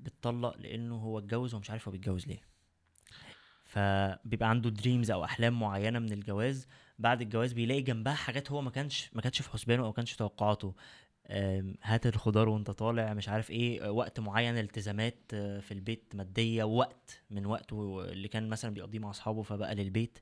بتطلق 0.09 0.57
لأنه 0.57 0.97
هو 0.97 1.19
اتجوز 1.19 1.55
ومش 1.55 1.71
عارف 1.71 1.89
هو 1.89 1.93
بيتجوز 1.93 2.27
ليه. 2.27 2.41
فبيبقى 3.65 4.49
عنده 4.51 4.71
دريمز 4.71 5.11
أو 5.11 5.25
أحلام 5.25 5.61
معينة 5.61 5.99
من 5.99 6.13
الجواز. 6.13 6.67
بعد 6.99 7.21
الجواز 7.23 7.53
بيلاقي 7.53 7.81
جنبها 7.83 8.15
حاجات 8.15 8.53
هو 8.53 8.63
ما 8.63 8.71
كانش 8.71 9.11
ما 9.13 9.23
كانش 9.23 9.43
في 9.43 9.51
حسبانه 9.51 9.83
أو 9.83 9.87
ما 9.87 9.93
كانش 9.93 10.11
في 10.13 10.17
توقعاته. 10.19 10.75
هات 11.83 12.07
الخضار 12.07 12.49
وأنت 12.49 12.71
طالع 12.71 13.15
مش 13.15 13.29
عارف 13.29 13.51
إيه 13.51 13.91
وقت 13.91 14.21
معين 14.21 14.59
التزامات 14.59 15.19
أه، 15.35 15.61
في 15.61 15.75
البيت 15.75 16.13
مادية 16.15 16.65
وقت 16.65 17.23
من 17.31 17.47
وقته 17.47 18.05
اللي 18.05 18.29
كان 18.29 18.49
مثلا 18.49 18.75
بيقضيه 18.75 18.99
مع 18.99 19.11
أصحابه 19.11 19.43
فبقى 19.43 19.75
للبيت. 19.75 20.19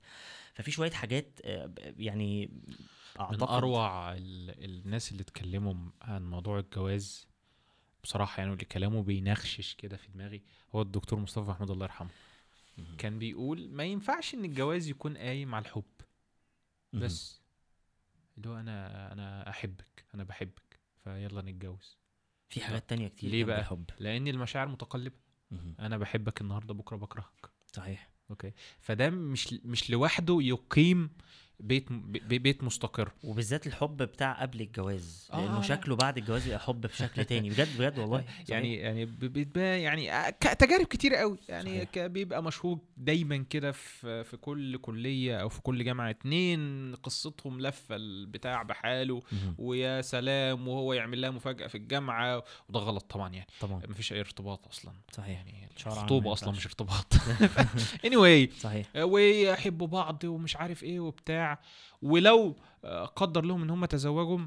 ففي 0.55 0.71
شوية 0.71 0.91
حاجات 0.91 1.41
ب- 1.47 2.01
يعني 2.01 2.47
من 2.47 3.21
أعتقد 3.21 3.43
أروع 3.57 4.13
ال... 4.13 4.65
الناس 4.65 5.13
اللي 5.13 5.23
اتكلموا 5.23 5.75
عن 6.03 6.31
موضوع 6.31 6.59
الجواز 6.59 7.29
بصراحة 8.05 8.41
يعني 8.41 8.53
اللي 8.53 8.65
كلامه 8.65 9.03
بينخشش 9.03 9.75
كده 9.75 9.97
في 9.97 10.09
دماغي 10.09 10.43
هو 10.75 10.83
الدكتور 10.83 11.19
مصطفى 11.19 11.51
محمود 11.51 11.71
الله 11.71 11.85
يرحمه. 11.85 12.11
كان 12.99 13.19
بيقول 13.19 13.69
ما 13.71 13.85
ينفعش 13.85 14.35
إن 14.35 14.45
الجواز 14.45 14.89
يكون 14.89 15.17
قايم 15.17 15.55
على 15.55 15.65
الحب. 15.65 15.85
بس. 16.93 17.41
اللي 18.37 18.49
هو 18.49 18.57
أنا 18.57 19.13
أنا 19.13 19.51
أحبك 19.51 20.05
أنا 20.15 20.25
بحبك 20.25 20.79
فيلا 21.05 21.43
نتجوز. 21.43 21.99
في 22.49 22.61
حاجات 22.61 22.89
تانية 22.89 23.09
كتير 23.09 23.31
ليه 23.31 23.45
بقى؟ 23.45 23.61
الحب. 23.61 23.85
لأن 23.99 24.29
المشاعر 24.29 24.69
متقلبة. 24.69 25.17
أنا 25.81 25.99
بحبك 25.99 26.41
النهارده 26.41 26.75
بكرة 26.75 26.97
بكرهك. 26.97 27.51
صحيح. 27.73 28.11
okay؟ 28.31 28.53
فده 28.81 29.11
مش 29.11 29.53
مش 29.53 29.91
لوحده 29.91 30.39
يقيم 30.41 31.11
بيت 31.61 31.93
بي- 31.93 32.39
بيت 32.39 32.65
مستقر. 32.65 33.11
وبالذات 33.25 33.67
الحب 33.67 33.97
بتاع 33.97 34.43
قبل 34.43 34.61
الجواز. 34.61 35.29
لأنه 35.33 35.59
آه. 35.59 35.63
شكله 35.63 35.97
بعد 35.97 36.19
الجواز 36.19 36.47
يبقى 36.47 36.61
حب 36.61 36.81
بشكل 36.81 37.25
تاني. 37.25 37.51
بجد 37.51 37.79
بجد 37.79 37.99
والله. 37.99 38.21
صحيح. 38.27 38.51
يعني 38.51 38.75
يعني 38.77 39.05
بيتبقى 39.05 39.83
يعني 39.83 40.13
آه، 40.13 40.31
تجارب 40.31 40.87
كتير 40.87 41.15
قوي. 41.15 41.39
يعني 41.49 41.89
بيبقى 41.97 42.43
مشهور 42.43 42.79
دايما 42.97 43.45
كده 43.51 43.73
في 43.73 44.25
في 44.25 44.37
كل 44.37 44.77
كلية 44.79 45.37
أو 45.41 45.49
في 45.49 45.63
كل 45.63 45.85
جامعة. 45.85 46.11
اتنين 46.11 46.95
قصتهم 46.95 47.61
لفة 47.61 47.97
البتاع 47.97 48.63
بحاله. 48.63 49.23
ويا 49.59 50.01
سلام 50.03 50.69
وهو 50.69 50.93
يعمل 50.93 51.21
لها 51.21 51.31
مفاجأة 51.31 51.67
في 51.67 51.75
الجامعة. 51.75 52.43
وده 52.69 52.81
غلط 52.81 53.05
طبعا 53.11 53.33
يعني. 53.35 53.47
طبعا. 53.61 53.81
مفيش 53.89 54.13
أي 54.13 54.21
ارتباط 54.21 54.67
أصلا. 54.69 54.93
صحيح. 55.13 55.29
يعني 55.39 55.69
الخطوبه 55.87 56.33
أصلا. 56.33 56.51
مش 56.51 56.67
ارتباط. 56.67 57.15
Anyway 58.07 58.51
صحيح. 58.61 58.87
ويحبوا 58.97 59.87
بعض 59.87 60.25
ومش 60.25 60.57
عارف 60.57 60.83
إيه 60.83 61.01
وبتاع. 61.01 61.44
ولو 62.03 62.57
آه، 62.85 63.05
قدر 63.05 63.45
لهم 63.45 63.63
إن 63.63 63.71
هم 63.71 63.85
تزوجوا 63.85 64.39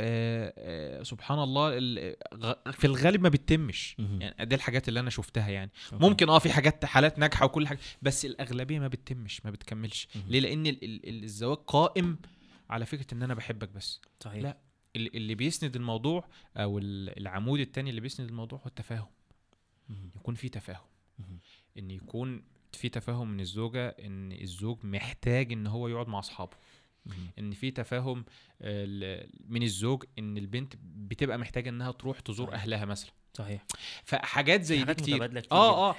آه، 0.00 0.54
آه، 0.58 1.02
سبحان 1.02 1.38
الله 1.38 1.70
في 2.72 2.84
الغالب 2.84 3.20
ما 3.22 3.28
بتتمش. 3.28 3.96
يعني 3.98 4.44
دي 4.46 4.54
الحاجات 4.54 4.88
اللي 4.88 5.00
أنا 5.00 5.10
شفتها 5.10 5.48
يعني 5.48 5.70
أوكي. 5.92 6.04
ممكن 6.08 6.28
آه 6.28 6.38
في 6.38 6.52
حاجات 6.52 6.84
حالات 6.84 7.18
ناجحة 7.18 7.44
وكل 7.46 7.66
حاجة 7.66 7.78
بس 8.02 8.24
الأغلبية 8.24 8.78
ما 8.78 8.88
بتتمش 8.88 9.44
ما 9.44 9.50
بتكملش. 9.50 10.08
ليه 10.28 10.40
لأن 10.40 10.66
ال- 10.66 10.84
ال- 10.84 11.24
الزواج 11.24 11.58
قائم 11.58 12.18
على 12.70 12.86
فكرة 12.86 13.14
إن 13.14 13.22
أنا 13.22 13.34
بحبك 13.34 13.68
بس 13.68 14.00
صحيح 14.20 14.42
لا. 14.42 14.58
اللي 14.96 15.34
بيسند 15.34 15.76
الموضوع 15.76 16.28
أو 16.56 16.78
ال- 16.78 17.18
العمود 17.18 17.60
التاني 17.60 17.90
اللي 17.90 18.00
بيسند 18.00 18.28
الموضوع 18.28 18.58
هو 18.58 18.66
التفاهم. 18.66 19.06
يكون 20.16 20.34
في 20.34 20.48
تفاهم. 20.48 20.86
إن 21.78 21.90
يكون 21.90 22.42
في 22.72 22.88
تفاهم 22.88 23.30
من 23.30 23.40
الزوجة 23.40 23.88
إن 23.88 24.32
الزوج 24.32 24.78
محتاج 24.82 25.52
إن 25.52 25.66
هو 25.66 25.88
يقعد 25.88 26.08
مع 26.08 26.18
أصحابه. 26.18 26.56
إن 27.38 27.50
في 27.50 27.70
تفاهم 27.70 28.24
آه، 28.62 29.26
من 29.48 29.62
الزوج 29.62 30.04
إن 30.18 30.36
البنت 30.38 30.74
بتبقى 30.82 31.38
محتاجة 31.38 31.68
إنها 31.68 31.92
تروح 31.92 32.20
تزور. 32.20 32.52
أهلها 32.52 32.84
مثلا. 32.84 33.10
صحيح. 33.34 33.64
فحاجات 34.04 34.62
زي 34.62 34.84
دي 34.84 34.94
كتير. 34.94 35.26
كتير 35.26 35.52
آه 35.52 35.90
آه. 35.90 35.96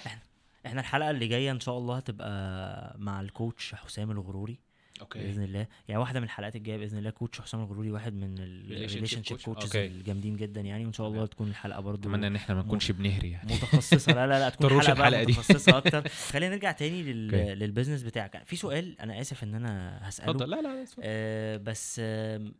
إحنا 0.66 0.82
الحلقة 0.82 1.10
اللي 1.10 1.28
جاية 1.28 1.52
إن 1.52 1.60
شاء 1.60 1.78
الله 1.78 1.98
هتبقى 1.98 2.96
مع 3.00 3.22
الكوتش 3.22 3.76
حسام 3.76 4.12
الغروري. 4.12 4.60
okay 5.02 5.19
بإذن 5.19 5.43
الله 5.43 5.67
يعني 5.88 6.01
واحدة 6.01 6.19
من 6.19 6.26
الحلقات 6.26 6.55
الجاية 6.55 6.77
بإذن 6.77 6.97
الله 6.97 7.09
coach 7.10 7.41
حسام 7.41 7.61
الغروري 7.61 7.91
واحد 7.91 8.13
من 8.13 8.35
ال 8.40 9.23
relationship. 9.23 9.38
coaches. 9.38 9.76
الجامدين 9.76 10.35
جدا 10.38 10.61
يعني 10.61 10.85
وإن 10.85 10.93
شاء 10.93 11.07
الله. 11.07 11.26
تكون 11.26 11.47
الحلقة 11.49 11.80
برضو 11.81 12.09
أتمنى 12.09 12.27
إن 12.27 12.35
إحنا 12.35 12.55
ما 12.55 12.61
نكونش 12.61 12.91
بنهري 12.91 13.31
يعني 13.31 13.53
متخصصة 13.53 14.11
لا 14.13 14.27
لا 14.27 14.39
لا 14.39 14.49
تكون 14.49 14.69
حلقه 14.81 14.93
بقى 14.93 15.07
الحلقة 15.07 15.23
دي. 15.23 15.31
متخصصة 15.31 15.77
أكتر 15.77 16.07
خلينا 16.34 16.55
نرجع 16.55 16.71
تاني 16.71 17.03
لل... 17.03 17.35
okay. 17.36 17.56
لل 17.56 17.65
business 17.65 18.03
بتاعك 18.03 18.43
في 18.45 18.55
سؤال 18.55 18.99
أنا 19.01 19.21
آسف 19.21 19.43
إن 19.43 19.55
أنا 19.55 19.99
هسأله 20.09 20.31
اتفضل 20.31 20.49
لا 20.49 20.61
لا. 20.61 20.85
آه 21.01 21.57
بس 21.57 22.01
آم، 22.03 22.53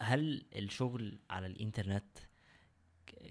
هل 0.00 0.44
الشغل 0.56 1.18
على 1.30 1.46
الإنترنت 1.46 2.18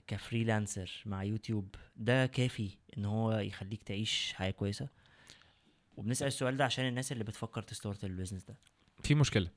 ك 0.07 0.15
freelancer 0.15 0.91
مع 1.05 1.23
يوتيوب 1.23 1.75
ده 1.95 2.25
كافي 2.25 2.69
إن 2.97 3.05
هو 3.05 3.37
يخليك 3.39 3.83
تعيش 3.83 4.33
حياة 4.35 4.51
كويسة 4.51 4.87
وبنسأل 5.97 6.27
السؤال 6.27 6.57
ده 6.57 6.65
عشان 6.65 6.87
الناس 6.87 7.11
اللي 7.11 7.23
بتفكر 7.23 7.61
ت 7.61 7.68
start 7.68 8.03
ال 8.03 8.07
business 8.07 8.43
ده. 8.43 8.57
في 9.03 9.15
مشكلة. 9.15 9.47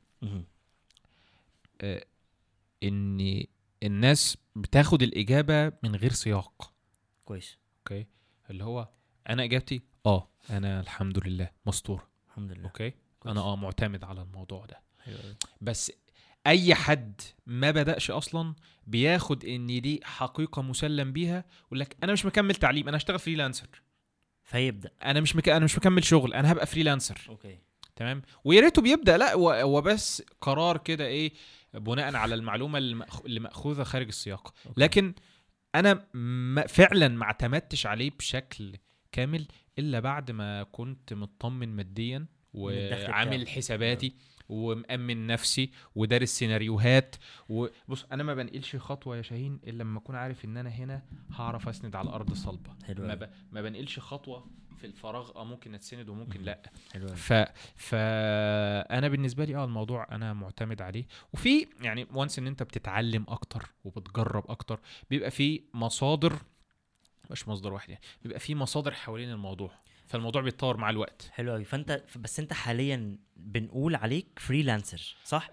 آه، 1.80 2.04
إن 2.82 3.44
الناس 3.82 4.36
بتاخد 4.56 5.02
الإجابة 5.02 5.72
من 5.82 5.96
غير 5.96 6.12
سياق. 6.12 6.72
كويس. 7.24 7.58
okay؟ 7.78 8.06
اللي 8.50 8.64
هو 8.64 8.88
أنا 9.28 9.44
إجابتي 9.44 9.82
آه 10.06 10.28
أنا 10.50 10.80
الحمد 10.80 11.26
لله 11.26 11.50
مستور. 11.66 12.06
الحمد 12.28 12.52
لله. 12.52 12.64
okay؟ 12.64 12.92
أنا 13.26 13.40
آه 13.40 13.56
معتمد 13.56 14.04
على 14.04 14.22
الموضوع 14.22 14.66
ده. 14.66 14.80
حلو 15.00 15.16
أوي. 15.24 15.36
بس 15.60 15.92
أي 16.46 16.74
حد 16.74 17.20
ما 17.46 17.70
بدأش 17.70 18.10
أصلا 18.10 18.54
بياخد 18.86 19.44
إن 19.44 19.66
دي 19.80 20.00
حقيقة 20.04 20.62
مسلم 20.62 21.12
بيها 21.12 21.44
يقول 21.66 21.80
لك 21.80 21.96
أنا 22.02 22.12
مش 22.12 22.26
مكمل 22.26 22.54
تعليم 22.54 22.88
أنا 22.88 22.96
هشتغل 22.96 23.18
freelancer 23.18 23.68
فيبدأ. 24.48 24.90
أنا 25.04 25.20
مش 25.20 25.36
مك... 25.36 25.48
أنا 25.48 25.64
مش 25.64 25.78
مكمل 25.78 26.04
شغل 26.04 26.34
أنا 26.34 26.52
هبقى 26.52 26.66
freelancer 26.66 27.20
okay. 27.28 27.58
تمام؟ 27.96 28.22
ويا 28.44 28.60
ريته 28.60 28.82
بيبدأ 28.82 29.16
لأ 29.16 29.34
هو 29.62 29.80
بس 29.80 30.22
قرار 30.40 30.76
كده 30.78 31.06
إيه 31.06 31.32
بناء 31.74 32.16
على 32.16 32.34
المعلومة 32.34 32.78
اللي 32.78 33.40
مأخوذة 33.40 33.82
خارج 33.82 34.06
السياق. 34.06 34.54
okay. 34.66 34.80
لكن 34.80 35.14
أنا 35.74 36.06
ما 36.14 36.66
فعلا 36.66 37.08
ما 37.08 37.24
اعتمدتش 37.24 37.86
عليه 37.86 38.10
بشكل 38.18 38.76
كامل 39.12 39.46
إلا 39.78 40.00
بعد 40.00 40.30
ما 40.30 40.62
كنت 40.62 41.12
مطمن 41.12 41.76
ماديا 41.76 42.26
وعامل. 42.54 43.48
حساباتي. 43.48 44.14
ومأمن 44.48 45.26
نفسي 45.26 45.70
ودارس 45.94 46.28
سيناريوهات 46.28 47.16
وبص 47.48 48.04
أنا 48.12 48.22
ما 48.22 48.34
بنقلش 48.34 48.76
خطوة 48.76 49.16
يا 49.16 49.22
شاهين 49.22 49.60
إلا 49.66 49.82
لما 49.82 49.98
أكون 49.98 50.16
عارف 50.16 50.44
إن 50.44 50.56
أنا 50.56 50.70
هنا 50.70 51.02
هعرف 51.32 51.68
أسند 51.68 51.96
على 51.96 52.08
الأرض 52.08 52.30
الصلبه 52.30 52.70
حلو 52.86 53.06
ما. 53.06 53.14
ب... 53.14 53.30
ما 53.52 53.62
بنقلش 53.62 53.98
خطوة 53.98 54.46
في 54.78 54.86
الفراغ 54.86 55.30
آه 55.36 55.44
ممكن 55.44 55.74
أتسند 55.74 56.08
وممكن 56.08 56.40
مم. 56.40 56.46
لأ 56.46 56.62
حلو. 56.92 57.08
ف 57.08 57.32
فانا 57.76 59.08
بالنسبة 59.08 59.44
لي 59.44 59.56
آه 59.56 59.64
الموضوع 59.64 60.06
أنا 60.10 60.32
معتمد 60.32 60.82
عليه 60.82 61.04
وفي 61.32 61.66
يعني 61.80 62.06
و 62.12 62.17
once 62.17 62.38
إن 62.38 62.46
أنت 62.46 62.62
بتتعلم 62.62 63.24
أكتر 63.28 63.70
وبتجرب 63.84 64.50
أكتر 64.50 64.80
بيبقى 65.10 65.30
في 65.30 65.62
مصادر 65.74 66.38
مش 67.30 67.48
مصدر 67.48 67.72
واحد 67.72 67.88
يعني 67.90 68.02
بيبقى 68.22 68.40
في 68.40 68.54
مصادر 68.54 68.92
حوالين 68.94 69.30
الموضوع 69.30 69.70
فالموضوع 70.08 70.42
بيتطور 70.42 70.76
مع 70.76 70.90
الوقت. 70.90 71.30
حلو 71.32 71.52
قوي 71.52 71.64
فأنت 71.64 72.02
بس 72.16 72.40
أنت 72.40 72.52
حاليا 72.52 73.18
بنقول 73.36 73.94
عليك 73.94 74.26
freelancer 74.38 75.16
صح؟ 75.24 75.50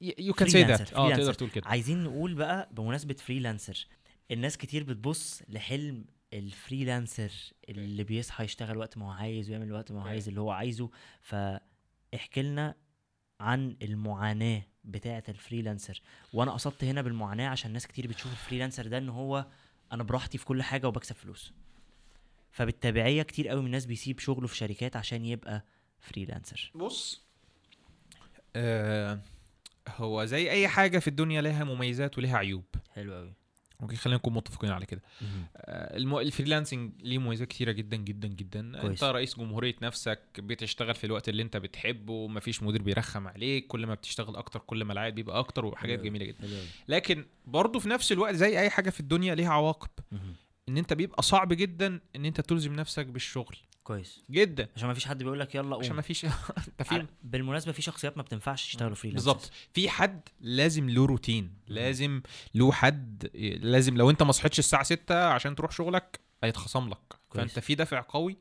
you 0.00 0.32
can 0.32 0.48
say 0.48 0.62
that 0.62 0.92
آه. 0.92 1.14
تقدر 1.16 1.34
تقول 1.34 1.50
كده. 1.50 1.68
عايزين 1.68 2.04
نقول 2.04 2.34
بقى 2.34 2.68
بمناسبة 2.72 3.14
freelancer 3.14 3.86
الناس 4.30 4.56
كتير 4.58 4.84
بتبص 4.84 5.42
لحلم 5.48 6.04
ال 6.32 6.41
freelancer 6.41 7.30
اللي 7.68 8.04
بيصحى 8.04 8.44
يشتغل 8.44 8.76
وقت 8.76 8.98
ما 8.98 9.06
هو 9.06 9.10
عايز 9.10 9.50
ويعمل 9.50 9.72
وقت 9.72 9.92
ما 9.92 10.02
هو. 10.02 10.06
عايز 10.06 10.28
اللي 10.28 10.40
هو 10.40 10.50
عايزه. 10.50 10.90
فاحكي 11.22 12.42
لنا 12.42 12.74
عن 13.40 13.76
المعاناة 13.82 14.62
بتاعة 14.84 15.22
ال 15.28 15.35
freelancer 15.35 16.02
وأنا 16.32 16.52
قصدت 16.52 16.84
هنا 16.84 17.02
بالمعاناة 17.02 17.48
عشان 17.48 17.72
ناس 17.72 17.86
كتير 17.86 18.06
بتشوف 18.06 18.32
ال 18.32 18.37
freelancer 18.37 18.86
ده 18.86 18.98
إن 18.98 19.08
هو 19.08 19.46
أنا 19.92 20.02
براحتي 20.02 20.38
في 20.38 20.44
كل 20.44 20.62
حاجة 20.62 20.88
وبكسب 20.88 21.14
فلوس. 21.14 21.52
فبالتبعيه 22.50 23.22
كتير 23.22 23.48
قوي 23.48 23.60
من 23.60 23.66
الناس 23.66 23.86
بيسيب 23.86 24.18
شغله 24.18 24.46
في 24.46 24.56
شركات 24.56 24.96
عشان 24.96 25.24
يبقى 25.24 25.64
freelancer 26.00 26.70
بص 26.74 27.22
آه 28.56 29.20
هو 29.88 30.24
زي 30.24 30.50
أي 30.50 30.68
حاجة 30.68 30.98
في 30.98 31.08
الدنيا 31.08 31.40
لها 31.40 31.64
مميزات 31.64 32.18
ولها 32.18 32.36
عيوب. 32.36 32.64
حلو 32.94 33.14
قوي. 33.14 33.32
okay 33.82 33.96
خلينا 33.96 34.16
نكون 34.16 34.34
متفقين 34.34 34.70
على 34.70 34.86
كده. 34.86 35.02
آه، 35.56 35.96
المو... 35.96 36.20
ال 36.20 36.26
freelancing 36.26 36.92
ليه 37.02 37.18
مميزات 37.18 37.48
كتيرة 37.48 37.72
جدا 37.72 37.96
جدا 37.96 38.28
جدا. 38.28 38.80
كويس. 38.80 38.90
انت 38.90 39.04
رئيس 39.04 39.36
جمهورية 39.38 39.74
نفسك 39.82 40.20
بتشتغل 40.38 40.94
في 40.94 41.04
الوقت 41.04 41.28
اللي 41.28 41.42
أنت 41.42 41.56
بتحبه 41.56 42.28
مفيش 42.28 42.62
مدير 42.62 42.82
بيرخم 42.82 43.28
عليك 43.28 43.66
كل 43.66 43.86
ما 43.86 43.94
بتشتغل 43.94 44.36
أكتر 44.36 44.60
كل 44.60 44.84
ما 44.84 44.92
العائد 44.92 45.14
بيبقى 45.14 45.38
أكتر 45.38 45.66
وحاجات. 45.66 46.00
جميلة 46.00 46.24
جدا. 46.24 46.40
حلو 46.40 46.56
قوي. 46.56 46.66
لكن 46.88 47.24
برضه 47.46 47.78
في 47.78 47.88
نفس 47.88 48.12
الوقت 48.12 48.34
زي 48.34 48.60
أي 48.60 48.70
حاجة 48.70 48.90
في 48.90 49.00
الدنيا 49.00 49.34
ليها 49.34 49.50
عواقب. 49.50 49.90
إن 50.68 50.78
أنت 50.78 50.92
بيبقى 50.92 51.22
صعب 51.22 51.52
جدا 51.52 52.00
إن 52.16 52.24
أنت 52.24 52.40
تلزم 52.40 52.72
نفسك 52.72 53.06
بالشغل. 53.06 53.56
كويس. 53.84 54.22
جدا. 54.30 54.68
عشان 54.76 54.88
ما 54.88 54.94
فيش 54.94 55.06
حد 55.06 55.18
بيقول 55.22 55.40
لك 55.40 55.54
يلا 55.54 55.76
عشان 55.76 55.88
قوم 55.88 55.96
ما 55.96 56.02
فيش 56.02 56.24
أنت 56.92 57.08
بالمناسبة 57.22 57.72
في 57.72 57.82
شخصيات 57.82 58.16
ما 58.16 58.22
بتنفعش 58.22 58.68
يشتغلوا 58.68 58.94
فريلانس 58.94 59.24
بالظبط 59.24 59.50
في 59.74 59.88
حد 59.88 60.20
لازم 60.40 60.90
له 60.90 61.06
روتين. 61.06 61.52
لازم 61.68 62.22
له 62.54 62.72
حد 62.72 63.30
لازم 63.60 63.96
لو 63.96 64.10
أنت 64.10 64.22
ما 64.22 64.32
صحيتش 64.32 64.58
الساعة 64.58 64.82
6 64.82 65.28
عشان 65.28 65.54
تروح 65.54 65.70
شغلك 65.70 66.20
هيتخصم 66.44 66.88
لك. 66.88 66.98
كويس. 67.28 67.44
فأنت 67.52 67.58
في 67.64 67.74
دافع 67.74 68.04
قوي 68.08 68.36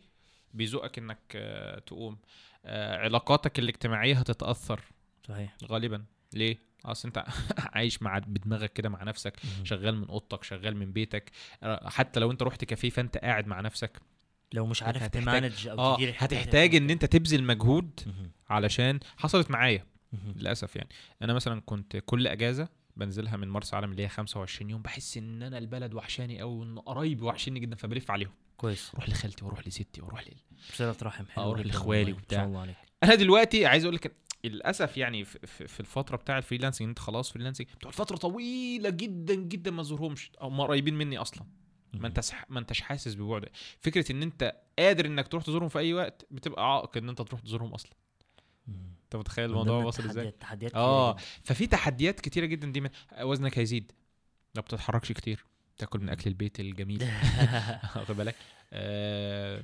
بيزقك 0.54 0.98
إنك 0.98 1.20
آه، 1.36 1.80
تقوم. 1.80 2.18
آه، 2.66 2.98
علاقاتك 2.98 3.60
الاجتماعية 3.60 4.16
هتتأثر. 4.16 4.82
صحيح. 5.28 5.56
غالبا. 5.66 6.04
ليه؟ 6.34 6.58
أصل 6.86 7.08
أنت 7.08 7.26
عايش 7.76 8.02
مع 8.02 8.18
بدماغك 8.20 8.74
كده 8.74 8.90
مع 8.90 9.04
نفسك 9.04 9.34
شغال 9.64 9.96
من 9.98 10.08
أوضتك 10.08 10.44
شغال 10.44 10.76
من 10.78 10.92
بيتك 10.92 11.32
آه، 11.64 11.90
حتى 11.90 12.20
لو 12.20 12.32
أنت 12.32 12.44
رحت 12.44 12.66
كافيه 12.66 12.90
فأنت 12.90 13.18
قاعد 13.18 13.48
مع 13.48 13.62
نفسك 13.62 14.02
لو 14.54 14.66
مش 14.66 14.84
عارف 14.84 15.04
هتحتاج- 15.04 15.24
تـ 15.24 15.30
manage 15.30 15.68
أو 15.68 15.96
تدير 15.96 16.10
الحاجات 16.10 16.34
هتحتاج 16.40 16.76
إن 16.76 16.90
أنت 16.90 17.06
تبذل 17.06 17.44
مجهود. 17.44 18.00
علشان 18.50 19.00
حصلت 19.18 19.52
معايا. 19.52 19.86
للأسف 20.36 20.76
يعني 20.76 20.90
أنا 21.22 21.34
مثلا 21.34 21.62
كنت 21.66 21.98
كل 22.06 22.28
أجازة 22.28 22.68
بنزلها 22.96 23.38
من 23.38 23.50
مرسى 23.50 23.76
علم 23.76 23.92
اللي 23.92 24.04
هي 24.04 24.08
25 24.10 24.70
يوم 24.70 24.82
بحس 24.82 25.18
إن 25.18 25.44
أنا 25.44 25.58
البلد 25.58 25.94
وحشاني 25.94 26.40
قوي 26.40 26.60
وإن 26.60 26.80
قرايبي 26.80 27.24
وحشاني 27.24 27.60
جدا 27.60 27.76
فبلف 27.76 28.12
عليهم 28.12 28.32
كويس 28.58 28.92
أروح 28.96 29.10
لخالتي 29.10 29.46
وأروح 29.46 29.68
لستي 29.68 30.02
وأروح 30.02 30.24
لل... 30.80 30.96
رحم 31.04 31.26
حلو 31.26 31.46
والله. 31.46 31.64
ما 32.12 32.18
وبتاع. 32.18 32.44
الله 32.44 32.60
عليك 32.60 32.76
أنا 33.04 33.16
دلوقتي 33.16 33.66
عايز 33.66 33.84
أقول 33.84 33.96
لك 33.96 34.12
للأسف 34.50 34.98
يعني 34.98 35.26
في, 35.26 35.80
الفترة 35.80 36.18
بتاع 36.18 36.38
ال 36.38 36.42
freelancing 36.42 36.88
انت 36.88 37.00
خلاص 37.00 37.32
freelancing 37.32 37.68
بتقعد 37.76 37.96
فتره 37.96 38.18
طويلة 38.18 38.90
جدا 38.90 39.36
جدا 39.36 39.72
ما 39.72 39.84
تزورهمش 39.84 40.32
أو 40.42 40.50
وهم 40.50 40.64
قريبين 40.64 40.94
مني 40.94 41.18
أصلا. 41.18 41.46
ما 41.94 42.08
انت 42.08 42.22
ما 42.50 42.60
انتش 42.60 42.82
حاسس 42.82 43.14
ببعد 43.14 43.50
فكرة 43.80 44.12
إن 44.12 44.22
انت 44.24 44.56
قادر 44.80 45.06
إنك 45.06 45.28
تروح 45.28 45.44
تزورهم 45.44 45.70
في 45.70 45.80
أي 45.80 45.94
وقت 45.94 46.26
بتبقى 46.32 46.74
عائق 46.74 46.98
إن 46.98 47.10
انت 47.10 47.22
تروح 47.22 47.42
تزورهم 47.42 47.74
أصلا. 47.74 47.92
أنت 48.68 49.16
متخيل 49.16 49.50
الموضوع 49.50 49.84
واصل 49.84 50.04
إزاي؟ 50.04 50.32
تحديات 50.32 50.76
آه. 50.76 51.16
ففي 51.44 51.68
تحديات 51.68 52.20
كتيرة 52.20 52.46
جدا 52.46 52.72
دي 52.72 52.82
منها 52.82 52.90
وزنك 53.22 53.60
هيزيد. 53.60 53.92
ما 54.56 54.62
بتتحركش 54.62 55.12
كتير. 55.12 55.46
تاكل 55.78 56.00
من 56.00 56.10
أكل 56.10 56.30
البيت 56.30 56.60
الجميل. 56.60 57.04
واخد 57.96 58.18
بالك؟ 58.18 58.36
آه. 58.74 59.64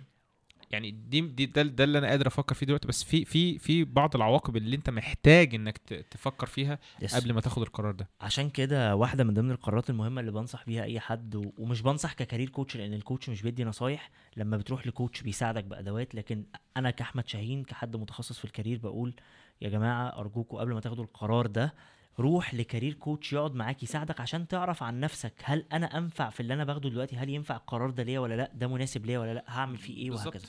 يعني 0.74 0.91
دي, 0.91 1.22
دي 1.22 1.45
ده, 1.45 1.62
ده 1.62 1.84
اللي 1.84 1.98
أنا 1.98 2.08
قادر 2.08 2.28
أفكر 2.28 2.56
فيه 2.56 2.66
دلوقتي 2.66 2.88
بس 2.88 3.04
في 3.04 3.26
في 3.26 3.58
في 3.60 3.84
بعض 3.84 4.16
العواقب 4.16 4.58
اللي 4.58 4.76
أنت 4.76 4.90
محتاج 4.90 5.56
إنك 5.56 5.78
تفكر 6.12 6.48
فيها 6.48 6.80
yes. 7.02 7.15
قبل 7.16 7.34
ما 7.34 7.41
تاخد 7.41 7.62
القرار 7.62 7.91
ده 7.91 8.10
عشان 8.22 8.50
كده 8.50 8.95
واحدة 8.95 9.24
من 9.24 9.34
ضمن 9.34 9.52
القرارات 9.52 9.90
المهمة 9.90 10.22
اللي 10.22 10.32
بنصح 10.32 10.66
بيها 10.66 10.84
أي 10.84 11.00
حد 11.00 11.36
و... 11.36 11.52
ومش 11.58 11.82
بنصح 11.82 12.14
ك 12.14 12.19
career 12.19 12.49
coach 12.49 12.77
لأن 12.78 12.94
ال 12.94 12.99
coach 12.99 13.30
مش 13.30 13.41
بيدي 13.41 13.64
نصايح 13.64 14.12
لما 14.38 14.58
بتروح 14.58 14.88
ل 14.88 14.93
coach 14.93 15.22
بيساعدك 15.22 15.64
بأدوات 15.64 16.16
لكن 16.16 16.44
أنا 16.78 16.91
كأحمد 16.91 17.28
شاهين 17.28 17.64
كحد 17.64 17.95
متخصص 17.95 18.38
في 18.40 18.45
ال 18.45 18.50
career 18.50 18.77
بقول 18.78 19.14
يا 19.62 19.70
جماعة 19.70 20.08
ارجوكم 20.20 20.58
قبل 20.58 20.74
ما 20.74 20.80
تاخدوا 20.80 21.04
القرار 21.04 21.48
ده 21.48 21.74
روح 22.19 22.53
ل 22.53 22.59
career 22.59 22.94
coach 22.94 23.34
يقعد 23.34 23.56
معاك 23.56 23.84
يساعدك 23.84 24.22
عشان 24.22 24.48
تعرف 24.48 24.84
عن 24.84 24.99
نفسك 24.99 25.34
هل 25.44 25.65
أنا 25.73 25.98
أنفع 25.98 26.30
في 26.30 26.40
اللي 26.40 26.53
أنا 26.53 26.64
باخده 26.64 26.90
دلوقتي؟ 26.90 27.15
هل 27.15 27.30
ينفع 27.30 27.56
القرار 27.56 27.90
ده 27.90 28.03
ليا 28.03 28.19
ولا 28.19 28.34
لأ؟ 28.35 28.52
ده 28.56 28.68
مناسب 28.68 29.06
ليا 29.06 29.19
ولا 29.19 29.34
لأ؟ 29.34 29.44
هعمل 29.48 29.77
فيه 29.77 29.98
إيه. 29.98 30.11
وهكذا. 30.11 30.45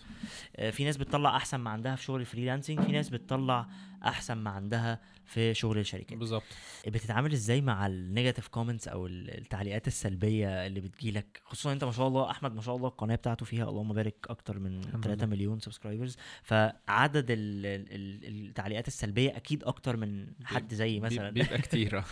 آه، 0.56 0.70
في 0.70 0.84
ناس 0.84 0.96
بتطلع 0.96 1.36
أحسن 1.36 1.56
ما 1.56 1.70
عندها 1.70 1.96
في 1.96 2.02
شغل 2.04 2.20
ال 2.20 2.25
freelancing 2.25 2.80
في 2.80 2.92
ناس 2.92 3.08
بتطلع 3.08 3.66
أحسن 4.08 4.34
ما 4.34 4.50
عندها 4.50 5.00
في 5.24 5.54
شغل 5.54 5.78
الشركات 5.78 6.18
بالظبط 6.18 6.42
بتتعامل 6.86 7.32
إزاي 7.32 7.60
مع 7.60 7.86
ال 7.86 7.93
negative 7.93 8.48
comments 8.48 8.88
أو 8.88 9.06
ال- 9.06 9.38
التعليقات 9.38 9.86
السلبية 9.86 10.66
اللي 10.66 10.80
بتجيلك 10.80 11.40
خصوصا 11.44 11.72
أنت 11.72 11.84
ما 11.84 11.92
شاء 11.92 12.08
الله 12.08 12.30
أحمد 12.30 12.54
ما 12.54 12.62
شاء 12.62 12.76
الله 12.76 12.88
القناة 12.88 13.14
بتاعته 13.14 13.46
فيها 13.46 13.68
اللهم 13.68 13.92
بارك 13.92 14.14
أكتر 14.28 14.58
من 14.58 14.78
الحمد 14.84 15.04
3 15.04 15.14
لله. 15.26 15.26
مليون 15.26 15.60
subscribers 15.60 16.16
فعدد 16.42 17.30
ال 17.30 17.66
ال 17.66 18.24
ال 18.24 18.46
التعليقات 18.48 18.88
السلبية 18.88 19.36
أكيد 19.36 19.64
أكتر 19.64 19.96
من 19.96 20.26
حد 20.44 20.74
زي 20.74 21.00
مثلا 21.00 21.30
بيبقى 21.30 21.58
كتير 21.68 21.98
آه. 21.98 22.04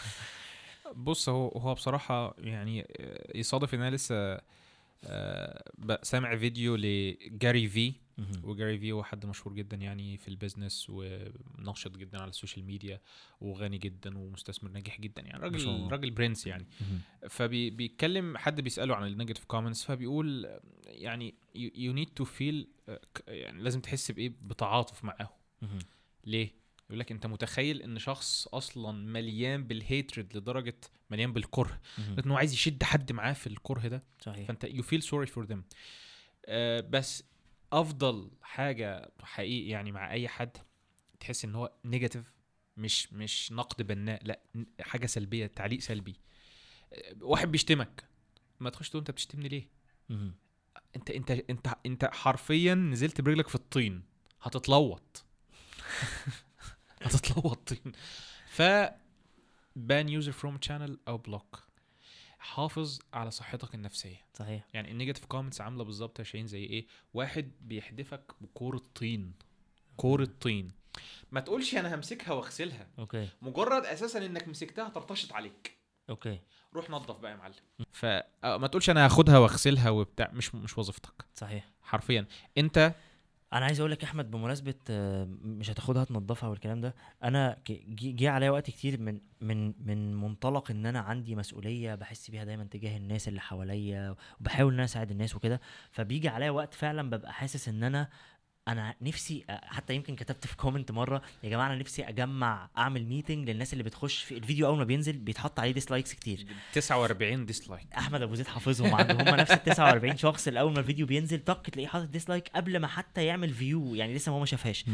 بص 0.97 1.28
هو 1.28 1.48
هو 1.48 1.74
بصراحة 1.74 2.35
يعني 2.39 2.81
آه، 3.01 3.32
يصادف 3.39 3.74
إن 3.74 3.82
أنا 3.82 3.97
لسه 3.97 4.40
آه، 5.05 5.62
سامع 6.02 6.36
فيديو 6.36 6.77
لجاري 6.77 7.69
في. 7.69 7.93
وجاري 8.43 8.79
في 8.79 8.93
هو 8.93 9.03
حد 9.05 9.27
مشهور 9.27 9.55
جدا 9.55 9.77
يعني 9.77 10.17
في 10.17 10.29
ال 10.29 10.35
business 10.35 10.87
وناشط 10.91 11.97
جدا 11.97 12.21
على 12.21 12.29
ال 12.29 12.34
social 12.34 12.65
media 12.65 13.01
وغني 13.41 13.79
جدا 13.79 14.19
ومستثمر 14.19 14.71
ناجح 14.71 15.01
جدا 15.01 15.23
يعني. 15.23 15.43
راجل 15.43 15.89
راجل 15.91 16.11
برنس 16.11 16.47
يعني. 16.47 16.67
فبيتكلم 17.29 18.37
حد 18.37 18.61
بيسأله 18.61 18.95
عن 18.95 19.07
ال 19.07 19.11
negative 19.11 19.45
comments 19.45 19.85
فبيقول 19.85 20.59
يعني 20.85 21.35
you 21.55 21.93
need 21.93 22.09
to 22.09 22.24
feel 22.24 22.69
يعني 23.29 23.63
لازم 23.63 23.81
تحس 23.81 24.11
بإيه؟ 24.11 24.33
بتعاطف 24.43 25.05
معاهم. 25.05 25.29
ليه؟ 26.25 26.63
يقول 26.87 27.01
لك 27.01 27.13
أنت 27.13 27.27
متخيل 27.27 27.83
إن 27.83 27.99
شخص 27.99 28.49
أصلا 28.49 28.93
مليان 28.93 29.65
بال 29.65 29.83
hatred 29.83 30.37
لدرجة 30.37 30.77
مليان 31.11 31.33
بالكره. 31.33 31.81
انه 32.25 32.39
عايز 32.39 32.53
يشد 32.53 32.83
حد 32.83 33.13
معاه 33.13 33.33
في 33.33 33.47
الكره 33.47 33.89
ده. 33.89 34.03
صحيح. 34.21 34.47
فأنت 34.47 34.65
you 34.65 34.83
feel 34.83 35.03
sorry 35.03 35.27
for 35.27 35.45
them 35.45 35.65
بس 36.91 37.25
أفضل 37.73 38.31
حاجة 38.43 39.12
حقيقي 39.23 39.69
يعني 39.69 39.93
مع 39.93 40.12
أي 40.12 40.28
حد 40.28 40.57
تحس 41.20 41.44
إن 41.44 41.55
هو 41.55 41.73
negative 41.85 42.33
مش 42.77 43.12
مش 43.12 43.53
نقد 43.53 43.82
بناء 43.86 44.24
لأ 44.24 44.40
حاجة 44.81 45.07
سلبية 45.07 45.47
تعليق 45.47 45.81
سلبي. 45.81 46.20
واحد 47.20 47.53
بيشتمك 47.53 48.05
ما 48.61 48.70
تخش 48.70 48.89
تقول 48.90 49.01
أنت 49.01 49.11
بتشتمني 49.11 49.49
ليه. 49.49 49.69
أنت 50.97 51.11
أنت 51.11 51.31
أنت 51.31 51.74
أنت 51.86 52.05
حرفيا 52.05 52.74
نزلت 52.74 53.20
برجلك 53.20 53.49
في 53.49 53.55
الطين 53.55 54.03
هتتلوط. 54.43 55.24
هتتلوط 57.03 57.73
طين 57.73 57.93
ف 58.47 58.62
ban 59.77 60.09
user 60.09 60.33
from 60.33 60.59
channel 60.62 60.99
أو 61.09 61.19
block 61.19 61.62
حافظ 62.43 62.98
على 63.14 63.31
صحتك 63.31 63.74
النفسية. 63.74 64.27
صحيح. 64.35 64.66
يعني 64.74 64.90
ال 64.91 64.94
negative 64.94 65.24
comments 65.24 65.61
عاملة 65.60 65.85
بالظبط 65.85 66.19
يا 66.19 66.24
شاهين 66.24 66.47
زي 66.47 66.64
إيه؟ 66.64 66.86
واحد 67.14 67.52
بيحدفك 67.60 68.32
بكورة 68.40 68.81
طين. 68.94 69.32
كورة 69.97 70.28
طين. 70.40 70.73
ما 71.32 71.40
تقولش 71.40 71.74
أنا 71.74 71.94
همسكها 71.94 72.32
واغسلها. 72.32 72.89
okay. 72.99 73.29
مجرد 73.43 73.85
أساسا 73.85 74.27
إنك 74.27 74.48
مسكتها 74.48 74.89
طرطشت 74.89 75.32
عليك. 75.32 75.77
okay. 76.11 76.41
روح 76.74 76.90
نظف 76.90 77.19
بقى 77.19 77.31
يا 77.31 77.36
معلم. 77.36 77.55
فما 77.93 78.66
تقولش 78.66 78.90
أنا 78.90 79.05
هاخدها 79.05 79.39
واغسلها 79.39 79.90
وبتاع. 79.90 80.31
مش 80.32 80.55
مش 80.55 80.78
وظيفتك. 80.78 81.24
صحيح. 81.35 81.73
حرفيا. 81.82 82.27
أنت 82.59 82.94
أنا 83.53 83.65
عايز 83.66 83.81
أقول 83.81 83.91
لك 83.93 84.05
أحمد 84.05 84.31
بمناسبة 84.31 84.74
آه، 84.91 85.29
مش 85.43 85.70
هتاخدها 85.70 86.05
تنضفها 86.05 86.49
والكلام 86.49 86.81
ده 86.81 86.95
أنا 87.24 87.57
جه 87.69 88.31
عليا 88.31 88.51
وقت 88.51 88.70
كتير 88.70 89.01
من 89.01 89.20
من 89.41 89.74
من 89.87 90.15
منطلق 90.15 90.70
إن 90.70 90.87
أنا 90.87 91.01
عندي 91.01 91.37
مسؤولية 91.37 91.95
بحس 91.95 92.31
بيها 92.31 92.45
دايما 92.45 92.65
تجاه 92.65 92.97
الناس 92.97 93.29
اللي 93.29 93.41
حواليا 93.41 94.16
وبحاول 94.41 94.69
إن 94.73 94.79
أنا 94.79 94.85
أساعد 94.85 95.11
الناس 95.11 95.37
وكده 95.37 95.61
فبيجي 95.91 96.29
عليا 96.29 96.51
وقت 96.51 96.74
فعلا 96.74 97.11
ببقى 97.11 97.33
حاسس 97.33 97.69
إن 97.69 97.85
أنا 97.85 98.09
أنا 98.69 98.95
نفسي 99.01 99.45
حتى 99.49 99.95
يمكن 99.95 100.17
كتبت 100.17 100.47
في 100.47 100.57
comment 100.57 100.91
مرة 100.91 101.23
يا 101.43 101.51
جماعة 101.51 101.67
أنا 101.67 101.77
نفسي 101.77 102.03
أجمع 102.03 102.71
أعمل 102.79 103.07
meeting 103.07 103.51
للناس 103.51 103.73
اللي 103.73 103.85
بتخش 103.85 104.23
في 104.23 104.39
الفيديو 104.39 104.67
أول 104.67 104.79
ما 104.79 104.85
بينزل 104.85 105.13
بيتحط 105.19 105.61
عليه 105.61 105.73
dislikes 105.73 106.12
كتير. 106.13 106.47
49 106.73 107.47
dislike 107.47 107.87
أحمد 107.99 108.23
أبو 108.23 108.35
زيد 108.35 108.47
حافظهم 108.47 108.95
عنده 108.95 109.15
هم 109.15 109.37
نفس 109.37 109.51
ال 109.51 109.63
49 109.63 110.17
شخص 110.17 110.47
اللي 110.47 110.61
أول 110.61 110.73
ما 110.73 110.81
الفيديو 110.81 111.07
بينزل 111.07 111.45
طق 111.45 111.63
تلاقيه 111.63 111.89
حاطط 111.89 112.09
dislike 112.09 112.49
قبل 112.49 112.79
ما 112.79 112.87
حتى 112.87 113.25
يعمل 113.25 113.51
view 113.51 113.95
يعني 113.95 114.15
لسه 114.15 114.33
هو 114.33 114.39
ما 114.39 114.47
شافهاش. 114.47 114.85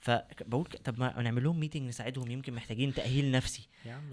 فبقول 0.00 0.64
طب 0.84 0.98
ما 0.98 1.22
نعمل 1.22 1.44
لهم 1.44 1.60
meeting 1.60 1.88
نساعدهم 1.88 2.30
يمكن 2.30 2.54
محتاجين 2.54 2.94
تأهيل 2.94 3.30
نفسي. 3.30 3.68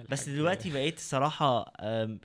بس 0.10 0.30
دلوقتي 0.30 0.72
بقيت 0.72 0.98
الصراحه 0.98 1.74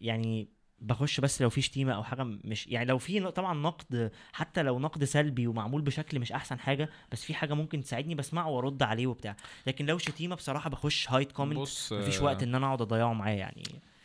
يعني 0.01 0.49
بخش 0.83 1.21
بس 1.21 1.43
لو 1.43 1.51
في 1.51 1.63
شتيمه 1.63 1.93
أو 1.93 2.05
حاجة 2.05 2.23
مش 2.25 2.67
يعني 2.67 2.85
لو 2.85 2.99
في 2.99 3.31
طبعا 3.31 3.55
نقد 3.55 4.13
حتى 4.33 4.63
لو 4.63 4.79
نقد 4.79 5.05
سلبي 5.05 5.47
ومعمول 5.47 5.83
بشكل 5.83 6.21
مش 6.21 6.33
أحسن 6.33 6.59
حاجة 6.59 6.89
بس 7.13 7.25
في 7.25 7.35
حاجة 7.35 7.55
ممكن 7.55 7.83
تساعدني 7.83 8.15
بسمعه 8.15 8.49
وأرد 8.49 8.83
عليه 8.83 9.07
وبتاع. 9.07 9.37
لكن 9.67 9.87
لو 9.87 9.99
شتيمه 9.99 10.37
بصراحة 10.37 10.71
بخش 10.71 11.11
hide 11.11 11.33
comment 11.33 11.59
مفيش 11.93 12.21
وقت 12.21 12.43
إن 12.43 12.55
أنا 12.55 12.67
أقعد 12.67 12.83
أضيعه 12.83 13.13
معاه 13.13 13.33
يعني. 13.33 13.63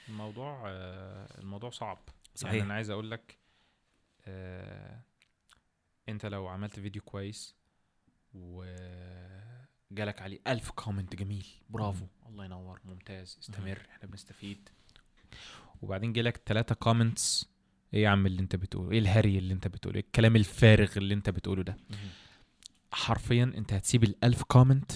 الموضوع 0.10 0.64
الموضوع 1.38 1.70
صعب. 1.70 1.99
صحيح. 2.36 2.54
يعني 2.54 2.66
أنا 2.66 2.74
عايز 2.74 2.90
أقول 2.90 3.12
لك 3.12 3.38
آه، 4.26 4.99
أنت 6.10 6.26
لو 6.26 6.48
عملت 6.48 6.80
فيديو 6.80 7.02
كويس 7.02 7.56
وجالك 8.34 10.22
عليه 10.22 10.40
ألف 10.48 10.72
comment 10.72 11.15
جميل 11.16 11.48
برافو. 11.70 12.06
الله 12.30 12.45
ينور 12.45 12.80
ممتاز 12.86 13.38
استمر 13.41 13.82
إحنا 13.90 14.10
بنستفيد. 14.10 14.70
وبعدين 15.82 16.14
جالك 16.14 16.41
ثلاثة 16.45 16.76
comments 16.76 17.49
إيه 17.94 18.04
يا 18.04 18.10
عم 18.10 18.26
اللي 18.26 18.41
أنت 18.41 18.56
بتقوله 18.56 18.91
إيه 18.91 18.99
الهري 18.99 19.38
اللي 19.38 19.54
أنت 19.54 19.68
بتقوله 19.68 19.95
إيه 19.98 20.04
الكلام 20.04 20.36
الفارغ 20.36 20.91
اللي 20.98 21.14
أنت 21.14 21.30
بتقوله 21.30 21.64
ده 21.64 21.78
حرفيا 22.91 23.44
أنت 23.58 23.74
هتسيب 23.74 24.04
الألف 24.04 24.44
comment 24.44 24.91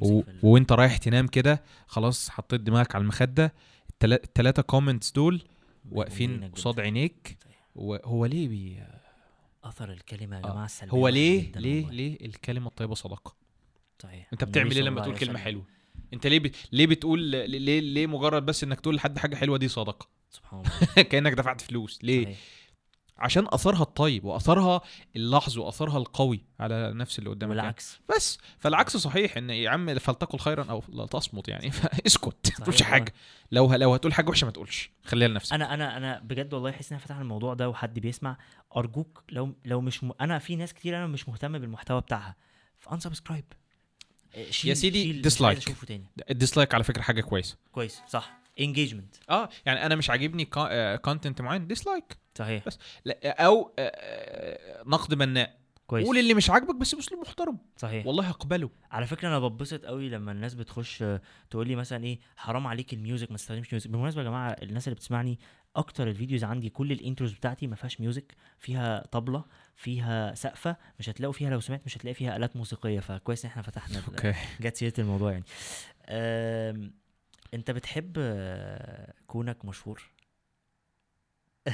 و... 0.00 0.22
وأنت 0.42 0.72
رايح 0.72 0.96
تنام 0.96 1.26
كده 1.26 1.62
خلاص 1.86 2.30
حطيت 2.30 2.60
دماغك 2.60 2.94
على 2.94 3.02
المخدة 3.02 3.54
التلا... 3.90 4.14
التلاتة 4.24 4.62
comments 4.62 5.12
دول 5.12 5.42
واقفين 5.92 6.44
قصاد. 6.50 6.80
عينيك. 6.80 7.38
وهو 7.74 8.26
ليه 8.26 8.48
بي... 8.48 8.82
أثر 9.64 9.92
الكلمة 9.92 10.36
يا 10.36 10.44
آه. 10.44 10.50
جماعة 10.52 10.64
السلبية 10.64 10.92
هو 10.92 11.08
ليه 11.08 11.52
ليه 11.56 11.76
والله. 11.84 11.96
ليه 11.96 12.18
الكلمة 12.26 12.66
الطيبة 12.68 12.94
صدقة 12.94 13.34
صحيح 14.02 14.28
أنت 14.32 14.44
بتعمل 14.44 14.72
إيه 14.72 14.82
لما 14.82 15.00
تقول 15.00 15.16
كلمة. 15.18 15.38
حلوة 15.38 15.64
أنت 16.12 16.26
ليه 16.26 16.38
ب... 16.40 16.50
ليه 16.72 16.86
بتقول 16.86 17.20
ليه 17.20 17.80
ليه 17.80 18.06
مجرد 18.06 18.46
بس 18.46 18.64
إنك 18.64 18.80
تقول 18.80 18.94
لحد 18.96 19.18
حاجة 19.18 19.36
حلوة 19.36 19.58
دي 19.58 19.68
صدقة 19.68 20.08
سبحان 20.34 20.60
الله. 20.60 21.02
كأنك 21.10 21.32
دفعت 21.32 21.60
فلوس. 21.60 21.98
ليه؟ 22.02 22.24
صحيح. 22.24 22.38
عشان 23.18 23.46
أثرها 23.48 23.82
الطيب 23.82 24.24
وأثرها 24.24 24.80
اللحظ 25.16 25.58
وأثرها 25.58 25.98
القوي 25.98 26.44
على 26.60 26.92
نفس 26.94 27.18
اللي 27.18 27.30
قدامك 27.30 27.50
يعني. 27.50 27.60
والعكس. 27.60 28.00
بس. 28.16 28.38
فالعكس 28.58 28.96
صحيح 28.96 29.36
إن 29.36 29.50
يا 29.50 29.70
عم 29.70 29.98
فلتقل 29.98 30.38
خيرا 30.38 30.64
أو 30.64 30.82
لتصمت 30.88 31.48
يعني. 31.48 31.70
فاسكت. 31.80 32.50
ما 32.58 32.64
تقولش. 32.64 32.82
حاجة. 32.82 33.14
لو 33.52 33.74
لو 33.74 33.94
هتقول 33.94 34.14
حاجة 34.14 34.28
وحشة 34.30 34.44
ما 34.44 34.50
تقولش. 34.50 34.90
خليها 35.04 35.28
لنفسك. 35.28 35.52
أنا 35.52 35.74
أنا 35.74 35.96
أنا 35.96 36.20
بجد 36.20 36.54
والله 36.54 36.70
أحس 36.70 36.92
إن 36.92 36.96
أنا 36.96 37.06
فتح 37.06 37.16
الموضوع 37.16 37.54
ده 37.54 37.68
وحد 37.68 37.98
بيسمع. 37.98 38.36
أرجوك 38.76 39.24
لو 39.28 39.54
لو 39.64 39.80
مش 39.80 40.04
م... 40.04 40.12
أنا 40.20 40.38
في 40.38 40.56
ناس 40.56 40.74
كتير 40.74 40.96
أنا 40.96 41.06
مش 41.06 41.28
مهتم 41.28 41.58
بالمحتوى 41.58 42.00
بتاعها. 42.00 42.36
ف 42.78 42.83
unsubscribe 42.83 43.44
يا 44.64 44.74
سيدي 44.74 45.22
تاني. 45.86 46.06
ال 46.30 46.35
dislike 46.35 46.74
على 46.74 46.84
فكرة 46.84 47.02
حاجة 47.02 47.20
كويسة. 47.20 47.56
كويس 47.72 48.02
صح. 48.08 48.43
engagement 48.60 49.16
آه 49.30 49.48
يعني 49.66 49.86
أنا 49.86 49.94
مش 49.96 50.10
عاجبني 50.10 50.44
content 51.04 51.40
معين 51.40 51.66
dislike 51.66 52.16
صحيح. 52.38 52.64
بس. 52.66 52.78
لا 53.04 53.44
أو 53.46 53.72
آه، 53.78 53.82
آه، 53.94 54.82
نقد 54.86 55.14
بناء 55.14 55.58
كويس. 55.86 56.06
قول 56.06 56.18
اللي 56.18 56.34
مش 56.34 56.50
عاجبك 56.50 56.74
بس 56.74 56.94
بأسلوب 56.94 57.20
محترم. 57.20 57.58
صحيح. 57.76 58.06
والله 58.06 58.24
هقبله 58.24 58.70
على 58.90 59.06
فكرة 59.06 59.28
أنا 59.28 59.38
بتبسط 59.48 59.84
قوي 59.84 60.08
لما 60.08 60.32
الناس 60.32 60.54
بتخش 60.54 61.02
آه، 61.02 61.20
تقول 61.50 61.68
لي 61.68 61.76
مثلا 61.76 62.04
إيه 62.04 62.18
حرام 62.36 62.66
عليك 62.66 62.92
ال 62.92 62.98
music 62.98 63.30
ما 63.30 63.36
تستخدمش 63.36 63.72
music. 63.72 63.90
بالمناسبه 63.90 64.22
يا 64.22 64.26
جماعة 64.26 64.50
الناس 64.50 64.88
اللي 64.88 64.94
بتسمعني 64.94 65.38
أكتر 65.76 66.08
ال 66.08 66.13
videos 66.13 66.44
عندي 66.44 66.68
كل 66.70 66.92
ال 66.92 66.98
intros 66.98 67.32
بتاعتي 67.32 67.66
ما 67.66 67.76
فيهاش 67.76 68.00
music 68.00 68.34
فيها 68.58 69.06
طبلة 69.12 69.44
فيها 69.76 70.34
سقفة 70.34 70.76
مش 70.98 71.08
هتلاقوا 71.08 71.32
فيها 71.32 71.50
لو 71.50 71.60
سمعت 71.60 71.82
مش 71.86 71.96
هتلاقي 71.96 72.14
فيها 72.14 72.36
آلات 72.36 72.56
موسيقية. 72.56 73.00
فكويس 73.00 73.44
إن 73.44 73.50
إحنا 73.50 73.62
فتحنا 73.62 74.02
okay. 74.08 74.34
جت 74.60 74.76
سيرة 74.76 74.92
الموضوع 74.98 75.32
يعني. 75.32 75.44
انت 77.54 77.70
بتحب 77.70 78.18
كونك 79.26 79.64
مشهور؟ 79.64 80.02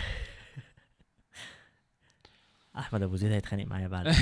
أحمد 2.79 3.03
أبو 3.03 3.17
زيد 3.17 3.33
هيتخانق 3.33 3.65
معايا 3.67 3.89
بعد. 3.89 4.07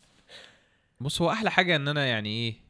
بص 1.00 1.22
هو 1.22 1.30
أحلى 1.30 1.50
حاجة 1.50 1.76
إن 1.76 1.88
أنا 1.88 2.06
يعني 2.06 2.28
إيه 2.28 2.64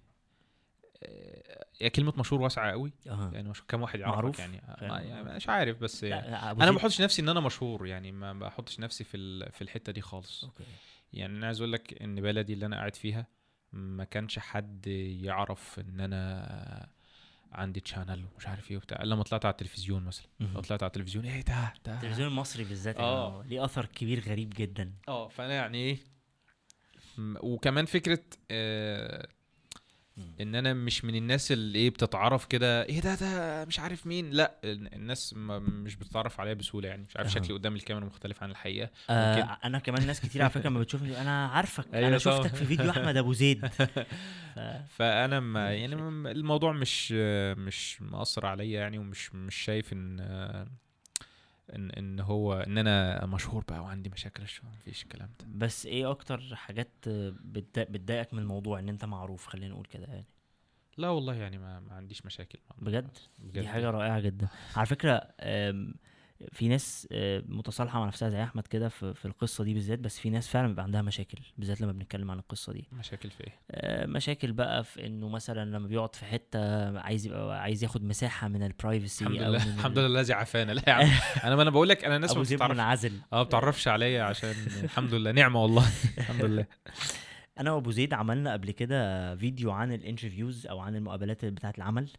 هي 1.80 1.90
كلمة 1.90 2.12
مشهور 2.16 2.42
واسعة 2.42 2.70
قوي. 2.70 2.92
أها. 3.08 3.30
يعني 3.34 3.48
مش 3.48 3.62
كام 3.62 3.82
واحد 3.82 4.00
يعرفك 4.00 4.16
معروف؟ 4.16 4.38
يعني. 4.38 4.62
يعني 4.80 5.22
مش 5.36 5.48
عارف 5.48 5.78
بس 5.78 6.02
يعني 6.02 6.36
أنا 6.36 6.70
ما 6.70 6.76
بحطش 6.76 7.00
نفسي 7.00 7.22
إن 7.22 7.28
أنا 7.28 7.40
مشهور 7.40 7.86
يعني 7.86 8.12
ما 8.12 8.32
بحطش 8.32 8.80
نفسي 8.80 9.04
في 9.04 9.50
في 9.50 9.62
الحتة 9.62 9.92
دي 9.92 10.00
خالص. 10.00 10.44
أوكي. 10.44 10.64
يعني 11.12 11.36
أنا 11.38 11.46
عايز 11.46 11.60
أقول 11.60 11.72
لك 11.72 12.02
إن 12.02 12.20
بلدي 12.20 12.52
اللي 12.52 12.66
أنا 12.66 12.76
قاعد 12.76 12.96
فيها 12.96 13.26
ما 13.72 14.04
كانش 14.04 14.38
حد 14.38 14.86
يعرف 15.22 15.80
إن 15.80 16.00
أنا 16.00 16.88
عندي 17.54 17.80
تشانل 17.80 18.24
ومش 18.34 18.46
عارف 18.48 18.70
إيه 18.70 18.76
وبتاع 18.76 19.02
لما 19.02 19.22
طلعت 19.22 19.44
على 19.44 19.52
التلفزيون 19.52 20.04
مثلا 20.04 20.26
لو. 20.40 20.60
طلعت 20.60 20.82
على 20.82 20.88
التلفزيون 20.90 21.24
إيه 21.24 21.42
ده 21.42 21.72
ده 21.84 21.94
التلفزيون 21.94 22.28
المصري 22.28 22.64
بالذات. 22.64 22.96
آه. 22.96 23.42
ليه 23.42 23.64
اثر 23.64 23.86
كبير 23.86 24.20
غريب 24.20 24.52
جدا 24.56 24.92
آه 25.08 25.28
فأنا 25.28 25.54
يعني 25.54 25.78
إيه 25.78 25.98
وكمان 27.40 27.84
فكرة 27.84 28.20
آه. 28.50 29.28
إن 30.40 30.54
أنا 30.54 30.74
مش 30.74 31.04
من 31.04 31.14
الناس 31.14 31.52
اللي 31.52 31.78
إيه 31.78 31.90
بتتعرف 31.90 32.44
كده 32.46 32.82
إيه 32.84 33.00
ده 33.00 33.14
ده 33.14 33.64
مش 33.64 33.80
عارف 33.80 34.06
مين 34.06 34.30
لأ 34.30 34.54
ال- 34.64 34.94
الناس 34.94 35.34
ما 35.34 35.58
مش 35.58 35.96
بتتعرف 35.96 36.40
عليا 36.40 36.54
بسهولة 36.54 36.88
يعني 36.88 37.04
مش 37.08 37.16
عارف 37.16 37.36
أها. 37.36 37.42
شكلي 37.42 37.54
قدام 37.56 37.74
الكاميرا 37.76 38.04
مختلف 38.06 38.42
عن 38.42 38.50
الحقيقة 38.50 38.90
آه 39.10 39.36
ممكن. 39.36 39.48
أنا 39.64 39.78
كمان 39.78 40.06
ناس 40.06 40.20
كتير 40.20 40.42
على 40.42 40.50
فكرة 40.50 40.68
لما 40.68 40.80
بتشوفني 40.80 41.20
أنا 41.20 41.46
عارفك 41.46 41.94
أيوة 41.94 42.08
أنا 42.08 42.18
طبعا. 42.18 42.42
شفتك 42.42 42.54
في 42.56 42.64
فيديو 42.64 42.90
أحمد 42.90 43.16
أبو 43.16 43.32
زيد 43.32 43.66
ف... 44.54 44.60
فأنا 44.88 45.40
ما 45.40 45.72
يعني 45.74 45.94
الموضوع 46.30 46.72
مش 46.72 47.12
مش 47.58 48.02
مأثر 48.02 48.46
عليا 48.46 48.80
يعني 48.80 48.98
ومش 48.98 49.34
مش 49.34 49.54
شايف 49.56 49.92
إن 49.92 50.16
ان 51.74 51.90
إن 51.90 52.20
هو 52.20 52.54
إن 52.54 52.78
أنا 52.78 53.26
مشهور 53.26 53.64
بقى 53.68 53.80
وعندي 53.80 54.10
مشاكل 54.10 54.48
شو 54.48 54.62
مفيش 54.66 55.02
الكلام 55.02 55.28
ده. 55.40 55.46
بس 55.48 55.86
إيه 55.86 56.10
أكتر 56.10 56.56
حاجات 56.56 56.90
بتضايق- 57.08 57.90
بتضايقك 57.90 58.34
من 58.34 58.38
الموضوع 58.40 58.78
إن 58.78 58.88
أنت 58.88 59.04
معروف؟ 59.04 59.46
خلينا 59.46 59.72
نقول 59.74 59.86
كده 59.86 60.06
يعني. 60.06 60.26
لا 60.96 61.08
والله 61.08 61.34
يعني 61.34 61.58
ما, 61.58 61.80
ما 61.80 61.94
عنديش 61.94 62.26
مشاكل 62.26 62.58
بجد؟ 62.78 63.08
بجد؟ 63.38 63.62
دي 63.62 63.68
حاجة 63.68 63.90
رائعة 63.90 64.20
جدا. 64.20 64.48
على 64.76 64.86
فكرة 64.86 65.28
في 66.52 66.68
ناس 66.68 67.08
آه، 67.12 67.42
متصالحة 67.48 68.00
مع 68.00 68.06
نفسها 68.06 68.28
زي 68.28 68.42
أحمد 68.42 68.66
كده 68.66 68.88
في, 68.88 69.14
في 69.14 69.24
القصة 69.24 69.64
دي 69.64 69.74
بالذات 69.74 69.98
بس 69.98 70.18
في 70.18 70.30
ناس 70.30 70.48
فعلا 70.48 70.66
بيبقى 70.68 70.82
عندها 70.84 71.02
مشاكل 71.02 71.38
بالذات 71.58 71.80
لما 71.80 71.92
بنتكلم 71.92 72.30
عن 72.30 72.38
القصة 72.38 72.72
دي. 72.72 72.88
مشاكل 72.92 73.30
في 73.30 73.40
إيه؟ 73.44 73.52
آه، 73.70 74.06
مشاكل 74.06 74.52
بقى 74.52 74.84
في 74.84 75.06
إنه 75.06 75.28
مثلا 75.28 75.64
لما 75.76 75.88
بيقعد 75.88 76.14
في 76.16 76.24
حتة 76.24 76.98
عايز 76.98 77.26
يبقى 77.26 77.62
عايز 77.62 77.82
ياخد 77.84 78.04
مساحة 78.04 78.48
من 78.48 78.62
ال 78.62 78.70
privacy 78.70 79.24
الحمد 79.24 79.42
لله 79.42 79.74
الحمد 79.74 79.98
ال- 79.98 80.04
لله 80.10 80.20
الذي 80.20 80.32
عافانا. 80.32 80.72
لا 80.72 80.82
يا 80.88 80.92
عم. 80.92 81.10
أنا 81.44 81.56
ما 81.56 81.62
أنا 81.62 81.70
بقول 81.70 81.88
لك 81.88 82.04
أنا 82.04 82.16
الناس 82.16 82.36
ما 82.36 82.68
منعزل 82.68 83.12
آه 83.32 83.36
ما 83.36 83.42
بتعرفش 83.42 83.88
عليا 83.88 84.22
عشان 84.22 84.54
الحمد 84.84 85.14
لله. 85.14 85.32
نعمة 85.32 85.62
والله. 85.62 85.86
الحمد 86.18 86.44
لله. 86.44 86.66
أنا 87.60 87.72
وأبو 87.72 87.90
زيد 87.90 88.14
عملنا 88.14 88.52
قبل 88.52 88.70
كده 88.70 89.36
فيديو 89.36 89.70
عن 89.70 89.92
ال 89.92 89.99
interviews 89.99 90.66
أو 90.66 90.78
عن 90.78 90.96
المقابلات 90.96 91.44
بتاعة 91.44 91.74
العمل 91.78 92.10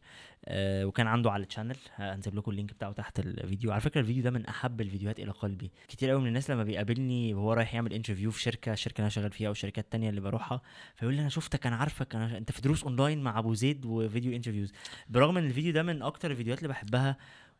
آه 0.46 0.86
وكان 0.86 1.08
عنده 1.08 1.32
على 1.32 1.44
ال 1.44 1.48
channel 1.48 1.76
هنسيب 1.96 2.36
لكم 2.36 2.52
ال 2.52 2.56
link 2.56 2.74
بتاعه 2.74 2.92
تحت 2.92 3.20
الفيديو. 3.20 3.72
على 3.72 3.82
فكرة 3.82 4.02
الفيديو 4.02 4.24
ده 4.24 4.32
من 4.32 4.46
أحب 4.46 4.82
الفيديوهات 4.82 5.20
إلى 5.20 5.32
قلبي. 5.32 5.72
كتير 5.88 6.10
قوي 6.10 6.22
من 6.22 6.28
الناس 6.28 6.52
لما 6.52 6.64
بيقابلني 6.64 7.34
وهو 7.34 7.54
رايح 7.54 7.74
يعمل 7.74 7.94
interview 7.94 8.32
في 8.32 8.42
شركة 8.42 8.74
الشركة 8.74 8.96
اللي 8.98 9.04
أنا 9.04 9.10
شغال 9.10 9.32
فيها 9.32 9.48
أو 9.48 9.52
الشركات 9.52 9.84
التانية 9.86 10.10
اللي 10.10 10.22
بروحها 10.22 10.62
فيقول 10.96 11.16
لي 11.16 11.22
أنا 11.22 11.30
شفتك 11.30 11.68
أنا 11.68 11.76
عارفك 11.76 12.16
أنا 12.16 12.38
أنت 12.38 12.52
في 12.52 12.62
دروس 12.62 12.84
اونلاين 12.84 13.24
مع 13.24 13.40
أبو 13.40 13.54
زيد 13.54 13.86
وفيديو 13.86 14.36
interviews 14.36 14.72
برغم 15.10 15.38
إن 15.38 15.46
الفيديو 15.46 15.74
ده 15.74 15.84
من 15.84 16.02
أكتر 16.02 16.32
الفيديوهات 16.32 16.60
اللي 16.60 16.70
بحبها 16.70 17.18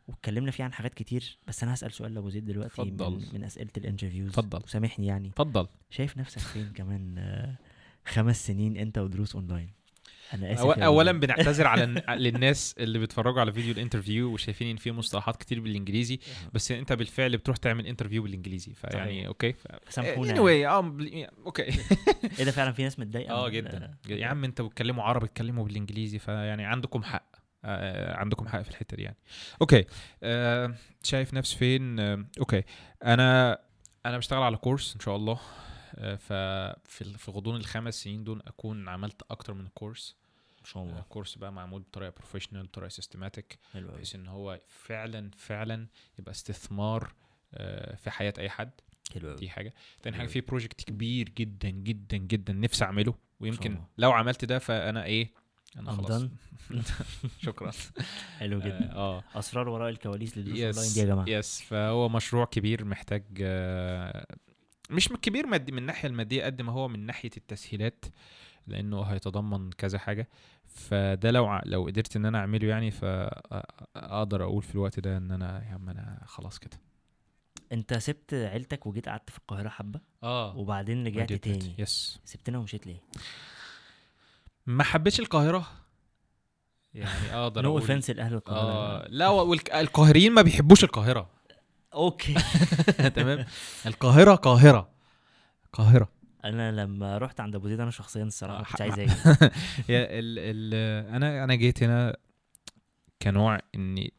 واتكلمنا 0.08 0.50
فيه 0.50 0.64
عن 0.64 0.72
حاجات 0.72 0.94
كتير 0.94 1.38
بس 1.48 1.62
أنا 1.62 1.74
هسأل 1.74 1.92
سؤال 1.92 2.14
لأبو 2.14 2.28
زيد 2.30 2.44
دلوقتي 2.44 2.82
من, 2.82 2.88
اتفضل. 2.88 3.26
من 3.34 3.44
أسئلة 3.44 3.70
ال 3.76 3.81
interviews 3.81 4.28
اتفضل. 4.30 4.60
وسامحني 4.64 5.06
يعني. 5.06 5.28
اتفضل. 5.28 5.66
شايف 5.90 6.16
نفسك 6.18 6.38
فين 6.40 6.72
كمان؟ 6.74 7.14
آه، 7.18 7.56
خمس 8.06 8.46
سنين 8.46 8.76
انت 8.76 8.98
ودروس 8.98 9.34
اونلاين. 9.34 9.76
أنا 10.34 10.52
آسف 10.52 10.62
أو- 10.62 10.82
اولا 10.82 11.12
بنعتذر 11.12 11.66
على 11.66 12.02
للناس 12.24 12.74
اللي 12.78 12.98
بيتفرجوا 12.98 13.40
على 13.40 13.52
فيديو 13.52 13.72
ال 13.72 13.78
interview 13.78 14.32
وشايفين 14.32 14.68
إن 14.70 14.76
فيه 14.76 14.90
مصطلحات 14.90 15.36
كتير 15.36 15.60
بالإنجليزي 15.60 16.18
بس 16.54 16.72
أنت 16.72 16.92
بالفعل 16.92 17.36
بتروح 17.36 17.56
تعمل 17.56 17.86
interview 17.86 18.22
بالإنجليزي 18.22 18.72
فيعني. 18.74 19.26
okay. 19.26 19.52
ف... 19.52 19.66
سامحونا 19.88 20.34
anyway 20.34 20.66
آه 20.68 20.80
بل- 20.80 21.26
okay. 21.46 21.62
إيه 21.62 22.44
ده 22.44 22.50
فعلا 22.50 22.72
في 22.72 22.82
ناس 22.82 22.98
متضايقة؟ 22.98 23.34
آه 23.34 23.48
جدا. 23.48 23.94
يا 24.08 24.26
عم 24.26 24.44
انت 24.44 24.60
بتكلموا 24.62 25.04
عربي 25.04 25.26
اتكلموا 25.26 25.64
بالإنجليزي 25.64 26.18
فيعني 26.18 26.64
عندكم 26.64 27.02
حق. 27.02 27.36
آه 27.64 28.16
عندكم 28.16 28.48
حق 28.48 28.62
في 28.62 28.70
الحتة 28.70 28.96
دي 28.96 29.02
يعني. 29.02 29.16
okay. 29.60 29.84
آه 30.22 30.74
شايف 31.02 31.34
نفسي 31.34 31.56
فين؟ 31.56 32.00
آه 32.00 32.24
okay. 32.38 32.62
أنا 33.04 33.58
أنا 34.06 34.18
بشتغل 34.18 34.42
على 34.42 34.56
course 34.56 34.94
إن 34.94 35.00
شاء 35.00 35.16
الله. 35.16 35.32
آه، 35.32 35.38
ففي 35.96 37.30
غضون 37.30 37.56
الخمس 37.56 38.02
سنين 38.02 38.24
دول 38.24 38.42
أكون 38.46 38.88
عملت 38.88 39.22
أكتر 39.30 39.54
من 39.54 39.68
course 39.74 40.16
ما 40.60 40.66
شاء 40.66 40.82
آه، 40.82 40.86
الله 40.86 41.00
course 41.08 41.34
بقى 41.34 41.52
معمول 41.52 41.82
بطريقة 41.82 42.10
professional 42.16 42.66
بطريقة 42.66 42.88
systematic 42.88 43.58
بحيث 43.74 44.14
إن 44.14 44.26
هو 44.26 44.60
فعلا 44.68 45.30
فعلا 45.36 45.86
يبقى 46.18 46.30
استثمار 46.30 47.12
آه، 47.54 47.96
في 47.96 48.10
حياة 48.10 48.34
أي 48.38 48.50
حد. 48.50 48.70
حلو 49.14 49.34
دي 49.34 49.48
حاجة. 49.48 49.74
تاني 50.02 50.16
حاجة 50.16 50.26
في 50.26 50.40
project 50.40 50.80
كبير 50.84 51.28
جدا 51.28 51.70
جدا 51.70 52.16
جدا 52.16 52.52
نفسي 52.52 52.84
أعمله. 52.84 53.14
ويمكن. 53.40 53.78
لو 53.98 54.12
عملت 54.12 54.44
ده 54.44 54.58
فأنا 54.58 55.04
إيه؟ 55.04 55.32
أنا 55.76 55.92
خلاص. 55.92 56.26
شكرا. 57.46 57.70
حلو 58.38 58.60
جدا. 58.60 58.92
آه 58.92 59.24
أسرار 59.34 59.68
وراء 59.68 59.88
الكواليس 59.88 60.38
للدروس 60.38 60.60
اونلاين 60.60 60.92
دي 60.94 61.00
يا 61.00 61.04
جماعة. 61.04 61.28
yes 61.28 61.60
فهو 61.62 62.08
مشروع 62.08 62.44
كبير 62.44 62.84
محتاج 62.84 63.24
آه، 63.40 64.26
مش 64.90 65.08
كبير 65.08 65.46
مادي 65.46 65.72
من 65.72 65.78
الناحيه 65.78 66.08
المادية 66.08 66.44
قد 66.44 66.62
ما 66.62 66.72
هو 66.72 66.88
من 66.88 67.06
ناحية 67.06 67.30
التسهيلات 67.36 68.04
لأنه 68.66 69.02
هيتضمن 69.02 69.70
كذا 69.70 69.98
حاجة. 69.98 70.28
فده 70.66 71.30
لو 71.30 71.60
لو 71.64 71.86
قدرت 71.86 72.16
إن 72.16 72.24
أنا 72.24 72.38
أعمله 72.38 72.68
يعني 72.68 72.90
فاقدر 72.90 74.44
أقول 74.44 74.62
في 74.62 74.74
الوقت 74.74 75.00
ده 75.00 75.16
إن 75.16 75.30
أنا 75.30 75.64
يا 75.68 75.74
عم 75.74 75.88
أنا 75.88 76.22
خلاص 76.26 76.58
كده. 76.58 76.80
أنت 77.72 77.94
سبت 77.94 78.34
عيلتك 78.34 78.86
وجيت 78.86 79.08
قعدت 79.08 79.30
في 79.30 79.38
القاهرة 79.38 79.68
حبة؟ 79.68 80.00
آه. 80.22 80.56
وبعدين 80.56 81.06
رجعت 81.06 81.32
تاني. 81.32 81.74
yes 81.78 82.20
سبتنا 82.24 82.58
ومشيت 82.58 82.86
ليه؟ 82.86 83.00
ما 84.66 84.84
حبيتش 84.84 85.20
القاهرة. 85.20 85.66
يعني 86.94 87.34
أقدر 87.34 87.62
no 87.62 87.68
أقول 87.68 87.80
offense 87.80 88.10
لأهل 88.10 88.34
القاهرة. 88.34 89.04
آه. 89.04 89.08
لا 89.08 89.28
والقاهريين 89.28 90.32
ما 90.32 90.42
بيحبوش 90.42 90.84
القاهرة. 90.84 91.30
okay. 91.96 92.34
تمام. 93.16 93.44
القاهرة 93.86 94.34
قاهرة. 94.34 94.88
قاهرة. 95.72 96.08
أنا 96.44 96.72
لما 96.72 97.18
رحت 97.18 97.40
عند 97.40 97.54
أبو 97.54 97.68
زيد 97.68 97.80
أنا 97.80 97.90
شخصيا 97.90 98.22
الصراحة 98.24 98.64
ح- 98.64 98.82
عايز 98.82 98.98
أجي. 99.00 99.12
أنا 101.16 101.44
أنا 101.44 101.54
جيت 101.54 101.82
هنا 101.82 102.16
كنوع 103.22 103.58
إني 103.74 104.12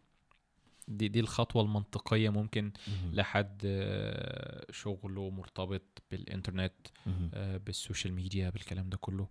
دي 0.88 1.08
دي 1.08 1.20
الخطوة 1.20 1.62
المنطقية 1.64 2.30
ممكن 2.30 2.72
لحد 3.14 3.62
آه، 3.66 4.66
شغله 4.72 5.30
مرتبط 5.30 5.82
بالإنترنت. 6.12 6.74
آه، 7.34 7.58
بالسوشيال 7.58 8.14
ميديا 8.14 8.50
بالكلام 8.50 8.90
ده 8.90 8.98
كله. 8.98 9.28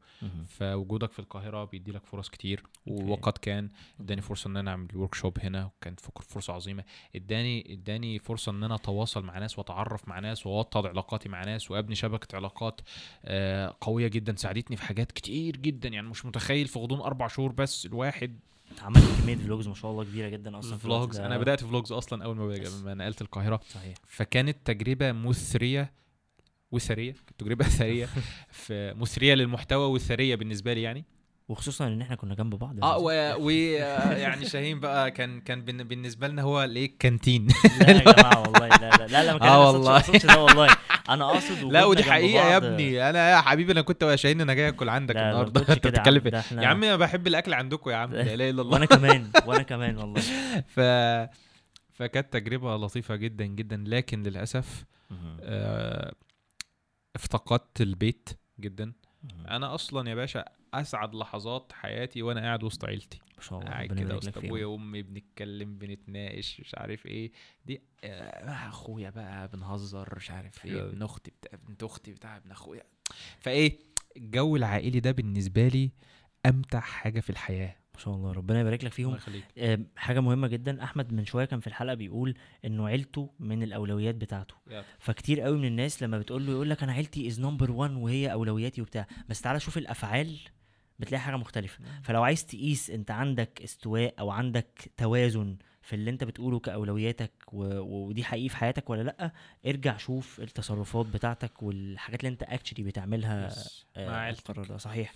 فوجودك 0.49 1.13
في 1.13 1.19
القاهرة 1.19 1.65
بيدي 1.65 1.93
لك 1.93 2.07
فرص 2.07 2.29
كتير. 2.29 2.63
وقد 2.87 3.39
كان 3.39 3.71
اداني 4.01 4.21
فرصة 4.21 4.49
إن 4.49 4.57
أنا 4.57 4.71
أعمل 4.71 4.89
workshop 4.95 5.39
هنا 5.41 5.65
وكانت 5.65 6.01
فرصة 6.01 6.53
عظيمة. 6.53 6.85
اداني 7.17 7.73
اداني 7.73 8.19
فرصة 8.19 8.53
إن 8.53 8.63
أنا 8.65 8.75
أتواصل 8.75 9.25
مع 9.25 9.39
ناس 9.39 9.59
وأتعرف 9.59 10.09
مع 10.09 10.19
ناس 10.19 10.47
وأوطد 10.47 10.87
علاقاتي 10.87 11.29
مع 11.29 11.45
ناس 11.45 11.71
وأبني 11.71 11.95
شبكة 11.95 12.37
علاقات 12.37 12.81
آه، 13.25 13.77
قوية 13.81 14.09
جدا 14.09 14.37
ساعدتني 14.37 14.77
في 14.77 14.83
حاجات 14.83 15.13
كتير 15.13 15.57
جدا. 15.57 15.89
يعني 15.89 16.09
مش 16.09 16.27
متخيل 16.27 16.67
في 16.67 16.79
غضون 16.79 17.01
أربع 17.01 17.27
شهور 17.29 17.53
بس 17.53 17.87
الواحد 17.87 18.39
عملت 18.83 19.21
كمية 19.23 19.37
vlogs 19.37 19.69
ما 19.69 19.75
شاء 19.75 19.91
الله 19.91 20.05
كبيرة 20.05 20.29
جدا 20.29 20.59
أصلا 20.59 20.77
vlogs. 20.79 21.17
أنا 21.19 21.39
بدأت 21.39 21.65
vlogs 21.65 21.93
أصلا 21.93 22.25
أول 22.25 22.37
ما 22.85 22.95
نقلت 22.95 23.23
القاهرة. 23.23 23.61
صحيح. 23.75 23.95
فكانت 24.07 24.57
تجربة 24.65 25.13
مثرية 25.13 25.93
وثرية 26.73 27.15
تجربة 27.39 27.65
ثرية 27.79 28.09
في 28.65 28.95
مثرية 28.95 29.35
للمحتوى 29.35 29.87
وثرية 29.91 30.35
بالنسبة 30.35 30.73
لي 30.73 30.83
يعني. 30.83 31.05
وخصوصا 31.49 31.87
إن 31.87 32.01
إحنا 32.03 32.17
كنا 32.17 32.35
جنب 32.35 32.55
بعض 32.55 32.85
آه 32.85 32.99
ويعني 33.37 34.45
شاهين 34.49 34.81
بقى 34.81 35.11
كان 35.11 35.41
كان 35.41 35.65
بالن- 35.65 35.83
بالنسبة 35.89 36.29
لنا 36.29 36.43
هو 36.43 36.65
الايه 36.65 36.99
كانتين. 36.99 37.47
لا 37.81 37.91
يا 37.91 37.99
جماعة 38.13 38.41
والله 38.41 38.69
لا 38.69 38.91
لا 38.91 39.07
لا, 39.07 39.25
لا 39.25 39.33
ما 39.35 39.43
آه 39.43 39.47
ما 39.49 39.57
والله. 39.57 40.01
ده 40.25 40.43
والله. 40.45 40.77
أنا 41.09 41.31
أقصد 41.31 41.63
لا 41.73 41.85
ودي 41.85 42.03
حقيقة 42.05 42.51
يا. 42.51 42.57
ابني. 42.57 43.11
أنا 43.11 43.31
يا 43.31 43.37
حبيبي 43.41 43.73
أنا 43.73 43.81
كنت 43.83 44.03
يا 44.03 44.17
شاهين 44.17 44.41
أنا 44.41 44.55
جاي 44.55 44.69
آكل 44.69 44.89
عندك 44.89 45.17
النهارده. 45.17 45.61
أنت 45.61 45.87
بتتكلم 45.87 46.23
يا 46.63 46.67
عم 46.67 46.85
أنا 46.85 46.97
بحب 46.97 47.27
الأكل 47.27 47.55
عندكم 47.55 47.91
يا 47.91 47.97
عم 47.97 48.13
لا 48.13 48.21
إله 48.35 48.51
إلا 48.51 48.63
الله. 48.63 48.73
وأنا 48.73 48.87
كمان 48.87 49.31
وأنا 49.47 49.63
كمان 49.63 49.97
والله. 49.99 50.21
ف 50.75 50.81
فكانت 51.93 52.33
تجربة 52.33 52.77
لطيفة 52.77 53.17
جدا 53.17 53.45
جدا. 53.47 53.85
لكن 53.87 54.23
للأسف 54.23 54.85
آه، 55.41 56.13
افتقدت 57.17 57.81
البيت 57.81 58.29
جدا. 58.61 58.93
أنا 59.51 59.75
أصلا 59.75 60.11
يا 60.11 60.15
باشا 60.15 60.45
أسعد 60.75 61.15
لحظات 61.15 61.73
حياتي 61.73 62.23
وأنا 62.23 62.41
قاعد 62.41 62.65
وسط 62.65 62.85
عيلتي. 62.85 63.19
ما 63.37 63.43
شاء 63.43 63.59
الله 63.59 63.71
قاعد 63.71 63.93
كده 64.01 64.17
وسط. 64.17 64.39
أبويا 64.39 64.67
وأمي 64.67 65.03
بنتكلم 65.03 65.79
بنتناقش 65.79 66.61
مش 66.61 66.75
عارف 66.75 67.07
إيه. 67.07 67.33
دي 67.67 67.83
آه، 68.05 68.47
مع 68.47 68.69
أخويا 68.69 69.11
بقى 69.11 69.49
بنهزر 69.49 70.15
مش 70.17 70.31
عارف 70.31 70.65
إيه. 70.65 70.83
ابن 70.85 71.03
أختي 71.03 71.31
بتاع 71.31 71.59
بنت 71.69 71.83
أختي 71.83 72.13
بتاع 72.13 72.37
ابن 72.37 72.51
أخويا. 72.51 72.83
فإيه 73.41 73.79
الجو 74.17 74.57
العائلي 74.57 75.01
ده 75.01 75.11
بالنسبة 75.11 75.69
لي 75.69 75.91
أمتع 76.47 76.81
حاجة 76.81 77.21
في 77.21 77.31
الحياة. 77.31 77.77
ما 77.97 78.03
شاء 78.03 78.15
الله 78.15 78.33
ربنا 78.33 78.61
يبارك 78.61 78.85
لك 78.85 78.93
فيهم. 78.93 79.13
آه، 79.59 79.79
حاجة 79.97 80.21
مهمة 80.21 80.49
جدا 80.49 80.85
أحمد 80.85 81.13
من 81.13 81.25
شوية 81.25 81.45
كان 81.45 81.61
في 81.61 81.67
الحلقة 81.67 81.95
بيقول 81.95 82.35
إنه 82.65 82.87
عيلته 82.87 83.31
من 83.41 83.63
الأولويات 83.63 84.15
بتاعته. 84.15 84.55
فكتير 84.99 85.41
قوي 85.41 85.59
من 85.59 85.65
الناس 85.65 86.03
لما 86.03 86.19
بتقول 86.19 86.47
له 86.47 86.53
يقول 86.53 86.71
لك 86.71 86.83
أنا 86.83 86.93
عيلتي 86.93 87.27
is 87.29 87.41
number 87.41 87.71
1 87.71 87.91
وهي 87.95 88.33
أولوياتي 88.33 88.81
وبتاع. 88.83 89.07
بس 89.29 89.41
تعالى 89.41 89.61
شوف 89.61 89.79
الأفعال 89.79 90.39
بتلاقي 90.99 91.21
حاجة 91.23 91.37
مختلفة. 91.37 91.79
فلو 92.03 92.23
عايز 92.23 92.47
تقيس 92.47 92.91
أنت 92.91 93.11
عندك 93.11 93.61
استواء 93.65 94.15
أو 94.21 94.31
عندك 94.31 94.91
توازن 94.97 95.57
في 95.87 95.93
اللي 95.93 96.11
انت 96.11 96.25
بتقوله 96.25 96.59
كأولوياتك 96.61 97.33
و... 97.53 97.65
ودي 97.81 98.25
حقيقي 98.25 98.49
في 98.49 98.57
حياتك 98.57 98.91
ولا 98.91 99.03
لأ 99.03 99.33
ارجع 99.67 99.97
شوف 99.97 100.41
التصرفات 100.41 101.07
بتاعتك 101.07 101.63
والحاجات 101.63 102.21
اللي 102.21 102.33
انت 102.33 102.43
actually 102.43 102.83
بتعملها. 102.83 103.55
آه، 103.97 104.09
مع. 104.11 104.31
القرار 104.31 104.65
ده 104.65 104.77
صحيح 104.77 105.15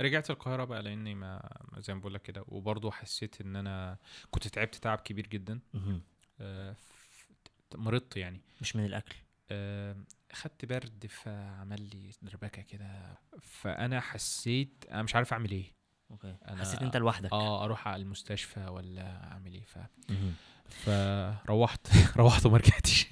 رجعت 0.00 0.30
القاهرة 0.30 0.64
بقى 0.64 0.82
لأني 0.82 1.14
ما 1.14 1.58
زي 1.78 1.94
ما 1.94 2.00
بقول 2.00 2.14
لك 2.14 2.22
كده 2.22 2.44
وبرضه 2.48 2.90
حسيت 2.90 3.40
إن 3.40 3.56
أنا 3.56 3.98
كنت 4.30 4.48
تعبت 4.48 4.74
تعب 4.74 4.98
كبير 4.98 5.26
جدا. 5.26 5.60
آه، 6.40 6.76
مرضت 7.74 8.16
يعني 8.16 8.40
مش 8.60 8.76
من 8.76 8.84
الأكل 8.84 9.14
آه، 9.50 9.96
خدت 10.32 10.64
برد 10.64 11.06
فعمل 11.06 11.82
لي 11.82 12.10
دربكة 12.22 12.62
كده 12.62 13.18
فأنا 13.42 14.00
حسيت 14.00 14.84
أنا 14.90 15.02
مش 15.02 15.14
عارف 15.14 15.32
أعمل 15.32 15.50
إيه 15.50 15.81
أوكي. 16.12 16.34
أنا- 16.44 16.60
حسيت 16.60 16.82
أنت 16.82 16.96
لوحدك. 16.96 17.32
آه 17.32 17.64
أروح 17.64 17.88
على 17.88 18.02
المستشفى 18.02 18.66
ولا 18.66 19.24
أعمل 19.32 19.54
إيه؟ 19.54 19.64
ف... 19.64 20.88
فروحت 21.44 21.86
روحت 22.16 22.46
وما 22.46 22.56
رجعتش. 22.58 23.06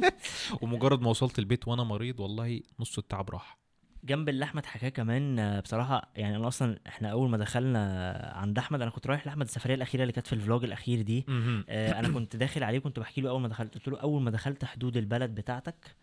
ومجرد 0.62 1.00
ما 1.00 1.10
وصلت 1.10 1.38
البيت 1.38 1.68
وأنا 1.68 1.84
مريض 1.84 2.20
والله 2.20 2.60
نص 2.80 2.98
التعب 2.98 3.30
راح. 3.30 3.58
جنب 4.04 4.28
اللي 4.28 4.44
أحمد 4.44 4.66
حكاه 4.66 4.88
كمان 4.88 5.60
بصراحة 5.60 6.10
يعني 6.16 6.36
أنا 6.36 6.48
أصلا 6.48 6.78
إحنا 6.86 7.08
أول 7.08 7.30
ما 7.30 7.36
دخلنا 7.38 8.32
عند 8.36 8.58
أحمد 8.58 8.82
أنا 8.82 8.90
كنت 8.90 9.06
رايح 9.06 9.26
لأحمد 9.26 9.46
السفرية 9.46 9.74
الأخيرة 9.74 10.02
اللي 10.02 10.12
كانت 10.12 10.26
في 10.26 10.32
الفلوج 10.32 10.64
الأخير 10.64 11.02
دي. 11.02 11.24
آه، 11.68 11.98
أنا 11.98 12.08
كنت 12.08 12.36
داخل 12.36 12.62
عليه 12.64 12.78
كنت 12.78 12.98
بحكي 13.00 13.20
له 13.20 13.30
أول 13.30 13.40
ما 13.40 13.48
دخلت 13.48 13.74
قلت 13.74 13.88
له 13.88 14.00
أول 14.00 14.22
ما 14.22 14.30
دخلت 14.30 14.64
حدود 14.64 14.96
البلد 14.96 15.34
بتاعتك 15.34 15.96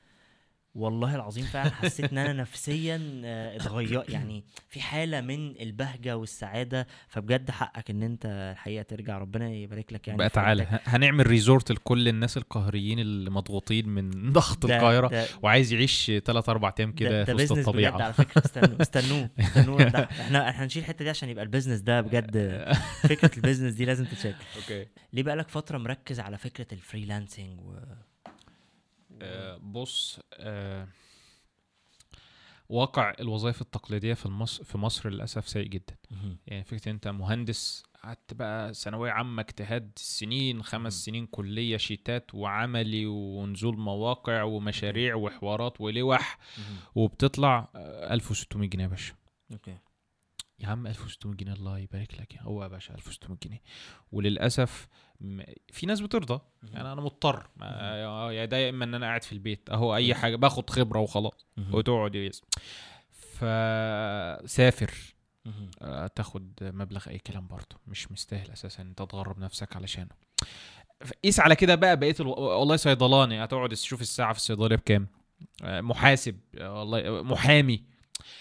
والله 0.76 1.16
العظيم 1.16 1.46
فعلا 1.46 1.70
حسيت 1.70 2.12
إن 2.12 2.18
أنا 2.18 2.34
نفسيا 2.34 3.22
آه، 3.26 3.56
اتغير 3.56 4.04
يعني 4.10 4.44
في 4.70 4.82
حالة 4.82 5.22
من 5.22 5.62
البهجة 5.62 6.18
والسعادة. 6.18 6.88
فبجد 7.08 7.52
حقك 7.52 7.90
إن 7.90 8.04
أنت 8.04 8.26
الحقيقة 8.26 8.84
ترجع 8.84 9.18
ربنا 9.18 9.50
يبارك 9.50 9.94
لك 9.94 10.08
يعني 10.08 10.18
بقى 10.18 10.30
تعالى. 10.30 10.80
هنعمل 10.84 11.28
resort 11.28 11.72
لكل 11.72 12.08
الناس 12.08 12.38
القاهريين 12.38 13.00
اللي 13.00 13.30
مضغوطين 13.30 13.90
من 13.90 14.10
ضغط 14.34 14.66
ده- 14.66 14.76
القاهرة 14.78 15.08
ده- 15.08 15.26
وعايز 15.42 15.74
يعيش 15.74 16.12
3 16.26 16.50
4 16.52 16.76
أيام 16.80 16.90
ده, 16.90 16.96
كده 16.96 17.24
ده 17.24 17.38
في 17.38 17.44
وسط 17.44 17.58
الطبيعة. 17.58 18.02
على 18.04 18.14
فكرة. 18.14 18.42
استنوا 18.46 18.82
استنوه 18.82 19.30
استنوه. 19.40 19.84
إحنا 19.88 20.50
إحنا 20.50 20.64
هنشيل 20.64 20.82
الحتة 20.84 21.04
دي 21.04 21.10
عشان 21.10 21.30
يبقى 21.30 21.44
ال 21.44 21.48
business 21.48 21.80
ده 21.80 22.02
بجد 22.02 22.66
فكرة 23.02 23.32
ال 23.38 23.42
business 23.42 23.74
دي 23.74 23.86
لازم 23.86 24.06
تتشال. 24.06 24.36
أوكي. 24.62 24.86
ليه 25.14 25.24
بقالك 25.24 25.50
فترة 25.50 25.78
مركز 25.78 26.20
على 26.20 26.38
فكرة 26.38 26.68
ال 26.74 26.81
freelancing 26.81 27.60
و... 27.62 27.74
آه، 29.24 29.58
بص 29.58 30.20
آه، 30.34 30.88
واقع 32.70 33.14
الوظائف 33.20 33.62
التقليدية 33.62 34.14
في 34.14 34.28
مصر 34.30 34.64
في 34.64 34.78
مصر 34.78 35.10
للأسف 35.10 35.50
سيء 35.50 35.68
جدا. 35.68 35.96
يعني 36.48 36.64
فكرة 36.64 36.92
أنت 36.92 37.08
مهندس 37.08 37.84
قعدت 38.04 38.34
بقى 38.34 38.74
ثانوية 38.74 39.12
عامة 39.12 39.42
اجتهاد 39.42 39.92
سنين 39.96 40.64
خمس 40.64 41.06
سنين 41.06 41.26
كلية 41.28 41.78
sheet 41.78 42.26
ات 42.26 42.36
وعملي 42.36 43.06
ونزول 43.06 43.78
مواقع 43.78 44.44
ومشاريع 44.44 45.16
وحوارات 45.16 45.82
ولوح. 45.82 46.38
وبتطلع 46.96 47.70
آه، 47.76 48.14
1600 48.14 48.70
جنيه 48.70 48.84
يا 48.84 48.90
باشا. 48.90 49.14
أوكي. 49.52 49.78
يا 50.64 50.68
عم 50.68 50.88
1600 50.88 51.38
جنيه 51.38 51.54
الله 51.54 51.80
يبارك 51.80 52.22
لك 52.22 52.38
هو 52.42 52.64
يا 52.64 52.68
باشا 52.68 52.94
1600 52.94 53.38
جنيه. 53.44 53.62
وللأسف 54.12 54.88
في 55.72 55.86
ناس 55.86 56.02
بترضى. 56.02 56.42
يعني 56.74 56.92
أنا 56.92 57.02
مضطر. 57.02 57.48
يا 58.32 58.46
ده 58.46 58.58
يا 58.58 58.70
اما 58.70 58.86
إن 58.86 58.94
أنا 58.94 59.06
قاعد 59.06 59.24
في 59.24 59.32
البيت. 59.32 59.70
أهو 59.70 59.96
أي 59.96 60.14
حاجة. 60.16 60.36
باخد 60.36 60.70
خبرة 60.70 61.00
وخلاص. 61.00 61.46
وتقعد 61.72 62.16
يس 62.16 62.42
فسافر. 63.22 64.92
آه، 65.82 66.08
تاخد 66.08 66.54
مبلغ 66.62 67.10
أي 67.10 67.20
كلام 67.20 67.48
برضه. 67.48 67.76
مش 67.88 68.12
مستاهل 68.12 68.52
أساسا 68.52 68.84
أنت 68.84 69.02
تغرب 69.02 69.40
نفسك 69.40 69.76
علشانه. 69.76 70.10
قيس 71.24 71.40
على 71.40 71.56
كده 71.56 71.76
بقى. 71.76 71.98
بقيه 72.00 72.16
ألو... 72.20 72.32
والله 72.32 72.76
صيدلاني. 72.76 73.44
هتقعد 73.44 73.70
تشوف 73.70 74.02
الساعة 74.02 74.34
في 74.34 74.40
الصيدلية 74.40 74.76
بكام؟ 74.76 75.08
آه، 75.64 75.82
محاسب. 75.82 76.40
آه، 76.58 76.80
والله 76.80 77.24
محامي. 77.24 77.84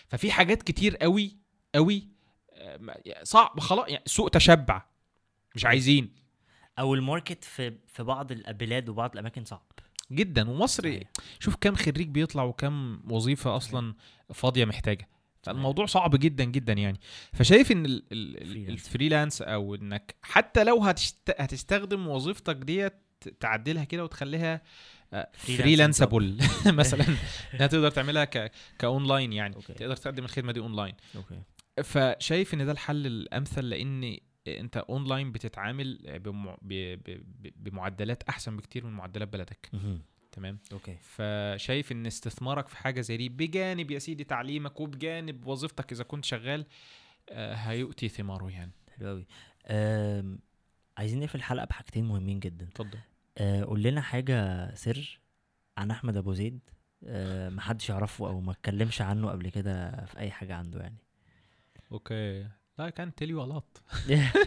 ففي 0.09 0.31
حاجات 0.33 0.63
كتير 0.63 0.97
قوي 0.97 1.37
قوي 1.75 2.09
صعب 3.23 3.61
خلاص 3.61 3.89
يعني 3.89 4.03
سوق 4.07 4.31
تشبع 4.31 4.85
مش 5.55 5.65
عايزين. 5.65 6.15
أو 6.79 6.95
ال 6.95 7.02
market 7.02 7.45
في 7.45 7.75
في 7.87 8.03
بعض 8.03 8.33
البلاد 8.33 8.89
وبعض 8.89 9.13
الأماكن 9.13 9.45
صعب. 9.45 9.63
جدا. 10.13 10.51
ومصر. 10.51 11.01
شوف 11.41 11.57
كام 11.57 11.75
خريج 11.75 12.09
بيطلع 12.09 12.43
وكام 12.43 13.03
وظيفة 13.11 13.57
أصلا 13.57 13.95
فاضية 14.35 14.65
محتاجة. 14.65 15.09
فالموضوع 15.43 15.87
صعب 15.87 16.17
جدا 16.17 16.45
جدا 16.45 16.73
يعني. 16.73 17.01
فشايف 17.33 17.73
إن 17.73 17.87
ال- 17.87 18.05
ال- 18.13 18.37
ال- 18.43 18.47
freelance. 18.49 18.69
ال 18.87 18.92
freelance 18.92 19.43
أو 19.43 19.75
إنك 19.75 20.15
حتى 20.23 20.65
لو 20.65 20.79
هتشت... 20.79 21.35
هتستخدم 21.39 22.09
وظيفتك 22.09 22.57
ديت 22.57 22.95
تعدلها 23.41 23.85
كده 23.85 24.05
وتخليها 24.05 24.63
freelance-able 25.33 26.39
مثلا 26.67 27.05
إنها 27.55 27.67
تقدر 27.67 27.91
تعملها 27.91 28.25
ك... 28.25 28.53
كأونلاين 28.79 29.33
يعني. 29.33 29.57
أوكي. 29.57 29.73
تقدر 29.73 29.97
تقدم 29.97 30.25
الخدمة 30.25 30.53
دي 30.53 30.61
أونلاين. 30.61 30.95
أوكي. 31.17 31.43
فشايف 31.85 32.55
إن 32.55 32.67
ده 32.67 32.73
الحل 32.73 33.07
الأمثل 33.07 33.65
لأن 33.65 34.17
أنت 34.49 34.77
أونلاين 34.77 35.33
بتتعامل 35.33 36.19
بمع... 36.19 36.57
ب... 36.63 36.73
ب... 36.95 37.53
بمعدلات 37.57 38.23
أحسن 38.23 38.57
بكتير 38.57 38.87
من 38.87 38.93
معدلات 38.93 39.29
بلدك. 39.29 39.71
تمام؟ 40.33 40.59
أوكي. 40.73 40.97
فشايف 41.03 41.93
إن 41.93 42.07
استثمارك 42.07 42.69
في 42.69 42.77
حاجة 42.77 43.01
زي 43.01 43.17
دي 43.17 43.29
بجانب 43.29 43.91
يا 43.91 43.99
سيدي 43.99 44.25
تعليمك 44.25 44.81
وبجانب 44.81 45.47
وظيفتك 45.47 45.93
إذا 45.93 46.05
كنت 46.05 46.25
شغال 46.25 46.67
آه، 47.31 47.55
هيؤتي 47.55 48.09
ثماره 48.09 48.51
يعني. 48.51 48.73
حلو 48.97 49.09
قوي. 49.09 49.27
عايزين 50.97 51.21
نقفل 51.21 51.39
الحلقة 51.39 51.65
بحاجتين 51.65 52.05
مهمين 52.05 52.41
جدا. 52.41 52.67
اتفضل. 52.69 52.99
أه 53.39 53.65
قول 53.65 53.83
لنا 53.83 54.01
حاجة 54.01 54.75
سر 54.75 55.21
عن 55.79 55.91
أحمد 55.91 56.17
أبو 56.17 56.33
زيد 56.33 56.61
أه 57.05 57.49
محدش 57.49 57.91
يعرفه 57.91 58.29
أو 58.29 58.41
ما 58.41 58.53
اتكلمش 58.53 59.03
عنه 59.03 59.31
قبل 59.31 59.49
كده 59.49 60.05
في 60.05 60.19
أي 60.19 60.31
حاجة 60.31 60.55
عنده 60.55 60.81
يعني. 60.81 60.97
أوكي. 61.93 62.47
لا 62.79 62.91
كان 62.91 63.15
تيل 63.15 63.31
يو 63.31 63.45
لوت 63.45 63.83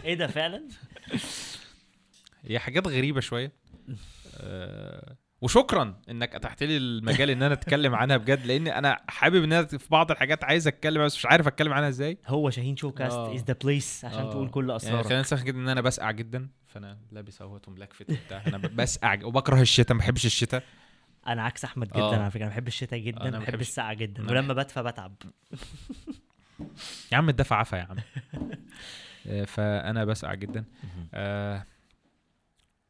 إيه 0.04 0.14
ده 0.14 0.26
فعلا؟ 0.26 0.68
هي 2.44 2.58
حاجات 2.58 2.86
غريبة 2.88 3.20
شوية. 3.20 3.52
آه، 4.36 5.16
وشكرا 5.40 6.00
إنك 6.10 6.34
أتحت 6.34 6.62
لي 6.62 6.76
المجال 6.76 7.30
إن 7.30 7.42
أنا 7.42 7.54
أتكلم 7.54 7.94
عنها 7.94 8.16
بجد 8.16 8.46
لأن 8.46 8.68
أنا 8.68 8.98
حابب 9.08 9.44
إن 9.44 9.52
أنا 9.52 9.66
في 9.66 9.88
بعض 9.90 10.10
الحاجات 10.10 10.44
عايز 10.44 10.68
أتكلم 10.68 11.04
بس 11.04 11.16
مش 11.16 11.26
عارف 11.26 11.46
أتكلم 11.46 11.72
عنها 11.72 11.88
إزاي. 11.88 12.18
هو 12.26 12.50
شاهين 12.50 12.76
شو 12.76 12.92
كاست. 12.92 13.16
از 13.16 13.42
ذا 13.44 13.56
بليس 13.64 14.04
عشان 14.04 14.18
آه. 14.20 14.30
تقول 14.30 14.48
كل 14.50 14.64
يعني 14.64 14.76
أسرارك. 14.76 15.04
خلينا 15.06 15.20
نسخن 15.20 15.44
كده 15.44 15.58
إن 15.58 15.68
أنا 15.68 15.80
بسقع 15.80 16.10
جدا 16.10 16.48
فأنا 16.66 16.98
لابس 17.12 17.42
أهوت 17.42 17.68
وملاك 17.68 17.92
فيت 17.92 18.10
وبتاع 18.10 18.42
أنا 18.46 18.58
بسقع 18.58 19.24
وبكره 19.24 19.60
الشتاء 19.60 19.94
ما 19.96 19.98
بحبش 20.02 20.26
الشتاء. 20.26 20.62
أنا 21.26 21.42
عكس 21.42 21.64
أحمد 21.64 21.88
جدا 21.88 22.00
آه. 22.00 22.22
على 22.22 22.30
فكرة 22.30 22.42
أنا 22.42 22.50
بحب 22.50 22.66
الشتاء 22.66 22.98
جدا 22.98 23.38
بحب 23.38 23.60
السقعه 23.60 23.94
جدا. 23.94 24.30
ولما 24.30 24.54
بدفى 24.54 24.82
بتعب. 24.82 25.14
يا 27.12 27.16
عم 27.16 27.28
الدفع 27.28 27.56
عفا 27.56 27.76
يا 27.76 27.82
عم. 27.90 27.96
آه، 29.28 29.44
فأنا 29.44 30.04
بسقع 30.04 30.34
جدا. 30.34 30.64
آه 31.14 31.64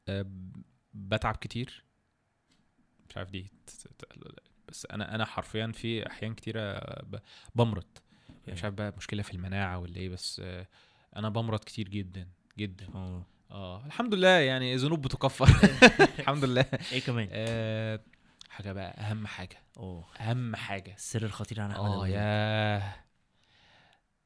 آه 0.09 0.27
بتعب 0.95 1.37
كتير. 1.37 1.85
مش 3.09 3.17
عارف 3.17 3.31
دي 3.31 3.47
بس 4.69 4.87
أنا 4.91 5.15
أنا 5.15 5.25
حرفيا 5.25 5.73
في 5.75 6.07
أحيان 6.07 6.35
كتيرة 6.35 6.81
بمرض. 7.55 7.85
مش 8.49 8.65
عارف 8.65 8.75
بقى 8.75 8.95
مشكلة 8.97 9.23
في 9.23 9.35
المناعة 9.35 9.79
ولا 9.79 9.97
إيه 9.97 10.09
بس 10.09 10.41
آه 10.45 10.67
أنا 11.17 11.29
بمرض 11.29 11.59
كتير 11.59 11.89
جدا 11.89 12.29
جدا. 12.59 12.87
آه 12.95 13.27
آه 13.51 13.87
الحمد 13.87 14.15
لله 14.15 14.29
يعني 14.29 14.77
ذنوب 14.77 15.03
بتكفر. 15.03 15.49
الحمد 16.19 16.45
لله. 16.45 16.65
إيه 16.93 17.01
كمان؟ 17.01 17.29
آه 17.33 18.01
حاجة 18.51 18.73
بقى 18.73 18.91
أهم 19.01 19.27
حاجة. 19.27 19.59
أوه. 19.77 20.05
أهم 20.21 20.57
حاجة. 20.57 20.95
السر 20.95 21.23
الخطير 21.23 21.61
عن 21.61 21.71
احمد 21.71 21.85
آه. 21.85 22.09
ياه. 22.09 23.06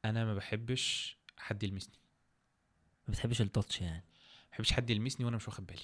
أنا 0.04 0.24
ما 0.24 0.34
بحبش 0.34 1.16
حد 1.38 1.62
يلمسني. 1.62 1.94
ما 3.08 3.12
بتحبش 3.12 3.40
التاتش 3.40 3.80
يعني؟ 3.80 4.04
ما 4.44 4.50
بحبش 4.52 4.72
حد 4.72 4.90
يلمسني 4.90 5.26
وأنا 5.26 5.36
مش 5.36 5.48
واخد 5.48 5.66
بالي. 5.66 5.80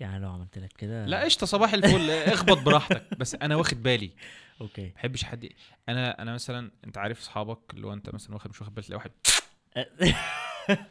يعني 0.00 0.18
لو 0.18 0.30
عملت 0.30 0.58
لك 0.58 0.72
كده 0.72 1.06
لا 1.06 1.24
قشطة 1.24 1.46
صباح 1.46 1.72
الفل. 1.72 2.10
اخبط 2.10 2.58
براحتك. 2.58 3.18
بس 3.18 3.34
أنا 3.34 3.56
واخد 3.56 3.82
بالي. 3.82 4.06
ما 4.06 4.12
أوكي 4.60 4.88
بحبش 4.88 5.24
حد 5.24 5.48
أنا 5.88 6.22
أنا 6.22 6.34
مثلا 6.34 6.70
أنت 6.84 6.98
عارف 6.98 7.20
أصحابك 7.20 7.58
اللي 7.74 7.86
هو 7.86 7.92
أنت 7.92 8.14
مثلا 8.14 8.34
واخد 8.34 8.50
مش 8.50 8.60
واخد 8.60 8.74
بالك 8.74 8.86
تلاقي 8.86 8.96
واحد 8.98 9.12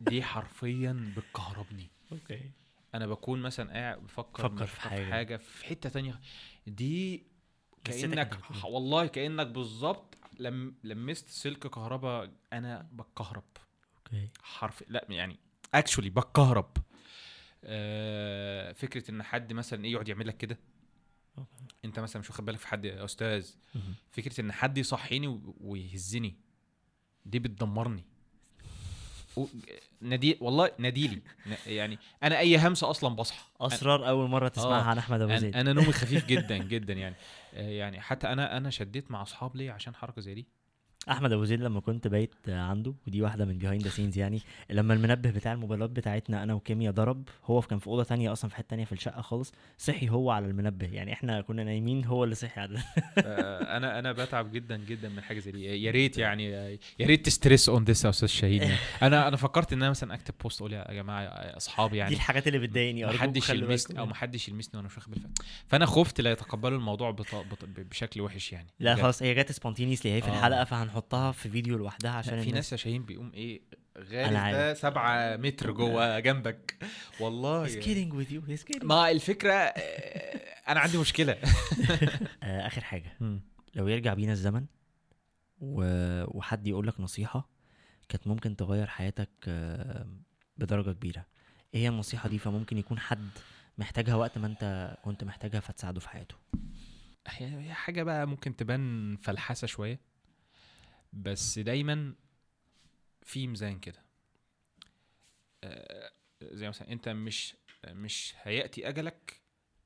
دي 0.00 0.22
حرفيا 0.22 1.12
بتكهربني. 1.16 1.90
أوكي. 2.12 2.50
أنا 2.94 3.06
بكون 3.06 3.42
مثلا 3.42 3.72
قاعد 3.72 3.98
بفكر 3.98 4.48
فكر 4.48 4.66
في 4.66 4.74
في 4.74 4.80
حاجة. 4.80 5.10
حاجة 5.10 5.36
في 5.36 5.66
حتة 5.66 5.88
تانية. 5.88 6.20
دي 6.66 7.26
كأنك. 7.84 8.38
والله 8.64 9.06
كأنك 9.06 9.46
بالظبط 9.46 10.18
لم 10.38 10.74
لمست 10.84 11.28
سلك 11.28 11.66
كهرباء 11.66 12.30
أنا 12.52 12.88
بتكهرب 12.92 13.44
أوكي. 14.06 14.28
حرف 14.42 14.84
لا 14.88 15.06
يعني 15.08 15.36
actually 15.74 16.10
بتكهرب 16.10 16.76
آه 17.64 18.72
فكرة 18.72 19.10
إن 19.10 19.22
حد 19.22 19.52
مثلا 19.52 19.84
إيه 19.84 19.92
يقعد 19.92 20.08
يعمل 20.08 20.26
لك 20.28 20.36
كده؟ 20.36 20.58
أنت 21.84 22.00
مثلا 22.00 22.20
مش 22.20 22.30
واخد 22.30 22.44
بالك 22.44 22.58
في 22.58 22.66
حد 22.68 22.84
يا 22.84 23.04
أستاذ. 23.04 23.50
فكرة 24.10 24.40
إن 24.40 24.52
حد 24.52 24.78
يصحيني 24.78 25.40
ويهزني 25.60 26.34
دي 27.26 27.38
بتدمرني. 27.38 28.04
ناديلي 30.00 30.38
والله 30.40 30.70
ناديلي. 30.78 31.22
يعني 31.66 31.98
أنا 32.22 32.38
أي 32.38 32.58
همسة 32.58 32.90
أصلا 32.90 33.14
بصحى. 33.14 33.44
أسرار 33.60 34.08
أول 34.08 34.28
مرة 34.30 34.48
تسمعها 34.48 34.80
آه. 34.80 34.84
عن 34.84 34.98
أحمد 34.98 35.20
أبو 35.20 35.36
زيد. 35.36 35.52
أنا, 35.56 35.60
أنا 35.60 35.72
نومي 35.72 35.92
خفيف 35.92 36.26
جدا 36.26 36.56
جدا 36.58 36.92
يعني. 36.92 37.14
آه، 37.14 37.45
يعني 37.56 38.00
حتى 38.00 38.32
أنا 38.32 38.56
أنا 38.56 38.70
شديت 38.70 39.10
مع 39.10 39.22
أصحاب 39.22 39.56
ليه 39.56 39.72
عشان 39.72 39.94
حركة 39.94 40.20
زي 40.20 40.34
دي. 40.34 40.48
أحمد 41.10 41.32
أبو 41.32 41.44
زيد 41.44 41.60
لما 41.60 41.80
كنت 41.80 42.08
بايت 42.08 42.34
عنده 42.48 42.94
ودي 43.06 43.22
واحدة 43.22 43.44
من 43.44 43.58
behind 43.58 43.82
the 43.82 43.88
scenes 43.88 44.18
يعني 44.18 44.40
لما 44.70 44.94
المنبه 44.94 45.30
بتاع 45.30 45.52
الموبايلات 45.52 45.90
بتاعتنا 45.90 46.42
أنا 46.42 46.54
وكيميا 46.54 46.90
ضرب 46.90 47.28
هو 47.44 47.60
كان 47.60 47.78
في 47.78 47.86
أوضة 47.86 48.02
تانية 48.02 48.32
أصلا 48.32 48.50
في 48.50 48.56
حتة 48.56 48.68
تانية 48.68 48.84
في 48.84 48.92
الشقة 48.92 49.22
خالص 49.22 49.52
صحي 49.78 50.08
هو 50.08 50.30
على 50.30 50.46
المنبه 50.46 50.86
يعني 50.86 51.12
إحنا 51.12 51.40
كنا 51.40 51.64
نايمين 51.64 52.04
هو 52.04 52.24
اللي 52.24 52.34
صحي 52.34 52.60
على 52.60 52.78
آه، 53.18 53.76
أنا 53.76 53.98
أنا 53.98 54.12
بتعب 54.12 54.52
جدا 54.52 54.76
جدا 54.76 55.08
من 55.08 55.20
حاجة 55.20 55.38
زي 55.38 55.52
دي 55.52 55.82
يا 55.82 55.90
ريت 55.90 56.18
يعني 56.18 56.44
يا 56.98 57.06
ريت 57.06 57.26
ت 57.26 57.32
stress 57.32 57.68
on 57.68 57.84
this 57.84 58.04
يا 58.04 58.10
أستاذ 58.10 58.28
شاهين 58.28 58.62
يعني. 58.62 58.76
أنا 59.02 59.28
أنا 59.28 59.36
فكرت 59.36 59.72
إن 59.72 59.82
أنا 59.82 59.90
مثلا 59.90 60.14
أكتب 60.14 60.34
post 60.42 60.60
أقول 60.60 60.72
يا 60.72 60.92
جماعة 60.92 61.24
اصحابي 61.56 61.90
دي 61.90 61.96
يعني 61.98 62.14
الحاجات 62.14 62.46
اللي 62.46 62.58
بتضايقني 62.58 63.02
ما 63.02 63.08
أرجوكوا 63.08 63.26
حدش 63.26 63.42
خلوا 63.42 63.62
يلمسني 63.62 63.98
أو 63.98 64.04
منها. 64.04 64.12
ما 64.12 64.20
حدش 64.20 64.48
يلمسني 64.48 64.76
وأنا 64.76 64.88
مش 64.88 64.96
واخد 64.96 65.10
بالي 65.10 65.28
فأنا 65.66 65.86
خفت 65.86 66.20
لا 66.20 66.30
يتقبلوا 66.30 66.78
الموضوع. 66.78 67.16
بشكل 67.76 68.20
وحش 68.20 68.52
يعني 68.52 68.68
لا. 68.80 68.94
خلاص 68.94 69.22
هي 69.22 69.34
جت 69.34 69.52
spontaneously 69.52 70.12
هي 70.12 70.20
في 70.20 70.28
آه. 70.28 70.32
الحلقة 70.32 70.64
فهنحطها 70.96 71.32
في 71.32 71.48
فيديو 71.48 71.78
لوحدها 71.78 72.10
عشان 72.10 72.42
في 72.42 72.52
ناس 72.52 72.72
يا 72.72 72.76
شاهين 72.76 73.04
بيقوم 73.04 73.32
إيه 73.34 73.62
عارف. 74.12 74.56
ده 74.56 74.74
سبعة 74.74 75.36
متر 75.36 75.70
جوه 75.70 76.18
جنبك. 76.18 76.76
والله. 77.20 77.66
He's 77.66 77.84
kidding 77.84 78.12
with 78.12 78.32
you. 78.32 78.50
He's 78.50 78.64
kidding. 78.72 78.84
ما 78.84 79.10
الفكرة 79.10 79.52
آه، 79.52 79.80
أنا 80.68 80.80
عندي 80.80 80.98
مشكلة. 80.98 81.32
آه 82.42 82.66
آخر 82.66 82.80
حاجة. 82.80 83.18
لو 83.74 83.88
يرجع 83.88 84.14
بينا 84.14 84.32
الزمن 84.32 84.66
و... 85.60 85.82
وحد 86.38 86.66
يقول 86.66 86.86
لك 86.86 87.00
نصيحة 87.00 87.48
كانت 88.08 88.26
ممكن 88.26 88.56
تغير 88.56 88.86
حياتك 88.86 89.30
آه، 89.48 90.06
بدرجة 90.56 90.92
كبيرة. 90.92 91.26
إيه 91.74 91.80
هي 91.80 91.88
النصيحة 91.88 92.28
دي؟ 92.28 92.38
فممكن 92.38 92.78
يكون 92.78 92.98
حد 92.98 93.28
محتاجها 93.78 94.14
وقت 94.14 94.38
ما 94.38 94.46
أنت 94.46 94.96
كنت 95.04 95.24
محتاجها 95.24 95.60
فتساعده 95.60 96.00
في 96.00 96.08
حياته. 96.08 96.34
هي 97.28 97.66
هي 97.66 97.74
حاجة 97.74 98.02
بقى 98.02 98.26
ممكن 98.26 98.56
تبان 98.56 99.16
فلحسة 99.16 99.66
شوية. 99.66 100.15
بس 101.16 101.58
دايما 101.58 102.14
في 103.22 103.46
ميزان 103.46 103.78
كده. 103.78 104.02
آه، 105.64 106.12
زي 106.42 106.68
مثلا 106.68 106.92
أنت 106.92 107.08
مش 107.08 107.54
مش 107.88 108.34
هيأتي 108.42 108.88
أجلك 108.88 109.40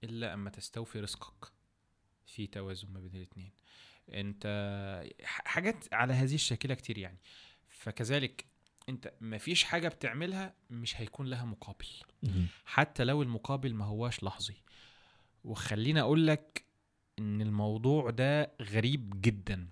إلا 0.04 0.34
أما 0.34 0.50
تستوفي 0.50 1.00
رزقك 1.00 1.52
في 2.26 2.46
توازن 2.46 2.88
ما 2.92 3.00
بين 3.00 3.14
الاثنين 3.14 3.50
أنت 4.12 4.46
حاجات 5.24 5.94
على 5.94 6.12
هذه 6.12 6.34
الشاكله 6.34 6.74
كتير 6.74 6.98
يعني. 6.98 7.18
فكذلك 7.68 8.46
أنت 8.88 9.12
مفيش 9.20 9.64
حاجة 9.64 9.88
بتعملها 9.88 10.54
مش 10.70 11.00
هيكون 11.00 11.26
لها 11.26 11.44
مقابل. 11.44 11.86
حتى 12.64 13.04
لو 13.04 13.22
المقابل 13.22 13.74
ما 13.74 13.84
هواش 13.84 14.24
لحظي. 14.24 14.56
وخليني 15.44 16.00
أقول 16.00 16.26
لك 16.26 16.64
إن 17.18 17.40
الموضوع 17.42 18.10
ده 18.10 18.52
غريب 18.62 19.20
جدا. 19.20 19.68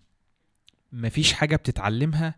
مفيش 0.92 1.32
حاجة 1.32 1.56
بتتعلمها 1.56 2.34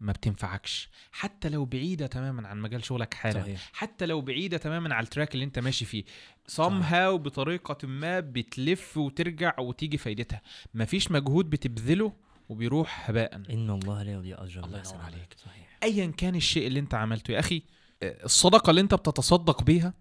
ما 0.00 0.12
بتنفعكش. 0.12 0.88
حتى 1.12 1.48
لو 1.48 1.64
بعيدة 1.64 2.06
تماما 2.06 2.48
عن 2.48 2.60
مجال 2.60 2.84
شغلك 2.84 3.14
حالا 3.14 3.42
صحيح. 3.42 3.70
حتى 3.72 4.06
لو 4.06 4.20
بعيدة 4.20 4.56
تماما 4.56 4.94
على 4.94 5.04
التراك 5.04 5.34
اللي 5.34 5.44
انت 5.44 5.58
ماشي 5.58 5.84
فيه 5.84 6.04
somehow 6.50 7.14
بطريقة 7.16 7.86
ما 7.86 8.20
بتلف 8.20 8.96
وترجع 8.96 9.60
وتيجي 9.60 9.98
فايدتها. 9.98 10.42
مفيش 10.74 11.10
مجهود 11.10 11.50
بتبذله 11.50 12.12
وبيروح 12.48 13.10
هباء. 13.10 13.34
إن 13.34 13.70
الله 13.70 14.02
لا 14.02 14.12
يضيع 14.12 14.44
أجر 14.44 14.64
الله 14.64 14.82
عمل. 14.86 15.02
عليك. 15.02 15.36
صحيح. 15.44 15.78
ايا 15.82 16.06
كان 16.06 16.34
الشيء 16.34 16.66
اللي 16.66 16.80
انت 16.80 16.94
عملته 16.94 17.32
يا 17.32 17.38
أخي 17.38 17.62
الصدقة 18.02 18.70
اللي 18.70 18.80
انت 18.80 18.94
بتتصدق 18.94 19.62
بيها 19.62 19.94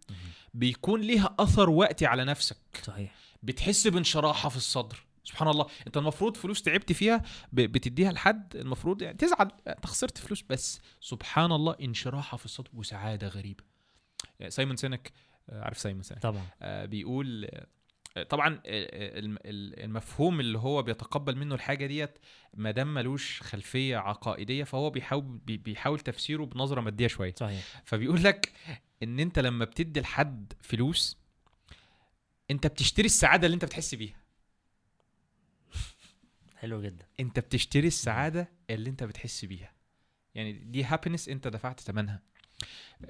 بيكون 0.53 1.02
ليها 1.02 1.36
أثر 1.40 1.69
وقتي 1.69 2.06
على 2.06 2.26
نفسك. 2.26 2.57
صحيح. 2.84 3.15
بتحس 3.44 3.88
بانشراحة 3.88 4.49
في 4.49 4.57
الصدر. 4.57 5.03
سبحان 5.23 5.48
الله. 5.48 5.68
انت 5.88 5.98
المفروض 5.98 6.38
فلوس 6.38 6.61
تعبت 6.61 6.91
فيها 6.91 7.23
بتديها 7.53 8.11
لحد 8.11 8.56
المفروض 8.56 9.02
يعني 9.02 9.18
تزعل 9.18 9.52
انت 9.68 9.85
خسرت 9.85 10.18
فلوس 10.18 10.43
بس. 10.49 10.81
سبحان 11.02 11.52
الله 11.52 11.76
انشراحة 11.81 12.38
في 12.38 12.45
الصدر 12.45 12.69
وسعادة 12.73 13.27
غريبة. 13.27 13.64
سايمون 14.49 14.76
سينك 14.76 15.11
آه، 15.49 15.61
عارف 15.64 15.77
سايمون 15.77 16.03
سينك 16.03 16.22
طبعا. 16.22 16.45
آه، 16.61 16.85
بيقول 16.85 17.45
آه، 18.18 18.23
طبعا 18.23 18.61
الم- 18.65 19.38
ال- 19.45 19.84
المفهوم 19.84 20.39
اللي 20.39 20.57
هو 20.57 20.81
بيتقبل 20.84 21.35
منه 21.38 21.56
الحاجة 21.56 21.85
ديت 21.85 22.18
ما 22.53 22.72
دام 22.72 22.93
ملوش 22.93 23.41
خلفية 23.41 23.98
عقائدية 23.98 24.64
فهو 24.64 24.89
بيحاول 24.89 25.23
بي- 25.23 25.57
بيحاول 25.57 25.99
تفسيره 25.99 26.45
بنظرة 26.45 26.81
مادية 26.81 27.07
شوية. 27.07 27.34
صحيح. 27.38 27.81
فبيقول 27.85 28.23
لك 28.23 28.52
إن 29.03 29.19
أنت 29.19 29.39
لما 29.39 29.65
بتدي 29.65 29.99
لحد 30.02 30.53
فلوس 30.61 31.18
أنت 32.52 32.68
بتشتري 32.68 33.06
السعادة 33.06 33.45
اللي 33.45 33.56
أنت 33.56 33.65
بتحس 33.65 33.95
بيها. 33.95 34.20
حلو 36.62 36.82
جدا. 36.82 37.06
انت 37.20 37.40
بتشتري 37.40 37.88
السعادة 37.88 38.50
اللي 38.70 38.90
انت 38.90 39.04
بتحس 39.04 39.46
بيها. 39.46 39.72
يعني 40.36 40.54
دي 40.54 40.84
هابينس 40.84 41.30
انت 41.30 41.48
دفعت 41.48 41.80
ثمنها 41.80 42.22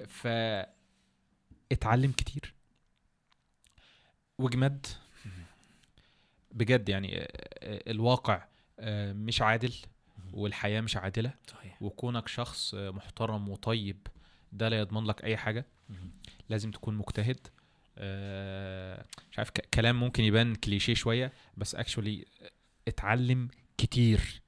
ف 0.08 0.26
اتعلم 1.72 2.12
كتير. 2.12 2.54
واجمد 4.38 4.86
بجد 6.52 6.88
يعني 6.88 7.18
آه، 7.18 7.28
آه، 7.58 7.90
الواقع 7.90 8.44
آه، 8.80 9.12
مش 9.12 9.42
عادل 9.42 9.74
والحياة 10.32 10.80
مش 10.80 10.96
عادلة. 10.96 11.34
صحيح. 11.46 11.82
وكونك 11.82 12.28
شخص 12.28 12.74
محترم 12.74 13.48
وطيب 13.48 14.06
ده 14.52 14.68
لا 14.68 14.78
يضمن 14.78 15.04
لك 15.04 15.24
أي 15.24 15.36
حاجة. 15.36 15.66
لازم 16.48 16.70
تكون 16.70 16.94
مجتهد. 16.94 17.46
مش 19.30 19.38
عارف 19.38 19.50
كلام 19.50 20.00
ممكن 20.00 20.24
يبان 20.24 20.54
كليشيه 20.54 20.94
شوية 20.94 21.32
بس 21.56 21.74
اكشولي 21.74 22.26
اتعلم 22.88 23.48
كتير. 23.78 24.42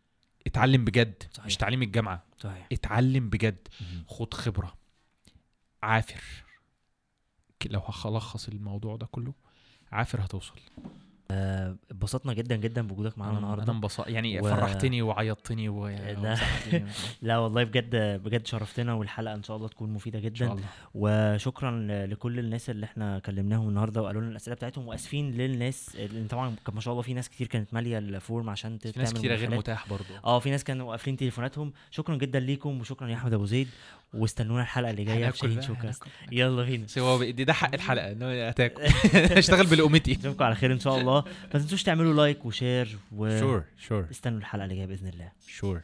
اتعلم 0.47 0.85
بجد 0.85 1.23
صحيح. 1.32 1.47
مش 1.47 1.56
تعليم 1.56 1.82
الجامعة. 1.82 2.24
صحيح. 2.39 2.69
اتعلم 2.73 3.31
بجد. 3.31 3.69
خد 4.09 4.35
خبرة. 4.35 4.74
عافر. 5.82 6.23
لو 7.66 7.81
هلخص 7.81 8.48
الموضوع 8.48 8.97
ده 8.97 9.06
كله 9.06 9.35
عافر 9.93 10.24
هتوصل. 10.24 10.61
اتبسطنا 11.30 12.32
جدا 12.32 12.56
جدا 12.56 12.86
بوجودك 12.86 13.18
معانا 13.18 13.30
أنا 13.32 13.38
أنا 13.38 13.52
النهارده. 13.52 13.72
انبسط 13.72 14.09
يعني 14.09 14.40
و- 14.40 14.42
فرحتني 14.44 15.02
وعيطتني 15.02 15.68
و... 15.68 15.74
وسعدتني. 16.20 16.84
لا 17.22 17.38
والله 17.38 17.64
بجد 17.64 17.96
بجد 17.96 18.46
شرفتنا 18.46 18.94
والحلقة 18.94 19.34
إن 19.34 19.42
شاء 19.42 19.56
الله 19.56 19.68
تكون 19.68 19.90
مفيدة 19.92 20.18
إن 20.28 20.34
شاء 20.34 20.48
جدا 20.48 20.52
الله. 20.52 20.64
وشكرا 20.94 21.70
لكل 22.06 22.38
الناس 22.38 22.70
اللي 22.70 22.86
إحنا 22.86 23.18
كلمناهم 23.18 23.68
النهارده 23.68 24.02
وقالوا 24.02 24.20
لنا 24.22 24.30
الأسئلة 24.30 24.56
بتاعتهم 24.56 24.88
وآسفين 24.88 25.30
للناس 25.32 25.96
اللي 25.96 26.28
طبعا 26.28 26.55
ما 26.72 26.80
شاء 26.80 26.92
الله 26.92 27.02
في 27.02 27.14
ناس 27.14 27.28
كتير 27.28 27.46
كانت 27.46 27.74
مالية 27.74 27.98
الفورم 27.98 28.51
عشان 28.51 28.78
في 28.78 28.92
ناس 28.96 29.12
كتيره 29.12 29.34
غير. 29.34 29.51
متاح 29.56 29.88
برضه 29.88 30.05
آه 30.24 30.38
في 30.38 30.51
ناس 30.51 30.64
كانوا 30.64 30.90
قافلين 30.90 31.16
تليفوناتهم. 31.16 31.72
شكرا 31.90 32.16
جدا 32.16 32.40
ليكم 32.40 32.80
وشكرا 32.80 33.09
يا 33.09 33.14
أحمد 33.14 33.32
أبو 33.34 33.44
زيد. 33.44 33.68
واستنونا 34.14 34.62
الحلقة 34.62 34.90
اللي 34.90 35.04
جاية 35.04 35.30
في 35.30 35.38
شاهين 35.38 35.62
شوكاست. 35.62 36.02
يلا 36.32 36.64
بينا. 36.64 36.84
بس 36.84 36.98
هو 36.98 37.24
دي 37.24 37.44
ده 37.44 37.52
حق 37.52 37.74
الحلقة 37.78 38.12
إن 38.12 38.22
هو 38.22 38.48
هتاكل. 38.48 38.82
اشتغل 39.38 39.66
بلقمتي 39.66 40.12
اشوفكم 40.20 40.44
على 40.44 40.54
خير 40.54 40.72
إن 40.72 40.80
شاء 40.80 40.98
الله. 41.00 41.24
ما 41.54 41.60
تنسوش 41.60 41.82
تعملوا 41.82 42.14
لايك 42.14 42.44
وشير 42.46 42.98
شور 43.18 43.64
شور 43.88 44.04
واستنوا 44.08 44.38
الحلقة 44.38 44.64
اللي 44.64 44.76
جاية 44.76 44.86
بإذن 44.86 45.08
الله. 45.08 45.28
شور 45.46 45.80